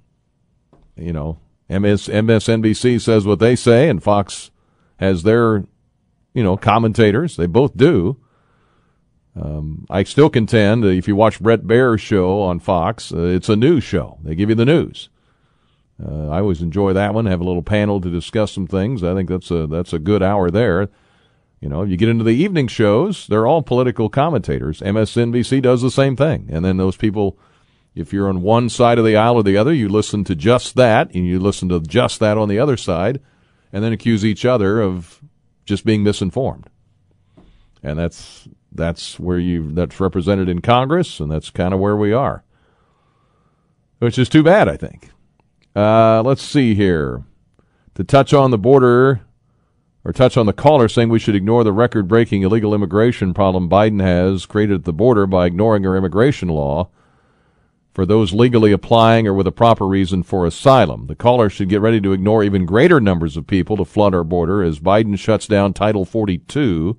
you 0.97 1.13
know, 1.13 1.39
MS, 1.69 2.09
MSNBC 2.09 3.01
says 3.01 3.27
what 3.27 3.39
they 3.39 3.57
say 3.57 3.89
and 3.89 4.03
Fox 4.03 4.51
has 4.99 5.23
their, 5.23 5.65
you 6.35 6.43
know, 6.43 6.57
commentators. 6.57 7.37
They 7.37 7.47
both 7.47 7.77
do. 7.77 8.19
Um, 9.35 9.87
I 9.89 10.03
still 10.03 10.29
contend 10.29 10.83
that 10.85 10.91
if 10.91 11.09
you 11.09 11.17
watch 11.17 11.41
Bret 11.41 11.67
Baier's 11.67 12.01
show 12.01 12.43
on 12.43 12.61
Fox, 12.61 13.13
uh, 13.13 13.19
it's 13.19 13.49
a 13.49 13.57
news 13.57 13.83
show. 13.83 14.19
They 14.23 14.35
give 14.35 14.51
you 14.51 14.55
the 14.55 14.67
news. 14.67 15.09
Uh, 16.05 16.29
I 16.29 16.41
always 16.41 16.63
enjoy 16.63 16.93
that 16.93 17.15
one. 17.15 17.27
Have 17.27 17.41
a 17.41 17.45
little 17.45 17.63
panel 17.63 18.01
to 18.01 18.11
discuss 18.11 18.53
some 18.53 18.67
things. 18.67 19.05
I 19.05 19.15
think 19.15 19.29
that's 19.29 19.51
a 19.51 19.67
that's 19.67 19.93
a 19.93 19.99
good 19.99 20.23
hour 20.23 20.51
there. 20.51 20.89
You 21.61 21.69
know, 21.69 21.85
you 21.85 21.97
get 21.97 22.09
into 22.09 22.25
the 22.25 22.31
evening 22.31 22.67
shows; 22.67 23.27
they're 23.27 23.47
all 23.47 23.63
political 23.63 24.09
commentators. 24.09 24.81
MSNBC 24.81 25.63
does 25.63 25.81
the 25.81 25.91
same 25.91 26.17
thing, 26.17 26.49
and 26.51 26.65
then 26.65 26.77
those 26.77 26.97
people, 26.97 27.39
if 27.95 28.13
you're 28.13 28.29
on 28.29 28.43
one 28.43 28.69
side 28.69 28.99
of 28.99 29.05
the 29.05 29.17
aisle 29.17 29.37
or 29.37 29.43
the 29.43 29.57
other, 29.57 29.73
you 29.73 29.89
listen 29.89 30.25
to 30.25 30.35
just 30.35 30.77
that, 30.77 31.15
and 31.15 31.27
you 31.27 31.39
listen 31.39 31.69
to 31.69 31.81
just 31.81 32.21
that 32.21 32.39
on 32.39 32.49
the 32.49 32.59
other 32.59 32.77
side, 32.77 33.21
and 33.73 33.85
then 33.85 33.93
accuse 33.93 34.25
each 34.25 34.45
other 34.45 34.81
of 34.81 35.21
just 35.65 35.85
being 35.85 36.03
misinformed. 36.03 36.69
And 37.83 37.99
that's 37.99 38.49
that's 38.73 39.19
where 39.21 39.39
you 39.39 39.73
that's 39.73 40.01
represented 40.01 40.49
in 40.49 40.61
Congress, 40.61 41.21
and 41.21 41.31
that's 41.31 41.51
kind 41.51 41.75
of 41.75 41.81
where 41.81 41.97
we 41.97 42.13
are, 42.13 42.45
which 43.99 44.19
is 44.19 44.29
too 44.29 44.43
bad, 44.43 44.69
I 44.69 44.77
think. 44.77 45.11
Uh, 45.75 46.23
let's 46.23 46.43
see 46.43 46.75
here. 46.75 47.25
To 47.97 48.05
touch 48.05 48.33
on 48.33 48.51
the 48.51 48.59
border, 48.59 49.21
or 50.03 50.13
touch 50.13 50.39
on 50.39 50.47
the 50.47 50.55
caller 50.55 50.89
saying 50.89 51.11
we 51.11 51.19
should 51.19 51.35
ignore 51.35 51.63
the 51.63 51.73
record 51.73 52.09
breaking 52.09 52.43
illegal 52.43 52.75
immigration 52.75 53.35
problem 53.35 53.69
Biden 53.69 54.01
has 54.01 54.47
created 54.47 54.77
at 54.77 54.85
the 54.85 54.93
border 54.95 55.27
by 55.27 55.47
ignoring 55.47 55.87
our 55.87 55.97
immigration 55.97 56.49
law 56.49 56.89
for 57.93 58.07
those 58.07 58.33
legally 58.33 58.73
applying 58.73 59.27
or 59.27 59.35
with 59.35 59.47
a 59.47 59.53
proper 59.53 59.87
reason 59.87 60.23
for 60.23 60.47
asylum. 60.47 61.07
The 61.07 61.15
caller 61.15 61.51
should 61.51 61.69
get 61.69 61.81
ready 61.81 62.01
to 62.01 62.13
ignore 62.13 62.43
even 62.43 62.65
greater 62.65 63.01
numbers 63.01 63.37
of 63.37 63.47
people 63.47 63.77
to 63.77 63.85
flood 63.85 64.15
our 64.15 64.25
border 64.25 64.63
as 64.63 64.81
Biden 64.81 65.19
shuts 65.19 65.47
down 65.47 65.75
Title 65.75 66.05
42 66.05 66.97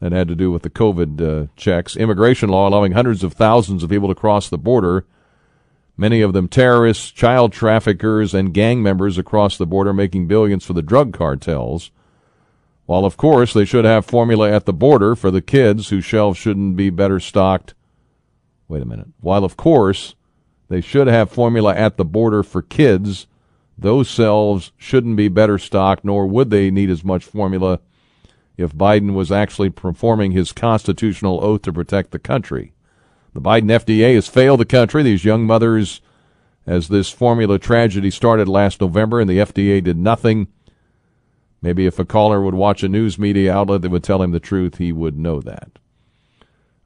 that 0.00 0.12
had 0.12 0.28
to 0.28 0.34
do 0.34 0.50
with 0.50 0.62
the 0.62 0.70
COVID 0.70 1.20
uh, 1.20 1.46
checks, 1.56 1.96
immigration 1.96 2.48
law 2.48 2.68
allowing 2.68 2.92
hundreds 2.92 3.22
of 3.24 3.32
thousands 3.32 3.82
of 3.82 3.90
people 3.90 4.08
to 4.08 4.14
cross 4.14 4.48
the 4.48 4.58
border 4.58 5.06
many 5.96 6.20
of 6.20 6.32
them 6.32 6.48
terrorists, 6.48 7.10
child 7.10 7.52
traffickers, 7.52 8.34
and 8.34 8.54
gang 8.54 8.82
members 8.82 9.18
across 9.18 9.56
the 9.56 9.66
border 9.66 9.92
making 9.92 10.26
billions 10.26 10.64
for 10.64 10.72
the 10.72 10.82
drug 10.82 11.12
cartels. 11.12 11.90
While, 12.86 13.04
of 13.04 13.16
course, 13.16 13.52
they 13.52 13.64
should 13.64 13.84
have 13.84 14.04
formula 14.04 14.50
at 14.50 14.66
the 14.66 14.72
border 14.72 15.14
for 15.14 15.30
the 15.30 15.40
kids 15.40 15.88
whose 15.88 16.04
shelves 16.04 16.38
shouldn't 16.38 16.76
be 16.76 16.90
better 16.90 17.20
stocked. 17.20 17.74
Wait 18.72 18.80
a 18.80 18.86
minute. 18.86 19.08
While, 19.20 19.44
of 19.44 19.58
course, 19.58 20.14
they 20.70 20.80
should 20.80 21.06
have 21.06 21.30
formula 21.30 21.74
at 21.74 21.98
the 21.98 22.06
border 22.06 22.42
for 22.42 22.62
kids, 22.62 23.26
those 23.76 24.08
shelves 24.08 24.72
shouldn't 24.78 25.16
be 25.16 25.28
better 25.28 25.58
stocked, 25.58 26.06
nor 26.06 26.26
would 26.26 26.48
they 26.48 26.70
need 26.70 26.88
as 26.88 27.04
much 27.04 27.22
formula 27.22 27.80
if 28.56 28.74
Biden 28.74 29.12
was 29.12 29.30
actually 29.30 29.68
performing 29.68 30.32
his 30.32 30.52
constitutional 30.52 31.44
oath 31.44 31.60
to 31.62 31.72
protect 31.74 32.12
the 32.12 32.18
country. 32.18 32.72
The 33.34 33.42
Biden 33.42 33.68
FDA 33.68 34.14
has 34.14 34.26
failed 34.26 34.60
the 34.60 34.64
country. 34.64 35.02
These 35.02 35.26
young 35.26 35.44
mothers, 35.44 36.00
as 36.66 36.88
this 36.88 37.10
formula 37.10 37.58
tragedy 37.58 38.10
started 38.10 38.48
last 38.48 38.80
November, 38.80 39.20
and 39.20 39.28
the 39.28 39.36
FDA 39.36 39.84
did 39.84 39.98
nothing. 39.98 40.46
Maybe 41.60 41.84
if 41.84 41.98
a 41.98 42.06
caller 42.06 42.40
would 42.40 42.54
watch 42.54 42.82
a 42.82 42.88
news 42.88 43.18
media 43.18 43.52
outlet 43.52 43.82
that 43.82 43.90
would 43.90 44.02
tell 44.02 44.22
him 44.22 44.30
the 44.30 44.40
truth, 44.40 44.78
he 44.78 44.92
would 44.92 45.18
know 45.18 45.42
that. 45.42 45.78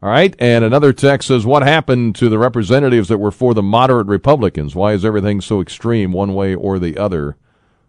All 0.02 0.10
right, 0.10 0.36
and 0.38 0.62
another 0.62 0.92
text 0.92 1.28
says, 1.28 1.46
"What 1.46 1.62
happened 1.62 2.16
to 2.16 2.28
the 2.28 2.38
representatives 2.38 3.08
that 3.08 3.18
were 3.18 3.30
for 3.30 3.54
the 3.54 3.62
moderate 3.62 4.06
Republicans? 4.06 4.74
Why 4.74 4.92
is 4.92 5.04
everything 5.04 5.40
so 5.40 5.60
extreme, 5.60 6.12
one 6.12 6.34
way 6.34 6.54
or 6.54 6.78
the 6.78 6.98
other?" 6.98 7.36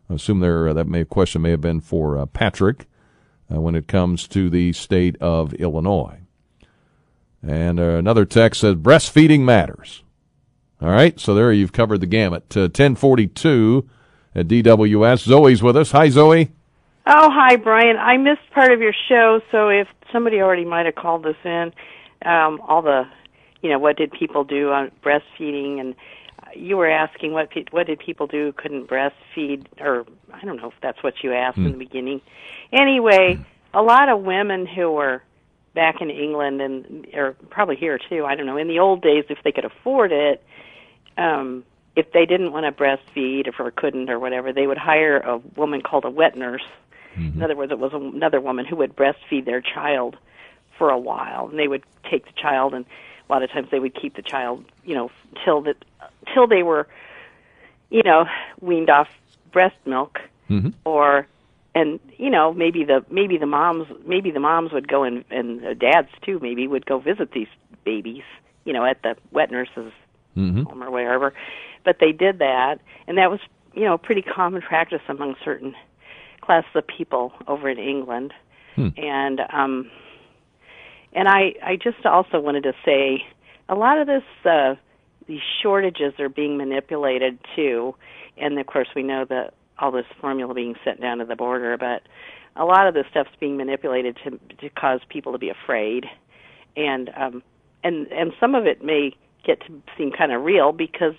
I 0.09 0.13
assume 0.13 0.39
there 0.39 0.73
that 0.73 0.87
may 0.87 1.03
question 1.03 1.41
may 1.41 1.51
have 1.51 1.61
been 1.61 1.81
for 1.81 2.17
uh, 2.17 2.25
Patrick 2.27 2.85
uh, 3.53 3.59
when 3.59 3.75
it 3.75 3.87
comes 3.87 4.27
to 4.29 4.49
the 4.49 4.71
state 4.73 5.17
of 5.21 5.53
Illinois. 5.55 6.19
And 7.45 7.79
uh, 7.79 7.83
another 7.83 8.25
text 8.25 8.61
says 8.61 8.75
breastfeeding 8.75 9.41
matters. 9.41 10.03
All 10.81 10.89
right, 10.89 11.19
so 11.19 11.33
there 11.33 11.51
you've 11.51 11.73
covered 11.73 12.01
the 12.01 12.07
gamut. 12.07 12.55
Uh, 12.55 12.61
1042 12.61 13.89
at 14.35 14.47
DWS. 14.47 15.23
Zoe's 15.23 15.63
with 15.63 15.75
us. 15.75 15.91
Hi, 15.91 16.09
Zoe. 16.09 16.51
Oh, 17.05 17.29
hi, 17.31 17.55
Brian. 17.55 17.97
I 17.97 18.17
missed 18.17 18.49
part 18.53 18.71
of 18.71 18.79
your 18.79 18.93
show, 19.09 19.41
so 19.51 19.69
if 19.69 19.87
somebody 20.11 20.39
already 20.39 20.65
might 20.65 20.85
have 20.85 20.95
called 20.95 21.23
this 21.23 21.37
in, 21.43 21.71
um, 22.27 22.61
all 22.67 22.81
the, 22.81 23.03
you 23.61 23.69
know, 23.69 23.79
what 23.79 23.97
did 23.97 24.11
people 24.11 24.43
do 24.43 24.71
on 24.71 24.91
breastfeeding, 25.03 25.79
and 25.79 25.95
you 26.53 26.77
were 26.77 26.89
asking 26.89 27.31
what 27.31 27.49
pe- 27.49 27.65
what 27.71 27.87
did 27.87 27.99
people 27.99 28.27
do 28.27 28.45
who 28.45 28.51
couldn't 28.51 28.87
breastfeed, 28.87 29.65
or 29.79 30.05
I 30.33 30.43
don't 30.43 30.57
know 30.57 30.67
if 30.67 30.75
that's 30.81 31.01
what 31.01 31.23
you 31.23 31.33
asked 31.33 31.57
in 31.57 31.71
the 31.71 31.77
beginning. 31.77 32.21
Anyway, 32.71 33.39
a 33.73 33.81
lot 33.81 34.09
of 34.09 34.21
women 34.21 34.65
who 34.65 34.91
were 34.91 35.23
back 35.73 36.01
in 36.01 36.09
England 36.09 36.61
and 36.61 37.07
or 37.13 37.35
probably 37.49 37.75
here 37.75 37.99
too. 38.09 38.25
I 38.25 38.35
don't 38.35 38.45
know. 38.45 38.57
In 38.57 38.67
the 38.67 38.79
old 38.79 39.01
days, 39.01 39.25
if 39.29 39.39
they 39.43 39.51
could 39.51 39.65
afford 39.65 40.11
it, 40.11 40.43
um, 41.17 41.63
if 41.95 42.11
they 42.11 42.25
didn't 42.25 42.51
want 42.51 42.65
to 42.65 42.71
breastfeed 42.71 43.47
or 43.59 43.71
couldn't 43.71 44.09
or 44.09 44.19
whatever, 44.19 44.51
they 44.51 44.67
would 44.67 44.77
hire 44.77 45.17
a 45.17 45.37
woman 45.55 45.81
called 45.81 46.05
a 46.05 46.09
wet 46.09 46.35
nurse. 46.35 46.65
Mm-hmm. 47.15 47.37
In 47.37 47.43
other 47.43 47.55
words, 47.55 47.71
it 47.71 47.79
was 47.79 47.93
another 47.93 48.41
woman 48.41 48.65
who 48.65 48.75
would 48.77 48.95
breastfeed 48.95 49.45
their 49.45 49.61
child 49.61 50.17
for 50.77 50.89
a 50.89 50.97
while, 50.97 51.47
and 51.47 51.59
they 51.59 51.67
would 51.67 51.83
take 52.09 52.25
the 52.25 52.33
child, 52.33 52.73
and 52.73 52.85
a 53.27 53.33
lot 53.33 53.43
of 53.43 53.51
times 53.51 53.69
they 53.71 53.79
would 53.79 53.95
keep 53.99 54.15
the 54.15 54.21
child, 54.21 54.63
you 54.85 54.95
know, 54.95 55.11
till 55.43 55.61
that 55.61 55.77
till 56.33 56.47
they 56.47 56.63
were, 56.63 56.87
you 57.89 58.03
know, 58.03 58.25
weaned 58.61 58.89
off 58.89 59.07
breast 59.51 59.75
milk, 59.85 60.19
mm-hmm. 60.49 60.69
or 60.85 61.27
and 61.77 61.99
you 62.17 62.29
know 62.29 62.53
maybe 62.53 62.83
the 62.83 63.05
maybe 63.09 63.37
the 63.37 63.45
moms 63.45 63.87
maybe 64.05 64.31
the 64.31 64.39
moms 64.39 64.71
would 64.71 64.87
go 64.87 65.03
and 65.03 65.23
and 65.29 65.61
the 65.61 65.75
dads 65.75 66.09
too 66.23 66.39
maybe 66.41 66.67
would 66.67 66.85
go 66.85 66.99
visit 66.99 67.31
these 67.31 67.47
babies 67.85 68.23
you 68.65 68.73
know 68.73 68.83
at 68.83 69.01
the 69.03 69.15
wet 69.31 69.51
nurses 69.51 69.91
mm-hmm. 70.35 70.63
home 70.63 70.83
or 70.83 70.89
wherever 70.89 71.33
but 71.85 71.97
they 71.99 72.11
did 72.11 72.39
that 72.39 72.79
and 73.07 73.17
that 73.17 73.29
was 73.29 73.39
you 73.73 73.83
know 73.83 73.97
pretty 73.97 74.23
common 74.23 74.61
practice 74.61 75.01
among 75.07 75.35
certain 75.45 75.75
classes 76.41 76.71
of 76.73 76.85
people 76.87 77.31
over 77.47 77.69
in 77.69 77.77
England 77.77 78.33
hmm. 78.75 78.89
and 78.97 79.41
um 79.51 79.89
and 81.17 81.27
I 81.27 81.55
I 81.63 81.75
just 81.75 82.05
also 82.05 82.39
wanted 82.39 82.63
to 82.63 82.73
say 82.85 83.25
a 83.67 83.75
lot 83.75 83.97
of 83.99 84.07
this 84.07 84.23
uh 84.45 84.75
these 85.27 85.41
shortages 85.61 86.13
are 86.19 86.29
being 86.29 86.57
manipulated 86.57 87.39
too 87.55 87.95
and 88.37 88.57
of 88.59 88.65
course 88.67 88.87
we 88.95 89.03
know 89.03 89.25
that 89.25 89.53
all 89.79 89.91
this 89.91 90.05
formula 90.19 90.53
being 90.53 90.75
sent 90.83 91.01
down 91.01 91.19
to 91.19 91.25
the 91.25 91.35
border, 91.35 91.77
but 91.77 92.03
a 92.55 92.65
lot 92.65 92.87
of 92.87 92.93
this 92.93 93.05
stuff's 93.11 93.29
being 93.39 93.57
manipulated 93.57 94.17
to 94.23 94.39
to 94.57 94.69
cause 94.69 94.99
people 95.09 95.31
to 95.31 95.37
be 95.37 95.49
afraid, 95.49 96.05
and 96.75 97.11
um, 97.15 97.43
and 97.83 98.07
and 98.07 98.33
some 98.39 98.55
of 98.55 98.65
it 98.65 98.83
may 98.83 99.13
get 99.45 99.59
to 99.61 99.81
seem 99.97 100.11
kind 100.11 100.31
of 100.31 100.43
real 100.43 100.71
because 100.71 101.13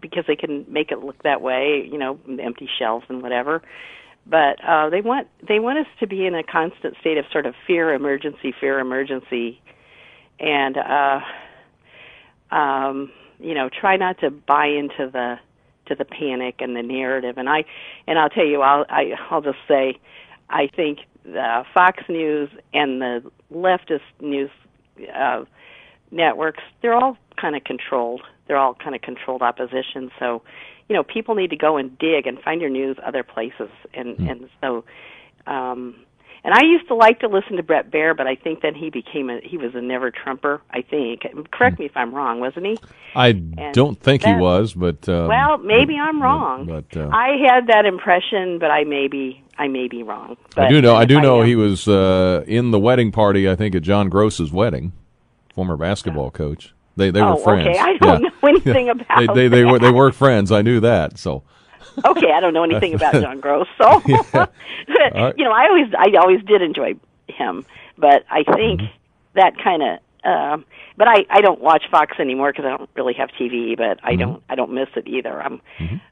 because 0.00 0.24
they 0.26 0.36
can 0.36 0.64
make 0.68 0.90
it 0.90 1.00
look 1.00 1.22
that 1.22 1.42
way, 1.42 1.88
you 1.90 1.98
know, 1.98 2.18
empty 2.40 2.68
shelves 2.78 3.04
and 3.08 3.22
whatever. 3.22 3.62
But 4.26 4.62
uh, 4.64 4.88
they 4.90 5.00
want 5.00 5.28
they 5.46 5.58
want 5.58 5.78
us 5.80 5.86
to 6.00 6.06
be 6.06 6.26
in 6.26 6.34
a 6.34 6.42
constant 6.44 6.96
state 7.00 7.18
of 7.18 7.24
sort 7.32 7.46
of 7.46 7.54
fear, 7.66 7.92
emergency, 7.92 8.54
fear, 8.58 8.78
emergency, 8.78 9.60
and 10.38 10.76
uh, 10.76 11.20
um, 12.54 13.10
you 13.40 13.54
know, 13.54 13.68
try 13.68 13.96
not 13.96 14.20
to 14.20 14.30
buy 14.30 14.66
into 14.66 15.10
the 15.10 15.38
to 15.86 15.94
the 15.96 16.04
panic 16.04 16.56
and 16.60 16.76
the 16.76 16.82
narrative. 16.82 17.36
And 17.36 17.48
I 17.48 17.64
and 18.06 18.18
I'll 18.18 18.30
tell 18.30 18.46
you, 18.46 18.62
I'll 18.62 18.86
I, 18.88 19.12
I'll 19.30 19.42
just 19.42 19.58
say, 19.66 19.98
I 20.48 20.68
think 20.68 21.00
the 21.24 21.64
Fox 21.74 22.02
News 22.08 22.50
and 22.72 23.00
the 23.00 23.30
leftist 23.52 24.00
news 24.20 24.50
uh, 25.14 25.44
networks, 26.10 26.62
they're 26.80 26.94
all 26.94 27.16
kind 27.40 27.56
of 27.56 27.64
controlled. 27.64 28.22
They're 28.46 28.56
all 28.58 28.74
kind 28.74 28.94
of 28.94 29.02
controlled 29.02 29.42
opposition. 29.42 30.10
So, 30.18 30.42
you 30.92 30.98
know, 30.98 31.04
people 31.04 31.34
need 31.34 31.48
to 31.48 31.56
go 31.56 31.78
and 31.78 31.98
dig 31.98 32.26
and 32.26 32.38
find 32.38 32.60
your 32.60 32.68
news 32.68 32.98
other 33.02 33.22
places. 33.22 33.70
And 33.94 34.18
and 34.28 34.50
so, 34.60 34.84
um, 35.46 35.94
and 36.44 36.52
I 36.52 36.64
used 36.64 36.86
to 36.88 36.94
like 36.94 37.20
to 37.20 37.28
listen 37.28 37.56
to 37.56 37.62
Bret 37.62 37.90
Baier, 37.90 38.14
but 38.14 38.26
I 38.26 38.34
think 38.34 38.60
then 38.60 38.74
he 38.74 38.90
became 38.90 39.30
a 39.30 39.40
he 39.42 39.56
was 39.56 39.74
a 39.74 39.80
never 39.80 40.10
Trumper. 40.10 40.60
I 40.70 40.82
think. 40.82 41.22
Correct 41.50 41.78
me 41.78 41.86
if 41.86 41.96
I'm 41.96 42.14
wrong, 42.14 42.40
wasn't 42.40 42.66
he? 42.66 42.78
I 43.14 43.28
And 43.28 43.72
don't 43.72 43.98
think 43.98 44.22
he 44.22 44.34
was, 44.34 44.74
but 44.74 45.08
um, 45.08 45.28
well, 45.28 45.56
maybe 45.56 45.98
I'm 45.98 46.20
wrong. 46.20 46.66
But 46.66 46.94
uh, 46.94 47.08
I 47.10 47.38
had 47.42 47.68
that 47.68 47.86
impression, 47.86 48.58
but 48.58 48.70
I 48.70 48.84
may 48.84 49.08
be 49.08 49.42
I 49.56 49.68
may 49.68 49.88
be 49.88 50.02
wrong. 50.02 50.36
But 50.54 50.66
I 50.66 50.68
do 50.68 50.82
know. 50.82 50.94
I 50.94 51.06
do 51.06 51.22
know 51.22 51.40
he 51.40 51.56
was 51.56 51.88
uh, 51.88 52.44
in 52.46 52.70
the 52.70 52.78
wedding 52.78 53.12
party. 53.12 53.48
I 53.48 53.56
think 53.56 53.74
at 53.74 53.82
John 53.82 54.10
Groce's 54.10 54.52
wedding, 54.52 54.92
former 55.54 55.78
basketball 55.78 56.30
coach. 56.30 56.74
They 56.96 57.10
they 57.10 57.22
Oh, 57.22 57.32
were 57.32 57.36
friends. 57.36 57.66
okay. 57.68 57.78
I 57.78 57.96
don't 57.98 58.00
Yeah. 58.00 58.18
know 58.22 58.30
anything 58.48 58.88
Yeah. 58.88 58.90
about 58.90 59.06
They 59.14 59.26
they 59.28 59.48
they 59.48 59.64
were 59.64 59.78
they 59.78 59.90
were 59.90 60.12
friends. 60.12 60.52
I 60.52 60.62
knew 60.62 60.80
that. 60.80 61.18
So 61.18 61.44
okay, 62.06 62.32
I 62.34 62.40
don't 62.40 62.54
know 62.54 62.64
anything 62.64 62.94
about 62.94 63.18
John 63.18 63.40
Groce, 63.40 63.66
so 63.78 64.02
Yeah. 64.06 64.46
right. 65.14 65.36
you 65.36 65.44
know, 65.44 65.52
I 65.52 65.66
always 65.68 65.88
I 65.98 66.16
always 66.20 66.42
did 66.44 66.62
enjoy 66.62 66.94
him, 67.28 67.64
but 67.96 68.24
I 68.30 68.44
think 68.54 68.80
Mm-hmm. 68.80 68.86
that 69.34 69.54
kind 69.62 69.82
of. 69.82 69.98
Um, 70.24 70.64
but 70.96 71.08
I 71.08 71.26
I 71.30 71.40
don't 71.40 71.60
watch 71.60 71.84
Fox 71.90 72.18
anymore 72.20 72.52
because 72.52 72.64
I 72.66 72.76
don't 72.76 72.90
really 72.94 73.14
have 73.14 73.30
TV. 73.30 73.76
But 73.76 73.98
I 74.04 74.14
Mm-hmm. 74.14 74.16
don't 74.16 74.42
I 74.48 74.54
don't 74.54 74.72
miss 74.72 74.88
it 74.96 75.08
either. 75.08 75.42
I'm, 75.42 75.60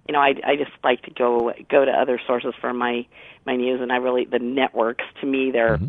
you 0.09 0.12
know, 0.12 0.20
I 0.20 0.35
I 0.44 0.57
just 0.57 0.73
like 0.82 1.02
to 1.02 1.11
go 1.12 1.52
go 1.70 1.85
to 1.85 1.90
other 1.93 2.20
sources 2.27 2.55
for 2.61 2.73
my 2.73 3.07
my 3.47 3.57
news, 3.57 3.81
and 3.81 3.93
I 3.93 3.97
really 3.97 4.24
the 4.24 4.39
networks 4.40 5.05
to 5.20 5.27
me 5.27 5.51
they're. 5.52 5.81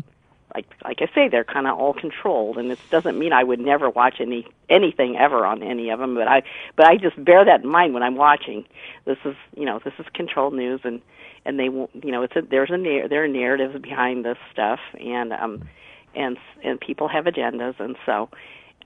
Like 0.54 0.66
like 0.84 0.98
I 1.00 1.08
say, 1.14 1.28
they're 1.28 1.44
kind 1.44 1.66
of 1.66 1.78
all 1.78 1.94
controlled, 1.94 2.58
and 2.58 2.70
it 2.70 2.78
doesn't 2.90 3.18
mean 3.18 3.32
I 3.32 3.42
would 3.42 3.60
never 3.60 3.88
watch 3.88 4.16
any 4.20 4.46
anything 4.68 5.16
ever 5.16 5.46
on 5.46 5.62
any 5.62 5.90
of 5.90 5.98
them. 5.98 6.14
But 6.14 6.28
I 6.28 6.42
but 6.76 6.86
I 6.86 6.96
just 6.96 7.22
bear 7.22 7.44
that 7.44 7.62
in 7.62 7.68
mind 7.68 7.94
when 7.94 8.02
I'm 8.02 8.16
watching. 8.16 8.64
This 9.04 9.18
is 9.24 9.34
you 9.56 9.64
know 9.64 9.80
this 9.84 9.94
is 9.98 10.06
controlled 10.14 10.54
news, 10.54 10.80
and 10.84 11.00
and 11.44 11.58
they 11.58 11.68
won't 11.68 11.90
you 12.04 12.12
know 12.12 12.22
it's 12.22 12.36
a 12.36 12.42
there's 12.42 12.70
a 12.70 13.08
there 13.08 13.24
are 13.24 13.28
narratives 13.28 13.80
behind 13.80 14.24
this 14.24 14.38
stuff, 14.52 14.80
and 15.00 15.32
um 15.32 15.68
and 16.14 16.36
and 16.62 16.80
people 16.80 17.08
have 17.08 17.24
agendas, 17.24 17.78
and 17.80 17.96
so 18.04 18.28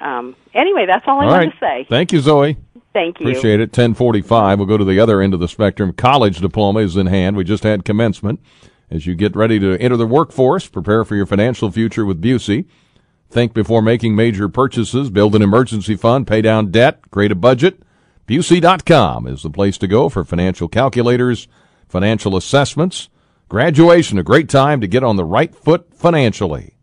um 0.01 0.37
anyway, 0.55 0.87
that's 0.87 1.05
all 1.07 1.21
I 1.21 1.25
all 1.25 1.31
wanted 1.31 1.47
right. 1.47 1.53
to 1.53 1.59
say. 1.59 1.87
Thank 1.89 2.13
you, 2.13 2.21
Zoe. 2.21 2.57
Thank 2.93 3.21
you. 3.21 3.27
Appreciate 3.27 3.61
it. 3.61 3.69
1045. 3.77 4.59
We'll 4.59 4.67
go 4.67 4.79
to 4.79 4.85
the 4.85 4.99
other 5.01 5.21
end 5.21 5.35
of 5.35 5.41
the 5.41 5.49
spectrum. 5.49 5.93
College 5.93 6.39
diploma 6.39 6.81
is 6.81 6.97
in 6.97 7.07
hand. 7.07 7.37
We 7.37 7.45
just 7.45 7.63
had 7.63 7.85
commencement. 7.85 8.41
As 8.91 9.07
you 9.07 9.15
get 9.15 9.35
ready 9.35 9.59
to 9.59 9.77
enter 9.81 9.97
the 9.97 10.07
workforce, 10.07 10.69
prepare 10.69 11.05
for 11.05 11.17
your 11.17 11.27
financial 11.27 11.71
future 11.71 12.05
with 12.05 12.23
Busey. 12.23 12.67
Think 13.29 13.53
before 13.53 13.83
making 13.83 14.15
major 14.15 14.49
purchases. 14.49 15.11
Build 15.11 15.35
an 15.35 15.43
emergency 15.43 15.97
fund. 15.97 16.27
Pay 16.27 16.43
down 16.43 16.71
debt. 16.71 17.01
Create 17.11 17.33
a 17.33 17.37
budget. 17.37 17.83
Busey.com 18.27 19.27
is 19.27 19.43
the 19.43 19.51
place 19.51 19.79
to 19.79 19.87
go 19.87 20.09
for 20.09 20.25
financial 20.25 20.69
calculators, 20.69 21.49
financial 21.89 22.37
assessments. 22.37 23.09
Graduation, 23.49 24.19
a 24.19 24.25
great 24.25 24.49
time 24.49 24.81
to 24.81 24.89
get 24.89 25.05
on 25.05 25.17
the 25.17 25.25
right 25.25 25.55
foot 25.55 25.95
financially. 25.95 26.75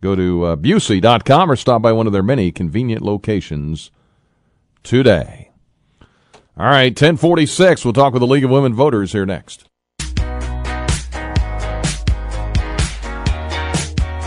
Go 0.00 0.14
to 0.14 0.44
uh, 0.44 0.56
Busey.com 0.56 1.50
or 1.50 1.56
stop 1.56 1.82
by 1.82 1.92
one 1.92 2.06
of 2.06 2.12
their 2.12 2.22
many 2.22 2.52
convenient 2.52 3.02
locations 3.02 3.90
today. 4.82 5.50
All 6.58 6.66
right, 6.66 6.90
1046. 6.90 7.84
We'll 7.84 7.92
talk 7.92 8.14
with 8.14 8.20
the 8.20 8.26
League 8.26 8.44
of 8.44 8.50
Women 8.50 8.72
Voters 8.72 9.12
here 9.12 9.26
next. 9.26 9.68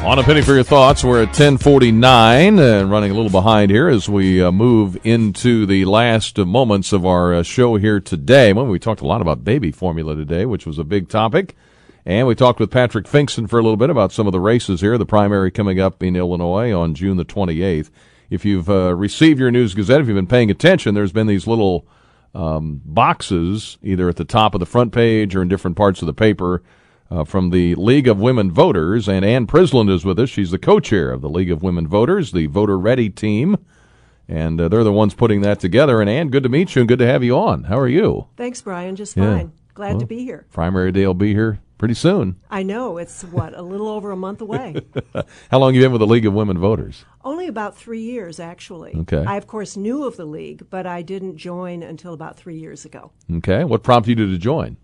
On 0.09 0.17
a 0.17 0.23
penny 0.23 0.41
for 0.41 0.55
your 0.55 0.63
thoughts, 0.63 1.03
we're 1.03 1.21
at 1.21 1.27
1049 1.27 2.57
and 2.57 2.89
running 2.89 3.11
a 3.11 3.13
little 3.13 3.29
behind 3.29 3.69
here 3.69 3.87
as 3.87 4.09
we 4.09 4.41
uh, 4.41 4.51
move 4.51 4.97
into 5.03 5.67
the 5.67 5.85
last 5.85 6.35
moments 6.35 6.91
of 6.91 7.05
our 7.05 7.31
uh, 7.31 7.43
show 7.43 7.75
here 7.75 7.99
today. 7.99 8.51
Well, 8.51 8.65
we 8.65 8.79
talked 8.79 9.01
a 9.01 9.05
lot 9.05 9.21
about 9.21 9.43
baby 9.43 9.71
formula 9.71 10.15
today, 10.15 10.47
which 10.47 10.65
was 10.65 10.79
a 10.79 10.83
big 10.83 11.09
topic. 11.09 11.55
And 12.07 12.25
we 12.25 12.33
talked 12.33 12.59
with 12.59 12.71
Patrick 12.71 13.05
Pfingsten 13.05 13.47
for 13.47 13.59
a 13.59 13.61
little 13.61 13.77
bit 13.77 13.91
about 13.91 14.11
some 14.11 14.25
of 14.25 14.33
the 14.33 14.39
races 14.39 14.81
here, 14.81 14.97
the 14.97 15.05
primary 15.05 15.51
coming 15.51 15.79
up 15.79 16.01
in 16.01 16.15
Illinois 16.15 16.73
on 16.73 16.95
June 16.95 17.17
the 17.17 17.23
28th. 17.23 17.91
If 18.31 18.45
you've 18.45 18.67
uh, 18.67 18.95
received 18.95 19.39
your 19.39 19.51
News 19.51 19.75
Gazette, 19.75 20.01
if 20.01 20.07
you've 20.07 20.15
been 20.15 20.25
paying 20.25 20.49
attention, 20.49 20.95
there's 20.95 21.11
been 21.11 21.27
these 21.27 21.45
little 21.45 21.85
um, 22.33 22.81
boxes 22.83 23.77
either 23.83 24.09
at 24.09 24.15
the 24.15 24.25
top 24.25 24.55
of 24.55 24.59
the 24.59 24.65
front 24.65 24.91
page 24.91 25.35
or 25.35 25.43
in 25.43 25.49
different 25.49 25.77
parts 25.77 26.01
of 26.01 26.07
the 26.07 26.15
paper 26.15 26.63
uh, 27.11 27.23
from 27.23 27.49
the 27.49 27.75
League 27.75 28.07
of 28.07 28.19
Women 28.19 28.51
Voters. 28.51 29.07
And 29.07 29.23
Ann 29.25 29.47
Prisland 29.47 29.91
is 29.91 30.05
with 30.05 30.19
us. 30.19 30.29
She's 30.29 30.51
the 30.51 30.59
co-chair 30.59 31.11
of 31.11 31.21
the 31.21 31.29
League 31.29 31.51
of 31.51 31.63
Women 31.63 31.87
Voters, 31.87 32.31
the 32.31 32.45
Voter 32.47 32.77
Ready 32.77 33.09
team. 33.09 33.57
And 34.27 34.61
uh, 34.61 34.67
they're 34.69 34.83
the 34.83 34.91
ones 34.93 35.15
putting 35.15 35.41
that 35.41 35.59
together. 35.59 36.01
And 36.01 36.09
Ann, 36.09 36.29
good 36.29 36.43
to 36.43 36.49
meet 36.49 36.75
you 36.75 36.81
and 36.81 36.87
good 36.89 36.99
to 36.99 37.07
have 37.07 37.23
you 37.23 37.35
on. 37.37 37.63
How 37.63 37.79
are 37.79 37.87
you? 37.87 38.27
Thanks, 38.37 38.61
Brian. 38.61 38.95
Just 38.95 39.17
Yeah. 39.17 39.37
fine. 39.37 39.51
Glad 39.73 39.91
Well, 39.93 39.99
to 40.01 40.05
be 40.05 40.23
here. 40.23 40.45
Primary 40.51 40.91
day 40.91 41.07
will 41.07 41.13
be 41.13 41.33
here 41.33 41.59
pretty 41.77 41.93
soon. 41.93 42.35
I 42.51 42.63
know 42.63 42.97
it's 42.97 43.23
what 43.23 43.57
a 43.57 43.61
little 43.61 43.87
over 43.87 44.11
a 44.11 44.17
month 44.17 44.41
away. 44.41 44.75
How 45.49 45.57
long 45.57 45.73
have 45.73 45.75
you 45.75 45.81
been 45.81 45.93
with 45.93 46.01
the 46.01 46.05
League 46.07 46.25
of 46.25 46.33
Women 46.33 46.57
Voters? 46.59 47.05
Only 47.23 47.47
about 47.47 47.77
three 47.77 48.01
years, 48.01 48.39
actually. 48.41 48.93
Okay. 48.93 49.23
I 49.25 49.37
of 49.37 49.47
course 49.47 49.77
knew 49.77 50.03
of 50.03 50.17
the 50.17 50.25
league, 50.25 50.67
but 50.69 50.85
I 50.85 51.01
didn't 51.01 51.37
join 51.37 51.81
until 51.81 52.13
about 52.13 52.35
three 52.37 52.57
years 52.59 52.83
ago. 52.83 53.11
Okay. 53.37 53.63
What 53.63 53.81
prompted 53.81 54.19
you 54.19 54.29
to 54.29 54.37
join? 54.37 54.75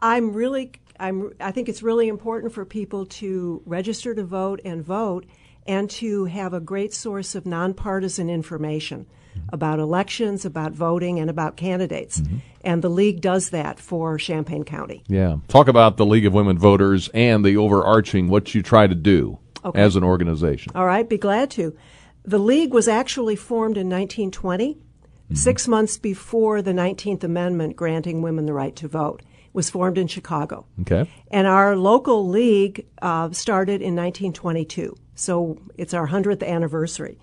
I'm 0.00 0.34
really, 0.34 0.72
I'm, 1.02 1.32
I 1.40 1.50
think 1.50 1.68
it's 1.68 1.82
really 1.82 2.08
important 2.08 2.52
for 2.52 2.64
people 2.64 3.06
to 3.06 3.62
register 3.66 4.14
to 4.14 4.24
vote 4.24 4.60
and 4.64 4.84
vote, 4.84 5.26
and 5.66 5.90
to 5.90 6.26
have 6.26 6.54
a 6.54 6.60
great 6.60 6.94
source 6.94 7.34
of 7.34 7.44
nonpartisan 7.44 8.30
information 8.30 9.06
about 9.48 9.78
elections, 9.78 10.44
about 10.44 10.72
voting, 10.72 11.18
and 11.18 11.30
about 11.30 11.56
candidates. 11.56 12.20
Mm-hmm. 12.20 12.36
And 12.64 12.82
the 12.82 12.88
league 12.88 13.20
does 13.20 13.50
that 13.50 13.78
for 13.78 14.18
Champaign 14.18 14.64
County. 14.64 15.02
Yeah. 15.08 15.36
Talk 15.48 15.68
about 15.68 15.96
the 15.96 16.06
League 16.06 16.26
of 16.26 16.34
Women 16.34 16.58
Voters 16.58 17.08
and 17.14 17.44
the 17.44 17.56
overarching 17.56 18.28
what 18.28 18.54
you 18.54 18.62
try 18.62 18.86
to 18.86 18.94
do 18.94 19.38
Okay. 19.64 19.80
as 19.80 19.94
an 19.96 20.02
organization. 20.02 20.72
All 20.74 20.86
right, 20.86 21.08
be 21.08 21.18
glad 21.18 21.50
to. 21.52 21.76
The 22.24 22.38
league 22.38 22.72
was 22.72 22.88
actually 22.88 23.36
formed 23.36 23.76
in 23.76 23.88
1920, 23.88 24.74
mm-hmm. 24.74 25.34
six 25.34 25.68
months 25.68 25.98
before 25.98 26.62
the 26.62 26.72
19th 26.72 27.22
Amendment 27.22 27.76
granting 27.76 28.22
women 28.22 28.46
the 28.46 28.52
right 28.52 28.74
to 28.76 28.88
vote. 28.88 29.22
Was 29.52 29.68
formed 29.68 29.98
in 29.98 30.06
Chicago. 30.06 30.64
Okay. 30.80 31.10
And 31.30 31.46
our 31.46 31.76
local 31.76 32.28
league 32.28 32.86
uh, 33.02 33.30
started 33.32 33.82
in 33.82 33.94
1922, 33.94 34.96
so 35.14 35.58
it's 35.76 35.92
our 35.92 36.08
100th 36.08 36.46
anniversary. 36.46 37.18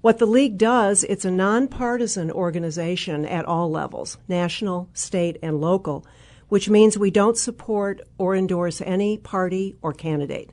What 0.00 0.18
the 0.18 0.26
league 0.26 0.58
does, 0.58 1.02
it's 1.04 1.24
a 1.24 1.30
nonpartisan 1.30 2.30
organization 2.30 3.24
at 3.26 3.44
all 3.44 3.68
levels 3.70 4.16
national, 4.28 4.88
state, 4.92 5.38
and 5.42 5.60
local, 5.60 6.06
which 6.48 6.70
means 6.70 6.96
we 6.96 7.10
don't 7.10 7.36
support 7.36 8.00
or 8.16 8.36
endorse 8.36 8.80
any 8.80 9.18
party 9.18 9.76
or 9.82 9.92
candidate. 9.92 10.50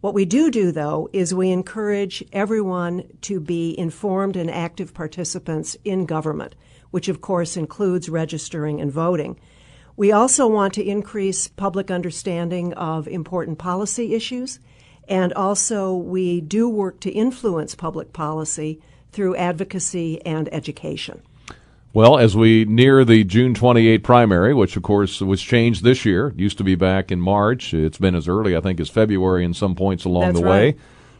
What 0.00 0.14
we 0.14 0.24
do 0.24 0.50
do, 0.50 0.72
though, 0.72 1.08
is 1.12 1.34
we 1.34 1.50
encourage 1.50 2.24
everyone 2.32 3.04
to 3.22 3.38
be 3.38 3.78
informed 3.78 4.34
and 4.34 4.50
active 4.50 4.94
participants 4.94 5.76
in 5.84 6.06
government, 6.06 6.54
which 6.90 7.08
of 7.08 7.20
course 7.20 7.56
includes 7.56 8.08
registering 8.08 8.80
and 8.80 8.90
voting. 8.90 9.38
We 9.96 10.12
also 10.12 10.46
want 10.46 10.74
to 10.74 10.84
increase 10.84 11.48
public 11.48 11.90
understanding 11.90 12.72
of 12.74 13.08
important 13.08 13.58
policy 13.58 14.14
issues, 14.14 14.58
and 15.08 15.32
also 15.32 15.94
we 15.94 16.40
do 16.40 16.68
work 16.68 17.00
to 17.00 17.10
influence 17.10 17.74
public 17.74 18.12
policy 18.12 18.80
through 19.12 19.36
advocacy 19.36 20.24
and 20.24 20.52
education. 20.52 21.22
Well, 21.92 22.18
as 22.18 22.36
we 22.36 22.64
near 22.66 23.04
the 23.04 23.24
June 23.24 23.52
28 23.52 24.04
primary, 24.04 24.54
which 24.54 24.76
of 24.76 24.84
course 24.84 25.20
was 25.20 25.42
changed 25.42 25.82
this 25.82 26.04
year, 26.04 26.28
it 26.28 26.38
used 26.38 26.58
to 26.58 26.64
be 26.64 26.76
back 26.76 27.10
in 27.10 27.20
March. 27.20 27.74
It's 27.74 27.98
been 27.98 28.14
as 28.14 28.28
early, 28.28 28.56
I 28.56 28.60
think, 28.60 28.78
as 28.78 28.88
February 28.88 29.44
in 29.44 29.54
some 29.54 29.74
points 29.74 30.04
along 30.04 30.34
That's 30.34 30.40
the 30.40 30.46
way. 30.46 30.76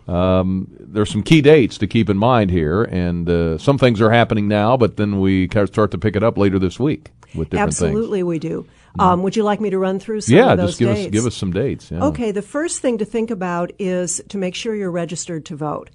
Um, 0.06 0.68
there's 0.78 1.10
some 1.10 1.24
key 1.24 1.40
dates 1.40 1.76
to 1.78 1.88
keep 1.88 2.08
in 2.08 2.16
mind 2.16 2.52
here, 2.52 2.84
and 2.84 3.28
uh, 3.28 3.58
some 3.58 3.78
things 3.78 4.00
are 4.00 4.10
happening 4.10 4.46
now, 4.46 4.76
but 4.76 4.96
then 4.96 5.20
we 5.20 5.48
kind 5.48 5.64
of 5.64 5.68
start 5.68 5.90
to 5.90 5.98
pick 5.98 6.14
it 6.14 6.22
up 6.22 6.38
later 6.38 6.58
this 6.60 6.78
week 6.78 7.10
with 7.34 7.50
different 7.50 7.74
things. 7.74 7.82
Absolutely, 7.88 8.22
we 8.22 8.38
do. 8.38 8.66
Um, 8.98 9.22
would 9.22 9.36
you 9.36 9.44
like 9.44 9.60
me 9.60 9.70
to 9.70 9.78
run 9.78 10.00
through 10.00 10.22
some 10.22 10.34
Yeah, 10.34 10.52
of 10.52 10.58
those 10.58 10.70
just 10.70 10.78
give 10.80 10.88
dates? 10.88 11.06
us 11.06 11.12
give 11.12 11.26
us 11.26 11.34
some 11.36 11.52
dates. 11.52 11.90
Yeah. 11.90 12.04
Okay, 12.06 12.32
the 12.32 12.42
first 12.42 12.80
thing 12.80 12.98
to 12.98 13.04
think 13.04 13.30
about 13.30 13.70
is 13.78 14.20
to 14.28 14.38
make 14.38 14.54
sure 14.54 14.74
you're 14.74 14.90
registered 14.90 15.44
to 15.46 15.56
vote. 15.56 15.90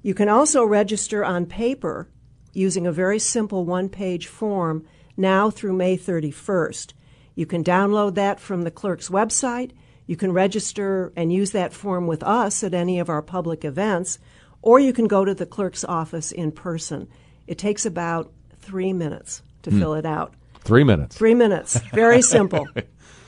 You 0.00 0.14
can 0.14 0.30
also 0.30 0.64
register 0.64 1.22
on 1.24 1.44
paper 1.44 2.08
using 2.54 2.86
a 2.86 2.92
very 2.92 3.18
simple 3.18 3.66
one 3.66 3.90
page 3.90 4.28
form 4.28 4.86
now 5.16 5.48
through 5.50 5.74
May 5.74 5.98
31st. 5.98 6.94
You 7.34 7.46
can 7.46 7.64
download 7.64 8.14
that 8.14 8.38
from 8.40 8.62
the 8.62 8.70
clerk's 8.70 9.08
website. 9.08 9.72
You 10.06 10.16
can 10.16 10.32
register 10.32 11.12
and 11.16 11.32
use 11.32 11.50
that 11.52 11.72
form 11.72 12.06
with 12.06 12.22
us 12.22 12.62
at 12.62 12.74
any 12.74 12.98
of 12.98 13.08
our 13.08 13.22
public 13.22 13.64
events, 13.64 14.18
or 14.62 14.78
you 14.78 14.92
can 14.92 15.06
go 15.06 15.24
to 15.24 15.34
the 15.34 15.46
clerk's 15.46 15.84
office 15.84 16.30
in 16.30 16.52
person. 16.52 17.08
It 17.46 17.58
takes 17.58 17.84
about 17.86 18.32
three 18.60 18.92
minutes 18.92 19.42
to 19.62 19.70
Hmm. 19.70 19.78
fill 19.80 19.94
it 19.94 20.06
out. 20.06 20.34
Three 20.60 20.84
minutes. 20.84 21.16
Three 21.16 21.34
minutes. 21.34 21.78
Very 21.92 22.22
simple. 22.36 22.66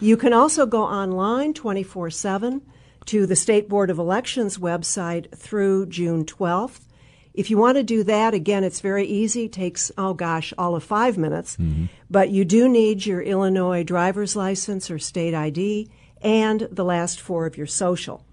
You 0.00 0.16
can 0.16 0.32
also 0.32 0.66
go 0.66 0.82
online 0.82 1.52
24 1.54 2.10
7 2.10 2.62
to 3.06 3.26
the 3.26 3.36
State 3.36 3.68
Board 3.68 3.88
of 3.90 3.98
Elections 3.98 4.58
website 4.58 5.30
through 5.36 5.86
June 5.86 6.24
12th. 6.24 6.80
If 7.36 7.50
you 7.50 7.58
want 7.58 7.76
to 7.76 7.82
do 7.82 8.02
that, 8.04 8.32
again, 8.32 8.64
it's 8.64 8.80
very 8.80 9.04
easy. 9.04 9.46
takes, 9.48 9.92
oh 9.98 10.14
gosh, 10.14 10.54
all 10.56 10.74
of 10.74 10.82
five 10.82 11.18
minutes. 11.18 11.56
Mm-hmm. 11.58 11.84
But 12.10 12.30
you 12.30 12.46
do 12.46 12.66
need 12.66 13.04
your 13.04 13.20
Illinois 13.20 13.84
driver's 13.84 14.34
license 14.34 14.90
or 14.90 14.98
state 14.98 15.34
ID 15.34 15.90
and 16.22 16.66
the 16.72 16.84
last 16.84 17.20
four 17.20 17.44
of 17.44 17.58
your 17.58 17.66
social. 17.66 18.24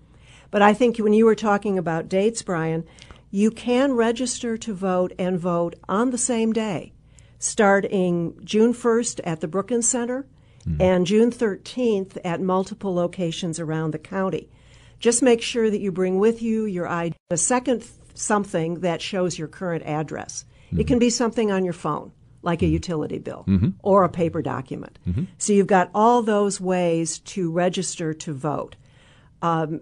But 0.52 0.62
I 0.62 0.74
think 0.74 0.98
when 0.98 1.14
you 1.14 1.26
were 1.26 1.36
talking 1.36 1.78
about 1.78 2.08
dates, 2.08 2.42
Brian, 2.44 2.86
you 3.30 3.52
can 3.52 3.94
register 3.94 4.58
to 4.58 4.74
vote 4.74 5.12
and 5.20 5.38
vote 5.38 5.76
on 5.90 6.12
the 6.12 6.18
same 6.18 6.54
day, 6.54 6.94
starting 7.40 8.40
June 8.46 8.74
1st 8.74 9.20
at 9.26 9.42
the 9.42 9.48
Brookens 9.48 9.84
Center 9.84 10.26
mm-hmm. 10.66 10.82
and 10.82 11.06
June 11.06 11.30
13th 11.30 12.18
at 12.24 12.40
multiple 12.40 12.94
locations 12.94 13.60
around 13.60 13.92
the 13.92 14.00
county. 14.00 14.50
Just 15.00 15.22
make 15.22 15.42
sure 15.42 15.70
that 15.70 15.82
you 15.82 15.92
bring 15.92 16.20
with 16.20 16.42
you 16.42 16.66
your 16.66 16.88
ID, 16.88 17.16
The 17.30 17.38
second 17.38 17.84
something 18.14 18.81
that 18.81 19.02
shows 19.02 19.38
your 19.38 19.48
current 19.48 19.84
address. 19.85 20.45
It 20.76 20.88
can 20.88 20.98
be 20.99 21.10
something 21.11 21.52
on 21.52 21.64
your 21.64 21.73
phone, 21.73 22.11
like 22.41 22.64
a 22.64 22.68
utility 22.68 23.19
bill 23.19 23.44
Mhm. 23.48 23.73
or 23.84 24.03
a 24.03 24.10
paper 24.10 24.41
document. 24.41 24.98
So 25.38 25.53
you've 25.53 25.68
got 25.68 25.91
all 25.94 26.23
those 26.23 26.60
ways 26.60 27.19
to 27.19 27.52
register 27.52 28.14
to 28.14 28.34
vote. 28.34 28.76
Um, 29.41 29.81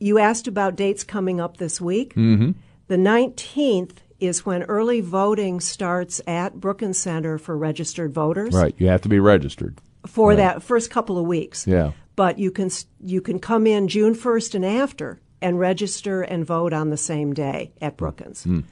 you 0.00 0.18
asked 0.18 0.46
about 0.46 0.76
dates 0.76 1.02
coming 1.02 1.40
up 1.40 1.56
this 1.56 1.80
week. 1.80 2.14
Mm-hmm. 2.14 2.50
The 2.88 2.96
19th 2.98 3.96
is 4.20 4.44
when 4.44 4.64
early 4.64 5.00
voting 5.00 5.60
starts 5.60 6.20
at 6.26 6.56
Brookens 6.60 6.96
Center 6.98 7.38
for 7.38 7.56
registered 7.56 8.12
voters 8.12 8.54
Right. 8.54 8.74
You 8.78 8.88
have 8.88 9.00
to 9.02 9.08
be 9.08 9.20
registered. 9.20 9.78
for 10.06 10.30
Right. 10.30 10.36
that 10.36 10.62
first 10.62 10.90
couple 10.90 11.16
of 11.18 11.26
weeks. 11.26 11.66
Yeah. 11.66 11.92
But 12.16 12.38
you 12.38 12.50
can 12.50 12.70
you 13.00 13.20
can 13.20 13.38
come 13.38 13.66
in 13.66 13.88
June 13.88 14.14
1st 14.14 14.54
and 14.56 14.64
after 14.64 15.20
and 15.40 15.58
register 15.58 16.22
and 16.22 16.44
vote 16.44 16.72
on 16.72 16.90
the 16.90 16.96
same 16.96 17.32
day 17.32 17.72
at 17.80 17.96
Brookens. 17.96 18.44
Mm. 18.44 18.64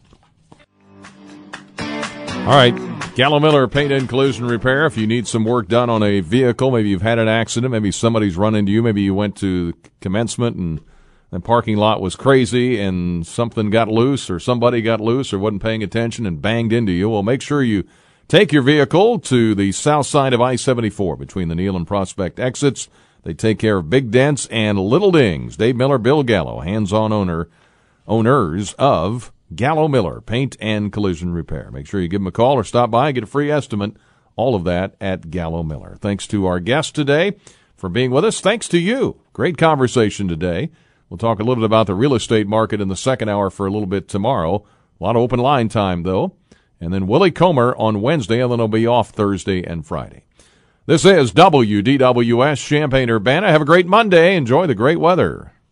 All 1.80 2.56
right, 2.56 2.74
Gallo 3.20 3.42
Miller 3.42 3.68
Paint 3.68 3.92
and 3.92 4.08
Collision 4.08 4.46
Repair. 4.46 4.86
If 4.86 4.96
you 4.96 5.06
need 5.06 5.28
some 5.28 5.44
work 5.44 5.68
done 5.68 5.90
on 5.90 6.02
a 6.02 6.22
vehicle, 6.22 6.72
maybe 6.72 6.88
you've 6.88 7.02
had 7.02 7.20
an 7.20 7.28
accident, 7.28 7.70
maybe 7.70 7.92
somebody's 7.92 8.38
run 8.38 8.56
into 8.56 8.72
you, 8.72 8.82
maybe 8.82 9.02
you 9.02 9.14
went 9.14 9.36
to 9.40 9.74
commencement 10.00 10.56
and 10.56 10.80
the 11.30 11.42
parking 11.42 11.76
lot 11.76 12.00
was 12.00 12.16
crazy 12.16 12.80
and 12.80 13.28
something 13.28 13.72
got 13.72 13.90
loose 13.90 14.30
or 14.30 14.40
somebody 14.40 14.82
got 14.82 15.02
loose 15.02 15.34
or 15.34 15.40
wasn't 15.40 15.62
paying 15.62 15.84
attention 15.84 16.26
and 16.26 16.42
banged 16.42 16.72
into 16.72 16.94
you. 16.94 17.10
Well, 17.10 17.22
make 17.22 17.42
sure 17.42 17.62
you 17.62 17.84
take 18.30 18.54
your 18.54 18.62
vehicle 18.62 19.20
to 19.20 19.54
the 19.54 19.74
south 19.74 20.06
side 20.06 20.32
of 20.32 20.40
I-74 20.40 21.20
between 21.20 21.50
the 21.50 21.56
Neil 21.56 21.76
and 21.76 21.86
Prospect 21.86 22.40
exits. 22.40 22.88
They 23.24 23.34
take 23.34 23.60
care 23.60 23.80
of 23.80 23.90
big 23.90 24.12
dents 24.12 24.46
and 24.46 24.80
little 24.80 25.12
dings. 25.12 25.58
Dave 25.58 25.76
Miller, 25.76 25.98
Bill 25.98 26.24
Gallo, 26.24 26.62
hands-on 26.62 27.12
owner, 27.12 27.50
owners 28.08 28.76
of 28.76 29.34
Gallo 29.56 29.88
Miller 29.88 30.22
Paint 30.22 30.56
and 30.60 30.92
Collision 30.92 31.34
Repair. 31.34 31.72
Make 31.72 31.88
sure 31.88 32.00
you 32.00 32.08
give 32.08 32.22
them 32.22 32.28
a 32.28 32.32
call 32.32 32.56
or 32.56 32.64
stop 32.64 32.92
by 32.92 33.08
and 33.08 33.16
get 33.16 33.24
a 33.24 33.28
free 33.28 33.52
estimate. 33.52 33.96
All 34.36 34.56
of 34.56 34.64
that 34.64 34.96
at 35.02 35.32
Gallo 35.32 35.64
Miller. 35.64 35.98
Thanks 36.00 36.28
to 36.28 36.46
our 36.46 36.60
guest 36.60 36.96
today 36.96 37.36
for 37.76 37.90
being 37.90 38.12
with 38.12 38.24
us. 38.24 38.40
Thanks 38.40 38.68
to 38.70 38.78
you. 38.78 39.22
Great 39.34 39.58
conversation 39.58 40.28
today. 40.28 40.70
We'll 41.10 41.18
talk 41.18 41.40
a 41.40 41.44
little 41.44 41.56
bit 41.56 41.66
about 41.66 41.88
the 41.88 41.96
real 41.96 42.14
estate 42.14 42.48
market 42.48 42.80
in 42.80 42.88
the 42.88 42.96
second 42.96 43.30
hour 43.30 43.50
for 43.50 43.66
a 43.66 43.72
little 43.72 43.88
bit 43.88 44.08
tomorrow. 44.08 44.66
A 45.00 45.04
lot 45.04 45.16
of 45.16 45.22
open 45.22 45.40
line 45.40 45.68
time 45.70 46.04
though. 46.04 46.36
And 46.80 46.94
then 46.94 47.08
Willie 47.08 47.32
Comer 47.32 47.76
on 47.78 48.02
Wednesday, 48.02 48.42
and 48.42 48.52
then 48.52 48.60
he'll 48.60 48.70
be 48.70 48.88
off 48.88 49.10
Thursday 49.10 49.64
and 49.64 49.86
Friday. 49.86 50.24
This 50.86 51.04
is 51.04 51.34
WDWS 51.34 52.66
Champaign 52.66 53.10
Urbana. 53.10 53.52
Have 53.52 53.62
a 53.62 53.66
great 53.66 53.86
Monday. 53.86 54.36
Enjoy 54.36 54.66
the 54.66 54.76
great 54.76 55.00
weather. 55.00 55.52